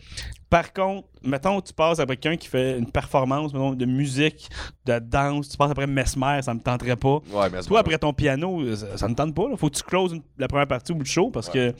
Par 0.49 0.73
contre, 0.73 1.09
mettons, 1.27 1.61
tu 1.61 1.73
passes 1.73 1.99
après 1.99 2.17
quelqu'un 2.17 2.37
qui 2.37 2.49
fait 2.49 2.79
une 2.79 2.91
performance 2.91 3.53
mettons, 3.53 3.75
de 3.75 3.85
musique, 3.85 4.49
de 4.85 4.99
danse, 4.99 5.49
tu 5.51 5.57
passes 5.57 5.71
après 5.71 5.87
Mesmer, 5.87 6.41
ça 6.43 6.55
me 6.55 6.61
tenterait 6.61 6.97
pas. 6.97 7.21
Ouais, 7.33 7.51
Toi, 7.67 7.81
après 7.81 7.99
ton 7.99 8.13
piano, 8.13 8.75
ça, 8.77 8.97
ça 8.97 9.09
me 9.09 9.15
tente 9.15 9.35
pas. 9.35 9.49
Là. 9.49 9.57
Faut 9.57 9.69
que 9.69 9.75
tu 9.77 9.83
closes 9.83 10.13
une- 10.13 10.23
la 10.39 10.49
première 10.49 10.67
partie 10.67 10.93
au 10.93 10.95
bout 10.97 11.05
du 11.05 11.11
show 11.11 11.31
parce 11.31 11.49
que 11.49 11.75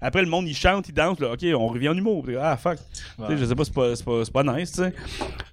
après, 0.00 0.22
le 0.22 0.28
monde, 0.28 0.46
il 0.48 0.54
chante, 0.56 0.88
il 0.88 0.94
danse. 0.94 1.18
Là, 1.20 1.32
OK, 1.32 1.44
on 1.54 1.66
revient 1.68 1.88
en 1.90 1.96
humour. 1.96 2.24
Ah, 2.40 2.56
fuck. 2.56 2.78
Je 3.30 3.44
sais 3.44 3.54
pas, 3.54 3.64
c'est 3.64 3.74
pas, 3.74 3.96
c'est 3.96 4.04
pas, 4.04 4.24
c'est 4.24 4.32
pas 4.32 4.42
nice, 4.42 4.72
tu 4.72 4.78
sais. 4.82 4.92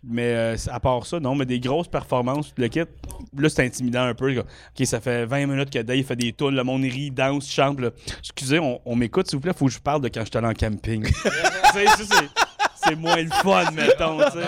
Mais 0.03 0.33
euh, 0.35 0.55
à 0.71 0.79
part 0.79 1.05
ça, 1.05 1.19
non, 1.19 1.35
mais 1.35 1.45
des 1.45 1.59
grosses 1.59 1.87
performances, 1.87 2.53
le 2.57 2.67
kit, 2.67 2.81
là, 3.37 3.49
c'est 3.49 3.65
intimidant 3.65 4.03
un 4.03 4.13
peu. 4.13 4.31
là. 4.33 4.41
OK, 4.41 4.85
ça 4.85 4.99
fait 4.99 5.25
20 5.25 5.45
minutes 5.47 5.69
que 5.69 5.79
Dave 5.79 6.03
fait 6.03 6.15
des 6.15 6.33
tunes, 6.33 6.55
le 6.55 6.63
monde 6.63 6.83
rit, 6.83 7.11
danse, 7.11 7.49
chante. 7.49 7.79
là. 7.79 7.89
Excusez, 8.19 8.59
on, 8.59 8.79
on 8.85 8.95
m'écoute, 8.95 9.27
s'il 9.27 9.37
vous 9.37 9.41
plaît, 9.41 9.53
faut 9.55 9.65
que 9.65 9.71
je 9.71 9.79
parle 9.79 10.01
de 10.01 10.07
quand 10.09 10.23
j'étais 10.23 10.37
allé 10.37 10.47
en 10.47 10.53
camping. 10.53 11.05
C'est- 11.73 12.42
c'est 12.87 12.95
moins 12.95 13.21
le 13.21 13.29
fun, 13.29 13.71
mettons, 13.75 14.17
tu 14.17 14.31
sais. 14.31 14.45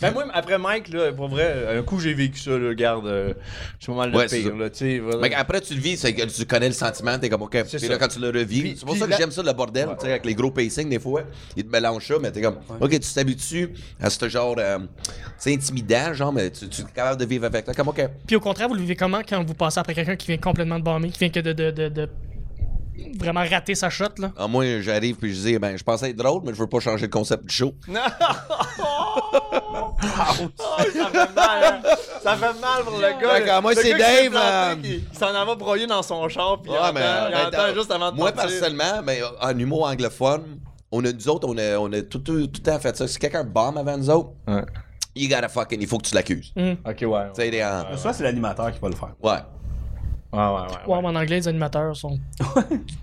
Ben 0.00 0.12
moi, 0.12 0.24
après 0.32 0.58
Mike, 0.58 0.88
là, 0.92 1.12
pour 1.12 1.28
vrai, 1.28 1.76
un 1.78 1.82
coup 1.82 1.98
j'ai 2.00 2.14
vécu 2.14 2.38
ça, 2.38 2.50
là, 2.58 2.74
garde, 2.74 3.06
euh, 3.06 3.34
c'est 3.80 3.86
pas 3.92 3.96
mal 3.98 4.10
le 4.10 4.16
Ouais, 4.18 4.28
c'est 4.28 4.40
pire, 4.42 4.52
ça. 4.52 4.58
là, 4.58 4.70
tu 4.70 4.76
sais. 4.78 4.98
voilà. 4.98 5.18
Mais 5.28 5.34
après, 5.34 5.60
tu 5.60 5.74
le 5.74 5.80
vis, 5.80 5.96
c'est 5.96 6.14
que 6.14 6.22
tu 6.24 6.44
connais 6.46 6.68
le 6.68 6.74
sentiment, 6.74 7.18
t'es 7.18 7.28
comme, 7.28 7.42
OK. 7.42 7.62
Puis 7.68 7.78
ça. 7.80 7.88
là, 7.88 7.98
quand 7.98 8.08
tu 8.08 8.20
le 8.20 8.28
revis, 8.28 8.60
Puis- 8.60 8.74
c'est 8.78 8.84
pour 8.84 8.92
puis 8.94 9.00
ça 9.00 9.06
que 9.06 9.10
la- 9.12 9.16
j'aime 9.16 9.30
ça, 9.30 9.42
le 9.42 9.52
bordel, 9.52 9.88
tu 9.98 10.04
sais, 10.04 10.10
avec 10.10 10.24
les 10.24 10.34
gros 10.34 10.50
pacing, 10.50 10.88
des 10.88 10.98
fois, 10.98 11.22
ils 11.56 11.64
te 11.64 11.70
mélangent 11.70 12.06
ça, 12.06 12.14
mais 12.20 12.30
t'es 12.30 12.40
comme, 12.42 12.58
OK, 12.80 12.90
tu 12.90 13.12
t'habitues 13.14 13.70
à 14.00 14.10
ce 14.10 14.28
genre, 14.28 14.56
euh, 14.58 14.78
c'est 15.36 15.52
intimidant, 15.54 16.12
genre, 16.14 16.32
mais 16.32 16.50
tu, 16.50 16.68
tu 16.68 16.82
es 16.82 16.84
capable 16.94 17.20
de 17.20 17.26
vivre 17.26 17.44
avec. 17.46 17.64
T'es 17.64 17.74
comme, 17.74 17.88
OK. 17.88 18.00
Puis 18.26 18.36
au 18.36 18.40
contraire, 18.40 18.68
vous 18.68 18.74
le 18.74 18.80
vivez 18.80 18.96
comment 18.96 19.20
quand 19.28 19.44
vous 19.44 19.54
passez 19.54 19.78
après 19.80 19.94
quelqu'un 19.94 20.16
qui 20.16 20.26
vient 20.28 20.38
complètement 20.38 20.78
de 20.78 20.84
bomber, 20.84 21.10
qui 21.10 21.18
vient 21.18 21.28
que 21.30 21.40
de, 21.40 21.52
de, 21.52 21.70
de, 21.70 21.88
de 21.88 22.08
vraiment 23.18 23.44
rater 23.48 23.74
sa 23.74 23.90
shot, 23.90 24.04
là? 24.18 24.30
Ah, 24.36 24.46
moi, 24.48 24.64
j'arrive 24.80 25.16
puis 25.16 25.34
je 25.34 25.40
dis, 25.40 25.58
ben, 25.58 25.76
je 25.76 25.84
pensais 25.84 26.10
être 26.10 26.16
drôle, 26.16 26.42
mais 26.44 26.52
je 26.54 26.58
veux 26.58 26.66
pas 26.66 26.80
changer 26.80 27.06
le 27.06 27.10
concept 27.10 27.44
du 27.46 27.54
show. 27.54 27.72
ça 30.08 31.08
fait 31.10 31.34
mal, 31.34 31.64
hein. 31.64 31.80
Ça 32.22 32.36
fait 32.36 32.60
mal 32.60 32.82
pour 32.84 32.98
le 32.98 33.44
gars. 33.44 33.60
Moi, 33.60 33.74
c'est 33.74 33.94
Dave, 33.96 34.30
planté, 34.30 34.46
euh, 34.46 34.74
qui- 34.76 35.04
qui 35.04 35.16
s'en 35.16 35.32
va 35.44 35.54
broyer 35.54 35.86
dans 35.86 36.02
son 36.02 36.28
char, 36.28 36.60
puis 36.62 36.72
il 36.72 36.76
entend, 36.78 36.92
mais, 36.92 37.00
il 37.00 37.32
ben, 37.34 37.46
entend 37.48 37.68
dans- 37.68 37.74
juste 37.74 37.90
avant 37.90 38.12
de 38.12 38.16
Moi, 38.16 38.32
partir. 38.32 38.50
personnellement, 38.50 39.02
ben, 39.04 39.22
en 39.40 39.58
humour 39.58 39.86
anglophone, 39.88 40.60
on 40.90 41.04
a, 41.04 41.12
nous 41.12 41.28
autres, 41.28 41.46
on 41.48 41.56
a, 41.58 41.76
on 41.78 41.92
a 41.92 42.02
tout, 42.02 42.18
tout, 42.18 42.46
tout 42.46 42.60
le 42.64 42.70
temps 42.70 42.78
fait 42.78 42.96
ça. 42.96 43.06
Si 43.08 43.18
quelqu'un 43.18 43.44
bombe 43.44 43.78
avant 43.78 43.96
nous 43.96 44.10
autres, 44.10 44.30
Ouais. 44.46 44.62
you 45.14 45.28
gotta 45.28 45.48
fucking, 45.48 45.80
il 45.80 45.86
faut 45.86 45.98
que 45.98 46.06
tu 46.08 46.14
l'accuses. 46.14 46.52
Hum. 46.56 46.76
Ok, 46.86 47.02
ouais. 47.02 47.50
Des- 47.50 47.96
Soit 47.96 48.12
c'est 48.12 48.22
l'animateur 48.24 48.72
qui 48.72 48.78
va 48.80 48.88
le 48.88 48.94
faire. 48.96 49.14
ouais. 49.22 49.38
Ouais, 50.32 50.38
ouais. 50.38 50.94
Ouais, 50.94 51.00
mais 51.02 51.08
en 51.08 51.14
anglais, 51.16 51.36
les 51.36 51.48
animateurs 51.48 51.96
sont, 51.96 52.18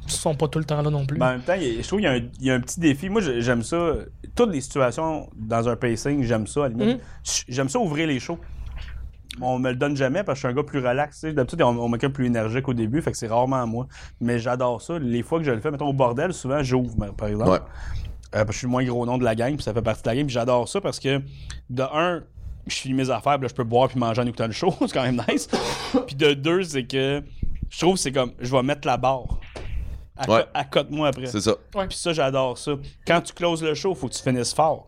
sont 0.08 0.36
pas 0.36 0.48
tout 0.48 0.60
le 0.60 0.66
temps 0.66 0.82
là 0.82 0.90
non 0.90 1.06
plus. 1.06 1.18
Ben, 1.18 1.28
en 1.28 1.32
même 1.32 1.42
temps, 1.42 1.56
je 1.60 1.86
trouve 1.88 2.00
qu'il 2.00 2.08
y 2.08 2.12
a 2.12 2.14
un, 2.14 2.22
il 2.40 2.46
y 2.46 2.52
a 2.52 2.54
un 2.56 2.60
petit 2.60 2.80
défi. 2.80 3.10
Moi, 3.10 3.22
j'ai- 3.22 3.42
j'aime 3.42 3.64
ça. 3.64 3.94
Toutes 4.36 4.52
les 4.52 4.62
situations 4.62 5.30
dans 5.36 5.68
un 5.70 5.76
pacing, 5.76 6.24
j'aime 6.24 6.46
ça. 6.48 6.66
À 6.66 6.70
la 6.70 6.76
limite. 6.76 6.98
Mhm. 6.98 7.02
J'aime 7.50 7.70
ça 7.70 7.80
ouvrir 7.80 8.08
les 8.08 8.20
shows. 8.20 8.38
On 9.42 9.60
me 9.60 9.70
le 9.72 9.76
donne 9.76 9.98
jamais 9.98 10.24
parce 10.24 10.38
que 10.40 10.48
je 10.48 10.48
suis 10.48 10.54
un 10.54 10.56
gars 10.62 10.64
plus 10.68 10.80
relax. 10.80 11.20
tu 11.20 11.28
sais. 11.28 11.34
D'habitude, 11.34 11.62
on, 11.62 11.78
on 11.78 11.90
met 11.90 11.98
quelqu'un 11.98 12.14
plus 12.14 12.26
énergique 12.28 12.68
au 12.70 12.74
début, 12.74 13.02
fait 13.02 13.12
que 13.12 13.18
c'est 13.18 13.28
rarement 13.28 13.66
moi. 13.68 13.88
Mais 14.22 14.40
j'adore 14.40 14.82
ça. 14.82 14.98
Les 15.00 15.24
fois 15.24 15.40
que 15.40 15.46
je 15.46 15.52
le 15.52 15.60
fais, 15.60 15.72
mettons 15.72 15.88
au 15.90 15.94
bordel, 15.94 16.34
souvent 16.34 16.64
j'ouvre, 16.64 16.96
par 17.18 17.28
exemple. 17.28 17.50
Ouais. 17.52 17.58
Euh, 18.34 18.40
parce 18.44 18.48
que 18.48 18.54
je 18.54 18.58
suis 18.60 18.68
le 18.68 18.72
moins 18.72 18.84
gros 18.84 19.06
nom 19.06 19.18
de 19.18 19.24
la 19.24 19.36
gang, 19.36 19.54
puis 19.56 19.64
ça 19.64 19.74
fait 19.74 19.82
partie 19.82 20.04
de 20.04 20.08
la 20.10 20.16
game. 20.16 20.26
Puis 20.28 20.34
j'adore 20.34 20.68
ça 20.70 20.80
parce 20.80 21.00
que, 21.00 21.22
de 21.70 21.84
un, 21.84 22.24
je 22.68 22.76
finis 22.76 22.94
mes 22.96 23.10
affaires, 23.10 23.34
puis 23.36 23.44
là, 23.44 23.48
je 23.50 23.54
peux 23.56 23.64
boire 23.64 23.88
puis 23.90 24.00
manger 24.00 24.22
en 24.22 24.26
écoutant 24.28 24.48
le 24.48 24.54
show. 24.54 24.74
c'est 24.82 24.92
quand 24.94 25.04
même 25.04 25.22
nice. 25.30 25.48
puis 26.08 26.16
de 26.16 26.34
deux, 26.34 26.64
c'est 26.64 26.84
que 26.86 27.22
je 27.70 27.80
trouve 27.80 27.94
que 27.96 28.00
c'est 28.00 28.12
comme, 28.12 28.32
je 28.40 28.52
vais 28.52 28.64
mettre 28.64 28.88
la 28.88 28.98
barre. 28.98 29.40
acco- 30.18 30.32
Ouais. 30.36 30.46
accote-moi 30.54 31.08
après. 31.10 31.26
C'est 31.28 31.42
ça. 31.42 31.56
Puis 31.72 31.98
ça, 31.98 32.14
j'adore 32.14 32.58
ça. 32.58 32.72
Quand 33.06 33.22
tu 33.22 33.34
closes 33.34 33.62
le 33.64 33.74
show, 33.74 33.94
faut 33.94 34.08
que 34.08 34.14
tu 34.14 34.22
finisses 34.24 34.54
fort. 34.54 34.88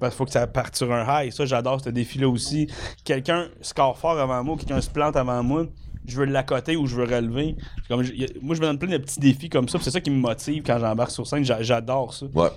Parce 0.00 0.12
qu'il 0.12 0.18
faut 0.18 0.24
que 0.26 0.30
ça 0.32 0.46
parte 0.46 0.76
sur 0.76 0.92
un 0.92 1.04
high. 1.24 1.32
Ça, 1.32 1.46
j'adore 1.46 1.80
ce 1.82 1.88
défi-là 1.90 2.28
aussi. 2.28 2.68
Quelqu'un 3.04 3.48
score 3.62 3.96
fort 3.98 4.18
avant 4.18 4.42
moi, 4.44 4.56
quelqu'un 4.56 4.80
se 4.80 4.90
plante 4.90 5.16
avant 5.16 5.42
moi, 5.42 5.66
je 6.06 6.16
veux 6.18 6.24
l'accoter 6.26 6.76
ou 6.76 6.86
je 6.86 6.94
veux 6.94 7.04
relever. 7.04 7.56
Comme, 7.88 8.04
moi, 8.42 8.54
je 8.54 8.60
me 8.60 8.66
donne 8.66 8.78
plein 8.78 8.90
de 8.90 8.98
petits 8.98 9.18
défis 9.18 9.48
comme 9.48 9.68
ça. 9.68 9.78
puis 9.78 9.84
C'est 9.86 9.90
ça 9.90 10.00
qui 10.00 10.10
me 10.10 10.18
motive 10.20 10.62
quand 10.64 10.78
j'embarque 10.78 11.10
sur 11.10 11.26
scène. 11.26 11.44
J'a- 11.44 11.62
J'adore 11.62 12.12
ça. 12.14 12.26
Ouais. 12.34 12.48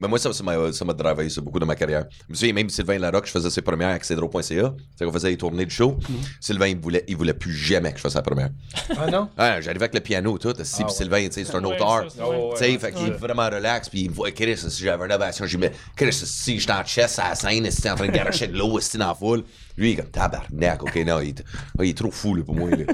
Mais 0.00 0.08
moi, 0.08 0.18
ça, 0.18 0.32
ça 0.32 0.42
m'a 0.42 0.72
ça 0.72 0.84
m'a 0.84 0.92
travaillé 0.94 1.30
ça 1.30 1.40
beaucoup 1.40 1.58
dans 1.60 1.66
ma 1.66 1.76
carrière. 1.76 2.04
Je 2.28 2.32
me 2.32 2.34
souviens, 2.34 2.52
même 2.52 2.68
Sylvain 2.68 2.98
Larocque, 2.98 3.26
je 3.26 3.30
faisais 3.30 3.48
ses 3.50 3.62
premières 3.62 3.90
avec 3.90 4.04
Cedro.ca. 4.04 4.74
C'est 4.96 5.04
qu'on 5.04 5.12
faisait 5.12 5.30
les 5.30 5.36
tournées 5.36 5.64
de 5.66 5.70
show. 5.70 5.98
Sylvain, 6.40 6.66
il 6.68 6.78
voulait, 6.78 7.04
il 7.06 7.16
voulait 7.16 7.32
plus 7.34 7.54
jamais 7.54 7.90
que 7.92 7.98
je 7.98 8.02
fasse 8.02 8.14
la 8.14 8.22
première. 8.22 8.50
Ah 8.98 9.10
non? 9.10 9.28
Ah, 9.38 9.60
J'arrivais 9.60 9.84
avec 9.84 9.94
le 9.94 10.00
piano, 10.00 10.36
tout. 10.38 10.52
Si, 10.62 10.76
puis 10.76 10.84
ouais. 10.84 10.90
Sylvain, 10.90 11.26
tu 11.28 11.32
sais, 11.32 11.44
c'est 11.44 11.54
un 11.54 11.64
Ouais, 11.64 11.74
auteur. 11.76 12.06
Tu 12.12 12.58
sais, 12.58 12.78
fait 12.78 12.92
qu'il 12.92 13.06
est 13.08 13.10
vraiment 13.12 13.44
relax, 13.46 13.88
puis 13.88 14.02
il 14.02 14.10
me 14.10 14.14
voit, 14.14 14.30
Chris, 14.32 14.56
si 14.56 14.82
j'avais 14.84 15.04
une 15.06 15.12
ovation, 15.12 15.46
j'ai 15.46 15.56
dit, 15.56 15.60
mais 15.60 15.72
Chris, 15.96 16.12
si 16.12 16.58
j'étais 16.58 16.72
en 16.72 16.84
chest 16.84 17.18
à 17.20 17.30
la 17.30 17.34
scène, 17.34 17.70
si 17.70 17.80
t'es 17.82 17.90
en 17.90 17.94
train 17.94 18.06
de 18.08 18.12
garocher 18.12 18.48
de 18.48 18.56
l'eau, 18.58 18.78
si 18.80 18.98
dans 18.98 19.08
la 19.08 19.14
foule, 19.14 19.44
lui, 19.76 19.90
il 19.90 19.92
est 19.92 20.02
comme 20.02 20.10
tabarnak, 20.10 20.82
ok, 20.82 20.96
non, 21.06 21.20
il, 21.20 21.28
est- 21.30 21.44
ah, 21.78 21.84
il 21.84 21.90
est 21.90 21.96
trop 21.96 22.10
fou, 22.10 22.34
là, 22.34 22.42
pour 22.44 22.54
moi, 22.54 22.68
tu 22.76 22.84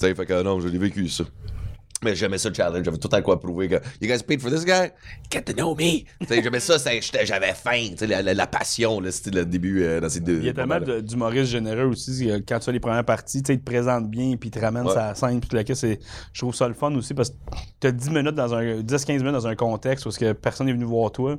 sais, 0.00 0.14
fait 0.14 0.26
que 0.26 0.42
non, 0.42 0.60
je 0.60 0.68
l'ai 0.68 0.78
vécu, 0.78 1.08
ça. 1.08 1.24
Mais 2.04 2.14
j'aimais 2.14 2.38
ça 2.38 2.48
le 2.50 2.54
challenge, 2.54 2.84
j'avais 2.84 2.98
tout 2.98 3.08
le 3.10 3.16
temps 3.16 3.22
quoi 3.22 3.40
prouver 3.40 3.68
que 3.68 3.74
You 4.00 4.08
guys 4.08 4.22
paid 4.26 4.40
for 4.40 4.50
this 4.50 4.64
guy? 4.64 4.90
Get 5.30 5.42
to 5.42 5.52
know 5.54 5.74
me! 5.74 6.04
Tu 6.20 6.26
sais, 6.28 6.42
j'aimais 6.42 6.60
ça, 6.60 6.76
j'avais 7.24 7.52
faim, 7.54 7.88
tu 7.92 7.96
sais, 7.98 8.06
la, 8.06 8.22
la- 8.22 8.34
la 8.34 8.46
passion, 8.46 9.00
là, 9.00 9.10
c'était 9.10 9.30
le 9.30 9.46
début 9.46 9.82
euh, 9.82 10.00
dans 10.00 10.08
ces 10.08 10.20
deux. 10.20 10.38
Il 10.38 10.44
y 10.44 10.48
a 10.48 10.52
tellement 10.52 10.78
d'humoristes 10.80 11.50
généreux 11.50 11.84
aussi. 11.86 12.30
euh, 12.30 12.40
Quand 12.46 12.58
tu 12.58 12.66
fais 12.66 12.72
les 12.72 12.80
premières 12.80 13.04
parties, 13.04 13.42
tu 13.42 13.48
sais, 13.48 13.54
ils 13.54 13.60
te 13.60 13.64
présentent 13.64 14.10
bien, 14.10 14.36
puis 14.36 14.48
ils 14.48 14.52
te 14.52 14.58
ramènent 14.58 14.86
Ouais. 14.86 14.94
la 14.94 15.14
scène, 15.14 15.40
puis 15.40 15.48
tout 15.48 15.56
le 15.56 15.62
reste, 15.66 15.74
c'est- 15.80 15.98
Je 16.32 16.40
trouve 16.40 16.54
ça 16.54 16.68
le 16.68 16.74
fun 16.74 16.94
aussi 16.94 17.14
parce 17.14 17.30
que 17.30 17.34
tu 17.80 17.86
as 17.86 17.92
10 17.92 18.10
minutes 18.10 18.34
dans 18.34 18.54
un 18.54 18.80
10-15 18.82 19.18
minutes 19.18 19.32
dans 19.32 19.46
un 19.46 19.54
contexte 19.54 20.04
où 20.06 20.10
que 20.10 20.32
personne 20.32 20.66
n'est 20.66 20.72
venu 20.72 20.84
voir 20.84 21.10
toi. 21.10 21.36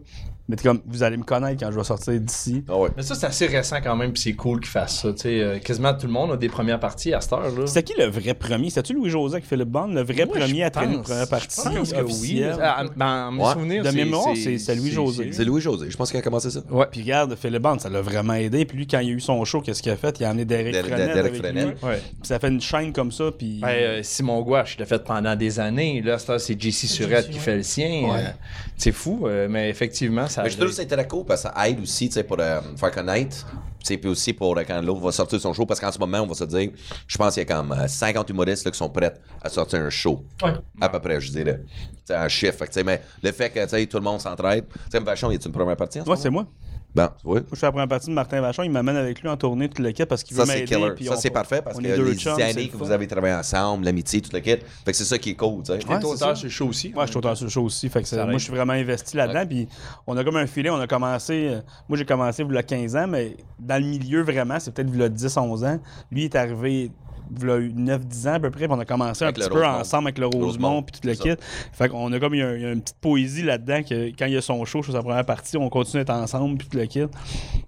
Mais 0.48 0.56
comme, 0.58 0.80
vous 0.86 1.02
allez 1.02 1.18
me 1.18 1.24
connaître 1.24 1.60
quand 1.64 1.72
je 1.72 1.78
vais 1.78 1.84
sortir 1.84 2.20
d'ici. 2.20 2.64
Ah 2.70 2.78
ouais. 2.78 2.90
Mais 2.96 3.02
ça, 3.02 3.16
c'est 3.16 3.26
assez 3.26 3.48
récent 3.48 3.78
quand 3.84 3.96
même, 3.96 4.14
puis 4.14 4.22
c'est 4.22 4.34
cool 4.34 4.60
qu'ils 4.60 4.70
fassent 4.70 5.02
ça. 5.02 5.12
Tu 5.14 5.22
sais, 5.22 5.40
euh, 5.42 5.58
quasiment 5.60 5.94
tout 5.96 6.06
le 6.06 6.14
monde 6.14 6.32
a 6.34 6.38
des 6.38 6.50
premières 6.50 6.80
parties 6.80 7.14
à 7.14 7.22
cette 7.22 7.34
heure-là. 7.34 7.66
C'était 7.66 7.82
qui 7.82 7.94
le 8.00 8.06
vrai 8.06 8.36
premier? 8.36 8.70
C'était-tu 8.70 8.94
Louis-José 8.94 9.36
avec 9.38 9.46
Philippe 9.46 9.70
Bond? 9.70 9.88
Le 9.88 10.04
vrai 10.04 10.26
Moi, 10.26 10.38
premier 10.38 10.55
à 10.64 10.70
traîner 10.70 10.96
une 10.96 11.02
première 11.02 11.26
Je 11.26 11.30
partie 11.30 11.62
pense 11.62 11.92
que 11.92 12.02
oui. 12.02 12.44
Ah, 12.62 12.84
ben, 12.96 13.32
mes 13.32 13.44
Ouais. 13.44 13.54
souvenirs, 13.54 13.84
De 13.84 13.90
c'est- 13.90 13.96
mémoire, 13.96 14.36
c'est- 14.36 14.58
c'est 14.58 14.76
Louis-José. 14.76 15.30
C'est 15.34 15.46
Louis-José, 15.46 15.88
je 15.90 15.98
pense 15.98 16.10
qu'il 16.12 16.20
a 16.20 16.24
commencé 16.24 16.50
ça. 16.52 16.62
Ouais. 16.70 16.86
Puis 16.92 17.02
regarde, 17.02 17.36
Philippe 17.36 17.62
Bond, 17.62 17.80
ça 17.80 17.90
l'a 17.90 18.02
vraiment 18.02 18.34
aidé. 18.34 18.66
Puis 18.66 18.78
lui, 18.78 18.88
quand 18.88 19.00
il 19.00 19.10
a 19.10 19.14
eu 19.14 19.20
son 19.20 19.44
show, 19.46 19.62
qu'est-ce 19.62 19.82
qu'il 19.82 19.92
a 19.92 19.96
fait? 19.98 20.18
Il 20.20 20.26
a 20.26 20.30
amené 20.30 20.46
Derek. 20.46 20.74
Ouais. 20.76 22.02
Puis 22.22 22.28
ça 22.28 22.40
fait 22.40 22.48
une 22.48 22.62
chaîne 22.62 22.94
comme 22.94 23.12
ça, 23.12 23.26
puis... 23.38 23.60
Ben, 23.62 23.68
euh, 23.70 24.00
Simon 24.04 24.42
Gouache, 24.42 24.76
il 24.78 24.82
l'a 24.82 24.86
fait 24.86 25.04
pendant 25.04 25.36
des 25.36 25.60
années. 25.60 26.02
Là, 26.02 26.18
c'est 26.20 26.40
c'est 26.40 26.60
JC 26.62 26.88
Surette 26.88 27.30
qui 27.30 27.40
fait 27.40 27.58
le 27.58 27.64
sien. 27.64 28.04
Ouais. 28.10 28.20
Euh, 28.20 28.30
c'est 28.78 28.92
fou, 28.92 29.22
euh, 29.26 29.48
mais 29.50 29.70
effectivement, 29.70 30.28
ça. 30.28 30.44
Mais 30.44 30.50
je 30.50 30.58
trouve 30.58 30.70
que 30.70 30.76
c'est 30.76 30.86
très 30.86 31.08
cool 31.08 31.26
parce 31.26 31.44
que 31.44 31.50
ça 31.50 31.68
aide 31.68 31.80
aussi, 31.82 32.08
tu 32.08 32.14
sais, 32.14 32.24
pour 32.24 32.38
euh, 32.40 32.60
faire 32.78 32.92
connaître. 32.92 33.46
Puis 33.88 34.00
aussi 34.08 34.34
pour 34.34 34.58
euh, 34.58 34.64
quand 34.68 34.82
l'autre 34.82 35.00
va 35.02 35.12
sortir 35.12 35.40
son 35.40 35.54
show, 35.54 35.66
parce 35.68 35.80
qu'en 35.80 35.92
ce 35.92 36.00
moment, 36.00 36.20
on 36.22 36.26
va 36.26 36.34
se 36.34 36.44
dire, 36.46 36.72
je 37.08 37.18
pense 37.20 37.36
qu'il 37.36 37.44
y 37.44 37.46
a 37.46 37.56
comme 37.56 37.72
euh, 37.72 37.88
50 37.88 38.28
humoristes 38.32 38.66
là, 38.66 38.72
qui 38.72 38.78
sont 38.80 38.90
prêts 38.90 39.14
à 39.44 39.50
sortir 39.50 39.80
un 39.80 39.92
show. 39.92 40.24
Ouais. 40.46 40.54
À 40.82 40.90
peu 40.90 41.00
près, 41.00 41.20
je 41.22 41.32
dirais. 41.32 41.62
C'est 42.04 42.16
un 42.16 42.28
chiffre. 42.28 42.54
Fait 42.58 42.68
que, 42.68 42.80
mais 42.84 43.02
le 43.24 43.32
fait 43.32 43.50
que 43.50 43.86
tout 43.86 43.98
le 43.98 44.04
monde 44.04 44.20
s'entraide. 44.22 44.66
Tu 44.68 44.80
sais, 44.92 45.00
Vachon, 45.00 45.32
y 45.32 45.36
a 45.36 45.40
une 45.44 45.52
première 45.52 45.76
partie 45.78 46.00
en 46.02 46.06
ce 46.06 46.10
Ouais, 46.10 46.18
c'est 46.18 46.30
moi. 46.30 46.46
Bon, 46.94 47.10
oui. 47.26 47.40
Moi, 47.42 47.44
je 47.52 47.56
fais 47.58 47.66
la 47.66 47.72
première 47.74 47.90
partie 47.90 48.08
de 48.08 48.14
Martin 48.14 48.40
Vachon. 48.40 48.64
Il 48.64 48.72
m'amène 48.72 48.96
avec 48.96 49.22
lui 49.22 49.28
en 49.28 49.36
tournée, 49.36 49.68
tout 49.68 49.82
le 49.82 49.92
kit, 49.92 50.06
parce 50.06 50.24
qu'il 50.24 50.38
Ça, 50.38 50.44
veut 50.44 50.48
c'est 50.50 50.60
m'aider. 50.80 51.06
Ça, 51.08 51.18
c'est 51.18 51.30
parfait 51.30 51.62
parce 51.62 51.78
que 51.78 51.86
est 51.86 51.94
deux 51.98 52.12
les 52.12 52.16
chums, 52.16 52.40
années 52.40 52.70
que 52.70 52.78
vous 52.78 52.90
avez 52.90 53.06
travaillé 53.06 53.34
ensemble, 53.34 53.84
l'amitié, 53.84 54.22
tout 54.22 54.30
le 54.32 54.40
kit. 54.40 54.52
Fait 54.52 54.92
que 54.92 54.94
c'est 54.94 55.04
ça 55.04 55.18
qui 55.18 55.32
est 55.32 55.36
cool. 55.36 55.62
T'es 55.64 55.74
Ouais, 55.74 55.96
auteur 55.98 56.18
ça. 56.18 56.36
sur 56.36 56.46
le 56.46 56.50
show 56.50 56.68
aussi. 56.68 56.94
Ouais, 56.96 57.04
je 57.06 57.10
suis 57.10 57.18
auteur 57.18 57.36
sur 57.36 57.48
le 57.48 57.52
show 57.52 57.64
aussi. 57.64 57.90
Fait 57.90 58.02
que 58.02 58.08
c'est- 58.08 58.16
Ça 58.16 58.24
moi, 58.26 58.38
je 58.38 58.44
suis 58.46 58.54
vraiment 58.54 58.72
investi 58.74 59.18
là-dedans. 59.18 59.46
Puis 59.46 59.68
on 60.08 60.16
a 60.16 60.24
comme 60.24 60.38
un 60.38 60.48
filet. 60.48 60.70
On 60.70 60.80
a 60.80 60.88
commencé. 60.88 61.50
euh, 61.50 61.60
moi, 61.90 61.98
j'ai 61.98 62.06
commencé 62.06 62.44
il 62.48 62.54
y 62.54 62.58
a 62.58 62.64
15 62.64 62.96
ans, 62.96 63.08
mais 63.08 63.36
dans 63.60 63.82
le 63.82 63.90
milieu, 63.90 64.22
vraiment, 64.22 64.58
c'est 64.62 64.74
peut-être 64.74 64.88
il 64.94 65.00
y 65.02 65.04
a 65.04 65.10
10-11 65.10 65.66
ans. 65.66 65.80
Lui 66.12 66.22
il 66.22 66.26
est 66.26 66.36
arrivé. 66.36 66.92
Il 67.32 67.48
y 67.48 67.52
a 67.52 67.60
9-10 67.98 68.30
ans 68.30 68.34
à 68.34 68.40
peu 68.40 68.52
près, 68.52 68.66
puis 68.68 68.76
on 68.76 68.80
a 68.80 68.86
commencé 68.86 69.24
Avec 69.24 69.38
un 69.38 69.42
petit 69.42 69.50
peu 69.50 69.62
Rosemont. 69.62 69.80
ensemble 69.80 70.08
avec 70.08 70.18
le 70.18 70.28
Rosemont, 70.28 70.84
puis 70.84 71.00
tout 71.00 71.08
le 71.08 71.16
kit. 71.16 71.42
Fait 71.74 71.90
qu'on 71.90 72.12
a 72.14 72.20
comme 72.20 72.36
il 72.36 72.40
y 72.40 72.44
a, 72.44 72.56
il 72.56 72.62
y 72.62 72.66
a 72.66 72.72
une 72.72 72.82
petite 72.82 72.98
poésie 73.00 73.44
là-dedans 73.44 73.84
que 73.84 74.10
quand 74.18 74.26
il 74.26 74.34
y 74.34 74.38
a 74.38 74.42
son 74.42 74.64
show, 74.66 74.84
sur 74.84 74.94
sa 74.94 75.02
première 75.02 75.26
partie, 75.26 75.58
on 75.58 75.70
continue 75.70 76.04
d'être 76.04 76.14
ensemble, 76.16 76.58
puis 76.58 76.68
tout 76.68 76.78
le 76.78 76.86
kit. 76.86 77.06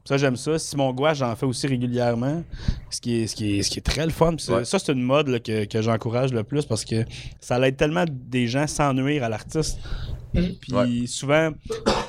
Ça, 0.05 0.17
j'aime 0.17 0.35
ça. 0.35 0.57
Simon 0.57 0.93
Gouache, 0.93 1.17
j'en 1.17 1.35
fais 1.35 1.45
aussi 1.45 1.67
régulièrement, 1.67 2.43
ce 2.89 3.01
qui 3.01 3.21
est, 3.23 3.27
ce 3.27 3.35
qui 3.35 3.59
est, 3.59 3.63
ce 3.63 3.69
qui 3.69 3.79
est 3.79 3.81
très 3.81 4.05
le 4.05 4.11
fun. 4.11 4.35
Ouais. 4.49 4.65
Ça, 4.65 4.79
c'est 4.79 4.91
une 4.91 5.01
mode 5.03 5.27
là, 5.27 5.39
que, 5.39 5.65
que 5.65 5.81
j'encourage 5.81 6.33
le 6.33 6.43
plus 6.43 6.65
parce 6.65 6.85
que 6.85 7.03
ça 7.41 7.59
aide 7.67 7.77
tellement 7.77 8.05
des 8.09 8.47
gens 8.47 8.67
sans 8.67 8.93
nuire 8.93 9.23
à 9.23 9.29
l'artiste. 9.29 9.79
Puis 10.61 10.73
Ouais. 10.73 11.07
souvent, 11.07 11.51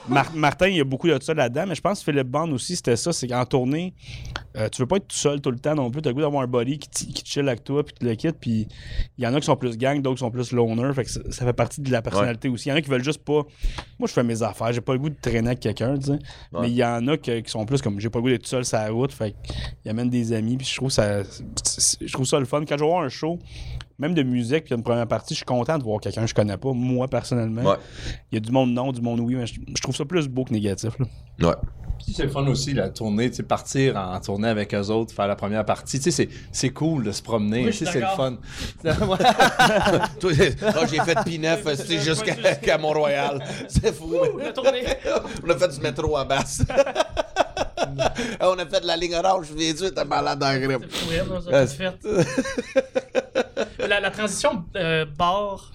Mar- 0.08 0.32
Martin, 0.34 0.68
il 0.68 0.76
y 0.76 0.80
a 0.80 0.84
beaucoup 0.84 1.08
de 1.08 1.18
ça 1.22 1.34
là-dedans, 1.34 1.64
mais 1.68 1.74
je 1.74 1.80
pense 1.80 1.98
que 2.02 2.10
Philippe 2.10 2.28
Bond 2.28 2.50
aussi, 2.52 2.76
c'était 2.76 2.96
ça. 2.96 3.12
C'est 3.12 3.26
qu'en 3.28 3.44
tournée, 3.44 3.94
euh, 4.56 4.68
tu 4.70 4.80
veux 4.82 4.86
pas 4.88 4.96
être 4.96 5.08
tout 5.08 5.16
seul 5.16 5.40
tout 5.40 5.50
le 5.50 5.58
temps 5.58 5.74
non 5.74 5.90
plus. 5.90 6.00
Tu 6.02 6.08
as 6.08 6.10
le 6.10 6.14
goût 6.14 6.20
d'avoir 6.22 6.42
un 6.42 6.46
buddy 6.46 6.78
qui, 6.78 7.12
qui 7.12 7.22
chill 7.24 7.46
avec 7.48 7.62
toi, 7.64 7.84
puis 7.84 7.94
tu 7.98 8.06
le 8.06 8.14
quitte. 8.14 8.36
Puis 8.40 8.66
il 9.18 9.24
y 9.24 9.26
en 9.26 9.34
a 9.34 9.40
qui 9.40 9.46
sont 9.46 9.56
plus 9.56 9.76
gang, 9.76 10.00
d'autres 10.00 10.16
qui 10.16 10.20
sont 10.20 10.30
plus 10.30 10.52
loner. 10.52 10.92
Fait 10.94 11.04
que 11.04 11.10
ça, 11.10 11.20
ça 11.30 11.44
fait 11.44 11.52
partie 11.52 11.80
de 11.80 11.90
la 11.92 12.00
personnalité 12.02 12.48
aussi. 12.48 12.68
Il 12.68 12.70
y 12.70 12.72
en 12.72 12.76
a 12.76 12.80
qui 12.80 12.88
veulent 12.90 13.04
juste 13.04 13.22
pas. 13.24 13.42
Moi, 13.98 14.06
je 14.08 14.12
fais 14.12 14.24
mes 14.24 14.42
affaires. 14.42 14.72
J'ai 14.72 14.80
pas 14.80 14.92
le 14.94 14.98
goût 14.98 15.10
de 15.10 15.16
traîner 15.20 15.48
avec 15.48 15.60
quelqu'un, 15.60 15.96
tu 15.98 16.06
sais. 16.06 16.18
Mais 16.60 16.70
il 16.70 16.76
y 16.76 16.84
en 16.84 17.06
a 17.08 17.16
qui 17.16 17.42
sont 17.46 17.66
plus 17.66 17.82
comme 17.82 18.00
j'ai 18.00 18.08
pas 18.10 18.18
le 18.18 18.22
goût 18.22 18.28
d'être 18.30 18.42
tout 18.42 18.48
seul 18.48 18.64
sur 18.64 18.78
la 18.78 18.90
route. 18.90 19.12
Fait 19.12 19.34
qu'ils 19.82 19.90
amènent 19.90 20.10
des 20.10 20.32
amis. 20.32 20.56
Puis 20.56 20.66
je 20.66 20.76
trouve 20.76 20.90
ça. 20.90 21.22
Je 21.22 22.12
trouve 22.12 22.26
ça 22.26 22.38
le 22.38 22.46
fun. 22.46 22.64
Quand 22.66 22.76
je 22.76 22.82
vais 22.84 22.90
voir 22.90 23.02
un 23.04 23.08
show, 23.08 23.38
même 23.98 24.14
de 24.14 24.22
musique, 24.22 24.64
puis 24.64 24.74
une 24.74 24.82
première 24.82 25.08
partie, 25.08 25.34
je 25.34 25.38
suis 25.38 25.44
content 25.44 25.76
de 25.76 25.82
voir 25.82 26.00
quelqu'un 26.00 26.22
que 26.22 26.28
je 26.28 26.34
connais 26.34 26.56
pas, 26.56 26.72
moi 26.72 27.08
personnellement. 27.08 27.62
Ouais. 27.62 27.76
Il 28.30 28.36
y 28.36 28.38
a 28.38 28.40
du 28.40 28.52
monde 28.52 28.72
non, 28.72 28.92
du 28.92 29.00
monde 29.00 29.20
oui, 29.20 29.34
mais 29.34 29.46
je, 29.46 29.54
je 29.76 29.82
trouve 29.82 29.96
ça 29.96 30.04
plus 30.04 30.28
beau 30.28 30.44
que 30.44 30.52
négatif. 30.52 30.92
Là. 30.98 31.48
Ouais. 31.48 31.54
Puis 32.04 32.14
c'est 32.14 32.22
le 32.22 32.28
fun 32.28 32.46
aussi, 32.46 32.74
la 32.74 32.90
tournée, 32.90 33.28
tu 33.28 33.36
sais, 33.38 33.42
partir 33.42 33.96
en 33.96 34.20
tournée 34.20 34.46
avec 34.48 34.72
eux 34.72 34.86
autres, 34.86 35.12
faire 35.12 35.26
la 35.26 35.34
première 35.34 35.64
partie. 35.64 35.98
Tu 35.98 36.04
sais, 36.04 36.10
c'est- 36.12 36.28
c'est 36.52 36.70
cool 36.70 37.02
de 37.02 37.10
se 37.10 37.20
promener. 37.20 37.64
Oui, 37.64 37.72
c'est 37.72 37.92
le 37.92 38.06
fun. 38.16 38.36
j'ai 40.88 41.00
fait 41.00 41.18
P9 41.18 41.58
euh, 41.66 41.74
c'est 41.76 41.98
jusqu'à 41.98 42.36
jusqu'à 42.36 42.78
Mont-Royal. 42.78 43.42
C'est 43.68 43.92
fou. 43.92 44.14
On 45.44 45.50
a 45.50 45.58
fait 45.58 45.68
du 45.68 45.80
métro 45.80 46.16
à 46.16 46.24
basse. 46.24 46.62
On 48.40 48.58
a 48.58 48.66
fait 48.66 48.80
de 48.80 48.86
la 48.86 48.96
ligne 48.96 49.14
orange, 49.16 49.46
je 49.50 49.54
viens 49.54 49.90
t'as 49.90 50.04
malade 50.04 50.42
en 50.42 50.56
grippe. 50.56 50.84
C'est 50.90 51.14
elle, 51.14 51.26
ça, 51.42 51.66
c'est 51.66 51.76
fait. 51.76 53.27
La, 53.88 54.00
la 54.00 54.10
transition 54.10 54.64
euh, 54.76 55.04
bar 55.04 55.72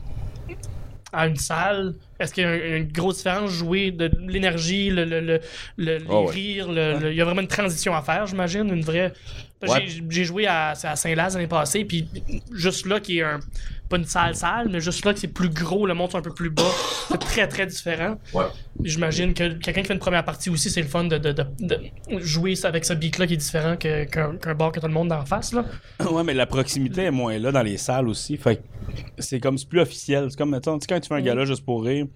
à 1.15 1.27
une 1.27 1.35
salle, 1.35 1.93
est-ce 2.19 2.33
qu'il 2.33 2.43
y 2.43 2.45
a 2.47 2.49
un- 2.49 2.77
une 2.77 2.91
grosse 2.91 3.17
différence? 3.17 3.51
Jouer 3.51 3.91
de 3.91 4.09
l'énergie, 4.27 4.89
le, 4.89 5.05
le, 5.05 5.19
le, 5.19 5.39
le- 5.77 6.07
ouais. 6.07 6.63
le- 6.67 6.99
le- 6.99 7.11
il 7.11 7.15
y 7.17 7.21
a 7.21 7.25
vraiment 7.25 7.41
une 7.41 7.47
transition 7.47 7.95
à 7.95 8.01
faire, 8.01 8.25
j'imagine, 8.25 8.67
une 8.73 8.81
vraie. 8.83 9.13
Ouais. 9.61 9.87
J'ai 10.09 10.25
joué 10.25 10.47
à, 10.47 10.69
à 10.71 10.95
Saint-Laz 10.95 11.35
l'année 11.35 11.47
passée, 11.47 11.85
puis 11.85 12.09
juste 12.51 12.85
là 12.87 12.99
qui 12.99 13.19
est 13.19 13.23
un 13.23 13.39
pas 13.89 13.97
une 13.97 14.05
salle 14.05 14.35
salle, 14.35 14.69
mais 14.69 14.79
juste 14.79 15.05
là 15.05 15.13
que 15.13 15.19
c'est 15.19 15.27
plus 15.27 15.49
gros, 15.49 15.85
le 15.85 15.93
monde 15.93 16.09
est 16.13 16.17
un 16.17 16.21
peu 16.21 16.33
plus 16.33 16.49
bas, 16.49 16.63
c'est 17.09 17.19
très 17.19 17.47
très 17.47 17.65
différent. 17.67 18.15
Ouais. 18.33 18.45
J'imagine 18.83 19.33
que 19.33 19.53
quelqu'un 19.53 19.81
qui 19.81 19.87
fait 19.87 19.93
une 19.93 19.99
première 19.99 20.25
partie 20.25 20.49
aussi, 20.49 20.69
c'est 20.69 20.81
le 20.81 20.87
fun 20.87 21.03
de, 21.03 21.17
de, 21.17 21.31
de, 21.31 21.43
de 21.59 21.79
jouer 22.19 22.55
ça 22.55 22.69
avec 22.69 22.85
ce 22.85 22.93
beat-là 22.93 23.27
qui 23.27 23.33
est 23.35 23.37
différent 23.37 23.75
que- 23.77 24.05
qu'un 24.05 24.55
bar 24.55 24.71
que 24.71 24.79
tout 24.79 24.87
le 24.87 24.93
monde 24.93 25.11
en 25.11 25.25
face. 25.25 25.53
Là. 25.53 25.65
ouais, 26.09 26.23
mais 26.23 26.33
la 26.33 26.45
proximité 26.47 27.03
est 27.03 27.11
moins 27.11 27.37
là 27.37 27.51
dans 27.51 27.61
les 27.61 27.77
salles 27.77 28.07
aussi. 28.07 28.37
Fait 28.37 28.55
que 28.57 28.61
c'est 29.19 29.39
comme 29.39 29.57
c'est 29.57 29.67
plus 29.67 29.79
officiel. 29.81 30.27
C'est 30.29 30.37
comme 30.37 30.51
mettons, 30.51 30.77
tu 30.77 30.83
sais, 30.83 30.87
quand 30.93 30.99
tu 30.99 31.07
fais 31.07 31.15
un 31.15 31.21
gala 31.21 31.45
juste 31.45 31.65
pour 31.65 31.83
rire. 31.83 32.07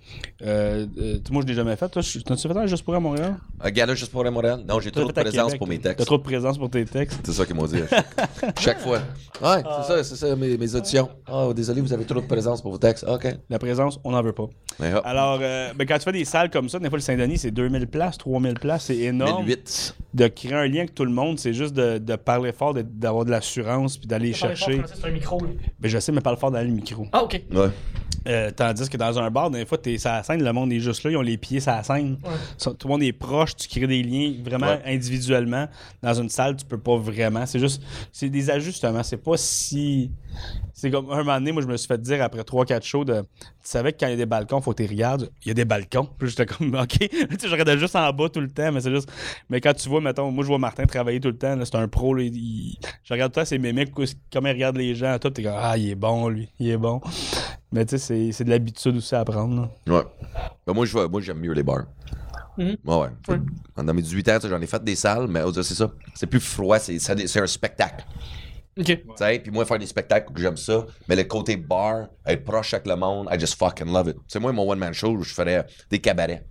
Euh, 0.41 0.85
euh, 0.97 1.19
moi 1.31 1.41
je 1.43 1.47
l'ai 1.47 1.53
jamais 1.53 1.75
fait. 1.75 1.89
Toi, 1.89 2.01
t'as-tu 2.25 2.47
fait 2.47 2.57
un 2.57 2.67
juste 2.67 2.83
pour 2.83 2.93
rire 2.93 2.99
à 2.99 3.01
Montréal? 3.01 3.35
Un 3.59 3.71
gala 3.71 3.95
juste 3.95 4.11
pour 4.11 4.23
Montréal? 4.31 4.63
Non, 4.67 4.79
j'ai 4.79 4.91
T'as 4.91 5.01
trop 5.01 5.11
de 5.11 5.19
à 5.19 5.23
présence 5.23 5.45
Québec, 5.45 5.59
pour 5.59 5.67
mes 5.67 5.79
T'as 5.79 5.89
textes. 5.89 6.05
trop 6.05 6.17
de 6.17 6.23
présence 6.23 6.57
pour 6.57 6.69
tes 6.69 6.85
textes? 6.85 7.19
C'est 7.23 7.31
ça 7.33 7.45
qu'ils 7.45 7.55
m'ont 7.55 7.65
dit. 7.65 7.81
à 7.81 8.03
Chaque, 8.59 8.79
fois. 8.79 8.99
Ouais, 9.41 9.63
c'est 9.63 9.87
ça, 9.87 10.03
c'est 10.03 10.15
ça, 10.15 10.35
mes, 10.35 10.57
mes 10.57 10.75
auditions. 10.75 11.09
Oh, 11.31 11.53
désolé, 11.53 11.81
vous 11.81 11.93
avez 11.93 12.05
trop 12.05 12.21
de 12.21 12.25
présence 12.27 12.61
pour 12.61 12.71
vos 12.71 12.77
textes. 12.77 13.05
OK. 13.07 13.27
La 13.49 13.59
présence, 13.59 13.99
on 14.03 14.11
n'en 14.11 14.21
veut 14.21 14.33
pas. 14.33 14.47
Mais 14.79 14.91
Alors, 15.03 15.39
euh, 15.41 15.73
ben, 15.75 15.87
quand 15.87 15.97
tu 15.97 16.03
fais 16.03 16.11
des 16.11 16.25
salles 16.25 16.49
comme 16.49 16.69
ça, 16.69 16.79
des 16.79 16.89
fois 16.89 16.97
le 16.97 17.03
Saint-Denis, 17.03 17.39
c'est 17.39 17.51
2000 17.51 17.87
places, 17.87 18.17
3000 18.17 18.55
places, 18.55 18.85
c'est 18.85 18.97
énorme. 18.97 19.45
1008. 19.45 19.95
De 20.13 20.27
créer 20.27 20.53
un 20.53 20.67
lien 20.67 20.79
avec 20.79 20.95
tout 20.95 21.05
le 21.05 21.11
monde, 21.11 21.39
c'est 21.39 21.53
juste 21.53 21.73
de, 21.75 21.97
de 21.97 22.15
parler 22.15 22.51
fort, 22.51 22.73
d'avoir 22.73 23.25
de 23.25 23.31
l'assurance, 23.31 23.97
puis 23.97 24.07
d'aller 24.07 24.33
chercher. 24.33 24.81
C'est 24.93 25.07
un 25.07 25.11
micro. 25.11 25.39
Ben, 25.79 25.89
je 25.89 25.99
sais, 25.99 26.11
mais 26.11 26.21
parle 26.21 26.37
fort 26.37 26.51
dans 26.61 26.67
le 26.67 26.73
micro. 26.73 27.07
Ah, 27.11 27.23
ok. 27.23 27.41
Ouais. 27.53 27.69
Euh, 28.27 28.51
tandis 28.51 28.89
que 28.89 28.97
dans 28.97 29.17
un 29.19 29.31
bar, 29.31 29.49
des 29.49 29.65
fois, 29.65 29.77
t'es 29.77 29.97
sur 29.97 30.09
la 30.09 30.21
scène, 30.21 30.43
le 30.43 30.51
monde 30.51 30.73
est 30.73 30.81
juste 30.81 31.03
là, 31.05 31.11
ils 31.11 31.15
ont 31.17 31.21
les 31.21 31.37
pieds 31.37 31.61
sur 31.61 31.71
la 31.71 31.81
scène. 31.83 32.17
Ouais. 32.25 32.31
Ça- 32.57 32.71
Tout 32.73 32.87
le 32.87 32.91
monde 32.93 33.03
est 33.03 33.13
proche, 33.13 33.55
tu 33.55 33.69
crées 33.69 33.87
des 33.87 34.03
liens 34.03 34.33
vraiment 34.43 34.67
Ouais. 34.67 34.81
individuellement. 34.85 35.67
Dans 36.03 36.13
une 36.13 36.27
salle, 36.29 36.57
tu 36.57 36.65
peux 36.65 36.77
pas 36.77 36.97
vraiment. 36.97 37.45
C'est 37.45 37.59
juste, 37.59 37.81
c'est 38.11 38.29
des 38.29 38.49
ajustements. 38.49 39.03
C'est 39.03 39.15
pas 39.17 39.37
si. 39.37 40.11
C'est 40.79 40.91
comme 40.91 41.09
un 41.11 41.17
moment 41.23 41.33
donné, 41.39 41.51
moi, 41.51 41.63
je 41.63 41.67
me 41.67 41.75
suis 41.75 41.87
fait 41.87 41.99
dire 41.99 42.21
après 42.23 42.41
3-4 42.43 42.83
shows 42.83 43.03
de. 43.03 43.21
Tu 43.21 43.47
savais 43.63 43.93
que 43.93 43.97
quand 43.99 44.05
il 44.05 44.11
y 44.11 44.13
a 44.13 44.17
des 44.17 44.27
balcons, 44.27 44.61
faut 44.61 44.73
que 44.73 44.83
tu 44.83 44.87
regardes. 44.87 45.31
Il 45.43 45.47
y 45.47 45.51
a 45.51 45.55
des 45.55 45.65
balcons. 45.65 46.07
Puis 46.19 46.29
j'étais 46.29 46.45
comme, 46.45 46.75
OK. 46.79 46.99
tu 46.99 47.07
sais, 47.09 47.47
je 47.47 47.51
regardais 47.51 47.79
juste 47.79 47.95
en 47.95 48.13
bas 48.13 48.29
tout 48.29 48.39
le 48.39 48.47
temps, 48.49 48.71
mais 48.71 48.79
c'est 48.81 48.91
juste. 48.93 49.11
Mais 49.49 49.59
quand 49.59 49.73
tu 49.73 49.89
vois, 49.89 50.01
mettons, 50.01 50.29
moi, 50.29 50.43
je 50.43 50.49
vois 50.49 50.59
Martin 50.59 50.85
travailler 50.85 51.19
tout 51.19 51.29
le 51.29 51.37
temps. 51.37 51.55
là, 51.55 51.65
C'est 51.65 51.75
un 51.77 51.87
pro. 51.87 52.13
là, 52.13 52.21
il- 52.21 52.77
Je 53.03 53.11
regarde 53.11 53.33
tout 53.33 53.39
le 53.39 53.45
temps 53.45 53.49
ses 53.49 53.57
mémiques, 53.57 53.91
comment 54.31 54.49
il 54.49 54.53
regarde 54.53 54.77
les 54.77 54.93
gens. 54.93 55.17
Tout, 55.19 55.31
t'es 55.31 55.41
comme, 55.41 55.55
ah, 55.57 55.75
il 55.79 55.89
est 55.89 55.95
bon, 55.95 56.29
lui. 56.29 56.47
Il 56.59 56.69
est 56.69 56.77
bon. 56.77 57.01
Mais 57.71 57.83
tu 57.83 57.97
sais, 57.97 57.97
c'est- 57.97 58.31
c'est 58.31 58.43
de 58.43 58.51
l'habitude 58.51 58.97
aussi 58.97 59.15
à 59.15 59.21
apprendre. 59.21 59.69
là. 59.87 59.95
Ouais. 59.95 60.03
Ben, 60.67 60.73
moi, 60.73 60.85
je 60.85 60.95
vais- 60.95 61.07
moi, 61.07 61.21
j'aime 61.21 61.39
mieux 61.39 61.53
les 61.53 61.63
bars. 61.63 61.85
Mhm. 62.55 62.77
Ouais, 62.85 62.95
ouais. 63.29 63.39
Dans 63.83 63.93
mes 63.95 64.01
18 64.03 64.29
ans, 64.29 64.37
j'en 64.47 64.61
ai 64.61 64.67
fait 64.67 64.83
des 64.83 64.95
salles, 64.95 65.27
mais 65.27 65.41
c'est 65.55 65.73
ça. 65.73 65.89
C'est 66.13 66.27
plus 66.27 66.39
froid, 66.39 66.77
c'est 66.77 66.99
ça- 66.99 67.15
c'est 67.25 67.41
un 67.41 67.47
spectacle. 67.47 68.05
Ok. 68.77 68.85
Tu 68.85 69.01
sais, 69.15 69.39
puis 69.39 69.51
moi, 69.51 69.65
faire 69.65 69.79
des 69.79 69.85
spectacles, 69.87 70.31
j'aime 70.35 70.57
ça. 70.57 70.85
Mais 71.07 71.15
le 71.15 71.23
côté 71.23 71.57
bar, 71.57 72.07
être 72.25 72.43
proche 72.43 72.73
avec 72.73 72.87
le 72.87 72.95
monde, 72.95 73.27
I 73.31 73.39
just 73.39 73.55
fucking 73.57 73.91
love 73.91 74.09
it. 74.09 74.15
Tu 74.15 74.21
sais, 74.27 74.39
moi, 74.39 74.51
mon 74.51 74.69
one-man 74.69 74.93
show, 74.93 75.21
je 75.21 75.33
ferais 75.33 75.65
des 75.89 75.99
cabarets. 75.99 76.43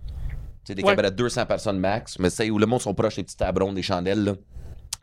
Tu 0.65 0.73
sais, 0.73 0.75
des 0.75 0.83
Ouais. 0.83 0.89
cabarets 0.91 1.11
de 1.11 1.15
200 1.15 1.45
personnes 1.45 1.79
max, 1.79 2.19
mais 2.19 2.29
tu 2.29 2.35
sais, 2.37 2.49
où 2.49 2.57
le 2.59 2.65
monde 2.65 2.81
sont 2.81 2.93
proches 2.93 3.15
des 3.15 3.23
petits 3.23 3.37
tabrons, 3.37 3.71
des 3.73 3.81
chandelles, 3.81 4.23
là. 4.23 4.33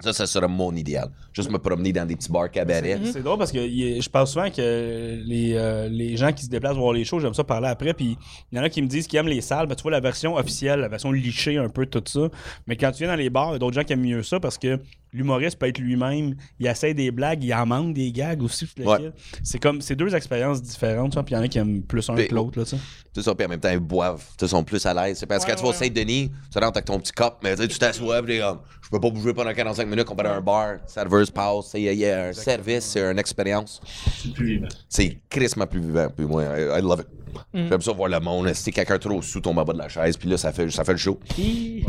Ça, 0.01 0.13
ça 0.13 0.27
serait 0.27 0.49
mon 0.49 0.75
idéal. 0.75 1.09
Juste 1.33 1.51
me 1.53 1.59
promener 1.59 1.93
dans 1.93 2.05
des 2.05 2.17
petits 2.17 2.31
bars 2.31 2.51
cabarets. 2.51 2.99
C'est 3.13 3.23
drôle 3.23 3.39
parce 3.39 3.53
que 3.53 3.61
je 3.61 4.09
pense 4.09 4.33
souvent 4.33 4.51
que 4.51 5.23
les, 5.25 5.55
euh, 5.55 5.89
les 5.89 6.17
gens 6.17 6.33
qui 6.33 6.45
se 6.45 6.51
déplacent 6.51 6.77
voir 6.77 6.93
les 6.93 7.05
shows, 7.05 7.21
j'aime 7.21 7.33
ça 7.33 7.45
parler 7.45 7.69
après. 7.69 7.95
Puis 7.95 8.19
il 8.51 8.59
y 8.59 8.61
en 8.61 8.65
a 8.65 8.69
qui 8.69 8.83
me 8.83 8.89
disent 8.89 9.07
qu'ils 9.07 9.21
aiment 9.21 9.29
les 9.29 9.41
salles. 9.41 9.69
Ben, 9.69 9.77
tu 9.77 9.83
vois 9.83 9.93
la 9.93 10.01
version 10.01 10.35
officielle, 10.35 10.81
la 10.81 10.89
version 10.89 11.13
lichée 11.13 11.59
un 11.59 11.69
peu, 11.69 11.87
tout 11.87 12.03
ça. 12.07 12.29
Mais 12.67 12.77
quand 12.77 12.91
tu 12.91 12.99
viens 13.05 13.07
dans 13.07 13.15
les 13.15 13.31
bars, 13.31 13.51
il 13.51 13.53
y 13.53 13.55
a 13.55 13.59
d'autres 13.61 13.77
gens 13.77 13.85
qui 13.85 13.93
aiment 13.93 14.03
mieux 14.05 14.25
ça 14.25 14.41
parce 14.41 14.59
que 14.59 14.81
l'humoriste 15.15 15.59
peut 15.59 15.67
être 15.69 15.79
lui-même. 15.79 16.35
Il 16.59 16.67
essaie 16.67 16.93
des 16.93 17.11
blagues, 17.11 17.43
il 17.43 17.55
en 17.55 17.65
manque 17.65 17.95
des 17.95 18.13
gags 18.13 18.43
aussi. 18.43 18.69
Ouais. 18.79 19.11
C'est 19.43 19.59
comme 19.59 19.81
c'est 19.81 19.97
deux 19.97 20.15
expériences 20.15 20.61
différentes. 20.61 21.13
tu 21.13 21.15
vois, 21.15 21.23
Puis 21.25 21.35
il 21.35 21.39
y 21.39 21.41
en 21.41 21.45
a 21.45 21.49
qui 21.49 21.59
aiment 21.59 21.83
plus 21.83 22.09
un 22.11 22.17
que 22.17 22.35
l'autre. 22.35 22.59
là, 22.59 22.65
tu 22.65 22.73
sais. 22.73 22.83
C'est 23.15 23.23
ça, 23.23 23.35
puis 23.35 23.47
en 23.47 23.49
même 23.49 23.61
temps, 23.61 23.71
ils 23.71 23.79
boivent. 23.79 24.25
Ils 24.43 24.49
sont 24.49 24.65
plus 24.65 24.85
à 24.85 24.93
l'aise. 24.93 25.19
C'est 25.19 25.27
parce 25.27 25.45
que 25.45 25.51
Ouais, 25.51 25.55
quand 25.57 25.61
tu 25.63 25.67
vas 25.67 25.71
au. 25.71 25.79
Saint-Denis, 25.79 26.31
tu 26.53 26.59
rentres 26.59 26.77
avec 26.77 26.85
ton 26.85 26.99
petit 26.99 27.13
cop, 27.13 27.39
mais 27.45 27.55
tu 27.55 27.63
sais, 27.63 27.69
tu 27.69 27.79
t'assois, 27.79 28.23
puis 28.23 28.41
comme, 28.41 28.59
je 28.83 28.91
peux 28.91 29.01
pas 29.01 29.11
bouger 29.11 29.33
pendant 29.33 29.55
45 29.55 29.87
minutes 29.87 30.05
comparé 30.05 30.29
à 30.29 30.35
un 30.37 30.41
bar. 30.41 30.79
Serveuse 30.87 31.31
passe. 31.31 31.71
Il 31.75 31.83
y 31.83 31.89
a- 31.89 31.93
il 31.93 31.99
y 32.01 32.07
a 32.07 32.27
un 32.27 32.33
service, 32.33 32.85
c'est 32.85 33.01
une 33.03 33.19
expérience. 33.19 33.81
C'est 34.21 34.33
plus 34.33 34.47
vivant. 34.57 34.69
C'est 34.89 35.19
crissement 35.31 35.67
plus 35.67 35.81
vivant. 35.81 36.09
Puis 36.15 36.27
moi, 36.27 36.43
I, 36.45 36.79
I 36.79 36.83
love 36.83 37.01
it. 37.01 37.07
Mm. 37.53 37.69
J'aime 37.69 37.81
ça 37.81 37.93
voir 37.93 38.09
le 38.09 38.21
monde. 38.21 38.53
Si 38.55 38.71
quelqu'un 38.73 38.99
trop 38.99 39.23
sous 39.23 39.41
tombe 39.41 39.59
en 39.59 39.65
bas 39.65 39.73
de 39.73 39.79
la 39.79 39.89
chaise, 39.89 40.17
puis 40.17 40.29
là, 40.29 40.37
ça 40.37 40.53
fait, 40.53 40.71
ça 40.71 40.85
fait 40.85 40.93
le 40.93 40.99
show. 40.99 41.19
Ouais, 41.39 41.85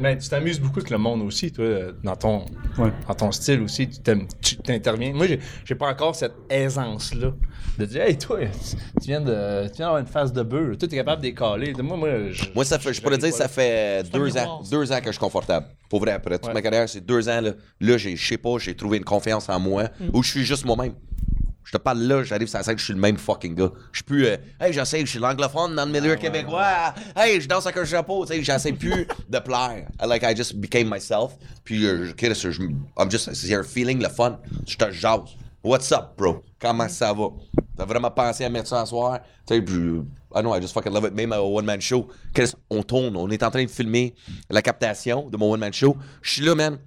mais 0.00 0.18
tu 0.18 0.28
t'amuses 0.28 0.60
beaucoup 0.60 0.78
avec 0.80 0.90
le 0.90 0.98
monde 0.98 1.22
aussi, 1.22 1.52
toi, 1.52 1.64
dans 2.02 2.16
ton, 2.16 2.44
Ouais. 2.78 2.92
dans 3.06 3.14
ton 3.14 3.32
style 3.32 3.60
aussi. 3.62 3.88
Tu 3.88 4.56
t'interviens. 4.58 5.12
Moi, 5.12 5.26
j'ai 5.64 5.74
pas 5.74 5.88
encore 5.88 6.14
cette 6.14 6.34
aisance-là 6.50 7.32
de 7.78 7.84
dire, 7.86 8.02
hey, 8.02 8.16
toi, 8.18 8.38
tu 9.00 9.06
viens 9.08 9.20
de- 9.20 9.66
tu 9.68 9.76
viens 9.76 9.86
d'avoir 9.86 9.98
une 9.98 10.06
face 10.06 10.32
de 10.32 10.42
beurre. 10.42 10.76
Toi, 10.78 10.88
t'es 10.88 10.96
capable 10.96 11.22
de 11.22 11.28
décaler. 11.28 11.72
Moi, 11.82 11.96
moi, 11.96 12.08
je, 12.30 12.44
Moi, 12.54 12.64
ça 12.64 12.78
fait, 12.78 12.92
je 12.92 13.00
pourrais 13.02 13.18
dire, 13.18 13.32
ça 13.32 13.48
fait 13.48 14.02
deux 14.12 14.36
ans, 14.36 14.62
deux 14.70 14.92
ans 14.92 14.98
que 14.98 15.06
je 15.06 15.10
suis 15.12 15.18
confortable. 15.20 15.66
Pour 15.88 16.00
vrai, 16.00 16.12
après 16.12 16.38
toute 16.38 16.48
Ouais. 16.48 16.54
ma 16.54 16.62
carrière, 16.62 16.88
c'est 16.88 17.04
deux 17.04 17.28
ans. 17.28 17.40
Là, 17.40 17.52
là 17.80 17.96
j'ai, 17.96 18.16
je 18.16 18.26
sais 18.26 18.38
pas, 18.38 18.58
j'ai 18.58 18.74
trouvé 18.74 18.98
une 18.98 19.04
confiance 19.04 19.48
en 19.48 19.60
moi 19.60 19.84
Mm. 20.00 20.10
où 20.14 20.22
je 20.22 20.30
suis 20.30 20.44
juste 20.44 20.64
moi-même. 20.64 20.94
Je 21.66 21.72
te 21.72 21.78
parle 21.78 21.98
là, 22.02 22.22
j'arrive 22.22 22.46
sur 22.46 22.58
la 22.58 22.62
scène, 22.64 22.78
je 22.78 22.84
suis 22.84 22.92
le 22.94 23.00
même 23.00 23.16
fucking 23.16 23.56
gars. 23.56 23.72
Je 23.90 23.98
suis 23.98 24.04
plus, 24.04 24.24
euh, 24.26 24.36
hey, 24.60 24.72
j'essaie, 24.72 25.00
je 25.00 25.06
suis 25.06 25.18
l'anglophone 25.18 25.74
dans 25.74 25.84
le 25.84 25.90
milieu 25.90 26.14
québécois. 26.14 26.94
Hey, 27.16 27.40
je 27.40 27.48
danse 27.48 27.66
avec 27.66 27.76
un 27.78 27.84
chapeau, 27.84 28.24
tu 28.24 28.34
sais, 28.34 28.42
j'essaie 28.44 28.72
plus 28.72 29.04
de 29.28 29.38
plaire. 29.40 29.88
I, 30.00 30.06
Like, 30.06 30.22
I 30.22 30.36
just 30.36 30.54
became 30.54 30.88
myself. 30.88 31.32
Puis, 31.64 31.84
euh, 31.84 32.04
je- 32.16 32.62
I'm 32.96 33.10
just, 33.10 33.34
c'est 33.34 33.52
un 33.54 33.64
feeling, 33.64 34.00
le 34.00 34.08
fun. 34.08 34.38
Je 34.64 34.76
te 34.76 34.90
jase. 34.92 35.36
What's 35.64 35.90
up, 35.90 36.10
bro? 36.16 36.44
Comment 36.60 36.88
ça 36.88 37.12
va? 37.12 37.30
T'as 37.76 37.84
vraiment 37.84 38.12
pensé 38.12 38.44
à 38.44 38.48
mettre 38.48 38.68
ça 38.68 38.82
à 38.82 38.86
soir? 38.86 39.18
Tu 39.44 39.54
sais, 39.56 39.60
puis, 39.60 39.74
euh, 39.74 40.02
I 40.36 40.40
know, 40.42 40.54
I 40.54 40.60
just 40.60 40.72
fucking 40.72 40.92
love 40.92 41.06
it. 41.06 41.14
Même 41.14 41.32
au 41.32 41.58
one-man 41.58 41.80
show. 41.80 42.06
On 42.70 42.84
tourne, 42.84 43.16
on 43.16 43.28
est 43.30 43.42
en 43.42 43.50
train 43.50 43.64
de 43.64 43.70
filmer 43.70 44.14
la 44.48 44.62
captation 44.62 45.28
de 45.28 45.36
mon 45.36 45.50
one-man 45.52 45.72
show. 45.72 45.96
Je 46.22 46.30
suis 46.34 46.42
là, 46.42 46.54
man. 46.54 46.78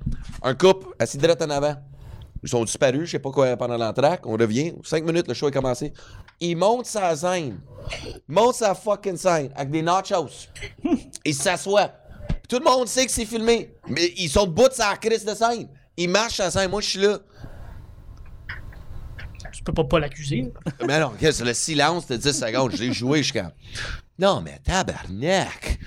Un 0.41 0.55
couple, 0.55 0.88
assis 0.99 1.17
direct 1.17 1.41
en 1.41 1.49
avant. 1.49 1.75
Ils 2.42 2.50
sont 2.50 2.64
disparus, 2.64 3.06
je 3.06 3.12
sais 3.12 3.20
pas 3.20 3.32
quoi, 3.32 3.56
pendant 3.58 3.78
l'entraque. 3.78 4.26
On 4.26 4.38
revient. 4.38 4.74
Cinq 4.84 5.04
minutes, 5.04 5.28
le 5.28 5.34
show 5.34 5.50
est 5.50 5.52
commencé. 5.52 5.94
Ils 6.40 6.56
montent 6.56 6.86
sa 6.86 7.16
scène. 7.16 7.60
Ils 8.06 8.22
montent 8.28 8.56
sa 8.56 8.74
fucking 8.76 9.18
scène 9.18 9.52
avec 9.56 9.72
des 9.72 9.82
nachos. 9.82 10.48
Ils 11.26 11.36
s'assoient. 11.36 11.92
Tout 12.48 12.60
le 12.60 12.66
monde 12.66 12.88
sait 12.88 13.06
que 13.06 13.12
c'est 13.12 13.26
filmé. 13.26 13.74
Mais 13.88 14.14
ils 14.18 14.30
sont 14.30 14.46
debout 14.46 14.70
de 14.70 14.74
sa 14.74 14.96
crise 14.96 15.26
de 15.26 15.36
scène. 15.36 15.68
Ils 15.98 16.10
marchent 16.10 16.38
sa 16.38 16.50
scène. 16.50 16.72
Moi, 16.72 16.82
je 16.82 16.90
suis 16.90 17.00
là. 17.00 17.20
Tu 19.52 19.64
peux 19.64 19.74
pas, 19.74 19.84
pas 19.84 20.00
l'accuser. 20.00 20.52
Mais 20.88 21.00
non, 21.00 21.12
c'est 21.20 21.42
le 21.42 21.54
silence 21.54 22.08
de 22.08 22.16
10 22.16 22.32
secondes? 22.32 22.72
Je 22.72 22.84
l'ai 22.84 22.94
joué 22.94 23.18
jusqu'à. 23.18 23.52
Non, 24.18 24.42
mais 24.42 24.60
tabarnak! 24.64 25.80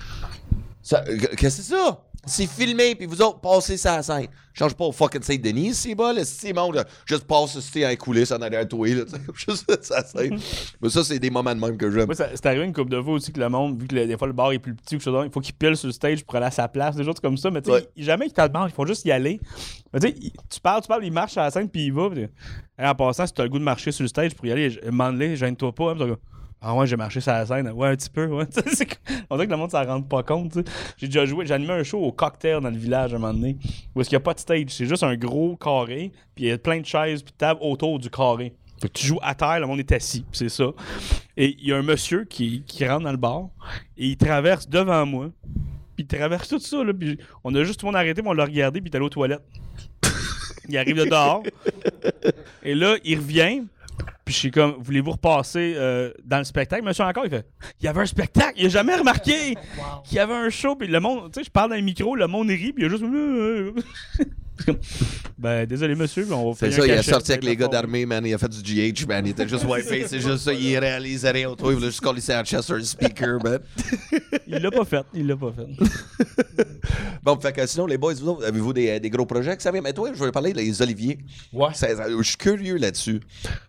Qu'est-ce 0.83 1.35
que 1.37 1.49
c'est 1.49 1.63
ça? 1.63 2.05
C'est 2.25 2.47
filmé, 2.47 2.95
puis 2.95 3.07
vous 3.07 3.20
autres, 3.20 3.41
passez 3.41 3.77
ça 3.77 3.95
à 3.95 3.97
la 3.97 4.03
scène. 4.05 4.27
Change 4.55 4.75
pas 4.75 4.85
au 4.85 4.93
fucking 4.93 5.23
Saint-Denis, 5.23 5.75
c'est 5.75 5.95
bon, 5.97 6.14
le 6.14 6.23
c'est 6.25 6.53
monde, 6.53 6.77
là. 6.77 6.85
Juste 7.05 7.25
passe 7.25 7.59
c'était 7.59 7.85
en 7.85 7.97
coulisses 7.97 8.31
en 8.31 8.41
arrière 8.41 8.68
toi, 8.68 8.87
là. 8.87 9.03
Juste 9.35 9.83
ça, 9.83 10.05
scène. 10.05 10.39
Mais 10.81 10.89
ça, 10.89 11.03
c'est 11.03 11.18
des 11.18 11.31
moments 11.31 11.53
de 11.55 11.59
même 11.61 11.77
que 11.77 11.91
j'aime. 11.91 12.07
Moi, 12.07 12.14
ça- 12.14 12.29
c'est 12.33 12.47
arrivé 12.47 12.64
une 12.64 12.73
couple 12.73 12.91
de 12.91 13.03
fois 13.03 13.14
aussi 13.14 13.33
que 13.33 13.41
le 13.41 13.49
monde, 13.49 13.81
vu 13.81 13.89
que 13.89 13.95
le- 13.97 14.07
des 14.07 14.16
fois 14.16 14.29
le 14.29 14.35
bar 14.35 14.53
est 14.53 14.61
plus 14.61 14.75
petit 14.75 14.95
ou 14.95 14.99
quelque 14.99 15.05
chose, 15.05 15.12
d'autre, 15.14 15.27
il 15.27 15.33
faut 15.33 15.41
qu'il 15.41 15.55
pile 15.55 15.77
sur 15.77 15.89
le 15.89 15.93
stage 15.93 16.23
pour 16.25 16.37
aller 16.37 16.47
à 16.47 16.51
sa 16.53 16.68
place, 16.68 16.95
des 16.95 17.03
choses 17.05 17.18
comme 17.20 17.37
ça. 17.37 17.51
Mais 17.51 17.61
tu 17.61 17.70
sais, 17.70 17.77
Ouais. 17.77 17.89
jamais 17.97 18.27
qu'il 18.27 18.35
te 18.35 18.47
demande, 18.47 18.68
il 18.70 18.75
faut 18.75 18.87
juste 18.87 19.05
y 19.05 19.11
aller. 19.11 19.41
Mais 19.93 19.99
tu 19.99 20.07
sais, 20.09 20.14
tu 20.49 20.61
parles, 20.61 20.81
tu 20.83 20.89
parles, 20.89 21.05
il 21.05 21.12
marche 21.12 21.37
à 21.39 21.43
la 21.43 21.51
scène, 21.51 21.68
puis 21.68 21.87
il 21.87 21.93
va. 21.93 22.09
puis, 22.09 22.20
hey, 22.79 22.87
en 22.87 22.95
passant, 22.95 23.27
si 23.27 23.33
tu 23.33 23.41
as 23.41 23.45
le 23.45 23.51
goût 23.51 23.59
de 23.59 23.64
marcher 23.64 23.91
sur 23.91 24.03
le 24.03 24.09
stage 24.09 24.35
pour 24.37 24.47
y 24.47 24.53
aller, 24.53 24.70
demande-le, 24.85 25.35
gêne-toi 25.35 25.75
pas. 25.75 25.91
hein, 25.91 25.97
puis 25.99 26.05
t'as 26.09 26.16
ah 26.65 26.77
ouais, 26.77 26.87
j'ai 26.87 26.97
marché 26.97 27.21
sur 27.21 27.33
la 27.33 27.45
scène. 27.45 27.69
Ouais, 27.71 27.89
un 27.89 27.97
petit 27.97 28.09
peu. 28.09 28.27
Ouais. 28.27 28.45
On 29.31 29.35
dirait 29.35 29.47
que 29.47 29.51
le 29.51 29.57
monde 29.57 29.73
s'en 29.73 29.85
rend 29.85 30.01
pas 30.01 30.23
compte. 30.23 30.59
J'ai 30.97 31.09
déjà 31.09 31.27
joué, 31.27 31.45
j'ai 31.45 31.55
animé 31.55 31.73
un 31.73 31.83
show 31.83 31.99
au 31.99 32.13
cocktail 32.13 32.61
dans 32.61 32.71
le 32.71 32.77
village 32.77 33.13
à 33.13 33.17
un 33.17 33.19
moment 33.19 33.35
donné, 33.35 33.57
où 33.95 34.01
est-ce 34.01 34.09
qu'il 34.09 34.17
n'y 34.17 34.23
a 34.23 34.25
pas 34.25 34.35
de 34.35 34.39
stage. 34.39 34.67
C'est 34.69 34.87
juste 34.87 35.03
un 35.03 35.17
gros 35.17 35.57
carré, 35.57 36.13
puis 36.37 36.45
il 36.45 36.49
y 36.49 36.53
a 36.53 36.59
plein 36.59 36.81
de 36.81 36.87
chaises, 36.87 37.23
puis 37.25 37.33
de 37.33 37.37
tables 37.37 37.61
autour 37.63 37.99
du 37.99 38.09
carré. 38.09 38.55
Fait 38.81 38.89
que 38.89 38.93
tu 38.93 39.07
joues 39.07 39.19
à 39.23 39.35
terre, 39.35 39.59
le 39.59 39.67
monde 39.67 39.81
est 39.81 39.93
assis, 39.93 40.25
c'est 40.31 40.49
ça. 40.49 40.67
Et 41.37 41.57
il 41.59 41.69
y 41.69 41.73
a 41.73 41.77
un 41.77 41.83
monsieur 41.83 42.25
qui, 42.25 42.63
qui 42.67 42.87
rentre 42.87 43.05
dans 43.05 43.13
le 43.13 43.17
bar 43.17 43.49
et 43.97 44.07
il 44.09 44.17
traverse 44.17 44.69
devant 44.69 45.05
moi. 45.05 45.31
Puis 45.97 46.05
il 46.05 46.07
traverse 46.07 46.49
tout 46.49 46.59
ça, 46.61 46.83
là. 46.85 46.93
Puis 46.93 47.19
on 47.43 47.55
a 47.55 47.65
juste 47.65 47.81
tout 47.81 47.87
le 47.87 47.93
monde 47.93 47.97
arrêté, 47.97 48.23
on 48.25 48.33
l'a 48.33 48.45
regardé, 48.45 48.81
puis 48.81 48.89
il 48.89 48.93
est 48.93 48.97
allé 48.97 49.05
aux 49.05 49.09
toilettes. 49.09 49.43
il 50.69 50.77
arrive 50.79 50.97
de 50.97 51.05
dehors. 51.05 51.43
Et 52.63 52.75
là, 52.75 52.97
il 53.05 53.19
revient. 53.19 53.63
Puis 54.24 54.34
je 54.34 54.38
suis 54.38 54.51
comme, 54.51 54.76
voulez-vous 54.78 55.12
repasser 55.12 55.74
euh, 55.76 56.12
dans 56.24 56.38
le 56.38 56.45
spectacle? 56.45 56.84
Monsieur 56.84 57.05
encore, 57.05 57.24
il 57.24 57.30
fait, 57.30 57.47
il 57.80 57.84
y 57.86 57.88
avait 57.88 58.03
un 58.03 58.07
spectacle, 58.07 58.55
il 58.57 58.66
a 58.66 58.68
jamais 58.68 58.95
remarqué 58.95 59.55
Wow. 59.78 60.03
qu'il 60.05 60.16
y 60.16 60.20
avait 60.20 60.34
un 60.34 60.49
show, 60.49 60.76
puis 60.76 60.86
le 60.88 61.01
monde, 61.01 61.32
tu 61.32 61.40
sais, 61.40 61.45
je 61.45 61.51
parle 61.51 61.70
dans 61.70 61.76
le 61.76 61.82
micro, 61.82 62.14
le 62.14 62.26
monde 62.28 62.49
rit, 62.49 62.72
puis 62.72 62.82
il 62.82 62.82
y 62.82 62.86
a 62.86 62.88
juste. 62.88 63.05
Ben, 65.39 65.67
désolé, 65.67 65.95
monsieur, 65.95 66.25
mais 66.29 66.35
on 66.35 66.51
va 66.53 66.57
C'est 66.59 66.71
ça, 66.71 66.83
un 66.83 66.87
il 66.87 66.93
a 66.93 67.03
sorti 67.03 67.33
avec 67.33 67.45
les 67.45 67.57
gars 67.57 67.69
d'armée, 67.69 68.07
man. 68.07 68.25
Il 68.25 68.33
a 68.35 68.39
fait 68.39 68.49
du 68.49 68.63
GH, 68.93 69.07
man. 69.09 69.27
Il 69.27 69.31
était 69.31 69.49
juste 69.49 69.65
white-face. 69.65 70.09
C'est 70.11 70.21
juste 70.21 70.39
ça. 70.45 70.53
Il 70.53 70.79
réalisait 70.79 71.31
rien 71.31 71.51
autour. 71.51 71.71
Il 71.73 71.77
voulait 71.77 71.89
juste 71.89 72.01
coller 72.01 72.21
sa 72.21 72.45
chest 72.45 72.63
sur 72.63 72.75
le 72.77 72.85
speaker, 72.85 73.43
man. 73.43 73.59
Il 74.47 74.55
l'a 74.59 74.71
pas 74.71 74.85
fait, 74.85 75.05
il 75.15 75.27
l'a 75.27 75.37
pas 75.37 75.53
fait. 75.53 75.67
Bon, 77.25 77.39
fait 77.39 77.53
que 77.53 77.65
sinon, 77.67 77.87
les 77.87 77.99
boys, 77.99 78.15
vous 78.15 78.29
autres, 78.31 78.45
avez-vous 78.45 78.73
des, 78.73 78.99
des 78.99 79.09
gros 79.09 79.25
projets 79.25 79.57
que 79.57 79.63
ça 79.63 79.71
vient? 79.71 79.81
Mais 79.81 79.93
toi, 79.93 80.11
je 80.13 80.19
voulais 80.19 80.33
parler 80.33 80.53
des 80.53 80.83
oliviers. 80.83 81.19
Ouais. 81.53 81.69
Ça- 81.73 81.95
ça- 81.95 82.07
je 82.11 82.23
suis 82.23 82.37
curieux 82.37 82.77
là-dessus. 82.79 83.21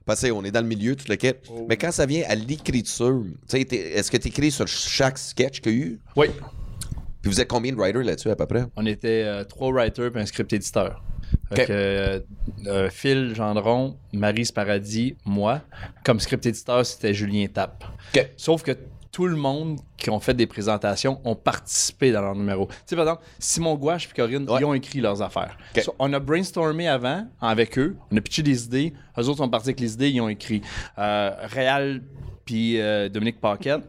Parce 0.07 0.27
qu'on 0.27 0.43
est 0.43 0.49
dans 0.49 0.61
le 0.61 0.67
milieu, 0.67 0.95
tout 0.95 1.05
le 1.07 1.15
kit. 1.17 1.33
Mais 1.69 1.77
quand 1.77 1.91
ça 1.91 2.07
vient 2.07 2.23
à 2.27 2.33
l'écriture, 2.33 3.21
tu 3.23 3.57
sais, 3.59 3.63
t'es- 3.65 3.91
est-ce 3.93 4.09
que 4.09 4.17
tu 4.17 4.29
écris 4.29 4.49
sur 4.49 4.67
chaque 4.67 5.19
sketch 5.19 5.61
qu'il 5.61 5.71
y 5.71 5.75
a 5.75 5.77
eu? 5.85 5.99
Oui. 6.15 6.27
Puis 7.23 7.31
vous 7.31 7.41
êtes 7.41 7.47
combien 7.47 7.71
de 7.71 7.77
writers 7.77 8.03
là-dessus, 8.03 8.29
à 8.29 8.35
peu 8.35 8.45
près? 8.45 8.65
On 8.75 8.85
était 8.85 9.23
euh, 9.25 9.43
trois 9.45 9.71
writers 9.71 10.15
et 10.15 10.19
un 10.19 10.25
script 10.25 10.53
éditeur. 10.53 11.01
Fait 11.53 11.61
Ok. 11.61 11.67
que, 11.67 11.71
euh, 11.73 12.19
euh, 12.67 12.89
Phil 12.91 13.33
Gendron, 13.33 13.97
Marie 14.11 14.47
Paradis, 14.53 15.15
moi. 15.25 15.61
Comme 16.03 16.19
script 16.19 16.45
éditeur, 16.45 16.85
c'était 16.85 17.13
Julien 17.13 17.47
Tapp. 17.47 17.83
Sauf 18.37 18.61
que 18.61 18.73
tout 19.11 19.27
le 19.27 19.35
monde 19.37 19.79
qui 19.95 20.09
ont 20.09 20.19
fait 20.19 20.33
des 20.33 20.47
présentations 20.47 21.21
ont 21.23 21.35
participé 21.35 22.11
dans 22.11 22.21
leur 22.21 22.35
numéro. 22.35 22.65
Tu 22.67 22.73
sais, 22.87 22.95
par 22.97 23.05
exemple, 23.05 23.23
Simon 23.39 23.75
Gouache 23.75 24.09
et 24.11 24.15
Corinne, 24.15 24.49
Ouais. 24.49 24.59
ils 24.59 24.65
ont 24.65 24.73
écrit 24.73 24.99
leurs 25.01 25.21
affaires. 25.21 25.55
So, 25.81 25.95
on 25.99 26.11
a 26.13 26.19
brainstormé 26.19 26.87
avant 26.89 27.25
avec 27.39 27.77
eux, 27.79 27.95
on 28.11 28.17
a 28.17 28.21
pitché 28.21 28.41
des 28.43 28.65
idées, 28.65 28.93
eux 29.17 29.21
autres 29.29 29.37
sont 29.37 29.49
partis 29.49 29.69
avec 29.69 29.79
les 29.79 29.93
idées, 29.93 30.09
ils 30.09 30.19
ont 30.19 30.29
écrit. 30.29 30.61
Euh, 30.97 31.31
Réal 31.43 32.01
puis 32.45 32.79
euh, 32.79 33.09
Dominique 33.09 33.39
Paquette 33.39 33.83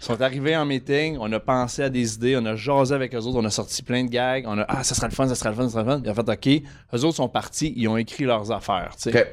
sont 0.00 0.20
arrivés 0.22 0.56
en 0.56 0.64
meeting, 0.64 1.18
on 1.20 1.30
a 1.32 1.40
pensé 1.40 1.82
à 1.82 1.90
des 1.90 2.14
idées, 2.14 2.36
on 2.36 2.46
a 2.46 2.56
jasé 2.56 2.94
avec 2.94 3.14
eux 3.14 3.18
autres, 3.18 3.38
on 3.38 3.44
a 3.44 3.50
sorti 3.50 3.82
plein 3.82 4.04
de 4.04 4.08
gags, 4.08 4.44
on 4.46 4.58
a 4.58 4.64
ah 4.66 4.82
ça 4.82 4.94
sera 4.94 5.08
le 5.08 5.14
fun, 5.14 5.28
ça 5.28 5.34
sera 5.34 5.50
le 5.50 5.56
fun, 5.56 5.64
ça 5.64 5.72
sera 5.72 5.82
le 5.82 5.90
fun. 5.90 6.02
Ils 6.04 6.10
ont 6.10 6.14
fait 6.14 6.28
OK, 6.28 6.62
eux 6.94 7.04
autres 7.04 7.16
sont 7.16 7.28
partis, 7.28 7.74
ils 7.76 7.86
ont 7.86 7.96
écrit 7.96 8.24
leurs 8.24 8.50
affaires, 8.50 8.94
tu 8.96 9.10
sais. 9.10 9.20
OK. 9.20 9.26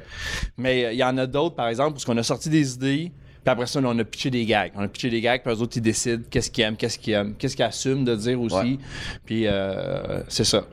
Mais 0.58 0.84
euh, 0.84 0.92
il 0.92 0.98
y 0.98 1.04
en 1.04 1.16
a 1.16 1.26
d'autres, 1.26 1.54
par 1.54 1.68
exemple, 1.68 1.92
parce 1.92 2.04
qu'on 2.04 2.16
a 2.18 2.22
sorti 2.22 2.50
des 2.50 2.74
idées, 2.74 3.12
puis 3.44 3.52
après 3.52 3.66
ça, 3.66 3.80
on 3.82 3.98
a 3.98 4.04
pitché 4.04 4.30
des 4.30 4.44
gags. 4.44 4.72
On 4.76 4.82
a 4.82 4.88
pitché 4.88 5.08
des 5.08 5.20
gags, 5.20 5.42
puis 5.42 5.52
eux 5.52 5.62
autres, 5.62 5.76
ils 5.76 5.82
décident 5.82 6.22
qu'est-ce 6.28 6.50
qu'ils 6.50 6.64
aiment, 6.64 6.76
qu'est-ce 6.76 6.98
qu'ils 6.98 7.14
aiment, 7.14 7.34
qu'est-ce 7.34 7.56
qu'ils 7.56 7.64
assument 7.64 8.04
de 8.04 8.14
dire 8.14 8.40
aussi. 8.40 8.54
Ouais. 8.56 8.78
Puis 9.24 9.46
euh, 9.46 10.22
c'est 10.28 10.44
ça. 10.44 10.66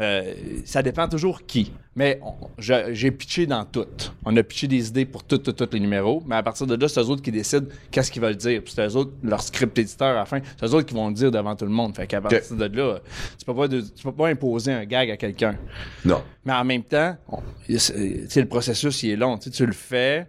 Euh, 0.00 0.34
ça 0.64 0.82
dépend 0.82 1.08
toujours 1.08 1.44
qui. 1.46 1.72
Mais 1.94 2.18
j'ai 2.58 3.10
pitché 3.10 3.44
dans 3.46 3.66
tout. 3.66 3.84
On 4.24 4.34
a 4.36 4.42
pitché 4.42 4.66
des 4.66 4.88
idées 4.88 5.04
pour 5.04 5.24
tous 5.24 5.36
tout, 5.38 5.68
les 5.72 5.80
numéros. 5.80 6.22
Mais 6.26 6.36
à 6.36 6.42
partir 6.42 6.66
de 6.66 6.74
là, 6.74 6.88
c'est 6.88 7.00
eux 7.00 7.04
autres 7.10 7.20
qui 7.20 7.30
décident 7.30 7.66
qu'est-ce 7.90 8.10
qu'ils 8.10 8.22
veulent 8.22 8.34
dire. 8.36 8.62
Puis 8.64 8.72
c'est 8.74 8.86
eux 8.86 8.96
autres, 8.96 9.12
leur 9.22 9.42
script 9.42 9.76
éditeur 9.78 10.08
à 10.08 10.14
la 10.14 10.24
fin, 10.24 10.40
c'est 10.58 10.64
eux 10.66 10.74
autres 10.74 10.86
qui 10.86 10.94
vont 10.94 11.08
le 11.08 11.14
dire 11.14 11.30
devant 11.30 11.54
tout 11.54 11.66
le 11.66 11.70
monde. 11.70 11.94
Fait 11.94 12.06
qu'à 12.06 12.22
partir 12.22 12.56
de 12.56 12.64
là, 12.64 13.00
tu 13.38 13.44
peux 13.44 13.54
pas, 13.54 13.68
de- 13.68 13.82
tu 13.82 14.02
peux 14.04 14.12
pas 14.12 14.28
imposer 14.28 14.72
un 14.72 14.86
gag 14.86 15.10
à 15.10 15.18
quelqu'un. 15.18 15.54
Non. 16.04 16.22
Mais 16.46 16.54
en 16.54 16.64
même 16.64 16.82
temps, 16.82 17.14
le 17.68 18.44
processus, 18.46 19.02
il 19.02 19.10
est 19.10 19.16
long. 19.16 19.36
Tu 19.38 19.66
le 19.66 19.72
fais. 19.72 20.26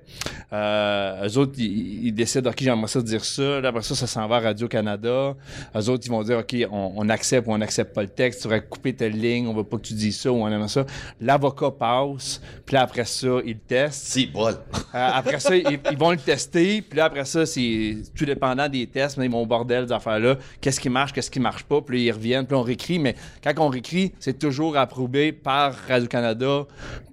Euh, 0.51 1.27
eux 1.29 1.37
autres, 1.37 1.53
ils, 1.57 2.07
ils 2.07 2.11
décident, 2.13 2.49
OK, 2.49 2.57
j'aimerais 2.59 2.87
ça 2.87 3.01
dire 3.01 3.23
ça. 3.23 3.61
Là, 3.61 3.69
après 3.69 3.81
ça, 3.83 3.95
ça 3.95 4.05
s'en 4.05 4.27
va 4.27 4.35
à 4.35 4.39
Radio-Canada. 4.41 5.35
Eux 5.75 5.89
autres, 5.89 6.03
ils 6.05 6.09
vont 6.11 6.23
dire, 6.23 6.39
OK, 6.39 6.55
on, 6.69 6.93
on 6.97 7.09
accepte 7.09 7.47
ou 7.47 7.51
on 7.53 7.57
n'accepte 7.57 7.95
pas 7.95 8.01
le 8.03 8.09
texte. 8.09 8.41
Tu 8.41 8.47
aurais 8.47 8.63
coupé 8.65 8.93
telle 8.93 9.13
ligne, 9.13 9.47
on 9.47 9.53
veut 9.53 9.63
pas 9.63 9.77
que 9.77 9.83
tu 9.83 9.93
dises 9.93 10.19
ça 10.19 10.31
ou 10.31 10.35
on 10.43 10.47
aime 10.49 10.67
ça. 10.67 10.85
L'avocat 11.21 11.52
passe. 11.53 12.41
Puis 12.65 12.77
après 12.77 13.05
ça, 13.05 13.39
il 13.45 13.59
teste. 13.59 14.05
Si, 14.05 14.27
bol. 14.27 14.53
Euh, 14.53 15.09
après 15.13 15.39
ça, 15.39 15.55
ils, 15.55 15.79
ils 15.91 15.97
vont 15.97 16.11
le 16.11 16.17
tester. 16.17 16.81
Puis 16.81 16.97
là, 16.97 17.05
après 17.05 17.25
ça, 17.25 17.45
c'est 17.45 17.97
tout 18.15 18.25
dépendant 18.25 18.67
des 18.67 18.87
tests. 18.87 19.17
Mais 19.17 19.25
ils 19.25 19.31
vont 19.31 19.41
au 19.41 19.45
bordel, 19.45 19.85
des 19.85 19.91
affaires-là. 19.91 20.37
Qu'est-ce 20.61 20.79
qui 20.79 20.89
marche, 20.89 21.13
qu'est-ce 21.13 21.31
qui 21.31 21.39
marche 21.39 21.63
pas. 21.63 21.81
Puis 21.81 21.97
là, 21.97 22.03
ils 22.03 22.11
reviennent. 22.11 22.45
Puis 22.45 22.55
on 22.55 22.61
réécrit. 22.61 22.99
Mais 22.99 23.15
quand 23.43 23.53
on 23.57 23.69
réécrit, 23.69 24.13
c'est 24.19 24.37
toujours 24.37 24.77
approuvé 24.77 25.31
par 25.31 25.73
Radio-Canada, 25.87 26.65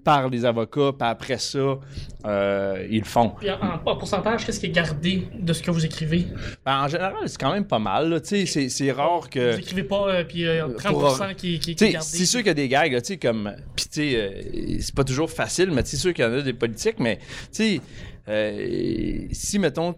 par 0.04 0.28
les 0.28 0.44
avocats. 0.44 0.92
Puis 0.98 1.08
après 1.08 1.38
ça, 1.38 1.78
euh, 2.26 2.86
ils 2.90 2.98
le 3.00 3.04
font. 3.04 3.30
Puis 3.38 3.50
en, 3.50 3.58
en 3.86 3.96
pourcentage, 3.96 4.44
qu'est-ce 4.44 4.60
qui 4.60 4.66
est 4.66 4.70
gardé 4.70 5.28
de 5.38 5.52
ce 5.52 5.62
que 5.62 5.70
vous 5.70 5.84
écrivez? 5.84 6.26
Ben, 6.64 6.84
en 6.84 6.88
général, 6.88 7.14
c'est 7.26 7.38
quand 7.40 7.52
même 7.52 7.66
pas 7.66 7.78
mal. 7.78 8.20
c'est- 8.24 8.46
rare 8.92 9.28
que... 9.30 9.52
Vous 9.52 9.58
écrivez 9.58 9.84
pas, 9.84 10.08
euh, 10.08 10.24
puis 10.24 10.46
euh, 10.46 10.66
30% 10.76 10.88
pour- 10.92 11.26
qui, 11.36 11.58
qui, 11.58 11.60
qui 11.60 11.76
Tu 11.76 11.84
est 11.84 11.86
sais, 11.88 11.92
gardé. 11.92 12.06
c'est 12.08 12.26
sûr 12.26 12.40
qu'il 12.40 12.48
y 12.48 12.50
a 12.50 12.54
des 12.54 12.68
gags, 12.68 12.98
sais, 13.04 13.16
comme. 13.18 13.52
Puis, 13.76 13.84
tu 13.86 13.90
sais, 13.92 14.16
euh, 14.16 14.76
c'est 14.80 14.94
pas 14.94 15.04
toujours 15.04 15.30
facile, 15.30 15.70
mais 15.70 15.82
c'est 15.84 15.96
sûr 15.96 16.12
qu'il 16.14 16.24
y 16.24 16.28
en 16.28 16.32
a 16.32 16.42
des 16.42 16.52
politiques, 16.52 16.98
mais, 16.98 17.18
tu 17.18 17.24
sais, 17.52 17.80
euh, 18.28 19.26
si, 19.32 19.58
mettons, 19.58 19.94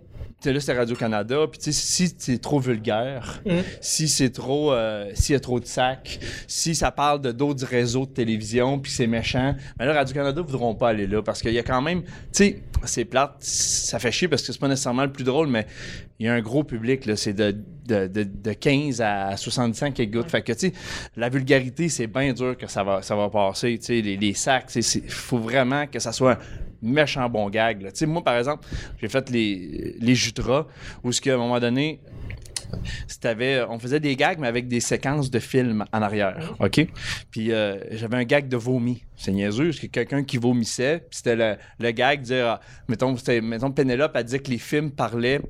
là, 0.47 0.61
c'est 0.61 0.73
Radio-Canada, 0.73 1.47
puis, 1.51 1.59
tu 1.61 1.73
sais, 1.73 1.81
si 1.81 2.15
c'est 2.19 2.39
trop 2.41 2.59
vulgaire, 2.59 3.41
Mhm. 3.47 3.63
si 3.81 4.09
c'est 4.09 4.31
trop. 4.31 4.73
euh, 4.73 5.11
S'il 5.15 5.35
y 5.35 5.37
a 5.37 5.41
trop 5.41 5.61
de 5.61 5.67
sacs, 5.67 6.19
si 6.47 6.75
ça 6.75 6.91
parle 6.91 7.21
de 7.21 7.33
d'autres 7.33 7.67
réseaux 7.67 8.07
de 8.07 8.11
télévision, 8.13 8.79
puis 8.79 8.91
c'est 8.91 9.07
méchant, 9.07 9.55
mais 9.79 9.87
là, 9.87 9.93
Radio-Canada 9.93 10.41
ne 10.41 10.47
voudront 10.47 10.75
pas 10.75 10.89
aller 10.89 11.07
là, 11.07 11.23
parce 11.23 11.43
qu'il 11.43 11.53
y 11.53 11.59
a 11.59 11.63
quand 11.63 11.83
même. 11.83 12.03
Tu 12.03 12.09
sais, 12.33 12.63
c'est 12.85 13.05
plate, 13.05 13.37
ça 13.41 13.99
fait 13.99 14.11
chier 14.11 14.27
parce 14.29 14.43
que 14.43 14.53
c'est 14.53 14.59
pas 14.59 14.69
nécessairement 14.69 15.05
le 15.05 15.13
plus 15.13 15.25
drôle, 15.25 15.47
mais 15.49 15.67
il 16.19 16.27
y 16.27 16.29
a 16.29 16.35
un 16.35 16.41
gros 16.41 16.65
public, 16.65 17.07
là, 17.07 17.15
c'est 17.17 17.33
de, 17.33 17.55
de, 17.87 18.07
de, 18.07 18.25
de 18.25 18.53
15 18.53 19.01
à 19.01 19.37
75 19.37 19.93
qui 19.93 20.03
écoutent. 20.03 20.31
Fait 20.31 20.43
que, 20.43 20.53
tu 20.53 20.69
sais, 20.69 20.73
la 21.17 21.29
vulgarité, 21.29 21.89
c'est 21.89 22.07
bien 22.07 22.33
dur 22.33 22.57
que 22.57 22.67
ça 22.67 22.83
va, 22.85 23.03
ça 23.03 23.15
va 23.17 23.29
passer. 23.29 23.79
Tu 23.79 23.85
sais, 23.87 24.01
les, 24.01 24.17
les 24.17 24.35
sacs, 24.35 24.71
il 24.75 24.83
faut 25.11 25.39
vraiment 25.39 25.87
que 25.87 25.99
ça 25.99 26.13
soit 26.13 26.39
méchant 26.83 27.29
bon 27.29 27.49
gag. 27.49 27.79
Tu 27.79 27.91
sais, 27.95 28.07
moi, 28.07 28.23
par 28.23 28.37
exemple, 28.37 28.67
j'ai 29.01 29.09
fait 29.09 29.31
les, 29.31 29.97
les 30.01 30.15
Jutras, 30.15 30.67
où, 31.03 31.13
ce 31.13 31.21
qu'à 31.21 31.35
un 31.35 31.39
moment 31.39 31.61
donné, 31.61 32.01
c'était 33.07 33.63
on 33.69 33.79
faisait 33.79 34.01
des 34.01 34.17
gags 34.17 34.39
mais 34.39 34.47
avec 34.47 34.69
des 34.69 34.81
séquences 34.81 35.31
de 35.31 35.39
films 35.39 35.85
en 35.93 36.03
arrière 36.03 36.55
ok? 36.59 36.87
Puis 37.31 37.53
euh, 37.53 37.79
j'avais 37.91 38.17
un 38.17 38.25
gag 38.25 38.49
de 38.49 38.57
vomi. 38.57 39.05
C'est 39.17 39.33
niaiseux 39.33 39.67
parce 39.67 39.79
que 39.79 39.87
quelqu'un 39.87 40.25
qui 40.25 40.39
vomissait 40.39 40.99
puis 41.01 41.19
c'était 41.19 41.37
le, 41.37 41.57
le 41.79 41.91
gag 41.91 42.21
de 42.21 42.25
dire 42.25 42.47
ah, 42.47 42.61
mettons 42.89 43.15
mettons 43.43 43.71
Pénélope 43.71 44.13
elle 44.15 44.25
disait 44.25 44.39
que 44.39 44.51
les 44.51 44.59
films 44.59 44.91
parlaient 44.91 45.41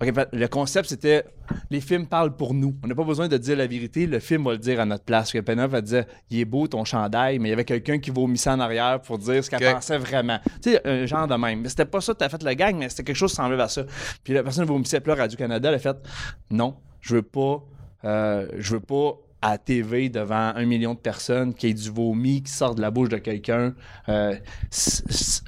ok 0.00 0.12
le 0.32 0.46
concept 0.46 0.88
c'était 0.88 1.24
les 1.70 1.80
films 1.80 2.06
parlent 2.06 2.36
pour 2.36 2.54
nous. 2.54 2.76
On 2.84 2.88
n'a 2.88 2.94
pas 2.94 3.04
besoin 3.04 3.28
de 3.28 3.36
dire 3.36 3.56
la 3.56 3.66
vérité. 3.66 4.06
Le 4.06 4.18
film 4.18 4.44
va 4.44 4.52
le 4.52 4.58
dire 4.58 4.80
à 4.80 4.84
notre 4.84 5.04
place. 5.04 5.32
Que 5.32 5.38
Pénélope 5.38 5.74
elle 5.74 5.82
disait 5.82 6.06
il 6.30 6.40
est 6.40 6.44
beau 6.44 6.66
ton 6.68 6.84
chandail 6.84 7.38
mais 7.38 7.48
il 7.48 7.50
y 7.50 7.52
avait 7.52 7.64
quelqu'un 7.64 7.98
qui 7.98 8.10
vomissait 8.10 8.50
en 8.50 8.60
arrière 8.60 9.00
pour 9.00 9.18
dire 9.18 9.44
ce 9.44 9.50
qu'elle 9.50 9.72
pensait 9.72 9.98
vraiment. 9.98 10.38
Tu 10.62 10.72
sais 10.72 10.86
un 10.86 11.06
genre 11.06 11.26
de 11.26 11.34
même. 11.34 11.60
Mais 11.60 11.68
c'était 11.68 11.84
pas 11.84 12.00
ça 12.00 12.12
que 12.12 12.18
t'as 12.18 12.28
fait 12.28 12.42
le 12.42 12.52
gag 12.54 12.76
mais 12.76 12.88
c'était 12.88 13.04
quelque 13.04 13.16
chose 13.16 13.30
qui 13.30 13.36
semblait 13.36 13.60
à 13.60 13.68
ça. 13.68 13.84
Puis 14.24 14.32
la 14.32 14.42
personne 14.42 14.64
vomissait 14.64 15.00
puis 15.00 15.10
là 15.10 15.16
Radio 15.16 15.36
Canada 15.36 15.68
elle 15.68 15.74
a 15.74 15.78
fait 15.78 15.96
non, 16.50 16.76
je 17.00 17.16
veux 17.16 17.22
pas, 17.22 17.62
euh, 18.04 18.48
je 18.56 18.74
veux 18.74 18.80
pas 18.80 19.16
à 19.40 19.52
la 19.52 19.58
TV 19.58 20.08
devant 20.08 20.52
un 20.54 20.64
million 20.64 20.94
de 20.94 20.98
personnes 20.98 21.54
qui 21.54 21.68
ait 21.68 21.74
du 21.74 21.90
vomi 21.90 22.42
qui 22.42 22.50
sort 22.50 22.74
de 22.74 22.80
la 22.80 22.90
bouche 22.90 23.08
de 23.08 23.18
quelqu'un. 23.18 23.74
Euh, 24.08 24.34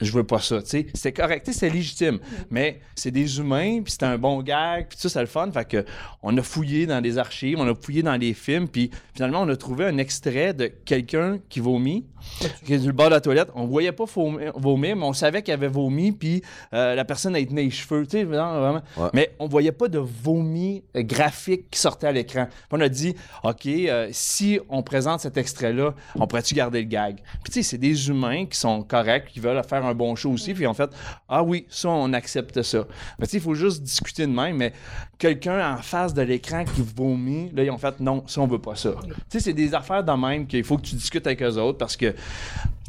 je 0.00 0.12
veux 0.12 0.24
pas 0.24 0.38
ça. 0.40 0.60
C'était 0.64 1.12
correct, 1.12 1.48
c'est 1.52 1.70
légitime. 1.70 2.18
Mais 2.50 2.80
c'est 2.94 3.10
des 3.10 3.38
humains, 3.38 3.82
puis 3.82 3.92
c'était 3.92 4.06
un 4.06 4.18
bon 4.18 4.42
gag, 4.42 4.86
puis 4.88 4.96
tout 4.96 5.02
ça, 5.02 5.08
c'est 5.08 5.20
le 5.20 5.26
fun. 5.26 5.50
Fait 5.52 5.64
que 5.64 5.84
on 6.22 6.36
a 6.36 6.42
fouillé 6.42 6.86
dans 6.86 7.00
les 7.00 7.18
archives, 7.18 7.58
on 7.58 7.68
a 7.68 7.74
fouillé 7.74 8.02
dans 8.02 8.16
les 8.16 8.34
films, 8.34 8.68
puis 8.68 8.90
finalement, 9.14 9.42
on 9.42 9.48
a 9.48 9.56
trouvé 9.56 9.86
un 9.86 9.98
extrait 9.98 10.54
de 10.54 10.66
quelqu'un 10.66 11.38
qui 11.48 11.60
vomit, 11.60 12.04
qui 12.64 12.74
est 12.74 12.84
le 12.84 12.92
bord 12.92 13.06
de 13.06 13.14
la 13.14 13.20
toilette. 13.20 13.48
On 13.54 13.66
voyait 13.66 13.92
pas 13.92 14.04
vomir, 14.06 14.96
mais 14.96 15.04
on 15.04 15.12
savait 15.12 15.42
qu'il 15.42 15.54
avait 15.54 15.68
vomi, 15.68 16.12
puis 16.12 16.42
euh, 16.74 16.94
la 16.94 17.04
personne 17.04 17.34
a 17.34 17.44
tenu 17.44 17.62
les 17.62 17.70
cheveux, 17.70 18.04
tu 18.06 18.18
sais, 18.18 18.24
vraiment. 18.24 18.60
vraiment. 18.60 18.82
Ouais. 18.96 19.08
Mais 19.14 19.34
on 19.38 19.46
voyait 19.46 19.72
pas 19.72 19.88
de 19.88 19.98
vomi 19.98 20.82
graphique 20.94 21.70
qui 21.70 21.78
sortait 21.78 22.06
à 22.06 22.12
l'écran. 22.12 22.48
On 22.70 22.80
a 22.80 22.88
dit, 22.88 23.14
OK, 23.42 23.66
euh, 23.88 24.08
si 24.12 24.60
on 24.68 24.82
présente 24.82 25.20
cet 25.20 25.36
extrait-là, 25.36 25.94
on 26.16 26.26
pourrait-tu 26.26 26.54
garder 26.54 26.80
le 26.80 26.88
gag? 26.88 27.16
Puis 27.42 27.52
tu 27.52 27.52
sais, 27.52 27.62
c'est 27.62 27.78
des 27.78 28.08
humains 28.08 28.46
qui 28.46 28.58
sont 28.58 28.82
corrects, 28.82 29.28
qui 29.28 29.40
veulent 29.40 29.62
faire 29.64 29.84
un 29.84 29.94
bon 29.94 30.14
show 30.16 30.30
aussi, 30.30 30.52
puis 30.54 30.66
en 30.66 30.74
fait, 30.74 30.90
ah 31.28 31.42
oui, 31.42 31.66
ça, 31.68 31.88
on 31.88 32.12
accepte 32.12 32.62
ça. 32.62 32.86
Mais 33.18 33.26
tu 33.26 33.32
sais, 33.32 33.36
il 33.38 33.42
faut 33.42 33.54
juste 33.54 33.82
discuter 33.82 34.26
de 34.26 34.32
même, 34.32 34.56
mais 34.56 34.72
quelqu'un 35.18 35.74
en 35.74 35.78
face 35.78 36.12
de 36.12 36.22
l'écran 36.22 36.64
qui 36.64 36.82
vomit, 36.82 37.50
là, 37.54 37.62
ils 37.62 37.70
ont 37.70 37.78
fait, 37.78 38.00
non, 38.00 38.24
ça, 38.26 38.40
on 38.40 38.46
veut 38.46 38.58
pas 38.58 38.74
ça. 38.74 38.90
Tu 39.02 39.14
sais, 39.28 39.40
c'est 39.40 39.52
des 39.52 39.74
affaires 39.74 40.04
de 40.04 40.12
même 40.12 40.46
qu'il 40.46 40.64
faut 40.64 40.76
que 40.76 40.82
tu 40.82 40.96
discutes 40.96 41.26
avec 41.26 41.42
eux 41.42 41.56
autres, 41.56 41.78
parce 41.78 41.96
que 41.96 42.14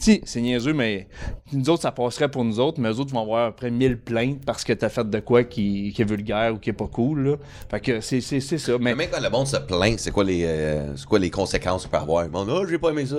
sais, 0.01 0.22
c'est 0.26 0.41
niaiseux, 0.41 0.73
mais 0.73 1.07
nous 1.53 1.69
autres, 1.69 1.84
ça 1.84 1.91
passerait 1.91 2.30
pour 2.30 2.43
nous 2.43 2.59
autres, 2.59 2.80
mais 2.80 2.89
eux 2.89 2.99
autres 2.99 3.13
vont 3.13 3.22
avoir 3.22 3.47
après 3.47 3.69
1000 3.69 3.99
plaintes 3.99 4.43
parce 4.45 4.63
que 4.63 4.73
t'as 4.73 4.89
fait 4.89 5.09
de 5.09 5.19
quoi 5.19 5.43
qui, 5.43 5.93
est 5.97 6.03
vulgaire 6.03 6.53
ou 6.53 6.57
qui 6.57 6.72
est 6.72 6.73
pas 6.73 6.88
cool, 6.88 7.27
là. 7.27 7.35
Fait 7.69 7.80
que 7.80 8.01
c'est, 8.01 8.22
ça. 8.22 8.72
Mais 8.73 8.91
Mais 8.91 8.95
même 8.95 9.09
quand 9.11 9.22
le 9.22 9.30
monde 9.30 9.47
se 9.47 9.57
plaint, 9.57 9.99
c'est 9.99 10.11
quoi 10.11 10.23
les, 10.23 10.43
euh, 10.45 10.81
c'est 10.95 11.06
quoi 11.06 11.20
les 11.20 11.30
conséquences 11.30 11.84
qu'il 11.84 11.91
peut 11.91 11.98
avoir? 11.98 12.28
Bon, 12.30 12.45
non, 12.45 12.66
j'ai 12.68 12.78
pas 12.78 12.90
aimé 12.90 13.06
ça. 13.06 13.18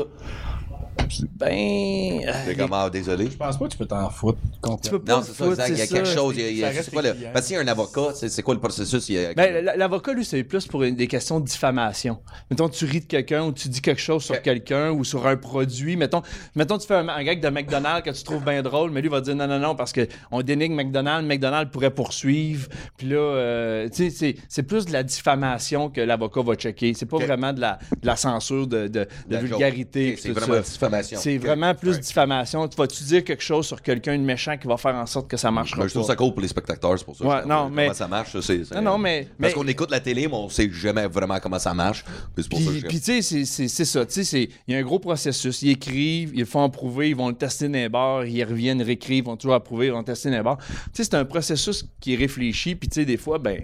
Ben. 1.37 2.21
euh, 2.27 2.33
C'est 2.47 2.57
comme, 2.57 2.73
ah, 2.73 2.89
désolé. 2.91 3.27
Je 3.31 3.37
pense 3.37 3.59
pas 3.59 3.67
que 3.67 3.73
tu 3.73 3.79
peux 3.79 3.87
t'en 3.87 4.09
foutre 4.11 4.39
tu 4.83 4.91
peux 4.91 4.99
pas 5.03 5.17
Non, 5.17 5.21
te 5.21 5.27
c'est 5.27 5.33
ça, 5.35 5.47
exact. 5.47 5.69
Il 5.71 5.79
y 5.79 5.83
a 5.83 5.87
quelque 5.87 6.07
ça. 6.09 6.15
chose. 6.15 6.35
il 6.37 6.43
y 6.43 6.45
a- 6.47 6.51
il 6.51 6.57
y 6.59 6.65
a- 6.65 6.83
ça 6.83 6.91
quoi 6.91 7.03
le... 7.03 7.15
Parce 7.33 7.47
qu'il 7.47 7.57
y 7.57 7.59
a 7.59 7.63
un 7.63 7.67
avocat, 7.69 8.13
c'est 8.15 8.29
c'est 8.29 8.43
quoi 8.43 8.55
le 8.55 8.61
processus? 8.61 9.09
Il 9.09 9.15
y 9.17 9.25
a- 9.27 9.35
Ben, 9.35 9.65
l'avocat, 9.77 10.13
lui, 10.13 10.25
c'est 10.25 10.43
plus 10.45 10.67
pour 10.67 10.83
une- 10.85 10.95
des 10.95 11.07
questions 11.09 11.41
de 11.41 11.45
diffamation. 11.47 12.19
Mettons, 12.51 12.69
tu 12.69 12.85
ris 12.85 13.01
de 13.01 13.07
quelqu'un 13.07 13.45
ou 13.45 13.53
tu 13.53 13.69
dis 13.69 13.81
quelque 13.81 14.01
chose 14.01 14.23
sur 14.25 14.41
quelqu'un 14.41 14.91
ou 14.93 15.05
sur 15.05 15.27
un 15.27 15.37
produit. 15.37 15.97
Mettons, 15.97 16.23
mettons 16.55 16.79
tu 16.79 16.87
fais 16.87 16.95
un, 16.95 17.09
un 17.09 17.23
gag 17.25 17.41
de 17.41 17.49
McDonald's 17.49 18.03
que 18.09 18.17
tu 18.17 18.23
trouves 18.25 18.45
bien 18.45 18.63
drôle, 18.63 18.91
mais 18.91 19.01
lui 19.01 19.09
va 19.09 19.21
dire 19.21 19.35
non, 19.35 19.47
non, 19.47 19.59
non, 19.59 19.75
parce 19.75 19.93
qu'on 19.93 20.43
dénigre 20.43 20.75
McDonald's, 20.77 21.27
McDonald's 21.29 21.71
pourrait 21.73 21.91
poursuivre. 21.95 22.69
Puis 22.97 23.09
là, 23.09 23.17
euh, 23.17 23.89
tu 23.89 24.05
sais, 24.05 24.11
c'est- 24.11 24.37
c'est 24.49 24.63
plus 24.63 24.87
de 24.87 24.93
la 24.93 25.03
diffamation 25.03 25.91
que 25.91 26.01
l'avocat 26.01 26.43
va 26.43 26.55
checker. 26.55 26.95
C'est 26.95 27.07
pas 27.07 27.19
vraiment 27.19 27.53
de 27.53 27.61
la, 27.61 27.79
de 28.01 28.07
la 28.07 28.17
censure 28.17 28.67
de, 28.67 28.87
de, 28.87 28.89
de 28.89 29.09
La 29.29 29.41
vulgarité. 29.41 30.17
C'est 30.21 30.31
vraiment 30.31 30.63
ça. 30.63 30.82
Diffamation. 30.89 31.19
C'est 31.21 31.39
vraiment 31.39 31.75
plus 31.75 31.93
Ouais. 31.93 31.99
diffamation. 31.99 32.69
Tu 32.69 32.77
vas-tu 32.77 33.05
dire 33.05 33.25
quelque 33.25 33.43
chose 33.43 33.67
sur 33.67 33.81
quelqu'un 33.83 34.17
de 34.19 34.23
méchant 34.23 34.57
qui 34.57 34.67
va 34.67 34.77
faire 34.77 34.95
en 34.95 35.07
sorte 35.07 35.29
que 35.29 35.37
ça 35.37 35.51
marchera 35.51 35.79
Moi, 35.79 35.87
je 35.89 35.93
trouve 35.95 36.03
pas? 36.07 36.09
ça 36.13 36.17
cool 36.17 36.33
pour 36.33 36.41
les 36.43 36.49
spectateurs, 36.49 36.99
c'est 36.99 37.05
pour 37.05 37.17
ça. 37.17 37.25
Ouais, 37.25 37.41
non, 37.43 37.65
pas 37.65 37.69
mais- 37.71 37.83
Comment 37.85 37.95
ça 37.95 38.09
marche, 38.09 38.41
c'est. 38.41 38.71
Non, 38.75 38.83
non, 38.83 38.99
mais- 38.99 39.29
Parce 39.41 39.53
mais- 39.53 39.53
qu'on 39.61 39.67
écoute 39.69 39.91
la 39.91 40.01
télé, 40.01 40.29
mais 40.29 40.35
on 40.35 40.49
sait 40.49 40.71
jamais 40.73 41.07
vraiment 41.07 41.39
comment 41.41 41.59
ça 41.59 41.75
marche. 41.75 42.05
Puis 42.35 42.45
c'est 42.45 42.49
pour 42.49 42.59
ça 42.61 42.65
que 42.67 42.71
Puis, 42.71 42.81
je- 42.81 42.87
puis, 42.87 43.01
tu 43.01 43.23
sais, 43.23 43.45
c'est- 43.45 43.85
ça. 43.85 44.07
Tu 44.07 44.25
sais, 44.25 44.49
il 44.69 44.75
y 44.75 44.77
a 44.77 44.81
un 44.81 44.83
gros 44.83 44.99
processus. 44.99 45.63
Ils 45.63 45.71
écrivent, 45.71 46.33
ils 46.35 46.41
le 46.41 46.47
font 46.47 46.65
approuver, 46.65 47.11
ils 47.11 47.17
vont 47.17 47.29
le 47.29 47.35
tester 47.35 47.67
dans 47.69 47.75
les 47.75 47.89
bars, 47.89 48.25
ils 48.25 48.43
reviennent, 48.45 48.83
réécrivent, 48.83 49.25
ils 49.25 49.27
vont 49.27 49.37
toujours 49.37 49.55
approuver, 49.55 49.87
ils 49.87 49.93
vont 49.93 50.03
tester 50.03 50.31
dans 50.31 50.37
les 50.37 50.43
bars. 50.43 50.59
Tu 50.59 50.91
sais, 50.95 51.05
c'est 51.05 51.15
un 51.15 51.25
processus 51.25 51.85
qui 52.01 52.15
est 52.15 52.17
réfléchi. 52.17 52.75
Puis, 52.75 52.89
tu 52.89 52.97
sais, 53.01 53.05
des 53.05 53.17
fois, 53.17 53.39
ben, 53.39 53.63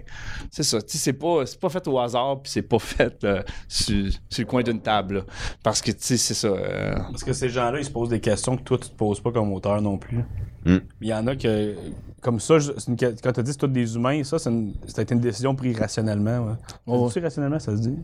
c'est 0.51 0.63
ça. 0.63 0.81
Tu 0.81 0.89
sais, 0.91 0.97
c'est 0.97 1.13
pas, 1.13 1.43
pas 1.59 1.69
fait 1.69 1.87
au 1.87 1.99
hasard, 1.99 2.41
puis 2.41 2.51
c'est 2.51 2.61
pas 2.61 2.79
fait 2.79 3.23
euh, 3.23 3.41
sur, 3.67 4.11
sur 4.29 4.41
le 4.41 4.45
coin 4.45 4.63
d'une 4.63 4.81
table. 4.81 5.15
là. 5.15 5.21
Parce 5.63 5.81
que, 5.81 5.91
tu 5.91 5.97
sais, 6.01 6.17
c'est 6.17 6.33
ça. 6.33 6.47
euh, 6.47 6.95
Parce 7.11 7.23
que 7.23 7.33
ces 7.33 7.49
gens-là, 7.49 7.79
ils 7.79 7.85
se 7.85 7.91
posent 7.91 8.09
des 8.09 8.19
questions 8.19 8.55
que 8.57 8.63
toi, 8.63 8.77
tu 8.77 8.89
te 8.89 8.95
poses 8.95 9.19
pas 9.19 9.31
comme 9.31 9.51
auteur 9.53 9.81
non 9.81 9.97
plus. 9.97 10.23
Hmm. 10.65 10.77
Il 11.01 11.07
y 11.07 11.13
en 11.13 11.25
a 11.27 11.35
que, 11.35 11.75
comme 12.21 12.39
ça, 12.39 12.55
une 12.87 12.97
quand 12.97 13.31
tu 13.31 13.43
dis 13.43 13.51
c'est 13.51 13.57
tous 13.57 13.67
des 13.67 13.95
humains, 13.95 14.23
ça, 14.23 14.37
c'est 14.39 14.49
une, 14.49 14.73
c'était 14.87 15.13
une 15.13 15.21
décision 15.21 15.55
prise 15.55 15.77
rationnellement. 15.79 16.39
Ouais. 16.47 16.53
Oh. 16.85 17.09
Dit 17.11 17.19
rationnellement, 17.19 17.59
ça 17.59 17.75
se 17.75 17.81
dit? 17.81 17.97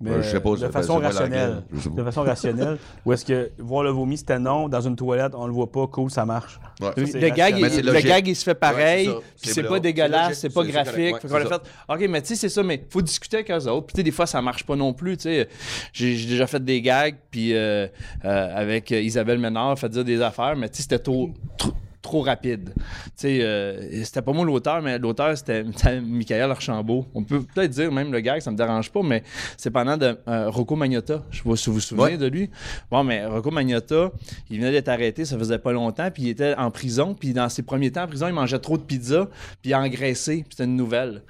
Mais, 0.00 0.10
Ouais, 0.10 0.22
je 0.22 0.28
sais 0.30 0.40
pas, 0.40 0.56
de 0.56 0.68
façon 0.68 0.98
rationnelle. 0.98 1.62
je 1.72 1.80
sais 1.80 1.90
pas. 1.90 1.96
De 1.96 2.04
façon 2.04 2.22
rationnelle. 2.22 2.78
Ou 3.04 3.12
est-ce 3.12 3.24
que 3.24 3.50
voir 3.58 3.82
le 3.82 3.90
vomi, 3.90 4.16
c'était 4.16 4.38
non, 4.38 4.68
dans 4.68 4.80
une 4.80 4.96
toilette, 4.96 5.32
on 5.34 5.46
le 5.46 5.52
voit 5.52 5.70
pas, 5.70 5.86
cool, 5.88 6.10
ça 6.10 6.24
marche. 6.24 6.60
Ouais. 6.80 6.88
Ça, 6.96 7.06
c'est 7.12 7.20
le, 7.20 7.28
gag, 7.30 7.58
il, 7.58 7.84
le 7.84 8.00
gag, 8.00 8.26
il 8.28 8.36
se 8.36 8.44
fait 8.44 8.54
pareil, 8.54 9.08
Ouais, 9.08 9.16
c'est 9.36 9.48
ça. 9.48 9.54
C'est 9.54 9.62
pas 9.64 9.80
dégueulasse, 9.80 10.38
c'est 10.38 10.54
pas 10.54 10.64
graphique. 10.64 11.18
Fait 11.20 11.28
Ouais, 11.28 11.44
qu'on 11.44 11.50
a 11.50 11.58
fait, 11.58 11.62
OK, 11.88 12.08
mais 12.08 12.22
tu 12.22 12.28
sais, 12.28 12.36
c'est 12.36 12.48
ça, 12.48 12.62
mais 12.62 12.84
faut 12.88 13.02
discuter 13.02 13.38
avec 13.38 13.50
eux 13.50 13.68
autres. 13.68 13.86
Puis 13.88 13.94
tu 13.94 13.98
sais, 14.00 14.02
des 14.04 14.10
fois, 14.10 14.26
ça 14.26 14.40
marche 14.40 14.64
pas 14.64 14.76
non 14.76 14.92
plus. 14.92 15.16
Tu 15.16 15.24
sais, 15.24 15.48
j'ai 15.92 16.14
j'ai 16.16 16.28
déjà 16.28 16.46
fait 16.46 16.64
des 16.64 16.80
gags, 16.80 17.16
puis 17.30 17.54
euh, 17.54 17.86
euh, 18.24 18.56
avec 18.56 18.92
euh, 18.92 19.00
Isabelle 19.00 19.38
Ménard, 19.38 19.78
fait 19.78 19.88
dire 19.88 20.04
des 20.04 20.20
affaires, 20.22 20.56
mais 20.56 20.68
tu 20.68 20.76
sais, 20.76 20.82
c'était 20.82 20.98
trop, 20.98 21.30
trop, 21.58 21.72
trop 22.02 22.22
rapide. 22.22 22.74
Tu 23.20 23.26
sais, 23.26 23.38
euh, 23.42 24.02
c'était 24.04 24.22
pas 24.22 24.32
moi 24.32 24.46
l'auteur, 24.46 24.80
mais 24.80 24.98
l'auteur, 24.98 25.36
c'était 25.36 25.62
Michael 26.00 26.50
Archambault. 26.52 27.04
On 27.14 27.22
peut 27.22 27.42
peut-être 27.42 27.70
dire 27.70 27.92
même 27.92 28.10
le 28.12 28.20
gag, 28.20 28.40
ça 28.40 28.50
me 28.50 28.56
dérange 28.56 28.90
pas, 28.90 29.02
mais 29.02 29.22
c'est 29.58 29.70
pendant 29.70 29.98
de 29.98 30.16
euh, 30.26 30.48
Rocco 30.48 30.74
Magnotta. 30.74 31.22
Je 31.30 31.38
sais 31.38 31.42
pas 31.48 31.56
si 31.56 31.66
vous 31.68 31.74
vous 31.74 31.80
souvenez 31.80 32.02
Ouais. 32.12 32.16
de 32.16 32.26
lui. 32.26 32.48
Bon, 32.90 33.04
mais 33.04 33.26
Rocco 33.26 33.50
Magnotta, 33.50 34.10
il 34.48 34.58
venait 34.58 34.70
d'être 34.72 34.88
arrêté, 34.88 35.26
ça 35.26 35.36
faisait 35.38 35.58
pas 35.58 35.72
longtemps, 35.72 36.10
puis 36.10 36.22
il 36.22 36.28
était 36.30 36.54
en 36.56 36.70
prison, 36.70 37.14
puis 37.14 37.34
dans 37.34 37.50
ses 37.50 37.62
premiers 37.62 37.90
temps 37.90 38.04
en 38.04 38.06
prison, 38.06 38.26
il 38.26 38.32
mangeait 38.32 38.58
trop 38.58 38.78
de 38.78 38.82
pizza, 38.82 39.28
puis 39.60 39.70
il 39.70 39.74
a 39.74 39.80
engraissé, 39.80 40.36
puis 40.36 40.46
c'était 40.52 40.64
une 40.64 40.76
nouvelle. 40.76 41.20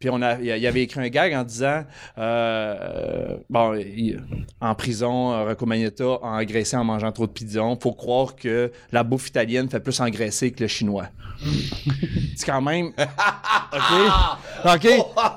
Puis 0.00 0.10
on 0.10 0.20
a, 0.22 0.40
il 0.40 0.66
avait 0.66 0.82
écrit 0.82 0.98
un 1.00 1.08
gag 1.08 1.32
en 1.32 1.44
disant, 1.44 1.84
euh, 2.18 2.76
euh, 2.80 3.36
bon, 3.48 3.74
il- 3.74 4.20
en 4.60 4.74
prison, 4.74 5.44
Rocco 5.46 5.64
Magnotta 5.66 6.04
a 6.22 6.40
engraissé 6.40 6.76
en 6.76 6.82
mangeant 6.84 7.12
trop 7.12 7.26
de 7.26 7.32
pizza. 7.32 7.60
Faut 7.80 7.92
croire 7.92 8.34
que 8.34 8.72
la 8.90 9.04
bouffe 9.04 9.28
italienne 9.28 9.68
fait 9.68 9.80
plus 9.80 10.00
engraisser 10.00 10.50
que 10.50 10.64
le 10.64 10.68
chinois. 10.68 11.06
C'est 12.36 12.46
quand 12.46 12.60
même. 12.60 12.86
OK? 13.72 14.14
OK? 14.64 14.88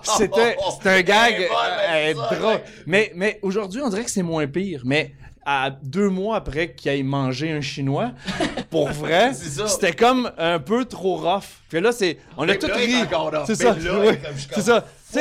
C'était 0.04 0.58
c'était 0.74 0.90
un 0.90 1.02
gag 1.02 1.36
euh, 1.42 2.14
euh, 2.14 2.36
drôle. 2.40 2.62
Mais, 2.86 3.12
mais 3.16 3.40
aujourd'hui, 3.42 3.82
on 3.82 3.90
dirait 3.90 4.04
que 4.04 4.12
c'est 4.12 4.24
moins 4.24 4.48
pire. 4.48 4.82
Mais 4.86 5.14
à 5.46 5.72
deux 5.72 6.10
mois 6.10 6.36
après 6.38 6.74
qu'il 6.74 6.92
ait 6.92 7.04
mangé 7.04 7.52
un 7.52 7.62
chinois, 7.62 8.12
pour 8.70 8.90
vrai, 8.90 9.34
c'était 9.34 9.94
comme 9.94 10.32
un 10.38 10.60
peu 10.60 10.86
trop 10.86 11.18
rough. 11.18 11.62
Puis 11.70 11.82
là, 11.82 11.92
c'est. 11.92 12.18
On 12.38 12.48
a 12.48 12.56
tout 12.56 12.68
ri. 12.68 12.94
C'est 13.46 13.56
ça. 13.56 13.76
C'est 14.52 14.62
ça. 14.62 14.86
Tu 15.12 15.20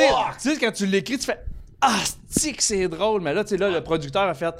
sais, 0.51 0.57
quand 0.59 0.71
tu 0.71 0.85
l'écris, 0.85 1.17
tu 1.17 1.25
fais. 1.25 1.39
Ah, 1.81 2.03
c'est 2.27 2.51
que 2.51 2.61
c'est 2.61 2.89
drôle, 2.89 3.21
mais 3.21 3.33
là, 3.33 3.43
tu 3.45 3.51
sais, 3.51 3.57
là, 3.57 3.69
le 3.71 3.81
producteur 3.81 4.23
a 4.23 4.33
fait, 4.33 4.53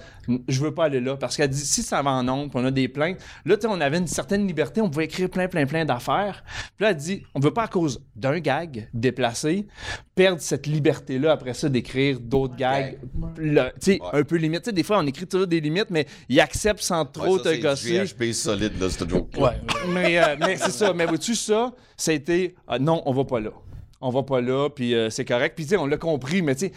je 0.48 0.62
veux 0.62 0.74
pas 0.74 0.86
aller 0.86 1.02
là, 1.02 1.18
parce 1.18 1.36
qu'elle 1.36 1.50
dit, 1.50 1.60
si 1.60 1.84
ça 1.84 2.02
va 2.02 2.12
en 2.12 2.28
ondes, 2.30 2.50
puis 2.50 2.60
on 2.62 2.66
a 2.66 2.72
des 2.72 2.88
plaintes, 2.88 3.18
là, 3.44 3.58
tu 3.58 3.64
sais, 3.64 3.68
on 3.68 3.82
avait 3.82 3.98
une 3.98 4.08
certaine 4.08 4.48
liberté, 4.48 4.80
on 4.80 4.90
pouvait 4.90 5.04
écrire 5.06 5.30
plein, 5.30 5.50
plein, 5.50 5.66
plein 5.66 5.84
d'affaires. 5.84 6.44
Puis 6.78 6.84
là, 6.86 6.91
elle 6.91 6.96
dit, 6.96 7.24
on 7.36 7.41
veut 7.41 7.52
pas 7.52 7.64
à 7.64 7.68
cause 7.68 8.02
d'un 8.16 8.40
gag 8.40 8.88
déplacé, 8.94 9.68
perdre 10.16 10.41
cette 10.41 10.66
liberté-là 10.66 11.34
après 11.34 11.54
ça 11.54 11.68
d'écrire 11.68 12.20
d'autres 12.22 12.56
gags, 12.56 12.98
là, 13.38 13.72
tu 13.82 13.94
sais, 13.94 14.00
Ouais. 14.02 14.20
un 14.20 14.24
peu 14.24 14.38
limite. 14.38 14.62
Tu 14.64 14.70
sais, 14.70 14.74
des 14.74 14.84
fois, 14.84 15.00
on 15.00 15.06
écrit 15.06 15.28
toujours 15.28 15.48
des 15.48 15.60
limites, 15.60 15.90
mais 15.90 16.08
il 16.30 16.40
accepte 16.40 16.82
sans 16.82 17.04
trop 17.06 17.38
Ouais, 17.38 17.44
ça, 17.44 17.50
te 17.50 17.56
c'est 17.56 17.60
gosser. 17.60 18.06
GHB 18.18 18.32
solide, 18.32 18.80
là, 18.80 18.90
ce 18.90 19.08
joke 19.08 19.30
Ouais. 19.38 19.60
mais, 19.90 20.18
euh, 20.20 20.36
mais 20.40 20.56
c'est 20.56 20.72
ça. 20.72 20.94
Mais 20.94 21.06
vois-tu, 21.06 21.36
ça, 21.36 21.74
ça 21.98 22.12
a 22.12 22.14
été 22.14 22.56
ah, 22.66 22.80
non, 22.80 23.02
on 23.06 23.12
va 23.14 23.26
pas 23.26 23.41
là. 23.41 23.50
On 24.01 24.09
va 24.11 24.23
pas 24.23 24.39
là, 24.41 24.69
puis 24.69 24.93
euh, 24.95 25.09
c'est 25.09 25.26
correct. 25.26 25.53
Puis 25.55 25.65
tu 25.65 25.71
sais, 25.71 25.77
on 25.77 25.85
l'a 25.85 25.97
compris, 25.97 26.41
mais 26.41 26.55
tu 26.55 26.67
sais, 26.67 26.71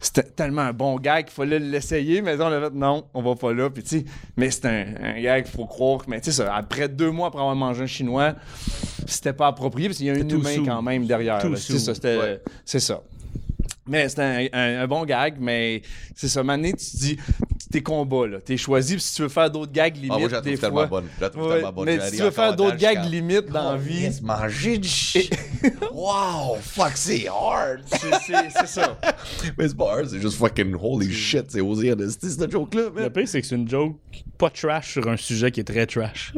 c'était 0.00 0.22
tellement 0.24 0.62
un 0.62 0.72
bon 0.72 0.96
gag 0.98 1.24
qu'il 1.26 1.32
fallait 1.34 1.58
l'essayer, 1.58 2.20
mais 2.20 2.38
on 2.40 2.46
a 2.46 2.60
fait 2.60 2.74
non, 2.74 3.04
on 3.14 3.22
va 3.22 3.34
pas 3.36 3.52
là. 3.54 3.70
Puis 3.70 3.82
tu 3.82 4.00
sais, 4.00 4.04
mais 4.36 4.50
c'est 4.50 4.66
un, 4.66 4.86
un 5.02 5.20
gag, 5.22 5.46
faut 5.46 5.64
croire. 5.66 6.02
Mais 6.08 6.20
tu 6.20 6.30
sais, 6.30 6.44
après 6.44 6.88
deux 6.88 7.10
mois 7.10 7.28
après 7.28 7.40
avoir 7.40 7.56
mangé 7.56 7.82
un 7.84 7.86
chinois, 7.86 8.34
c'était 9.06 9.32
pas 9.32 9.46
approprié, 9.46 9.88
parce 9.88 9.98
qu'il 9.98 10.08
y 10.08 10.10
a 10.10 10.12
un 10.12 10.16
humain 10.40 10.50
quand 10.66 10.82
même 10.82 11.06
derrière. 11.06 11.38
C'est 11.56 11.72
ça. 11.78 11.94
Ouais. 12.18 12.40
C'est 12.66 12.80
ça. 12.80 13.02
Mais 13.88 14.08
c'était 14.08 14.22
un, 14.22 14.46
un- 14.52 14.82
un 14.82 14.86
bon 14.86 15.04
gag, 15.04 15.36
mais 15.40 15.82
c'est 16.14 16.28
ça. 16.28 16.42
Maintenant, 16.42 16.68
tu 16.70 16.76
te 16.76 16.96
dis, 16.98 17.16
tes 17.72 17.82
combats, 17.82 18.26
là. 18.28 18.38
T'es 18.40 18.56
choisi, 18.56 18.94
puis 18.94 19.02
si 19.02 19.14
tu 19.16 19.22
veux 19.22 19.28
faire 19.28 19.50
d'autres 19.50 19.72
gags 19.72 19.96
limites, 19.96 20.12
Ah, 20.14 20.18
moi, 20.18 20.28
je 20.28 20.34
la 20.34 20.40
des 20.40 20.50
trouve 20.50 20.60
tellement 20.60 20.76
fois. 20.76 20.86
bonne. 20.86 21.08
Je 21.16 21.20
la 21.20 21.30
trouve 21.30 21.46
Ouais, 21.46 21.54
tellement 21.54 21.72
bonne. 21.72 21.84
mais 21.86 22.00
si 22.10 22.16
tu 22.16 22.22
veux 22.22 22.30
faire 22.30 22.54
d'autres 22.54 22.76
gags 22.76 23.04
limites 23.10 23.46
dans 23.50 23.72
la 23.72 23.74
Oh, 23.74 23.78
vie, 23.78 24.02
yes, 24.02 24.22
manger 24.22 24.78
du 24.78 24.88
shit. 24.88 25.34
wow, 25.92 26.56
fuck, 26.60 26.92
c'est 26.94 27.26
hard. 27.28 27.80
c'est- 27.86 28.10
c'est 28.26 28.50
c'est 28.50 28.66
ça. 28.68 28.98
Mais 29.58 29.68
c'est 29.68 29.76
pas 29.76 29.92
hard, 29.92 30.08
c'est 30.08 30.20
juste 30.20 30.36
fucking 30.38 30.74
holy 30.80 31.12
shit, 31.12 31.46
c'est 31.50 31.60
osé 31.60 31.92
en 31.92 31.98
esti, 31.98 32.30
cette 32.30 32.50
joke-là, 32.50 32.90
Le 32.94 33.10
pire, 33.10 33.26
c'est 33.28 33.40
que 33.40 33.46
c'est 33.46 33.56
une 33.56 33.68
joke 33.68 33.96
pas 34.38 34.50
trash 34.50 34.92
sur 34.92 35.08
un 35.08 35.16
sujet 35.16 35.50
qui 35.50 35.60
est 35.60 35.64
très 35.64 35.86
trash. 35.86 36.32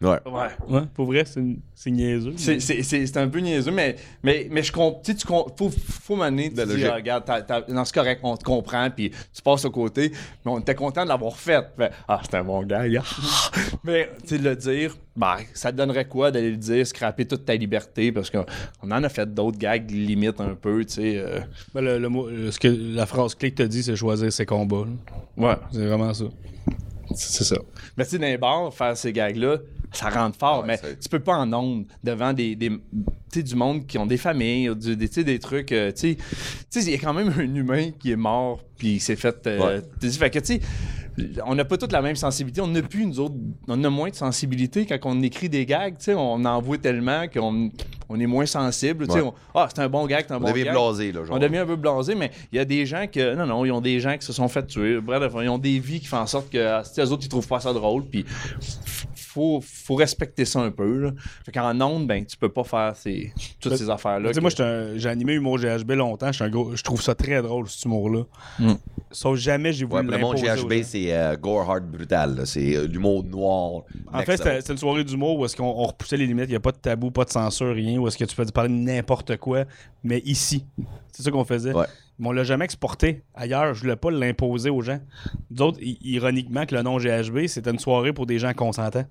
Ouais. 0.00 0.18
Ouais. 0.26 0.48
Ouais, 0.68 0.82
pour 0.94 1.06
vrai, 1.06 1.24
c'est 1.26 1.40
une- 1.40 1.58
c'est 1.74 1.90
niaiseux. 1.90 2.34
C'est- 2.36 2.60
C'est 2.60 2.82
c'est- 2.84 3.04
c'est 3.06 3.16
un 3.18 3.26
peu 3.26 3.40
niaiseux, 3.40 3.72
mais, 3.72 3.96
mais, 4.22 4.46
mais 4.48 4.62
je 4.62 4.70
comprends. 4.70 5.00
Tu 5.04 5.10
sais, 5.10 5.18
tu 5.18 5.26
com- 5.26 5.42
faut, 5.56 5.70
faut 5.70 6.14
m'amener. 6.14 6.50
Tu 6.50 6.54
dis, 6.76 6.84
ah, 6.84 6.94
regarde, 6.94 7.24
t'as- 7.26 7.42
t'as- 7.42 7.64
non, 7.68 7.84
c'est 7.84 7.94
correct, 7.94 8.20
on 8.22 8.36
te 8.36 8.44
comprend, 8.44 8.88
puis 8.94 9.10
tu 9.10 9.42
passes 9.42 9.64
au 9.64 9.70
côté. 9.72 10.10
Mais 10.44 10.52
on 10.52 10.60
était 10.60 10.76
content 10.76 11.02
de 11.02 11.08
l'avoir 11.08 11.36
fait. 11.36 11.64
Fait, 11.76 11.90
ah, 12.06 12.20
c'est 12.22 12.36
un 12.36 12.44
bon 12.44 12.62
gars, 12.62 12.88
gars. 12.88 13.02
mais, 13.84 14.08
tu 14.22 14.36
sais, 14.36 14.38
le 14.38 14.54
dire, 14.54 14.96
ben, 15.16 15.36
ça 15.52 15.72
te 15.72 15.76
donnerait 15.76 16.06
quoi 16.06 16.30
d'aller 16.30 16.52
le 16.52 16.56
dire, 16.56 16.86
scraper 16.86 17.26
toute 17.26 17.44
ta 17.44 17.56
liberté, 17.56 18.12
parce 18.12 18.30
qu'on 18.30 18.46
on 18.84 18.90
en 18.92 19.02
a 19.02 19.08
fait 19.08 19.26
d'autres 19.34 19.58
gags 19.58 19.90
limites 19.90 20.40
un 20.40 20.54
peu, 20.54 20.84
tu 20.84 20.94
sais. 20.94 21.16
euh, 21.16 21.40
Ben, 21.74 21.80
le, 21.80 21.98
le 21.98 22.08
mot- 22.08 22.28
ce 22.52 22.58
que, 22.60 22.68
la 22.68 23.04
phrase 23.06 23.34
clé 23.34 23.50
que 23.50 23.56
t'as 23.56 23.66
dit, 23.68 23.82
c'est 23.82 23.96
choisir 23.96 24.32
ses 24.32 24.46
combats. 24.46 24.84
là. 25.36 25.48
ouais. 25.48 25.56
C'est 25.72 25.86
vraiment 25.86 26.14
ça. 26.14 26.26
C'est 27.16 27.42
ça. 27.44 27.56
Mais 27.96 28.04
tu 28.04 28.10
sais, 28.10 28.18
dans 28.18 28.26
les 28.26 28.38
bars, 28.38 28.72
faire 28.72 28.96
ces 28.96 29.12
gags-là, 29.12 29.56
ça 29.92 30.10
rentre 30.10 30.38
fort. 30.38 30.60
Ouais, 30.64 30.78
mais 30.82 30.96
tu 31.00 31.08
peux 31.08 31.20
pas 31.20 31.36
en 31.36 31.52
ondes 31.52 31.86
devant 32.04 32.32
des, 32.32 32.54
des 32.56 32.70
du 33.42 33.54
monde 33.54 33.86
qui 33.86 33.98
ont 33.98 34.06
des 34.06 34.16
familles, 34.16 34.74
du- 34.74 34.96
des, 34.96 35.38
trucs. 35.38 35.72
euh, 35.72 35.92
tu 35.92 36.16
sais, 36.70 36.82
il 36.82 36.90
y 36.90 36.94
a 36.94 36.98
quand 36.98 37.12
même 37.14 37.32
un 37.36 37.54
humain 37.54 37.90
qui 37.98 38.10
est 38.12 38.16
mort, 38.16 38.60
puis 38.78 38.94
il 38.94 39.00
s'est 39.00 39.16
fait. 39.16 39.46
euh, 39.46 39.58
Ouais. 39.78 39.82
tu 40.00 40.10
sais, 40.10 40.18
fait 40.18 40.30
que, 40.30 40.38
tu 40.38 40.46
sais, 40.46 40.60
on 41.44 41.56
n'a 41.56 41.64
pas 41.64 41.76
toute 41.76 41.90
la 41.90 42.00
même 42.00 42.14
sensibilité. 42.14 42.60
On 42.60 42.68
n'a 42.68 42.80
plus, 42.80 43.04
nous 43.04 43.18
autres, 43.18 43.34
on 43.66 43.82
a 43.82 43.90
moins 43.90 44.08
de 44.08 44.14
sensibilité 44.14 44.86
quand 44.86 44.98
on 45.04 45.20
écrit 45.22 45.48
des 45.48 45.66
gags. 45.66 45.98
Tu 45.98 46.04
sais, 46.04 46.14
on 46.14 46.44
en 46.44 46.60
voit 46.62 46.78
tellement 46.78 47.26
qu'on 47.26 47.70
on 48.08 48.20
est 48.20 48.26
moins 48.26 48.46
sensible. 48.46 49.06
Tu 49.08 49.14
sais, 49.14 49.20
Ouais. 49.20 49.26
on- 49.54 49.58
ah, 49.58 49.68
c'est 49.74 49.82
un 49.82 49.88
bon 49.88 50.06
gag, 50.06 50.24
c'est 50.28 50.32
un 50.32 50.36
On 50.36 50.40
bon 50.40 50.50
devient 50.52 50.64
gag. 50.64 50.72
blasé, 50.74 51.10
là, 51.12 51.24
genre. 51.24 51.36
On 51.36 51.40
devient 51.40 51.58
un 51.58 51.66
peu 51.66 51.74
blasé, 51.76 52.14
mais 52.14 52.30
il 52.52 52.56
y 52.56 52.58
a 52.60 52.64
des 52.64 52.86
gens 52.86 53.06
que. 53.12 53.34
Non, 53.34 53.46
non, 53.46 53.64
ils 53.64 53.72
ont 53.72 53.80
des 53.80 53.98
gens 53.98 54.16
qui 54.16 54.24
se 54.24 54.32
sont 54.32 54.46
fait 54.48 54.64
tuer. 54.66 55.00
Bref, 55.00 55.32
ils 55.42 55.48
ont 55.48 55.58
des 55.58 55.78
vies 55.80 55.98
qui 56.00 56.06
font 56.06 56.18
en 56.18 56.26
sorte 56.26 56.50
que 56.50 56.58
ah, 56.64 56.84
si 56.84 57.00
eux 57.00 57.10
autres, 57.10 57.24
ils 57.24 57.28
trouvent 57.28 57.48
pas 57.48 57.58
ça 57.60 57.72
drôle. 57.72 58.04
Puis 58.06 58.24
faut, 59.14 59.60
faut 59.62 59.94
respecter 59.94 60.44
ça 60.44 60.60
un 60.60 60.70
peu. 60.70 60.98
Là. 61.00 61.10
Fait 61.44 61.52
qu'en 61.52 61.78
ondes, 61.80 62.06
ben, 62.06 62.24
tu 62.24 62.36
peux 62.36 62.48
pas 62.48 62.64
faire 62.64 62.94
ces, 62.96 63.32
toutes 63.60 63.72
Ben, 63.72 63.78
ces 63.78 63.90
affaires-là. 63.90 64.28
Tu 64.28 64.34
sais, 64.34 64.40
que- 64.54 64.88
moi, 64.90 64.96
j'ai 64.96 65.08
animé 65.08 65.34
Humour 65.34 65.58
GHB 65.58 65.92
longtemps. 65.92 66.32
j'étais 66.32 66.44
un 66.44 66.50
gros- 66.50 66.74
Je 66.74 66.82
trouve 66.82 67.02
ça 67.02 67.14
très 67.14 67.42
drôle, 67.42 67.68
cet 67.68 67.84
humour-là. 67.84 68.22
Mm. 68.58 68.67
Sauf 69.10 69.38
jamais 69.38 69.72
j'ai 69.72 69.86
Ouais, 69.86 70.02
voulu 70.02 70.08
puis 70.08 70.16
le 70.18 70.22
monde 70.22 70.36
GHB, 70.36 70.82
c'est 70.82 71.14
euh, 71.14 71.34
gore 71.36 71.70
hard 71.70 71.90
brutal. 71.90 72.42
C'est 72.44 72.76
euh, 72.76 72.86
l'humour 72.86 73.24
noir. 73.24 73.82
En 74.12 74.20
fait, 74.20 74.36
c'était 74.36 74.72
une 74.72 74.78
soirée 74.78 75.02
d'humour 75.02 75.38
où 75.38 75.44
est-ce 75.46 75.56
qu'on 75.56 75.64
on 75.64 75.86
repoussait 75.86 76.18
les 76.18 76.26
limites. 76.26 76.44
Il 76.46 76.50
n'y 76.50 76.56
a 76.56 76.60
pas 76.60 76.72
de 76.72 76.76
tabou, 76.76 77.10
pas 77.10 77.24
de 77.24 77.30
censure, 77.30 77.74
rien. 77.74 77.98
Où 77.98 78.06
est-ce 78.06 78.18
que 78.18 78.24
tu 78.26 78.36
peux 78.36 78.44
parler 78.46 78.68
de 78.68 78.74
n'importe 78.74 79.38
quoi, 79.38 79.64
mais 80.04 80.18
ici. 80.26 80.66
C'est 81.12 81.22
ça 81.22 81.30
qu'on 81.30 81.44
faisait. 81.46 81.72
Ouais. 81.72 81.86
Mais 82.18 82.28
on 82.28 82.32
l'a 82.32 82.44
jamais 82.44 82.66
exporté 82.66 83.22
ailleurs. 83.34 83.72
Je 83.74 83.80
voulais 83.80 83.96
pas 83.96 84.10
l'imposer 84.10 84.68
aux 84.68 84.82
gens. 84.82 84.98
Nous 85.50 85.62
autres, 85.62 85.78
i- 85.80 85.98
ironiquement, 86.02 86.66
que 86.66 86.74
le 86.74 86.82
nom 86.82 86.98
GHB, 86.98 87.46
c'était 87.46 87.70
une 87.70 87.78
soirée 87.78 88.12
pour 88.12 88.26
des 88.26 88.38
gens 88.38 88.52
consentants. 88.52 89.04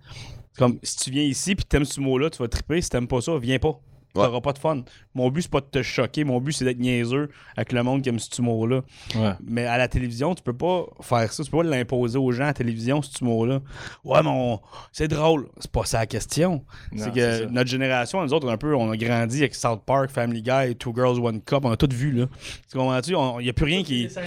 C'est 0.53 0.59
comme, 0.59 0.77
si 0.83 0.97
tu 0.97 1.09
viens 1.11 1.23
ici 1.23 1.55
puis 1.55 1.65
t'aimes 1.65 1.85
ce 1.85 1.99
mot-là, 1.99 2.29
tu 2.29 2.37
vas 2.37 2.47
triper. 2.47 2.81
Si 2.81 2.89
t'aimes 2.89 3.07
pas 3.07 3.21
ça, 3.21 3.31
viens 3.39 3.57
pas. 3.59 3.79
Ouais. 4.17 4.25
T'auras 4.25 4.41
pas 4.41 4.53
de 4.53 4.59
fun. 4.59 4.81
Mon 5.13 5.29
but, 5.29 5.43
c'est 5.43 5.51
pas 5.51 5.61
de 5.61 5.65
te 5.65 5.81
choquer. 5.81 6.23
Mon 6.23 6.39
but, 6.41 6.51
c'est 6.53 6.65
d'être 6.65 6.79
niaiseux 6.79 7.29
avec 7.55 7.71
le 7.71 7.83
monde 7.83 8.01
qui 8.01 8.09
aime 8.09 8.19
ce 8.19 8.29
humour-là. 8.41 8.81
Ouais. 9.15 9.31
Mais 9.45 9.65
à 9.65 9.77
la 9.77 9.87
télévision, 9.87 10.35
tu 10.35 10.43
peux 10.43 10.53
pas 10.55 10.85
faire 11.01 11.31
ça. 11.31 11.43
Tu 11.43 11.51
peux 11.51 11.57
pas 11.57 11.63
l'imposer 11.63 12.17
aux 12.17 12.31
gens 12.31 12.43
à 12.43 12.47
la 12.47 12.53
télévision, 12.53 13.01
ce 13.01 13.23
humour-là. 13.23 13.61
Ouais, 14.03 14.19
mais 14.23 14.29
on- 14.29 14.59
c'est 14.91 15.07
drôle. 15.07 15.47
C'est 15.59 15.71
pas 15.71 15.85
ça 15.85 15.99
la 15.99 16.05
question. 16.05 16.63
C'est 16.95 17.13
que 17.13 17.45
notre 17.45 17.69
génération, 17.69 18.21
nous 18.23 18.33
autres, 18.33 18.49
un 18.49 18.57
peu, 18.57 18.75
on 18.75 18.91
a 18.91 18.97
grandi 18.97 19.37
avec 19.39 19.55
South 19.55 19.81
Park, 19.85 20.09
Family 20.09 20.41
Guy, 20.41 20.75
Two 20.75 20.93
Girls, 20.95 21.19
One 21.19 21.41
Cup. 21.41 21.59
On 21.63 21.71
a 21.71 21.77
tout 21.77 21.89
vu, 21.91 22.11
là. 22.11 22.25
Tu 22.71 22.77
comprends-tu? 22.77 23.13
Il 23.39 23.45
y 23.45 23.49
a 23.49 23.53
plus 23.53 23.65
rien 23.65 23.83
qui. 23.83 24.09
C'est. 24.17 24.21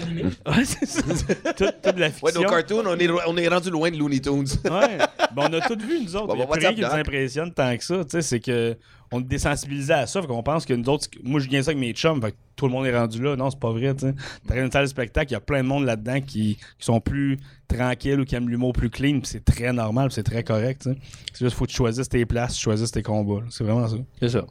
Ouais, 0.48 0.64
ça. 0.64 1.02
Toute 1.54 1.96
la 1.98 2.06
Ouais, 2.06 2.10
fiction. 2.10 2.42
nos 2.42 2.48
cartoons, 2.48 2.84
on 2.86 2.96
est, 2.98 3.08
on 3.26 3.36
est 3.36 3.48
rendu 3.48 3.70
loin 3.70 3.90
de 3.90 3.96
Looney 3.96 4.20
Tunes. 4.20 4.44
Ouais. 4.64 4.98
Ben, 5.34 5.48
on 5.50 5.52
a 5.52 5.60
tout 5.60 5.78
vu, 5.78 6.02
nous 6.04 6.16
autres. 6.16 6.26
Bon, 6.30 6.34
Il 6.34 6.40
y 6.40 6.42
a 6.42 6.46
plus 6.46 6.60
rien 6.60 6.74
qui 6.74 6.80
nous 6.82 6.86
impressionne 7.00 7.52
tant 7.52 7.76
que 7.76 7.84
ça. 7.84 8.04
Tu 8.04 8.10
sais, 8.10 8.22
c'est 8.22 8.40
que 8.40 8.76
on 9.12 9.20
est 9.20 9.24
désensibilisé 9.24 9.92
à 9.92 10.06
ça. 10.06 10.20
Fait 10.20 10.28
qu'on 10.28 10.42
pense 10.42 10.64
que 10.64 10.74
nous 10.74 10.88
autres, 10.88 11.08
moi, 11.22 11.40
je 11.40 11.48
viens 11.48 11.62
ça 11.62 11.70
avec 11.70 11.80
mes 11.80 11.92
chums. 11.92 12.20
Tout 12.56 12.66
le 12.66 12.72
monde 12.72 12.86
est 12.86 12.96
rendu 12.96 13.22
là. 13.22 13.36
Non, 13.36 13.50
c'est 13.50 13.58
pas 13.58 13.70
vrai. 13.70 13.94
Tu. 13.94 14.06
T'as 14.46 14.62
une 14.62 14.70
salle 14.70 14.84
de 14.84 14.90
spectacle, 14.90 15.30
il 15.30 15.34
y 15.34 15.36
a 15.36 15.40
plein 15.40 15.62
de 15.62 15.68
monde 15.68 15.84
là-dedans 15.84 16.20
qui, 16.20 16.58
sont 16.78 17.00
plus 17.00 17.38
tranquilles 17.68 18.20
ou 18.20 18.24
qui 18.24 18.34
aiment 18.34 18.48
l'humour 18.48 18.72
plus 18.72 18.90
clean. 18.90 19.20
c'est 19.24 19.44
très 19.44 19.72
normal, 19.72 20.10
c'est 20.10 20.22
très 20.22 20.42
correct. 20.42 20.88
C'est 21.32 21.44
juste 21.44 21.56
faut 21.56 21.64
que 21.64 21.70
tu 21.70 21.76
choisisses 21.76 22.08
tes 22.08 22.26
places, 22.26 22.54
tu 22.54 22.62
choisisses 22.62 22.92
tes 22.92 23.02
combats. 23.02 23.44
C'est 23.50 23.64
vraiment 23.64 23.86
ça. 23.86 23.96
C'est 24.20 24.28
ça. 24.28 24.46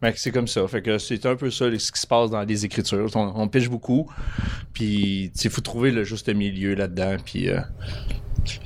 Que 0.00 0.12
c'est 0.16 0.30
comme 0.30 0.46
ça. 0.46 0.66
Fait 0.68 0.80
que 0.80 0.98
c'est 0.98 1.26
un 1.26 1.34
peu 1.34 1.50
ça 1.50 1.66
ce 1.76 1.92
qui 1.92 2.00
se 2.00 2.06
passe 2.06 2.30
dans 2.30 2.42
les 2.42 2.64
écritures. 2.64 3.08
On, 3.16 3.32
on 3.34 3.48
pêche 3.48 3.68
beaucoup. 3.68 4.08
Puis 4.72 5.32
il 5.42 5.50
faut 5.50 5.60
trouver 5.60 5.90
le 5.90 6.04
juste 6.04 6.28
milieu 6.28 6.74
là-dedans. 6.74 7.16
Puis 7.24 7.48
euh, 7.48 7.60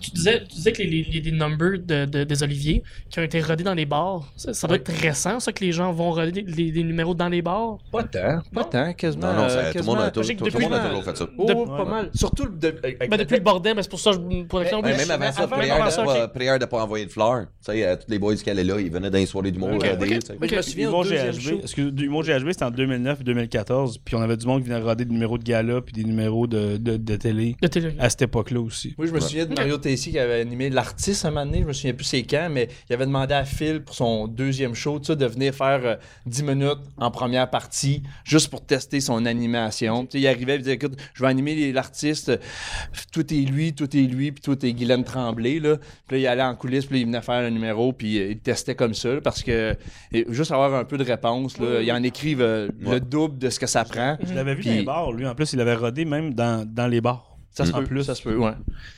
Tu 0.00 0.10
disais, 0.12 0.40
tu 0.48 0.54
disais 0.56 0.72
que 0.72 0.82
les, 0.82 1.02
les, 1.10 1.20
les- 1.20 1.32
numbers 1.32 1.78
de, 1.78 2.04
de- 2.04 2.24
des 2.24 2.42
Oliviers 2.42 2.82
qui 3.10 3.18
ont 3.18 3.22
été 3.22 3.40
rodés 3.40 3.64
dans 3.64 3.74
les 3.74 3.86
bars, 3.86 4.32
ça, 4.36 4.52
ça 4.54 4.66
doit 4.68 4.76
être 4.76 4.92
récent, 4.92 5.40
ça, 5.40 5.52
que 5.52 5.64
les 5.64 5.72
gens 5.72 5.92
vont 5.92 6.10
roder 6.12 6.42
des, 6.42 6.82
numéros 6.84 7.14
dans 7.14 7.28
les 7.28 7.42
bars? 7.42 7.78
pas 7.90 8.02
tant. 8.04 8.40
Pas 8.52 8.62
Non? 8.62 8.68
tant, 8.68 8.92
quasiment. 8.92 9.32
Non, 9.32 9.42
non, 9.42 9.48
ça- 9.48 9.72
tout 9.72 9.78
le 9.78 9.84
monde 9.84 9.98
a, 9.98 10.00
quasiment- 10.02 10.10
tout, 10.10 10.22
J'ai 10.22 10.34
que 10.36 10.44
tout- 10.44 10.50
tout 10.50 10.58
le 10.58 10.62
monde 10.64 10.72
a 10.74 10.76
depuis- 10.78 10.88
toujours 10.90 11.04
fait 11.04 11.16
ça. 11.16 11.26
Oh, 11.38 11.44
De- 11.46 11.54
pas 11.76 11.84
mal. 11.84 12.10
Surtout 12.14 12.44
le- 12.44 12.50
de- 12.58 12.78
avec- 12.82 13.10
Ben, 13.10 13.16
depuis 13.16 13.36
le 13.36 13.42
bordel, 13.42 13.74
mais 13.76 13.82
c'est 13.82 13.90
pour 13.90 14.00
ça 14.00 14.10
que 14.12 14.16
je 14.18 14.42
pour 14.44 14.60
question. 14.60 14.80
Ouais, 14.82 14.96
même 14.96 15.10
avant 15.10 15.32
ça, 15.32 15.42
Avant, 15.42 15.56
prière 15.56 15.74
avant 15.76 15.86
de, 15.86 15.90
ça, 15.90 16.04
pas, 16.04 16.24
ok. 16.26 16.32
prière 16.32 16.58
de 16.58 16.64
pas 16.66 16.82
envoyer 16.82 17.06
de 17.06 17.10
fleurs. 17.10 17.46
Tu 17.64 17.72
sais, 17.72 17.86
euh, 17.86 17.96
tous 17.96 18.10
les 18.10 18.18
boys 18.18 18.34
qui 18.36 18.50
allaient 18.50 18.64
là, 18.64 18.78
ils 18.80 18.90
venaient 18.90 19.10
dans 19.10 19.18
les 19.18 19.26
soirées 19.26 19.50
d'humour. 19.50 19.70
Ok, 19.74 19.86
ok. 19.92 19.98
des- 19.98 20.18
tu 20.18 20.26
sais. 20.26 20.36
Mais 20.40 20.48
je 20.48 20.56
me 20.56 20.62
souviens 20.62 20.90
au 20.90 21.02
deuxième 21.02 21.32
GHB, 21.32 21.90
du 21.92 22.06
Humour 22.06 22.22
GHB, 22.24 22.48
c'était 22.52 22.64
en 22.64 22.70
2009-2014. 22.70 23.98
Puis 24.04 24.14
on 24.16 24.20
avait 24.22 24.36
du 24.36 24.46
monde 24.46 24.62
qui 24.62 24.68
venait 24.68 24.80
roder 24.80 25.04
des 25.04 25.12
numéros 25.12 25.38
de 25.38 25.44
gala 25.44 25.80
puis 25.80 25.92
des 25.92 26.04
numéros 26.04 26.46
de, 26.46 26.76
de, 26.76 26.96
de 26.96 27.16
télé 27.16 27.56
De 27.60 27.66
télé. 27.68 27.94
à 27.98 28.10
cette 28.10 28.22
époque-là 28.22 28.60
aussi. 28.60 28.94
Moi, 28.98 29.06
je 29.06 29.12
me 29.12 29.20
souviens 29.20 29.46
de 29.46 29.54
Mario 29.54 29.71
Mario 29.72 29.78
Tessier 29.78 30.12
qui 30.12 30.18
avait 30.18 30.40
animé 30.40 30.68
l'artiste 30.68 31.24
un 31.24 31.30
moment 31.30 31.46
donné, 31.46 31.60
je 31.62 31.66
me 31.66 31.72
souviens 31.72 31.94
plus 31.94 32.04
c'est 32.04 32.22
quand, 32.24 32.48
mais 32.50 32.68
il 32.90 32.92
avait 32.92 33.06
demandé 33.06 33.32
à 33.32 33.44
Phil 33.46 33.82
pour 33.82 33.94
son 33.94 34.26
deuxième 34.28 34.74
show 34.74 34.98
tu 34.98 35.06
sais, 35.06 35.16
de 35.16 35.24
venir 35.24 35.54
faire 35.54 35.80
euh, 35.84 35.96
10 36.26 36.42
minutes 36.42 36.78
en 36.98 37.10
première 37.10 37.48
partie, 37.48 38.02
juste 38.24 38.50
pour 38.50 38.64
tester 38.66 39.00
son 39.00 39.24
animation. 39.24 40.04
Tu 40.04 40.12
sais, 40.12 40.20
il 40.20 40.26
arrivait 40.26 40.56
et 40.56 40.58
disait 40.58 40.72
Écoute, 40.74 40.98
je 41.14 41.22
vais 41.22 41.28
animer 41.28 41.72
l'artiste, 41.72 42.28
euh, 42.28 42.36
tout 43.12 43.32
est 43.32 43.38
lui, 43.46 43.72
tout 43.72 43.96
est 43.96 44.02
lui, 44.02 44.32
puis 44.32 44.42
tout 44.42 44.64
est 44.66 44.72
Guylaine 44.74 45.04
Tremblay. 45.04 45.58
Là. 45.58 45.76
Puis 46.06 46.16
là, 46.16 46.18
il 46.18 46.26
allait 46.26 46.42
en 46.42 46.54
coulisses, 46.54 46.84
puis 46.86 46.96
là, 46.96 47.00
il 47.00 47.06
venait 47.06 47.22
faire 47.22 47.40
le 47.40 47.50
numéro, 47.50 47.92
puis 47.94 48.18
euh, 48.18 48.30
il 48.32 48.38
testait 48.40 48.74
comme 48.74 48.92
ça, 48.94 49.14
là, 49.14 49.20
parce 49.22 49.42
que 49.42 49.74
et 50.12 50.26
juste 50.28 50.50
avoir 50.52 50.74
un 50.74 50.84
peu 50.84 50.98
de 50.98 51.04
réponse, 51.04 51.58
là, 51.58 51.80
il 51.80 51.90
en 51.92 52.02
écrive 52.02 52.42
euh, 52.42 52.68
Ouais. 52.84 52.94
le 52.94 53.00
double 53.00 53.38
de 53.38 53.48
ce 53.48 53.58
que 53.58 53.66
ça 53.66 53.84
prend. 53.84 54.16
Je 54.22 54.34
l'avais 54.34 54.54
vu 54.54 54.64
dans 54.64 54.70
les 54.72 54.82
bars, 54.82 55.12
lui. 55.12 55.26
En 55.26 55.34
plus, 55.34 55.52
il 55.52 55.60
avait 55.60 55.74
rodé 55.74 56.04
même 56.04 56.34
dans, 56.34 56.66
dans 56.68 56.86
les 56.86 57.00
bars. 57.00 57.31
Ça 57.54 57.66
se 57.66 57.72
En 57.72 57.80
peut, 57.80 57.84
plus. 57.84 58.04
ça 58.04 58.14
se 58.14 58.22
peut, 58.22 58.34
ouais. 58.36 58.52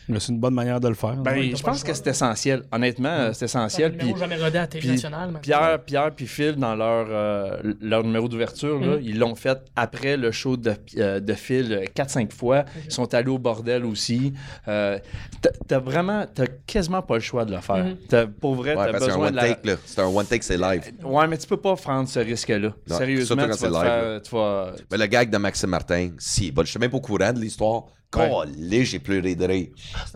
Mais 0.09 0.21
C'est 0.21 0.31
une 0.33 0.39
bonne 0.39 0.55
manière 0.55 0.79
de 0.79 0.87
le 0.89 0.95
faire. 0.95 1.17
Ben, 1.17 1.33
Ouais. 1.33 1.53
je 1.57 1.63
pense 1.63 1.83
que 1.83 1.93
c'est 1.93 2.07
essentiel. 2.07 2.63
Honnêtement, 2.71 3.09
euh, 3.09 3.31
c'est 3.33 3.47
essentiel. 3.47 3.97
Puis, 3.97 4.15
jamais 4.17 4.37
rodé 4.37 4.59
à 4.59 4.61
la 4.63 4.67
télé 4.69 4.81
puis 4.83 4.91
nationale. 4.91 5.27
maintenant. 5.33 5.41
Pierre, 5.41 5.79
Pierre 5.85 6.11
puis 6.15 6.27
Phil, 6.29 6.53
dans 6.55 6.77
leur, 6.77 7.07
euh, 7.11 7.75
leur 7.81 8.05
numéro 8.05 8.29
d'ouverture, 8.29 8.79
là, 8.81 8.97
Mhm. 8.97 9.03
ils 9.03 9.19
l'ont 9.19 9.35
fait 9.35 9.59
après 9.75 10.17
le 10.17 10.31
show 10.31 10.57
de, 10.57 10.73
euh, 10.99 11.19
de 11.19 11.33
Phil 11.35 11.73
euh, 11.73 11.85
4-5 11.93 12.33
fois. 12.33 12.65
Ils 12.85 12.93
sont 12.93 13.13
allés 13.13 13.31
au 13.31 13.39
bordel 13.39 13.85
aussi. 13.85 14.33
Euh, 14.69 14.99
t'as- 15.67 15.79
vraiment, 15.81 16.25
t'as 16.33 16.47
quasiment 16.67 17.03
pas 17.03 17.15
le 17.15 17.21
choix 17.21 17.45
de 17.45 17.53
le 17.55 17.61
faire. 17.61 17.85
Mhm. 17.85 17.97
T'as- 18.09 18.27
pour 18.29 18.55
vrai, 18.55 18.77
Ouais, 18.77 18.93
t'as 18.93 18.99
besoin 19.01 19.27
one 19.27 19.31
de 19.33 19.37
la... 19.37 19.49
take, 19.49 19.67
là. 19.69 19.75
C'est 19.85 20.01
un 20.01 20.07
one 20.07 20.27
take, 20.27 20.43
c'est 20.43 20.57
live. 20.57 20.93
Ouais, 21.03 21.27
mais 21.27 21.39
tu 21.39 21.47
peux 21.49 21.57
pas 21.57 21.75
prendre 21.75 22.09
ce 22.09 22.21
risque-là. 22.21 22.73
Sérieusement, 22.87 23.43
tu 23.49 23.67
vas, 23.67 23.69
live, 23.69 23.81
faire- 23.83 24.23
tu 24.23 24.31
vas- 24.35 24.73
Mais 24.93 24.99
le 24.99 25.07
gag 25.07 25.29
de 25.31 25.39
Maxime 25.39 25.71
Martin, 25.71 26.11
si 26.19 26.53
bol. 26.53 26.65
Je 26.67 26.71
suis 26.71 26.79
même 26.81 26.91
pas 26.91 26.97
au 26.99 27.01
courant 27.01 27.33
de 27.33 27.41
l'histoire. 27.41 27.85
Calé, 28.15 28.85
j'ai 28.85 28.99
pleuré 28.99 29.35
de 29.35 29.45
rire. 29.45 29.69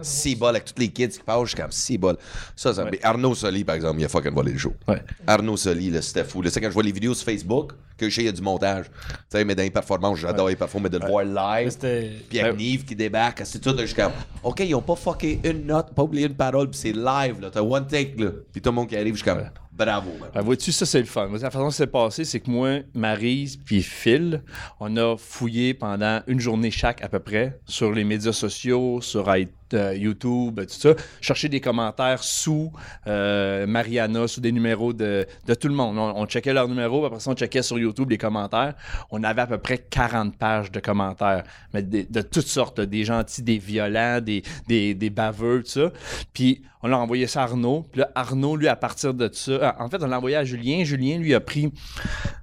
Si 0.03 0.37
bol 0.37 0.51
avec 0.51 0.65
tous 0.65 0.81
les 0.81 0.89
kids 0.89 1.09
qui 1.09 1.21
passent, 1.21 1.43
je 1.43 1.49
suis 1.49 1.57
comme 1.57 1.73
si 1.73 1.99
bol. 1.99 2.17
Ça, 2.57 2.75
ça. 2.75 2.85
Ouais. 2.85 2.91
mais 2.93 3.01
Arnaud 3.03 3.35
Soli, 3.35 3.65
par 3.65 3.75
exemple, 3.75 4.01
il 4.01 4.05
a 4.05 4.09
fucking 4.09 4.33
volé 4.33 4.53
le 4.53 4.59
show. 4.59 4.75
Ouais. 4.87 5.03
Arnaud 5.27 5.57
Soli, 5.57 5.91
là, 5.91 6.03
c'était 6.03 6.25
fou. 6.25 6.43
là. 6.43 6.51
C'est 6.51 6.61
quand 6.61 6.69
je 6.69 6.75
vois 6.75 6.83
les 6.83 6.93
vidéos 6.93 7.15
sur 7.15 7.25
Facebook 7.25 7.73
que 7.97 8.09
je 8.09 8.15
sais, 8.15 8.23
il 8.23 8.27
y 8.27 8.29
a 8.29 8.33
du 8.33 8.43
montage. 8.43 8.87
Tu 8.87 9.15
sais, 9.31 9.45
mais 9.45 9.55
dans 9.55 9.63
les 9.63 9.71
performances, 9.71 10.21
j'adore 10.21 10.49
les 10.49 10.57
performances, 10.57 10.91
mais 10.91 10.99
de 10.99 11.05
le 11.05 11.11
voir 11.11 11.25
live. 11.25 11.71
C'était. 11.71 12.13
Puis 12.29 12.39
avec 12.41 12.57
Nive 12.57 12.85
qui 12.85 12.95
débarque, 12.95 13.43
c'est 13.45 13.59
tout, 13.59 13.71
là, 13.71 13.83
je 13.83 13.87
suis 13.87 13.97
comme, 13.97 14.13
OK, 14.43 14.61
ils 14.61 14.75
ont 14.75 14.83
pas 14.83 14.95
fucké 14.95 15.41
une 15.45 15.67
note, 15.67 15.93
pas 15.95 16.05
oublié 16.05 16.27
une 16.27 16.35
parole, 16.37 16.71
puis 16.71 16.79
c'est 16.79 16.93
live, 16.93 17.41
là. 17.41 17.51
T'as 17.53 17.61
one 17.61 17.87
take, 17.87 18.15
là. 18.17 18.31
Puis 18.53 18.61
tout 18.63 18.71
le 18.71 18.77
monde 18.77 18.89
qui 18.89 18.97
arrive, 18.97 19.15
je 19.15 19.23
suis 19.23 19.25
comme, 19.25 19.43
bravo, 19.79 20.11
man. 20.21 20.31
Ben, 20.35 20.43
vois-tu, 20.43 20.73
ça, 20.73 20.85
c'est 20.85 20.99
le 20.99 21.07
fun. 21.07 21.31
La 21.41 21.51
façon 21.51 21.69
que 21.69 21.75
c'est 21.75 21.87
passé, 21.87 22.25
c'est 22.25 22.41
que 22.41 22.51
moi, 22.51 22.81
Maryse 22.95 23.57
puis 23.57 23.83
Phil, 23.83 24.43
on 24.81 24.97
a 24.97 25.17
fouillé 25.17 25.75
pendant 25.75 26.21
une 26.27 26.41
journée 26.41 26.71
chaque 26.71 27.03
à 27.03 27.09
peu 27.09 27.21
près 27.21 27.61
sur 27.67 27.93
les 27.93 28.05
médias 28.05 28.33
sociaux, 28.33 29.01
sur 29.01 29.29
euh, 29.75 29.95
YouTube, 29.95 30.61
tout 30.61 30.69
ça, 30.69 30.95
chercher 31.21 31.49
des 31.49 31.61
commentaires 31.61 32.23
sous 32.23 32.73
euh, 33.07 33.67
Mariana, 33.67 34.29
sous 34.29 34.41
des 34.41 34.53
numéros 34.53 34.93
de, 34.93 35.27
tout 35.61 35.69
le 35.69 35.75
monde. 35.75 35.99
On, 35.99 36.23
on 36.23 36.27
checkait 36.27 36.53
leurs 36.53 36.69
numéros, 36.69 37.05
après 37.05 37.21
ça, 37.21 37.31
on 37.31 37.35
checkait 37.35 37.63
sur 37.63 37.79
YouTube 37.79 38.11
les 38.11 38.19
commentaires. 38.19 38.75
On 39.11 39.23
avait 39.23 39.43
à 39.43 39.47
peu 39.47 39.59
près 39.59 39.79
40 39.79 40.37
pages 40.37 40.71
de 40.71 40.81
commentaires, 40.81 41.45
mais 41.73 41.83
de, 41.83 42.23
toutes 42.23 42.47
sortes, 42.47 42.81
des 42.81 43.05
gentils, 43.05 43.43
des 43.43 43.59
violents, 43.59 44.21
des, 44.21 44.43
des, 44.67 44.95
des 44.95 45.11
baveux, 45.11 45.63
tout 45.63 45.71
ça. 45.71 45.93
Puis 46.33 46.63
on 46.83 46.93
a 46.93 46.97
envoyé 46.97 47.27
ça 47.27 47.43
à 47.43 47.45
Arnaud. 47.45 47.87
Puis 47.91 48.03
Arnaud, 48.15 48.57
lui, 48.57 48.69
à 48.69 48.77
partir 48.77 49.15
de 49.15 49.29
ça, 49.33 49.53
euh, 49.53 49.73
en 49.79 49.89
fait, 49.89 50.03
on 50.03 50.07
l'a 50.07 50.19
envoyé 50.19 50.37
à 50.37 50.45
Julien. 50.45 50.85
Julien, 50.85 51.19
lui, 51.19 51.35
a 51.35 51.41
pris, 51.41 51.73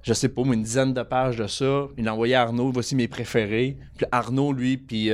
je 0.02 0.12
sais 0.12 0.28
pas, 0.28 0.42
une 0.42 0.62
dizaine 0.62 0.92
de 0.92 1.02
pages 1.02 1.36
de 1.36 1.46
ça. 1.46 1.86
Il 1.96 2.04
l'a 2.04 2.12
envoyé 2.12 2.34
à 2.34 2.42
Arnaud. 2.42 2.70
Voici 2.72 2.94
mes 2.94 3.08
préférés. 3.08 3.76
Puis 3.96 4.06
Arnaud, 4.12 4.52
lui, 4.52 4.76
puis 4.76 5.10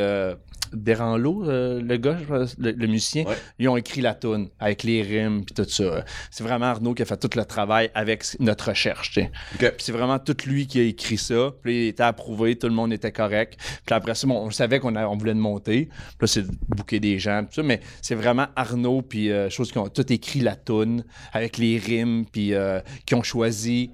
Deranlo, 0.72 1.44
euh, 1.48 1.80
le 1.82 1.96
gars, 1.96 2.16
le, 2.58 2.70
le 2.72 2.86
musicien, 2.86 3.24
Ouais. 3.24 3.36
ils 3.58 3.68
ont 3.68 3.76
écrit 3.76 4.00
la 4.00 4.14
toune 4.14 4.48
avec 4.58 4.82
les 4.82 5.02
rimes 5.02 5.44
puis 5.44 5.54
tout 5.54 5.68
ça. 5.68 6.04
C'est 6.30 6.44
vraiment 6.44 6.66
Arnaud 6.66 6.94
qui 6.94 7.02
a 7.02 7.04
fait 7.04 7.16
tout 7.16 7.30
le 7.36 7.44
travail 7.44 7.90
avec 7.94 8.24
notre 8.40 8.68
recherche. 8.68 9.12
tu 9.12 9.20
sais. 9.22 9.30
OK. 9.54 9.60
Puis 9.76 9.84
c'est 9.84 9.92
vraiment 9.92 10.18
tout 10.18 10.36
lui 10.46 10.66
qui 10.66 10.80
a 10.80 10.82
écrit 10.84 11.16
ça. 11.18 11.50
Puis 11.62 11.84
il 11.84 11.88
était 11.88 12.02
approuvé, 12.02 12.56
tout 12.56 12.68
le 12.68 12.74
monde 12.74 12.92
était 12.92 13.12
correct. 13.12 13.58
Puis 13.86 13.94
après 13.94 14.14
ça, 14.14 14.26
bon, 14.26 14.36
on 14.46 14.50
savait 14.50 14.78
qu'on 14.80 14.94
on 14.96 15.16
voulait 15.16 15.34
le 15.34 15.40
monter. 15.40 15.86
Puis 15.86 16.16
là, 16.20 16.26
c'est 16.26 16.42
de 16.46 16.98
des 16.98 17.18
gens, 17.18 17.42
tout 17.44 17.54
ça. 17.54 17.62
Mais 17.62 17.80
c'est 18.02 18.14
vraiment 18.14 18.46
Arnaud, 18.54 19.02
puis 19.02 19.30
euh, 19.30 19.48
choses 19.48 19.72
qui 19.72 19.78
ont 19.78 19.88
tout 19.88 20.12
écrit 20.12 20.40
la 20.40 20.56
toune 20.56 21.04
avec 21.32 21.56
les 21.56 21.78
rimes, 21.78 22.26
puis 22.30 22.52
euh, 22.54 22.80
qui 23.06 23.14
ont 23.14 23.22
choisi 23.22 23.90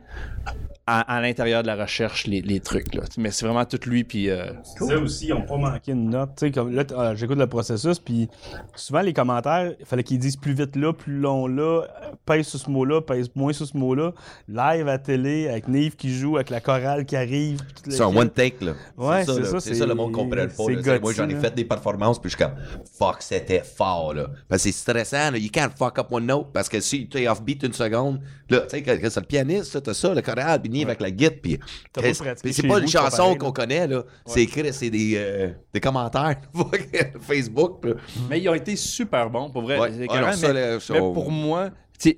à, 0.86 1.16
à 1.16 1.20
l'intérieur 1.20 1.62
de 1.62 1.66
la 1.66 1.76
recherche 1.76 2.26
les, 2.26 2.40
les 2.40 2.60
trucs. 2.60 2.94
Là. 2.94 3.02
Mais 3.18 3.30
c'est 3.30 3.44
vraiment 3.44 3.64
tout 3.66 3.78
lui, 3.86 4.04
puis. 4.04 4.30
euh, 4.30 4.52
Ça 4.62 4.96
aussi, 4.96 5.26
ils 5.26 5.34
n'ont 5.34 5.42
pas 5.44 5.56
manqué 5.58 5.92
une 5.92 6.08
note. 6.10 6.30
Tu 6.38 6.46
sais, 6.46 6.50
comme 6.52 6.72
là, 6.74 6.84
ah, 6.96 7.14
j'écoute 7.14 7.36
le 7.38 7.46
processus, 7.46 7.98
puis 7.98 8.28
souvent, 8.74 9.00
les 9.02 9.12
commentaires, 9.12 9.74
il 9.78 9.84
fallait 9.84 10.02
qu'ils 10.02 10.18
disent 10.18 10.36
plus 10.36 10.54
vite 10.54 10.76
là, 10.76 10.92
plus 10.94 11.18
long 11.18 11.46
là, 11.46 11.82
euh, 11.82 12.10
pèse 12.24 12.46
sur 12.46 12.58
ce 12.58 12.70
mot-là, 12.70 13.02
pèse 13.02 13.28
moins 13.34 13.52
sur 13.52 13.66
ce 13.66 13.76
mot-là. 13.76 14.12
Live 14.48 14.88
à 14.88 14.98
télé, 14.98 15.48
avec 15.48 15.68
Nive 15.68 15.96
qui 15.96 16.14
joue, 16.14 16.36
avec 16.36 16.48
la 16.50 16.60
chorale 16.60 17.04
qui 17.04 17.16
arrive. 17.16 17.60
C'est 17.86 18.00
un 18.00 18.06
one 18.16 18.30
take, 18.30 18.64
là. 18.64 18.72
Ouais, 18.96 19.24
c'est 19.26 19.44
ça, 19.44 19.60
C'est 19.60 19.68
c'est- 19.70 19.74
ça, 19.74 19.86
le 19.86 19.94
monde 19.94 20.12
comprend 20.12 20.36
pas. 20.46 20.48
C'est- 20.82 21.00
Moi, 21.00 21.12
j'en 21.12 21.28
ai 21.28 21.34
fait 21.36 21.54
des 21.54 21.64
performances, 21.66 22.18
puis 22.18 22.30
je 22.30 22.36
suis 22.36 22.44
comme, 22.44 22.54
fuck, 22.98 23.16
c'était 23.20 23.62
fort, 23.62 24.14
là. 24.14 24.28
Parce 24.48 24.62
que 24.64 24.70
c'est 24.70 24.78
stressant, 24.78 25.32
là. 25.32 25.36
You 25.38 25.50
can't 25.52 25.72
fuck 25.76 25.98
up 25.98 26.06
one 26.10 26.24
note. 26.26 26.46
Parce 26.54 26.68
que 26.70 26.80
si 26.80 27.06
tu 27.08 27.18
es 27.18 27.28
off-beat 27.28 27.62
une 27.64 27.72
seconde, 27.74 28.20
là, 28.48 28.60
tu 28.60 28.70
sais, 28.70 28.82
que, 28.82 28.92
que 28.96 29.08
c'est 29.10 29.20
le 29.20 29.26
pianiste, 29.26 29.72
ça, 29.72 29.80
t'as 29.82 29.92
ça, 29.94 30.14
le 30.14 30.22
puis 30.62 30.82
avec 30.82 31.00
la 31.00 31.10
guitare, 31.10 31.38
puis. 31.42 31.58
T'as 31.92 32.02
pas 32.02 32.08
Chris, 32.08 32.18
pratiqué 32.18 32.40
puis 32.42 32.52
c'est 32.52 32.66
pas 32.66 32.74
vous, 32.74 32.80
une 32.80 32.88
chanson 32.88 33.34
qu'on 33.36 33.52
connaît, 33.52 33.86
là. 33.86 34.04
C'est 34.26 34.42
écrit, 34.42 34.72
c'est 34.72 34.90
des, 34.90 35.14
euh, 35.16 35.50
des 35.72 35.80
commentaires. 35.80 36.40
Facebook, 37.20 37.84
là. 37.84 37.94
Mais 38.28 38.40
ils 38.40 38.48
ont 38.48 38.54
été 38.54 38.76
super 38.76 39.30
bons, 39.30 39.50
pour 39.50 39.62
vrai. 39.62 39.78
Ouais. 39.78 39.90
C'est 39.92 39.98
Ouais, 39.98 40.04
écœurant, 40.04 40.30
non, 40.30 40.32
ça, 40.32 40.52
mais, 40.52 40.80
ça, 40.80 40.94
pour 40.94 41.30
moi, 41.30 41.70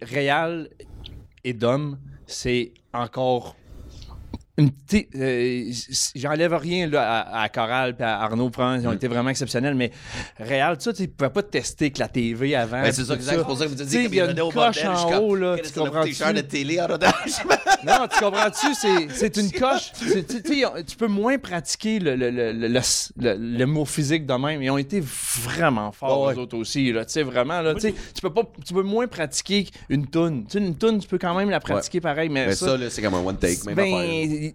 Réal 0.02 0.68
et 1.44 1.52
Dom, 1.52 1.98
c'est 2.26 2.72
encore. 2.92 3.56
Tu 4.88 5.08
euh, 5.16 5.70
J'enlève 6.14 6.54
rien 6.54 6.86
là, 6.88 7.20
à, 7.20 7.42
à 7.42 7.48
Coral 7.48 7.94
et 7.98 8.02
à 8.02 8.20
Arnaud 8.22 8.50
France, 8.52 8.80
ils 8.82 8.86
Mm. 8.86 8.90
ont 8.90 8.92
été 8.92 9.08
vraiment 9.08 9.30
exceptionnels, 9.30 9.74
mais 9.74 9.90
Réal, 10.38 10.76
tu 10.78 10.84
sais, 10.84 10.92
tu 10.92 11.08
pouvais 11.08 11.30
pas 11.30 11.42
tester 11.42 11.86
avec 11.86 11.98
la 11.98 12.08
TV 12.08 12.54
avant. 12.54 12.82
Ben, 12.82 12.92
c'est 12.92 13.04
ça. 13.04 13.14
C'est 13.20 13.42
pour 13.42 13.56
ça 13.56 13.64
que 13.64 13.70
vous 13.70 13.76
Tu 13.76 13.82
dites 13.84 13.90
sais, 13.90 14.04
que 14.06 14.10
il 14.10 14.14
y 14.16 14.20
a 14.20 14.30
une 14.30 14.52
coche 14.52 14.84
en 14.84 15.18
haut, 15.18 15.34
là, 15.34 15.56
tu 15.58 15.78
comprends 15.78 16.02
t-shirt 16.04 16.34
de 16.34 16.40
télé 16.42 16.80
en 16.80 16.86
rodage. 16.86 17.12
Non, 17.86 18.06
tu 18.12 18.18
comprends-tu? 18.20 18.74
C'est, 18.74 19.36
une 19.36 19.50
coche. 19.58 19.92
Tu 19.98 20.24
tu 20.24 20.64
tu 20.86 20.96
peux 20.96 21.06
moins 21.06 21.38
pratiquer 21.38 21.98
le, 21.98 22.14
le, 22.16 22.30
le, 22.30 22.52
le, 22.52 22.68
le- 22.68 23.36
le 23.58 23.64
mot 23.66 23.84
physique 23.84 24.26
de 24.26 24.34
même. 24.34 24.62
Ils 24.62 24.70
ont 24.70 24.78
été 24.78 25.00
vraiment 25.00 25.92
forts, 25.92 26.30
eux 26.30 26.38
autres 26.38 26.56
aussi. 26.56 26.92
Là. 26.92 27.04
Tu 27.04 27.12
sais, 27.12 27.22
vraiment, 27.22 27.60
là, 27.62 27.74
tu 27.74 27.92
tu 27.92 28.20
peux 28.22 28.32
pas, 28.32 28.42
tu 28.66 28.74
peux 28.74 28.82
moins 28.82 29.06
pratiquer 29.06 29.66
une 29.88 30.06
toune. 30.06 30.46
Tu 30.50 30.58
une 30.58 30.76
toune, 30.76 30.98
tu 31.00 31.08
peux 31.08 31.18
quand 31.18 31.34
même 31.34 31.50
la 31.50 31.60
pratiquer 31.60 32.00
pareil, 32.00 32.28
mais, 32.28 32.46
Mais 32.48 32.54
ça, 32.54 32.76
c'est 32.90 33.02
comme 33.02 33.14
un 33.14 33.24
one 33.24 33.36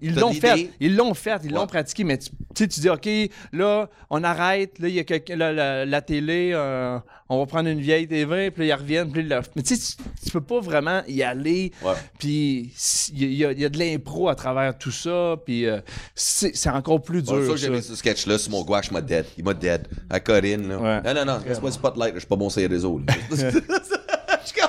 ils 0.02 0.16
l'ont 0.16 0.34
fait. 0.34 0.70
Ils 0.80 0.96
l'ont 0.96 1.14
fait, 1.14 1.42
ils 1.44 1.52
l'ont 1.52 1.68
pratiqué, 1.68 2.04
mais 2.04 2.18
tu 2.18 2.30
tu 2.54 2.68
dis, 2.80 2.90
OK, 2.90 3.08
là, 3.52 3.90
on 4.10 4.24
arrête, 4.24 4.80
là, 4.80 4.88
il 4.88 4.94
y 4.96 5.00
a 5.00 5.04
quelqu'un, 5.04 5.36
la, 5.36 6.02
télé, 6.02 6.52
euh, 6.54 6.98
on 7.28 7.40
va 7.40 7.46
prendre 7.46 7.68
une 7.68 7.82
vieille 7.82 8.08
TV, 8.08 8.50
puis 8.50 8.68
là, 8.68 8.76
ils 8.76 8.80
reviennent, 8.80 9.12
puis 9.12 9.24
là, 9.24 9.42
mais 9.58 9.62
tu 9.62 9.76
sais, 9.76 9.96
tu- 9.98 10.26
tu 10.26 10.32
peux 10.32 10.40
pas 10.42 10.62
vraiment 10.62 11.02
y 11.08 11.22
aller, 11.22 11.72
Ouais. 11.84 11.92
puis 12.18 12.72
il 13.14 13.20
y, 13.22 13.26
a- 13.26 13.28
il 13.28 13.34
y 13.36 13.46
a- 13.46 13.52
il 13.52 13.60
y 13.60 13.66
a 13.66 13.70
de 13.70 13.78
l'impro 13.78 14.30
à 14.30 14.36
travers 14.36 14.78
tout 14.78 14.92
ça, 14.92 15.36
puis 15.46 15.66
euh, 15.66 15.80
c'est 16.16 16.56
c'est 16.56 16.70
encore 16.70 17.02
plus 17.02 17.22
dur. 17.24 17.42
Ça, 17.46 17.50
ça. 17.52 17.56
j'ai 17.58 17.70
vu 17.70 17.82
ce 17.82 17.96
sketch-là 17.96 18.38
sur 18.38 18.52
mon 18.52 18.64
gouache, 18.64 18.90
m'a 18.92 19.02
dead. 19.02 19.26
Il 19.38 19.44
m'a 19.44 19.54
dead. 19.54 19.88
À 20.10 20.20
Corinne, 20.22 20.70
là. 20.70 20.78
Ouais. 20.80 21.02
Non, 21.02 21.14
non, 21.14 21.26
non, 21.34 21.40
laisse-moi 21.46 21.70
le 21.72 21.74
spotlight, 21.74 22.14
je 22.14 22.20
suis 22.20 22.28
pas 22.28 22.36
bon 22.38 22.50
sur 22.50 22.62
les 22.62 22.68
réseaux. 22.68 23.02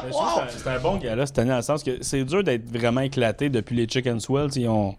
wow! 0.12 0.42
que 0.46 0.52
c'est 0.56 0.68
un- 0.68 0.78
bon 0.78 0.96
gars-là 0.96 1.26
cette 1.26 1.38
année, 1.38 1.50
dans 1.50 1.56
le 1.56 1.62
sens 1.62 1.82
que 1.82 2.02
c'est 2.02 2.24
dur 2.24 2.42
d'être 2.42 2.66
vraiment 2.70 3.00
éclaté 3.02 3.48
depuis 3.48 3.76
les 3.76 3.88
Chicken 3.88 4.20
Swell. 4.20 4.48
Ils 4.56 4.68
ont, 4.68 4.94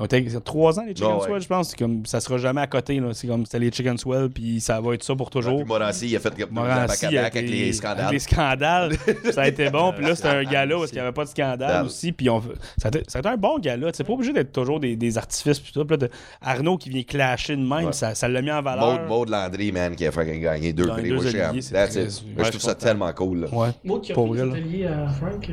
ils 0.00 0.02
ont 0.02 0.06
été 0.06 0.40
trois 0.42 0.78
ans, 0.78 0.84
les 0.86 0.94
Chicken 0.94 1.14
ouais. 1.14 1.24
Swell, 1.26 1.42
je 1.42 1.46
pense. 1.48 1.68
C'est 1.70 1.78
comme, 1.78 2.06
ça 2.06 2.20
sera 2.20 2.38
jamais 2.38 2.62
à 2.62 2.66
côté. 2.66 2.98
là. 2.98 3.08
C'est 3.12 3.26
comme 3.26 3.44
c'était 3.44 3.58
les 3.58 3.70
Chicken 3.70 3.98
Swell, 3.98 4.30
puis 4.30 4.60
ça 4.60 4.80
va 4.80 4.94
être 4.94 5.02
ça 5.02 5.14
pour 5.14 5.28
toujours. 5.28 5.58
Puis 5.58 5.66
Morancy, 5.66 6.08
il 6.08 6.16
a 6.16 6.20
fait 6.20 6.34
comme 6.40 6.50
Morancy 6.52 7.06
back 7.06 7.14
avec, 7.14 7.36
avec 7.36 7.50
les 7.50 7.72
scandales. 7.72 8.00
avec 8.00 8.12
les 8.12 8.18
scandales. 8.18 8.92
ça 9.32 9.42
a 9.42 9.48
été 9.48 9.68
bon. 9.68 9.92
Puis 9.92 10.04
là, 10.04 10.14
c'était 10.14 10.28
un 10.28 10.44
gala 10.44 10.76
parce 10.76 10.88
qu'il 10.90 10.96
n'y 10.98 11.02
avait 11.02 11.12
pas 11.12 11.24
de 11.24 11.28
scandale 11.28 11.84
aussi. 11.84 12.12
Puis 12.12 12.30
on, 12.30 12.40
ça, 12.78 12.86
a 12.86 12.88
été, 12.88 13.02
ça 13.08 13.18
a 13.18 13.20
été 13.20 13.28
un 13.28 13.36
bon 13.36 13.58
gala. 13.58 13.90
C'est 13.92 14.04
pas 14.04 14.12
obligé 14.12 14.32
d'être 14.32 14.52
toujours 14.52 14.80
des, 14.80 14.96
des 14.96 15.18
artifices. 15.18 15.60
Puis 15.60 15.72
tout. 15.72 15.84
Puis 15.84 15.96
là, 15.98 16.08
Arnaud 16.40 16.78
qui 16.78 16.88
vient 16.88 17.02
clasher 17.02 17.56
de 17.56 17.62
même, 17.62 17.86
Ouais. 17.86 17.92
ça 17.92 18.14
ça 18.14 18.28
l'a 18.28 18.42
mis 18.42 18.50
en 18.50 18.62
valeur. 18.62 19.00
Maud, 19.00 19.08
Maud 19.08 19.28
Landry, 19.28 19.72
man, 19.72 19.94
qui 19.94 20.06
a 20.06 20.12
fait 20.12 20.38
gagner 20.40 20.72
deux 20.72 20.86
prix. 20.86 21.08
deux 21.08 21.16
Moi, 21.16 21.24
je 21.32 22.48
trouve 22.50 22.60
ça 22.60 22.74
tellement 22.74 23.12
cool. 23.12 23.48
Moi 23.84 24.00
qui 24.00 24.12
a 24.12 24.14
fait 24.14 24.28
des 24.30 24.40
ateliers 24.40 24.86
à 24.86 25.08
Frank. 25.08 25.50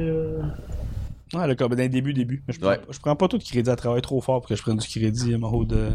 Ouais, 1.33 1.45
là, 1.47 1.55
comme 1.55 1.75
débuts, 1.75 2.13
début. 2.13 2.43
Mais 2.47 2.53
je 2.53 2.59
prends, 2.59 2.69
Ouais. 2.69 2.79
je 2.89 2.99
prends 2.99 3.15
pas 3.15 3.27
tout 3.27 3.37
de 3.37 3.43
crédit 3.43 3.69
à 3.69 3.75
travailler 3.75 4.01
trop 4.01 4.21
fort 4.21 4.41
pour 4.41 4.49
que 4.49 4.55
je 4.55 4.61
prenne 4.61 4.77
du 4.77 4.87
crédit 4.87 5.33
à 5.33 5.37
Maud. 5.37 5.73
euh, 5.73 5.91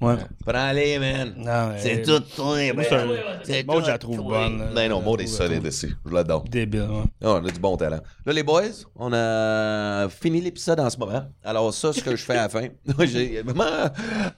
Ouais. 0.00 0.16
Prends-les, 0.46 0.98
man. 0.98 1.34
Non, 1.36 1.72
C'est 1.78 2.02
tout 2.02 2.20
toi, 2.36 2.56
Moi, 2.72 2.84
man. 2.90 3.16
c'est 3.42 3.66
Maud, 3.66 3.84
je 3.84 3.90
la 3.90 3.98
trouve 3.98 4.16
toi. 4.16 4.24
bonne, 4.48 4.58
là. 4.58 4.66
Ben 4.74 4.90
non, 4.90 5.00
Maud 5.02 5.20
est 5.20 5.26
Je 5.26 5.32
la 5.32 5.36
solide 5.46 5.62
dessus. 5.62 5.94
Je 6.06 6.12
l'adore. 6.14 6.44
Débile, 6.44 6.82
ouais. 6.82 7.02
Ah, 7.22 7.32
on 7.40 7.44
a 7.44 7.50
du 7.50 7.58
bon 7.60 7.76
talent. 7.76 8.00
Là, 8.26 8.32
les 8.32 8.42
boys, 8.42 8.62
on 8.96 9.12
a 9.12 10.08
fini 10.08 10.40
l'épisode 10.40 10.80
en 10.80 10.88
ce 10.88 10.98
moment. 10.98 11.22
Alors, 11.44 11.72
ça, 11.74 11.92
ce 11.92 12.00
que 12.02 12.16
je 12.16 12.24
fais 12.24 12.36
à 12.36 12.42
la 12.42 12.48
fin, 12.48 12.68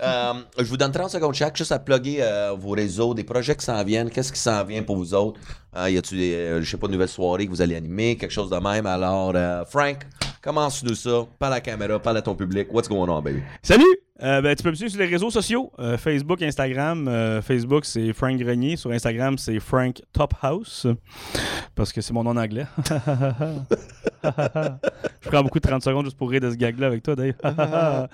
euh, 0.01 0.35
je 0.59 0.65
vous 0.65 0.77
donne 0.77 0.93
30 0.93 1.11
secondes 1.11 1.35
chaque, 1.35 1.57
juste 1.57 1.73
à 1.73 1.79
plugger 1.79 2.19
euh, 2.23 2.55
vos 2.59 2.71
réseaux, 2.71 3.15
des 3.15 3.25
projets 3.25 3.55
qui 3.57 3.65
s'en 3.65 3.83
viennent, 3.85 4.11
qu'est-ce 4.11 4.33
qui 4.33 4.41
s'en 4.41 4.65
vient 4.65 4.83
pour 4.83 4.97
vous 4.97 5.15
autres. 5.15 5.41
Euh, 5.77 5.91
y 5.91 5.97
a-tu 5.97 6.17
des, 6.17 6.35
euh, 6.35 6.61
je 6.63 6.71
sais 6.71 6.77
pas, 6.77 6.89
nouvelles 6.89 7.09
soirées 7.09 7.47
que 7.47 7.51
vous 7.51 7.63
allez 7.63 7.77
animer, 7.77 8.17
quelque 8.17 8.31
chose 8.31 8.51
de 8.51 8.57
même? 8.57 8.85
Alors, 8.87 9.33
euh, 9.35 9.65
Frank, 9.65 10.07
commence-nous 10.43 10.95
ça. 10.95 11.27
Parle 11.39 11.55
la 11.55 11.61
caméra, 11.61 11.99
parle 11.99 12.19
à 12.19 12.23
ton 12.23 12.35
public. 12.35 12.69
What's 12.73 12.89
going 12.89 13.09
on, 13.09 13.23
baby? 13.23 13.43
Salut! 13.63 13.85
Euh, 14.23 14.41
ben, 14.41 14.55
tu 14.55 14.63
peux 14.63 14.71
me 14.71 14.75
suivre 14.75 14.91
sur 14.91 15.01
les 15.01 15.07
réseaux 15.07 15.31
sociaux. 15.31 15.73
Euh, 15.81 15.99
Facebook, 15.99 16.43
Instagram. 16.43 17.09
Euh, 17.09 17.43
Facebook, 17.43 17.85
c'est 17.85 18.13
Frank 18.13 18.37
Grenier. 18.39 18.77
Sur 18.77 18.93
Instagram, 18.93 19.37
c'est 19.37 19.59
Frank 19.59 20.01
Top 20.13 20.35
House. 20.43 20.87
Parce 21.75 21.93
que 21.93 22.01
c'est 22.01 22.13
mon 22.13 22.23
nom 22.23 22.31
en 22.31 22.37
anglais. 22.37 22.67
je 24.23 25.29
prends 25.29 25.43
beaucoup 25.43 25.59
de 25.59 25.69
30 25.69 25.83
secondes 25.83 26.05
juste 26.05 26.17
pour 26.17 26.31
rire 26.31 26.41
de 26.41 26.51
ce 26.51 26.57
gag-là 26.57 26.87
avec 26.87 27.03
toi, 27.03 27.17
Dave. 27.17 27.35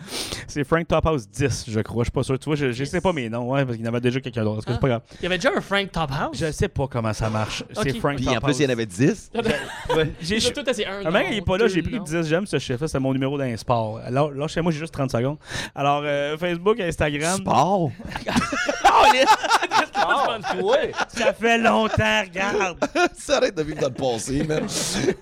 c'est 0.47 0.65
Frank 0.65 0.89
Top 0.89 1.05
House 1.07 1.29
10, 1.29 1.67
je 1.69 1.81
crois. 1.81 2.05
Je 2.05 2.07
suis 2.07 2.13
pas 2.13 2.23
sûr. 2.23 2.39
Tu 2.39 2.47
vois, 2.47 2.57
je, 2.57 2.73
je 2.73 2.85
sais 2.85 3.01
pas 3.03 3.13
mes 3.13 3.29
noms, 3.29 3.51
ouais, 3.51 3.65
parce 3.65 3.77
qu'il 3.77 3.85
y 3.85 3.89
en 3.89 3.93
avait 3.93 4.01
déjà 4.01 4.21
quelqu'un 4.21 4.45
d'autre. 4.45 4.63
C'est 4.67 4.81
pas 4.81 4.89
grave? 4.89 5.03
Il 5.21 5.25
y 5.25 5.27
avait 5.27 5.37
déjà 5.37 5.51
un 5.55 5.61
Frank 5.61 5.91
Top 5.93 6.11
House. 6.11 6.37
Je 6.39 6.51
sais 6.53 6.69
pas 6.69 6.87
comment 6.89 7.13
ça 7.13 7.29
marche. 7.29 7.65
C'est. 7.73 7.99
Frank 7.99 8.17
Puis 8.17 8.25
Top 8.25 8.37
en 8.37 8.41
plus, 8.41 8.51
House. 8.51 8.59
il 8.61 8.63
y 8.63 8.67
en 8.67 8.71
avait 8.71 8.87
10. 8.87 9.33
J'ai- 10.23 10.53
tout 10.53 10.69
essayé 10.71 10.87
un. 10.89 11.05
Un 11.05 11.11
mec, 11.11 11.29
il 11.33 11.39
est 11.39 11.43
pas 11.43 11.59
là, 11.59 11.69
j'ai 11.69 11.83
pris 11.83 11.97
non? 11.97 12.05
10, 12.05 12.23
j'aime 12.23 12.47
ce 12.47 12.59
chiffre, 12.59 12.87
c'est 12.87 12.99
mon 12.99 13.13
numéro 13.13 13.37
d'un 13.37 13.55
sport. 13.57 14.01
Alors, 14.05 14.31
là, 14.31 14.47
chez 14.49 14.61
moi, 14.63 14.73
j'ai 14.73 14.79
juste 14.79 14.95
30 14.95 15.11
secondes. 15.11 15.37
Alors, 15.75 15.98
euh, 16.05 16.39
Facebook, 16.39 16.79
Instagram. 16.81 17.39
Sport? 17.39 17.93
Ça 21.09 21.33
fait 21.33 21.59
longtemps, 21.59 22.23
regarde! 22.23 22.79
Ça 23.15 23.37
arrête 23.39 23.57
de 23.57 23.63
vivre 23.63 23.81
dans 23.81 23.89
le 23.89 23.95
passé, 23.95 24.45
man. 24.45 24.67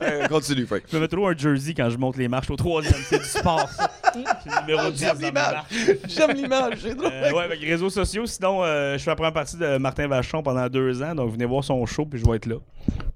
Euh, 0.03 0.27
continue, 0.29 0.67
Frank. 0.67 0.83
Je 0.91 0.97
me 0.97 1.03
mets 1.03 1.09
trop 1.09 1.27
un 1.29 1.37
jersey 1.37 1.75
quand 1.75 1.89
je 1.91 1.97
monte 1.99 2.17
les 2.17 2.29
marches 2.29 2.51
au 2.51 2.57
troisième. 2.57 2.95
C'est 3.09 3.19
du 3.19 3.25
sport, 3.25 3.69
ça. 3.71 3.91
C'est 4.15 4.51
le 4.51 4.61
numéro 4.67 4.91
10 4.91 4.99
J'aime 5.01 5.19
l'image. 5.21 5.53
marches. 5.53 5.75
J'aime 6.09 6.31
l'image, 6.33 6.79
c'est 6.83 6.95
drôle. 6.95 7.11
Euh, 7.13 7.33
ouais, 7.33 7.45
avec 7.45 7.61
les 7.61 7.71
réseaux 7.73 7.91
sociaux. 7.91 8.27
Sinon, 8.27 8.63
euh, 8.65 8.97
je 8.99 9.03
fais 9.03 9.11
la 9.11 9.17
première 9.17 9.33
partie 9.33 9.57
de 9.57 9.79
Martin 9.79 10.09
Vachon 10.09 10.43
pendant 10.43 10.69
deux 10.69 11.03
ans. 11.03 11.15
Donc, 11.15 11.33
venez 11.33 11.45
voir 11.45 11.65
son 11.65 11.85
show, 11.87 12.07
puis 12.07 12.21
je 12.21 12.27
vais 12.29 12.37
être 12.37 12.47
là. 12.47 12.57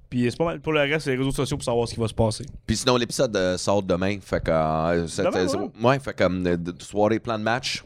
Puis 0.09 0.27
c'est 0.29 0.37
pas 0.37 0.45
mal. 0.45 0.59
Pour 0.59 0.73
le 0.73 0.81
reste, 0.81 1.05
c'est 1.05 1.11
les 1.11 1.17
réseaux 1.17 1.31
sociaux 1.31 1.57
pour 1.57 1.63
savoir 1.63 1.87
ce 1.87 1.93
qui 1.93 1.99
va 1.99 2.07
se 2.07 2.13
passer. 2.13 2.45
Puis 2.67 2.77
sinon, 2.77 2.97
l'épisode 2.97 3.35
euh, 3.35 3.57
sort 3.57 3.81
demain. 3.81 4.17
Fait 4.21 4.43
que. 4.43 4.51
euh, 4.51 5.07
cette- 5.07 5.25
Demain, 5.25 5.47
euh, 5.47 5.87
ouais. 5.87 5.99
fait 5.99 6.21
euh, 6.21 6.57
soirée, 6.79 7.19
plan 7.19 7.37
de 7.39 7.43
match. 7.43 7.83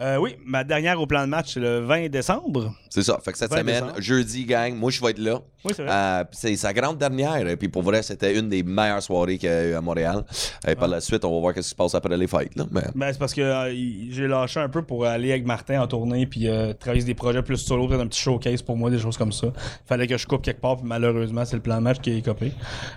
Euh, 0.00 0.16
oui, 0.16 0.36
ma 0.44 0.64
dernière 0.64 1.00
au 1.00 1.06
plan 1.06 1.22
de 1.22 1.26
match, 1.26 1.56
le 1.56 1.80
20 1.80 2.08
décembre. 2.08 2.74
C'est 2.92 3.02
ça. 3.02 3.18
Fait 3.24 3.32
que 3.32 3.38
cette 3.38 3.50
20 3.50 3.58
semaine, 3.60 3.74
décembre. 3.84 4.00
jeudi, 4.02 4.44
gang, 4.44 4.74
moi, 4.74 4.90
je 4.90 5.00
vais 5.00 5.10
être 5.12 5.18
là. 5.18 5.40
Oui, 5.64 5.72
c'est 5.74 5.82
vrai. 5.82 5.92
Euh, 5.92 6.24
puis 6.24 6.38
c'est 6.38 6.56
sa 6.56 6.74
grande 6.74 6.98
dernière. 6.98 7.48
Et 7.48 7.56
puis 7.56 7.68
pour 7.68 7.82
vrai, 7.82 8.02
c'était 8.02 8.38
une 8.38 8.50
des 8.50 8.62
meilleures 8.62 9.02
soirées 9.02 9.38
qu'il 9.38 9.48
y 9.48 9.52
a 9.52 9.64
eu 9.68 9.74
à 9.74 9.80
Montréal. 9.80 10.24
Et 10.68 10.74
par 10.74 10.88
la 10.88 11.00
suite, 11.00 11.24
on 11.24 11.32
va 11.34 11.40
voir 11.40 11.54
ce 11.54 11.60
qui 11.60 11.68
se 11.68 11.74
passe 11.74 11.94
après 11.94 12.14
les 12.18 12.26
fêtes. 12.26 12.54
Là. 12.54 12.66
Mais 12.70 12.82
Ben, 12.94 13.10
c'est 13.10 13.18
parce 13.18 13.32
que 13.32 13.40
euh, 13.40 13.74
j'ai 14.10 14.26
lâché 14.28 14.60
un 14.60 14.68
peu 14.68 14.82
pour 14.82 15.06
aller 15.06 15.30
avec 15.30 15.46
Martin 15.46 15.80
en 15.80 15.86
tournée 15.86 16.26
puis 16.26 16.48
euh, 16.48 16.74
travailler 16.74 17.00
sur 17.00 17.06
des 17.06 17.14
projets 17.14 17.42
plus 17.42 17.56
solo, 17.56 17.88
peut-être 17.88 18.02
un 18.02 18.08
petit 18.08 18.20
showcase 18.20 18.60
pour 18.60 18.76
moi, 18.76 18.90
des 18.90 18.98
choses 18.98 19.16
comme 19.16 19.32
ça. 19.32 19.46
Fallait 19.86 20.06
que 20.06 20.18
je 20.18 20.26
coupe 20.26 20.42
quelque 20.42 20.60
part, 20.60 20.76
puis 20.76 20.86
malheureusement, 20.86 21.44
c'est 21.46 21.56
le 21.56 21.62
plan 21.62 21.76
de 21.78 21.82
match 21.82 21.98
qui 22.00 22.18
est 22.18 22.22
copé. 22.22 22.52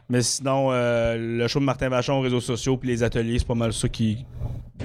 Mais 0.10 0.22
sinon, 0.22 0.70
euh, 0.72 1.16
le 1.18 1.48
show 1.48 1.60
de 1.60 1.66
Martin 1.66 1.88
Vachon, 1.88 2.20
réseaux 2.20 2.42
sociaux 2.42 2.76
puis 2.76 2.90
les 2.90 3.02
ateliers, 3.04 3.40
c'est 3.40 3.48
pas 3.48 3.56
mal 3.56 3.72
ça 3.72 3.88
qui. 3.88 4.26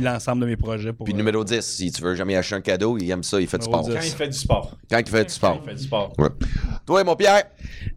l'ensemble 0.00 0.42
de 0.42 0.46
mes 0.46 0.56
projets. 0.56 0.92
Pour, 0.92 1.04
Puis 1.04 1.14
euh, 1.14 1.16
numéro 1.16 1.42
10, 1.42 1.60
si 1.60 1.90
tu 1.90 2.00
veux 2.02 2.14
jamais 2.14 2.36
acheter 2.36 2.54
un 2.54 2.60
cadeau, 2.60 2.96
il 2.96 3.10
aime 3.10 3.24
ça, 3.24 3.40
il 3.40 3.48
fait 3.48 3.58
du 3.58 3.64
sport. 3.64 3.82
10. 3.82 3.94
Quand 3.94 4.00
il 4.02 4.10
fait 4.10 4.28
du 4.28 4.38
sport. 4.38 4.76
Quand 4.88 4.99
il 5.06 5.10
fait 5.10 5.24
du 5.24 5.32
sport. 5.32 5.60
Il 5.62 5.68
fait 5.68 5.74
du 5.76 5.82
sport. 5.82 6.12
Ouais. 6.18 6.28
Toi, 6.86 7.04
mon 7.04 7.16
Pierre, 7.16 7.44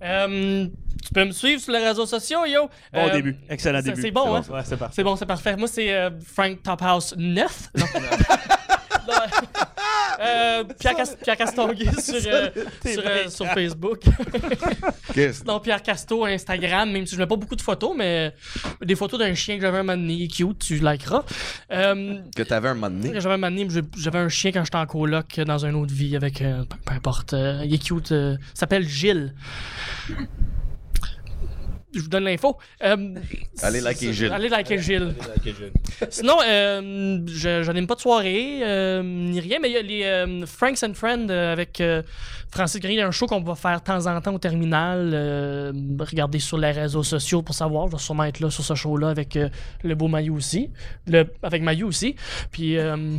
Euh, 0.03 0.67
tu 1.03 1.13
peux 1.13 1.25
me 1.25 1.31
suivre 1.31 1.61
sur 1.61 1.71
les 1.73 1.79
réseaux 1.85 2.05
sociaux, 2.05 2.45
yo. 2.45 2.69
Bon 2.93 3.07
Euh, 3.07 3.11
début. 3.11 3.35
Excellent 3.49 3.79
c'est- 3.79 3.89
début. 3.89 4.01
c'est 4.01 4.11
bon, 4.11 4.35
hein? 4.35 4.41
Ouais, 4.49 4.61
c'est 4.63 4.77
parfait. 4.77 4.93
C'est 4.95 5.03
bon, 5.03 5.15
c'est 5.15 5.25
parfait. 5.25 5.55
Moi, 5.55 5.67
c'est 5.67 5.93
euh, 5.93 6.09
Frank 6.25 6.61
Tophouse 6.63 7.13
9. 7.17 7.69
Non. 7.77 7.85
Non. 9.05 9.13
Euh, 10.19 10.63
Pierre, 10.79 10.95
Cas- 10.95 11.15
Pierre 11.21 11.37
Castonguay 11.37 11.85
sur, 12.01 12.15
euh, 12.27 12.49
sur, 12.85 13.03
euh, 13.05 13.29
sur 13.29 13.45
Facebook. 13.47 14.01
qu'est-ce? 15.13 15.43
Non, 15.43 15.59
Pierre 15.59 15.81
Casto 15.81 16.25
Instagram, 16.25 16.91
même 16.91 17.05
si 17.05 17.15
je 17.15 17.19
mets 17.19 17.27
pas 17.27 17.35
beaucoup 17.35 17.55
de 17.55 17.61
photos, 17.61 17.93
mais 17.97 18.33
des 18.81 18.95
photos 18.95 19.19
d'un 19.19 19.33
chien 19.33 19.55
que 19.55 19.61
j'avais 19.61 19.79
un 19.79 19.83
moment 19.83 19.97
donné, 19.97 20.13
il 20.13 20.23
est 20.25 20.27
cute, 20.27 20.59
tu 20.59 20.77
likeras. 20.77 21.23
Euh, 21.71 22.19
que 22.35 22.43
t'avais 22.43 22.69
un 22.69 22.73
moment 22.75 22.89
donné? 22.89 23.19
j'avais 23.19 23.35
un 23.35 23.37
moment 23.37 23.49
donné, 23.55 23.67
j'avais 23.97 24.19
un 24.19 24.29
chien 24.29 24.51
quand 24.51 24.63
j'étais 24.63 24.77
en 24.77 24.85
coloc 24.85 25.39
dans 25.39 25.65
une 25.65 25.75
autre 25.75 25.93
vie 25.93 26.15
avec, 26.15 26.41
euh, 26.41 26.63
peu, 26.85 26.93
importe, 26.93 27.33
euh, 27.33 27.61
il 27.65 27.73
est 27.73 27.83
cute, 27.83 28.11
euh, 28.11 28.37
il 28.39 28.57
s'appelle 28.57 28.87
Gilles. 28.87 29.33
Je 31.93 31.99
vous 32.01 32.07
donne 32.07 32.23
l'info. 32.23 32.57
Euh, 32.83 33.15
Allez 33.61 33.81
liker 33.81 34.13
Gilles. 34.13 34.31
Allez 34.31 34.49
liker 34.49 34.79
Gilles. 34.79 35.13
Sinon, 36.09 36.37
euh, 36.45 37.19
je, 37.27 37.63
je 37.63 37.71
n'aime 37.71 37.85
pas 37.87 37.95
de 37.95 38.01
soirée, 38.01 38.59
euh, 38.63 39.03
ni 39.03 39.39
rien, 39.39 39.59
mais 39.61 39.69
il 39.69 39.73
y 39.73 39.77
a 39.77 39.81
les 39.81 40.03
euh, 40.03 40.45
Franks 40.45 40.81
and 40.83 40.93
Friends 40.95 41.29
avec 41.29 41.79
euh, 41.81 42.01
Francis 42.51 42.79
Grenier. 42.79 42.95
Il 42.95 42.99
y 42.99 43.01
a 43.01 43.07
un 43.07 43.11
show 43.11 43.27
qu'on 43.27 43.41
va 43.41 43.55
faire 43.55 43.79
de 43.79 43.85
temps 43.85 44.05
en 44.07 44.19
temps 44.21 44.33
au 44.33 44.39
terminal. 44.39 45.11
euh, 45.13 45.71
regardez 45.99 46.39
sur 46.39 46.57
les 46.57 46.71
réseaux 46.71 47.03
sociaux 47.03 47.41
pour 47.41 47.53
savoir. 47.55 47.87
Je 47.87 47.93
vais 47.93 48.01
sûrement 48.01 48.23
être 48.25 48.39
là 48.39 48.49
sur 48.49 48.63
ce 48.63 48.75
show-là 48.75 49.09
avec 49.09 49.35
euh, 49.37 49.49
le 49.83 49.95
beau 49.95 50.07
Maillot 50.07 50.35
aussi. 50.35 50.71
Le, 51.07 51.25
avec 51.43 51.61
Maillot 51.61 51.87
aussi. 51.87 52.15
Puis. 52.51 52.77
Euh... 52.77 52.97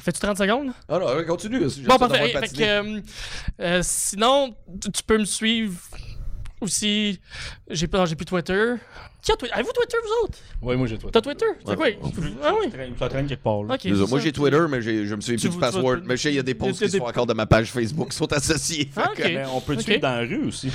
Fais-tu 0.00 0.20
30 0.20 0.38
secondes? 0.38 0.68
Ah 0.88 0.98
non, 0.98 1.24
continue. 1.26 1.66
Bon, 1.86 1.98
parfait. 1.98 2.28
Fait 2.28 2.62
euh, 2.64 3.00
euh, 3.60 3.80
sinon, 3.82 4.54
tu 4.80 4.90
tu 4.92 5.02
peux 5.02 5.18
me 5.18 5.24
suivre 5.24 5.74
aussi. 6.60 7.20
J'ai 7.70 7.86
pas, 7.86 8.06
j'ai 8.06 8.14
plus 8.16 8.24
Twitter. 8.26 8.74
Qui 9.22 9.32
a 9.32 9.36
Twitter? 9.36 9.54
Avez-vous 9.54 9.72
Twitter, 9.72 9.96
vous 10.02 10.24
autres? 10.26 10.38
Oui, 10.62 10.76
moi 10.76 10.86
j'ai 10.86 10.98
toi. 10.98 11.10
T'as 11.12 11.20
Twitter? 11.20 11.46
C'est 11.66 11.76
quoi? 11.76 11.86
Ah 12.44 12.52
oui. 12.60 12.70
Ça 12.98 13.08
traîne 13.08 13.26
quelque 13.26 13.42
part. 13.42 13.62
Là. 13.64 13.74
Ok. 13.74 13.82
Désolé, 13.82 14.04
c'est 14.04 14.10
moi 14.10 14.18
ça. 14.20 14.24
j'ai 14.24 14.32
Twitter, 14.32 14.60
mais 14.68 14.82
j'ai- 14.82 15.06
je 15.06 15.14
me 15.14 15.20
souviens 15.20 15.36
Tu 15.36 15.40
plus 15.42 15.48
du 15.48 15.54
vous- 15.54 15.60
password. 15.60 15.98
Mais 16.04 16.16
je 16.16 16.22
sais, 16.22 16.32
il 16.32 16.36
y 16.36 16.38
a 16.38 16.42
des 16.42 16.54
posts 16.54 16.84
qui 16.84 16.90
des- 16.90 16.98
sont 16.98 17.04
encore 17.04 17.26
de 17.26 17.34
ma 17.34 17.46
page 17.46 17.70
Facebook 17.72 18.10
qui 18.10 18.16
sont 18.16 18.32
associés. 18.32 18.88
Ah, 18.96 19.08
ok. 19.10 19.18
Mais 19.18 19.44
on 19.52 19.60
peut 19.60 19.74
te 19.74 19.80
Ok. 19.80 19.84
suivre 19.84 20.00
dans 20.00 20.14
la 20.16 20.20
rue 20.20 20.46
aussi? 20.48 20.70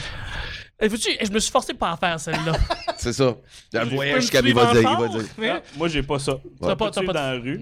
Eh, 0.84 0.88
eh, 0.88 1.26
je 1.26 1.32
me 1.32 1.40
suis 1.40 1.52
forcé 1.52 1.74
pour 1.76 1.88
en 1.88 1.96
faire 1.96 2.20
celle-là. 2.20 2.54
C'est 2.98 3.14
ça. 3.14 3.36
Le 3.74 3.86
voyage 3.96 4.26
suivre 4.26 4.54
va 4.64 4.72
dire. 4.74 4.82
Il 4.82 4.84
va 4.84 4.92
encore? 4.92 5.10
dire. 5.10 5.26
Mais- 5.38 5.50
Ah, 5.50 5.62
moi, 5.78 5.88
j'ai 5.88 6.04
pas 6.04 6.20
ça. 6.20 6.34
T'as 6.60 6.74
On 6.74 6.76
pas- 6.76 6.86
peut 6.88 6.90
te 6.92 6.96
t'as 6.96 7.02
suivre 7.02 7.14
pas- 7.14 7.20
dans 7.20 7.32
la 7.36 7.40
rue. 7.40 7.60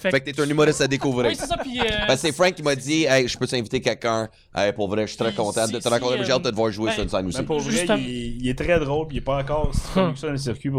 Fait 0.00 0.10
Fait 0.10 0.20
que 0.20 0.30
t'es 0.30 0.40
un 0.40 0.48
humoriste 0.48 0.80
à 0.80 0.88
découvrir. 0.88 1.30
Oui, 1.30 1.36
c'est 1.38 1.46
ça. 1.46 1.56
Puis. 1.56 1.78
euh, 1.80 1.84
Ben, 2.08 2.16
c'est 2.16 2.32
Frank 2.32 2.54
qui 2.54 2.62
m'a 2.62 2.74
dit 2.74 3.04
Hey, 3.04 3.28
je 3.28 3.36
peux 3.36 3.46
t'inviter 3.46 3.80
quelqu'un. 3.80 4.28
Hey, 4.54 4.72
pour 4.72 4.88
vrai, 4.88 5.02
je 5.02 5.08
suis 5.08 5.18
très 5.18 5.32
content 5.34 5.66
de 5.68 5.74
si- 5.74 5.78
te 5.80 5.88
rencontrer. 5.88 6.24
J'ai 6.24 6.32
hâte 6.32 6.42
de 6.42 6.48
euh, 6.48 6.50
te 6.50 6.56
voir 6.56 6.70
jouer 6.72 6.86
ben, 6.86 6.92
sur 6.94 7.02
une 7.02 7.08
scène 7.08 7.26
aussi. 7.26 7.38
Mais 7.38 7.44
pour 7.44 7.58
vrai, 7.60 7.84
il, 7.84 7.90
est- 7.90 8.36
il 8.40 8.48
est 8.48 8.58
très 8.58 8.78
drôle, 8.80 9.06
puis 9.08 9.16
il 9.18 9.20
est 9.20 9.24
pas 9.24 9.38
encore 9.38 9.70
si 9.74 9.80
connu 9.94 10.12
que 10.14 10.18
ça 10.18 10.26
dans 10.28 10.32
le 10.32 10.38
circuit. 10.38 10.70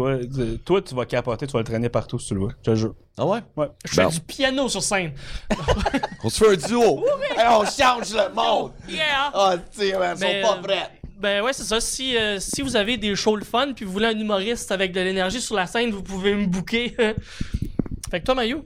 Toi, 0.64 0.82
tu 0.82 0.94
vas 0.94 1.06
capoter, 1.06 1.46
tu 1.46 1.52
vas 1.52 1.60
le 1.60 1.64
traîner 1.64 1.88
partout 1.88 2.18
si 2.18 2.28
tu 2.28 2.34
le 2.34 2.40
vois. 2.40 2.52
Je 2.64 2.70
te 2.70 2.74
jure. 2.76 2.94
Ah 3.16 3.26
ouais? 3.26 3.38
Ouais. 3.56 3.66
je 3.84 3.92
fais 3.92 4.04
Bon. 4.04 4.08
du 4.10 4.20
piano 4.20 4.68
sur 4.68 4.82
scène. 4.82 5.12
On 6.24 6.30
se 6.30 6.44
fait 6.44 6.50
un 6.52 6.68
duo. 6.68 7.04
Hey, 7.36 7.46
on 7.48 7.64
change 7.64 8.12
le 8.14 8.34
monde. 8.34 8.72
Yeah! 8.88 9.30
Ah, 9.34 9.54
tu 9.72 9.80
sais, 9.88 9.98
man, 9.98 10.16
ils 10.16 10.20
sont 10.20 10.48
pas 10.48 10.56
euh, 10.58 10.62
prêts. 10.62 10.90
Ben 11.18 11.42
ouais, 11.42 11.52
c'est 11.52 11.62
ça. 11.64 11.80
Si, 11.80 12.16
euh, 12.16 12.38
si 12.40 12.62
vous 12.62 12.74
avez 12.74 12.96
des 12.96 13.14
shows 13.14 13.36
le 13.36 13.44
fun 13.44 13.72
puis 13.74 13.84
vous 13.84 13.92
voulez 13.92 14.06
un 14.06 14.18
humoriste 14.18 14.72
avec 14.72 14.92
de 14.92 15.00
l'énergie 15.00 15.40
sur 15.40 15.54
la 15.54 15.66
scène, 15.66 15.90
vous 15.90 16.02
pouvez 16.02 16.34
me 16.34 16.46
booker. 16.46 16.94
fait 18.12 18.20
que 18.20 18.26
toi, 18.26 18.34
Mayu, 18.34 18.58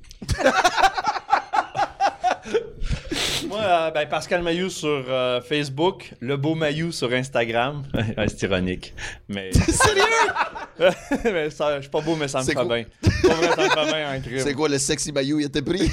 Moi, 3.46 3.60
euh, 3.60 3.90
ben, 3.92 4.08
Pascal 4.08 4.42
Mayou 4.42 4.68
sur 4.68 5.04
euh, 5.08 5.40
Facebook, 5.40 6.14
le 6.18 6.36
beau 6.36 6.56
Mayou 6.56 6.90
sur 6.90 7.12
Instagram. 7.12 7.84
Ouais, 7.94 8.26
c'est 8.26 8.42
ironique. 8.42 8.92
Mais. 9.28 9.52
Sérieux? 9.52 10.02
mais 11.24 11.50
ça, 11.50 11.76
je 11.76 11.82
suis 11.82 11.90
pas 11.90 12.00
beau, 12.00 12.16
mais 12.16 12.26
ça 12.26 12.40
me 12.40 12.44
fait 12.44 12.54
quoi? 12.54 12.64
bien. 12.64 12.86
Pour 13.22 13.34
vrai, 13.34 13.52
ça 13.54 13.62
me 13.62 13.68
fait 13.68 13.84
bien 13.86 14.10
un 14.10 14.20
crime. 14.20 14.40
C'est 14.40 14.54
quoi 14.54 14.68
le 14.68 14.78
sexy 14.78 15.12
maillot? 15.12 15.38
Il 15.38 15.44
était 15.46 15.62
pris? 15.62 15.88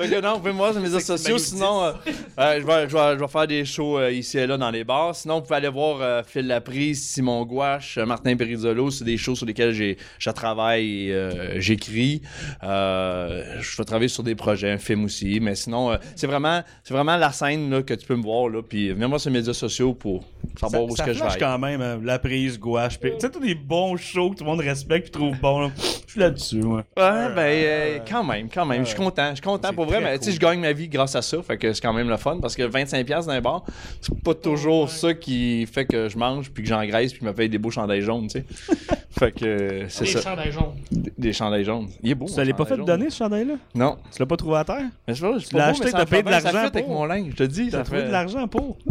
Fait 0.00 0.08
que 0.08 0.20
non, 0.20 0.34
vous 0.34 0.38
pouvez 0.38 0.52
me 0.52 0.58
voir 0.58 0.70
sur 0.72 0.80
mes 0.80 0.86
réseaux 0.86 1.00
sociaux. 1.00 1.38
Sinon, 1.38 1.82
euh, 1.84 1.92
euh, 2.38 2.60
je, 2.60 2.66
vais, 2.66 2.88
je, 2.88 2.96
vais, 2.96 3.14
je 3.14 3.18
vais 3.20 3.26
faire 3.28 3.46
des 3.48 3.64
shows 3.64 3.98
euh, 3.98 4.12
ici 4.12 4.38
et 4.38 4.46
là 4.46 4.56
dans 4.56 4.70
les 4.70 4.84
bars. 4.84 5.14
Sinon, 5.14 5.36
vous 5.36 5.42
pouvez 5.42 5.56
aller 5.56 5.68
voir 5.68 5.98
euh, 6.00 6.22
Phil 6.24 6.46
Laprise, 6.46 7.02
Simon 7.04 7.44
Gouache, 7.44 7.98
euh, 7.98 8.06
Martin 8.06 8.36
Perizzolo. 8.36 8.90
C'est 8.90 9.02
des 9.04 9.16
shows 9.16 9.34
sur 9.34 9.44
lesquels 9.46 9.72
j'ai, 9.72 9.96
je 10.20 10.30
travaille 10.30 11.08
et 11.08 11.12
euh, 11.12 11.60
j'écris. 11.60 12.22
Euh, 12.62 13.56
je 13.60 13.76
vais 13.76 13.84
travailler 13.84 14.08
sur 14.08 14.22
des 14.22 14.34
projets, 14.34 14.70
un 14.70 14.78
film 14.78 15.04
aussi. 15.04 15.40
Mais 15.40 15.54
sinon, 15.54 15.90
euh, 15.92 15.96
c'est 16.14 16.26
vraiment, 16.26 16.62
c'est 16.84 16.94
vraiment 16.94 17.16
la 17.16 17.32
scène 17.32 17.68
là, 17.70 17.82
que 17.82 17.94
tu 17.94 18.06
peux 18.06 18.16
me 18.16 18.22
voir. 18.22 18.48
Là, 18.48 18.62
puis 18.62 18.90
venez 18.92 19.06
voir 19.06 19.20
sur 19.20 19.30
les 19.30 19.38
médias 19.38 19.52
sociaux 19.54 19.94
pour 19.94 20.22
savoir 20.60 20.84
où 20.84 20.94
ça 20.96 21.04
est-ce 21.04 21.12
que 21.12 21.18
je 21.18 21.24
vais. 21.32 21.38
quand 21.40 21.58
même, 21.58 21.80
hein, 21.82 21.98
la 22.04 22.18
prise, 22.18 22.58
gouache. 22.58 22.98
puis- 23.00 23.10
Tu 23.14 23.20
sais, 23.20 23.30
tous 23.30 23.40
des 23.40 23.54
bons 23.56 23.96
shows 23.96 24.30
que 24.30 24.36
tout 24.38 24.44
le 24.44 24.50
monde 24.50 24.60
respecte 24.60 25.08
et 25.08 25.10
trouve 25.10 25.36
bons. 25.40 25.60
là. 25.62 25.70
Je 26.06 26.12
suis 26.12 26.20
là-dessus, 26.20 26.60
moi. 26.60 26.84
Ouais, 26.96 27.34
ben, 27.34 27.38
euh, 27.38 27.98
quand 28.08 28.24
même, 28.24 28.48
quand 28.52 28.64
même. 28.64 28.82
Je 28.84 28.88
suis 28.90 28.96
content. 28.96 29.30
Je 29.30 29.34
suis 29.36 29.42
content 29.42 29.72
pour 29.72 29.86
vrai. 29.88 30.00
Mais 30.00 30.18
tu 30.18 30.26
sais, 30.26 30.32
je 30.32 30.40
gagne 30.40 30.60
ma 30.60 30.72
vie 30.72 30.88
grâce 30.88 31.14
à 31.16 31.22
ça. 31.22 31.42
Fait 31.42 31.56
que 31.58 31.72
c'est 31.72 31.80
quand 31.80 31.92
même 31.92 32.08
le 32.08 32.16
fun 32.16 32.38
parce 32.40 32.54
que 32.54 32.62
25$ 32.62 33.04
dans 33.06 33.30
un 33.30 33.40
bar, 33.40 33.64
c'est 34.00 34.18
pas 34.22 34.34
toujours 34.34 34.88
ça 34.90 35.14
qui 35.14 35.66
fait 35.66 35.86
que 35.86 36.08
je 36.08 36.16
mange 36.18 36.50
puis 36.50 36.62
que 36.62 36.68
j'engraisse 36.68 37.12
puis 37.12 37.24
me 37.24 37.32
paye 37.32 37.48
des 37.48 37.58
beaux 37.58 37.70
chandails 37.70 38.02
jaunes, 38.02 38.28
tu 38.28 38.40
sais. 38.40 38.44
fait 39.18 39.32
que 39.32 39.86
c'est 39.88 40.06
ça. 40.06 40.20
chandails 40.20 40.52
jaunes. 40.52 40.74
Des, 40.90 41.12
des 41.18 41.32
chandails 41.32 41.64
jaunes. 41.64 41.88
Il 42.02 42.10
est 42.10 42.14
beau. 42.14 42.26
Tu 42.26 42.42
l'as 42.42 42.54
pas 42.54 42.64
fait 42.64 42.76
jaune. 42.76 42.84
donner, 42.86 43.10
ce 43.10 43.16
chandail-là? 43.16 43.54
Non. 43.74 43.96
Tu 44.12 44.18
l'as 44.20 44.26
pas 44.26 44.36
trouvé 44.36 44.56
à 44.58 44.64
terre? 44.64 44.84
Mais 45.06 45.14
c'est 45.14 45.48
Tu 45.48 45.56
l'as 45.56 45.66
acheté, 45.66 45.90
t'as 45.90 46.06
payé 46.06 46.22
de 46.22 46.30
ça 46.30 46.40
l'argent 46.40 46.58
avec 46.68 46.86
mon 46.88 47.04
linge. 47.04 47.30
Je 47.30 47.36
te 47.36 47.42
dis, 47.44 47.70
T'as 47.70 47.84
fait... 47.84 48.04
de 48.04 48.10
l'argent 48.10 48.46
pour. 48.48 48.76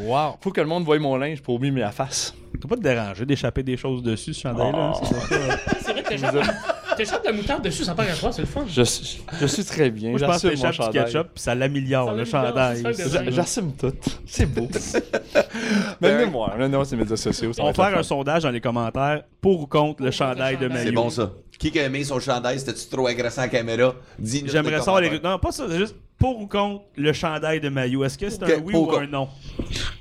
Wow. 0.00 0.36
Faut 0.40 0.50
que 0.50 0.60
le 0.60 0.66
monde 0.66 0.84
voie 0.84 0.98
mon 0.98 1.16
linge 1.16 1.42
pour 1.42 1.54
oublier 1.56 1.72
la 1.78 1.92
face. 1.92 2.34
T'as 2.60 2.68
pas 2.68 2.76
te 2.76 2.80
déranger 2.80 3.26
d'échapper 3.26 3.62
des 3.62 3.76
choses 3.76 4.02
dessus, 4.02 4.32
ce 4.32 4.40
chandail-là. 4.40 4.78
hein, 4.78 4.92
c'est 5.02 5.14
ça. 5.14 5.58
C'est 5.80 5.92
vrai 5.92 6.02
que 6.02 6.16
t'es 6.96 7.04
jamais- 7.04 7.16
T'échappes 7.18 7.24
la 7.26 7.32
moutarde 7.32 7.64
dessus, 7.64 7.84
ça 7.84 7.94
part 7.94 8.06
à 8.08 8.12
trois, 8.14 8.32
c'est 8.32 8.42
le 8.42 8.46
fun. 8.46 8.64
Je, 8.68 8.82
suis- 8.82 9.22
je 9.40 9.46
suis 9.46 9.64
très 9.64 9.90
bien. 9.90 10.10
Moi, 10.10 10.18
je 10.18 10.24
pense 10.24 10.42
que 10.42 10.50
J'assume 10.50 10.66
mon 10.66 10.72
chandail. 10.72 11.04
ketchup, 11.04 11.26
puis 11.34 11.42
ça 11.42 11.54
l'améliore, 11.54 12.06
Ça 12.06 12.12
le 12.12 12.18
l'améliore, 12.18 12.46
chandail. 12.46 12.76
c'est 12.76 12.82
ça, 12.82 12.88
le 12.88 12.94
C'est- 12.94 13.02
design. 13.04 13.24
J'a- 13.26 13.30
J'assume 13.32 13.72
tout. 13.76 13.92
C'est 14.26 14.46
beau. 14.46 14.68
Même 16.00 16.18
Ben, 16.24 16.30
moi, 16.30 16.54
là, 16.58 16.68
non, 16.68 16.84
c'est 16.84 16.96
médias 16.96 17.16
sociaux. 17.16 17.52
ça 17.52 17.62
On 17.62 17.66
va 17.66 17.72
va 17.72 17.82
être 17.84 17.86
le 17.88 17.90
faire 17.92 17.98
un 18.00 18.02
sondage 18.02 18.42
dans 18.42 18.50
les 18.50 18.60
commentaires 18.60 19.22
pour 19.40 19.60
ou 19.62 19.66
contre 19.66 20.02
le 20.02 20.10
chandail 20.10 20.56
de 20.56 20.68
Mayu. 20.68 20.86
C'est 20.86 20.92
bon 20.92 21.10
ça. 21.10 21.32
Qui 21.58 21.78
a 21.78 21.84
aimé 21.84 22.02
son 22.02 22.18
chandail? 22.18 22.58
C'était-tu 22.58 22.86
trop 22.88 23.06
agressant 23.06 23.42
à 23.42 23.44
la 23.44 23.50
caméra? 23.50 23.94
Dis-nous. 24.18 24.50
J'aimerais 24.50 24.72
les 24.72 24.78
savoir 24.78 25.00
les. 25.00 25.20
Non, 25.20 25.38
pas 25.38 25.52
ça, 25.52 25.64
c'est 25.70 25.78
juste 25.78 25.94
pour 26.18 26.40
ou 26.40 26.46
contre 26.48 26.84
le 26.96 27.12
chandail 27.12 27.60
de 27.60 27.68
Mayu. 27.68 28.04
Est-ce 28.04 28.18
que 28.18 28.28
c'est 28.30 28.42
un 28.42 28.58
oui 28.64 28.72
pour 28.72 28.88
ou 28.88 28.92
ou 28.92 28.96
un 28.96 29.06
non? 29.06 29.28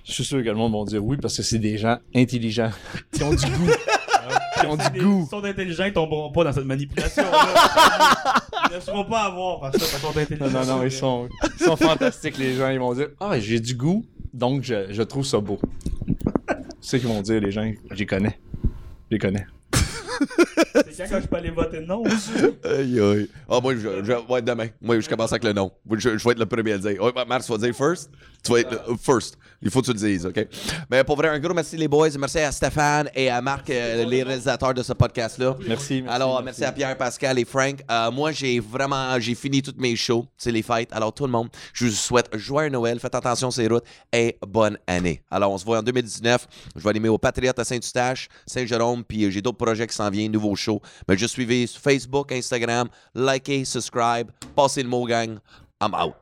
Je 0.03 0.11
suis 0.11 0.23
sûr 0.23 0.39
que 0.39 0.49
le 0.49 0.55
monde 0.55 0.73
va 0.73 0.83
dire 0.85 1.03
oui 1.03 1.17
parce 1.21 1.37
que 1.37 1.43
c'est 1.43 1.59
des 1.59 1.77
gens 1.77 1.97
intelligents 2.15 2.71
qui 3.13 3.21
ont 3.23 3.29
du 3.33 3.45
goût. 3.45 3.69
qui 4.61 4.67
ont 4.67 4.77
du 4.77 4.99
goût. 4.99 5.23
Ils 5.25 5.29
sont 5.29 5.43
intelligents, 5.43 5.85
ils 5.85 5.93
tomberont 5.93 6.31
pas 6.31 6.43
dans 6.43 6.53
cette 6.53 6.65
manipulation-là. 6.65 8.43
ils 8.71 8.75
ne 8.75 8.79
seront 8.79 9.05
pas 9.05 9.23
à 9.25 9.29
voir 9.29 9.59
parce 9.59 9.77
sont 9.77 10.17
intelligents. 10.17 10.49
Non, 10.49 10.65
non, 10.65 10.77
non, 10.77 10.83
ils 10.83 10.91
sont, 10.91 11.29
ils 11.59 11.65
sont 11.65 11.75
fantastiques, 11.75 12.37
les 12.37 12.55
gens. 12.55 12.69
Ils 12.69 12.79
vont 12.79 12.93
dire 12.93 13.09
Ah, 13.19 13.39
j'ai 13.39 13.59
du 13.59 13.75
goût, 13.75 14.05
donc 14.33 14.63
je, 14.63 14.91
je 14.91 15.01
trouve 15.03 15.25
ça 15.25 15.39
beau. 15.39 15.59
C'est 16.79 16.97
ce 16.97 17.01
qu'ils 17.03 17.13
vont 17.13 17.21
dire, 17.21 17.39
les 17.39 17.51
gens? 17.51 17.69
J'y 17.91 18.05
connais. 18.05 18.39
Les 19.09 19.19
connais. 19.19 19.45
C'est 20.91 21.07
quand 21.09 21.15
que 21.17 21.21
je 21.21 21.27
peux 21.27 21.35
aller 21.35 21.49
voter 21.49 21.79
non? 21.81 22.03
Aïe, 22.63 22.99
aïe. 22.99 23.29
Ah, 23.49 23.59
moi, 23.61 23.75
je, 23.75 24.03
je, 24.03 24.31
ouais, 24.31 24.41
demain. 24.41 24.67
Moi, 24.81 24.99
je 24.99 25.09
commence 25.09 25.31
avec 25.31 25.43
le 25.43 25.53
nom. 25.53 25.71
Je, 25.97 26.17
je 26.17 26.23
vais 26.23 26.31
être 26.31 26.39
le 26.39 26.45
premier 26.45 26.73
à 26.73 26.77
le 26.77 26.81
dire. 26.81 27.01
Ouais, 27.01 27.11
Mars, 27.27 27.45
tu 27.45 27.51
vas 27.51 27.57
dire 27.57 27.75
first? 27.75 28.09
Tu 28.43 28.51
vas 28.51 28.59
être 28.59 28.83
le 28.87 28.97
first. 28.97 29.37
Il 29.63 29.69
faut 29.69 29.81
que 29.81 29.85
tu 29.87 29.93
le 29.93 29.99
dises, 29.99 30.25
OK? 30.25 30.47
Mais 30.89 31.03
pour 31.03 31.15
vrai, 31.15 31.29
un 31.29 31.39
gros 31.39 31.53
merci, 31.53 31.77
les 31.77 31.87
boys. 31.87 32.09
Merci 32.19 32.39
à 32.39 32.51
Stéphane 32.51 33.09
et 33.13 33.29
à 33.29 33.41
Marc, 33.41 33.69
euh, 33.69 34.03
les 34.05 34.23
réalisateurs 34.23 34.73
de 34.73 34.81
ce 34.81 34.93
podcast-là. 34.93 35.55
Merci. 35.67 36.01
merci, 36.01 36.03
Alors, 36.07 36.41
merci. 36.43 36.63
à 36.65 36.71
Pierre, 36.71 36.97
Pascal 36.97 37.37
et 37.37 37.45
Frank. 37.45 37.83
Euh, 37.89 38.09
moi, 38.11 38.31
j'ai 38.31 38.59
vraiment, 38.59 39.19
j'ai 39.19 39.35
fini 39.35 39.61
toutes 39.61 39.79
mes 39.79 39.95
shows. 39.95 40.25
C'est 40.35 40.51
les 40.51 40.63
fêtes. 40.63 40.89
Alors, 40.91 41.13
tout 41.13 41.25
le 41.25 41.31
monde, 41.31 41.49
je 41.73 41.85
vous 41.85 41.91
souhaite 41.91 42.35
joyeux 42.37 42.69
Noël. 42.69 42.99
Faites 42.99 43.13
attention 43.13 43.51
sur 43.51 43.61
les 43.61 43.67
routes 43.67 43.85
et 44.11 44.37
bonne 44.47 44.77
année. 44.87 45.21
Alors, 45.29 45.51
on 45.51 45.57
se 45.57 45.65
voit 45.65 45.77
en 45.79 45.83
2019. 45.83 46.47
Je 46.75 46.81
vais 46.81 46.89
animer 46.89 47.09
au 47.09 47.17
Patriote 47.19 47.59
à 47.59 47.63
Saint-Eustache, 47.63 48.29
Saint-Jérôme, 48.47 49.03
puis 49.03 49.25
euh, 49.25 49.29
j'ai 49.29 49.41
d'autres 49.41 49.57
projets 49.57 49.85
qui 49.85 49.95
s'en 49.95 50.09
viennent, 50.09 50.31
nouveaux 50.31 50.55
shows. 50.55 50.81
Mais 51.07 51.17
juste 51.17 51.33
suivez 51.33 51.67
sur 51.67 51.81
Facebook, 51.81 52.31
Instagram, 52.31 52.87
likez, 53.13 53.65
subscribe, 53.65 54.31
passez 54.55 54.81
le 54.81 54.89
mot, 54.89 55.05
gang. 55.05 55.37
I'm 55.81 55.93
out. 55.93 56.15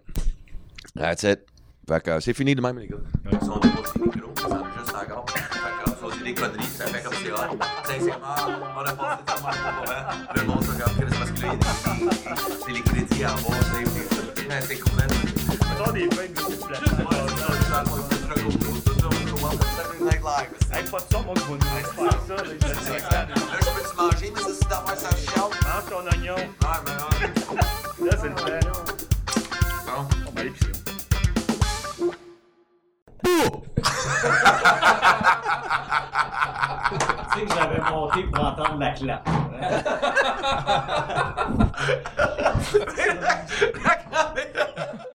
That's 0.95 1.23
it. 1.23 1.48
Fait 1.89 2.01
que 2.03 2.11
euh, 2.11 2.19
c'est 2.19 2.33
fini 2.35 2.53
de 2.53 2.61
même, 2.61 2.77
les 2.77 2.85
gars. 2.87 2.97
Ça 3.31 3.37
juste 3.39 4.95
encore. 4.95 5.25
Fait 5.27 5.39
que, 5.39 6.13
c'est 6.15 6.23
des 6.23 6.33
conneries. 6.35 6.63
Ça 6.67 6.85
fait 6.85 7.01
comme 7.01 7.13
c'est 7.15 7.31
hot. 7.31 7.57
Sincèrement, 7.83 8.35
on 8.77 8.81
a 8.81 8.93
passé 8.93 9.23
tellement 9.25 9.49
de 9.49 9.57
avant. 9.57 10.03
Le 10.35 10.43
monde 10.43 10.63
se 10.63 10.71
regarde, 10.71 10.93
Chris, 10.93 11.17
parce 11.17 11.31
que 11.31 11.41
là, 11.41 11.47
il 11.47 11.49
y 11.49 11.49
a 11.49 11.55
des- 11.55 12.41
c'est 12.63 12.71
les 12.73 12.81
crédits 12.81 13.23
à 13.23 13.27
c'est 14.61 14.79
cool. 14.79 14.99
Attends 15.71 15.91
des 15.93 16.09
Là, 20.21 20.45
Hey, 20.71 20.83
pas 20.91 20.99
de 20.99 21.03
son, 21.11 21.23
moi, 21.23 21.33
je 21.35 21.41
vais 21.41 21.53
nous 21.53 21.59
faire 21.59 21.87
ça. 22.27 22.35
là, 22.35 22.43
je 22.45 22.51
peux-tu 22.53 23.95
manger, 23.97 24.31
mais 24.35 24.41
ça, 24.41 24.49
c'est 24.53 24.69
d'affaire, 24.69 24.97
ça 24.97 25.09
chiale. 25.17 25.51
Mange 25.65 25.85
ton 25.89 26.05
oignon. 26.07 26.35
Ouais, 26.35 26.79
mais 26.85 28.05
Là, 28.05 28.17
c'est 28.21 28.29
le 28.29 28.35
temps. 28.35 28.58
Tu 36.89 37.39
sais 37.39 37.45
que 37.45 37.53
j'avais 37.55 37.81
monté 37.91 38.23
pour 38.23 38.45
entendre 38.45 38.79
la 38.79 38.91
clap. 38.91 39.27
Hein? 39.27 39.59
la 43.85 45.05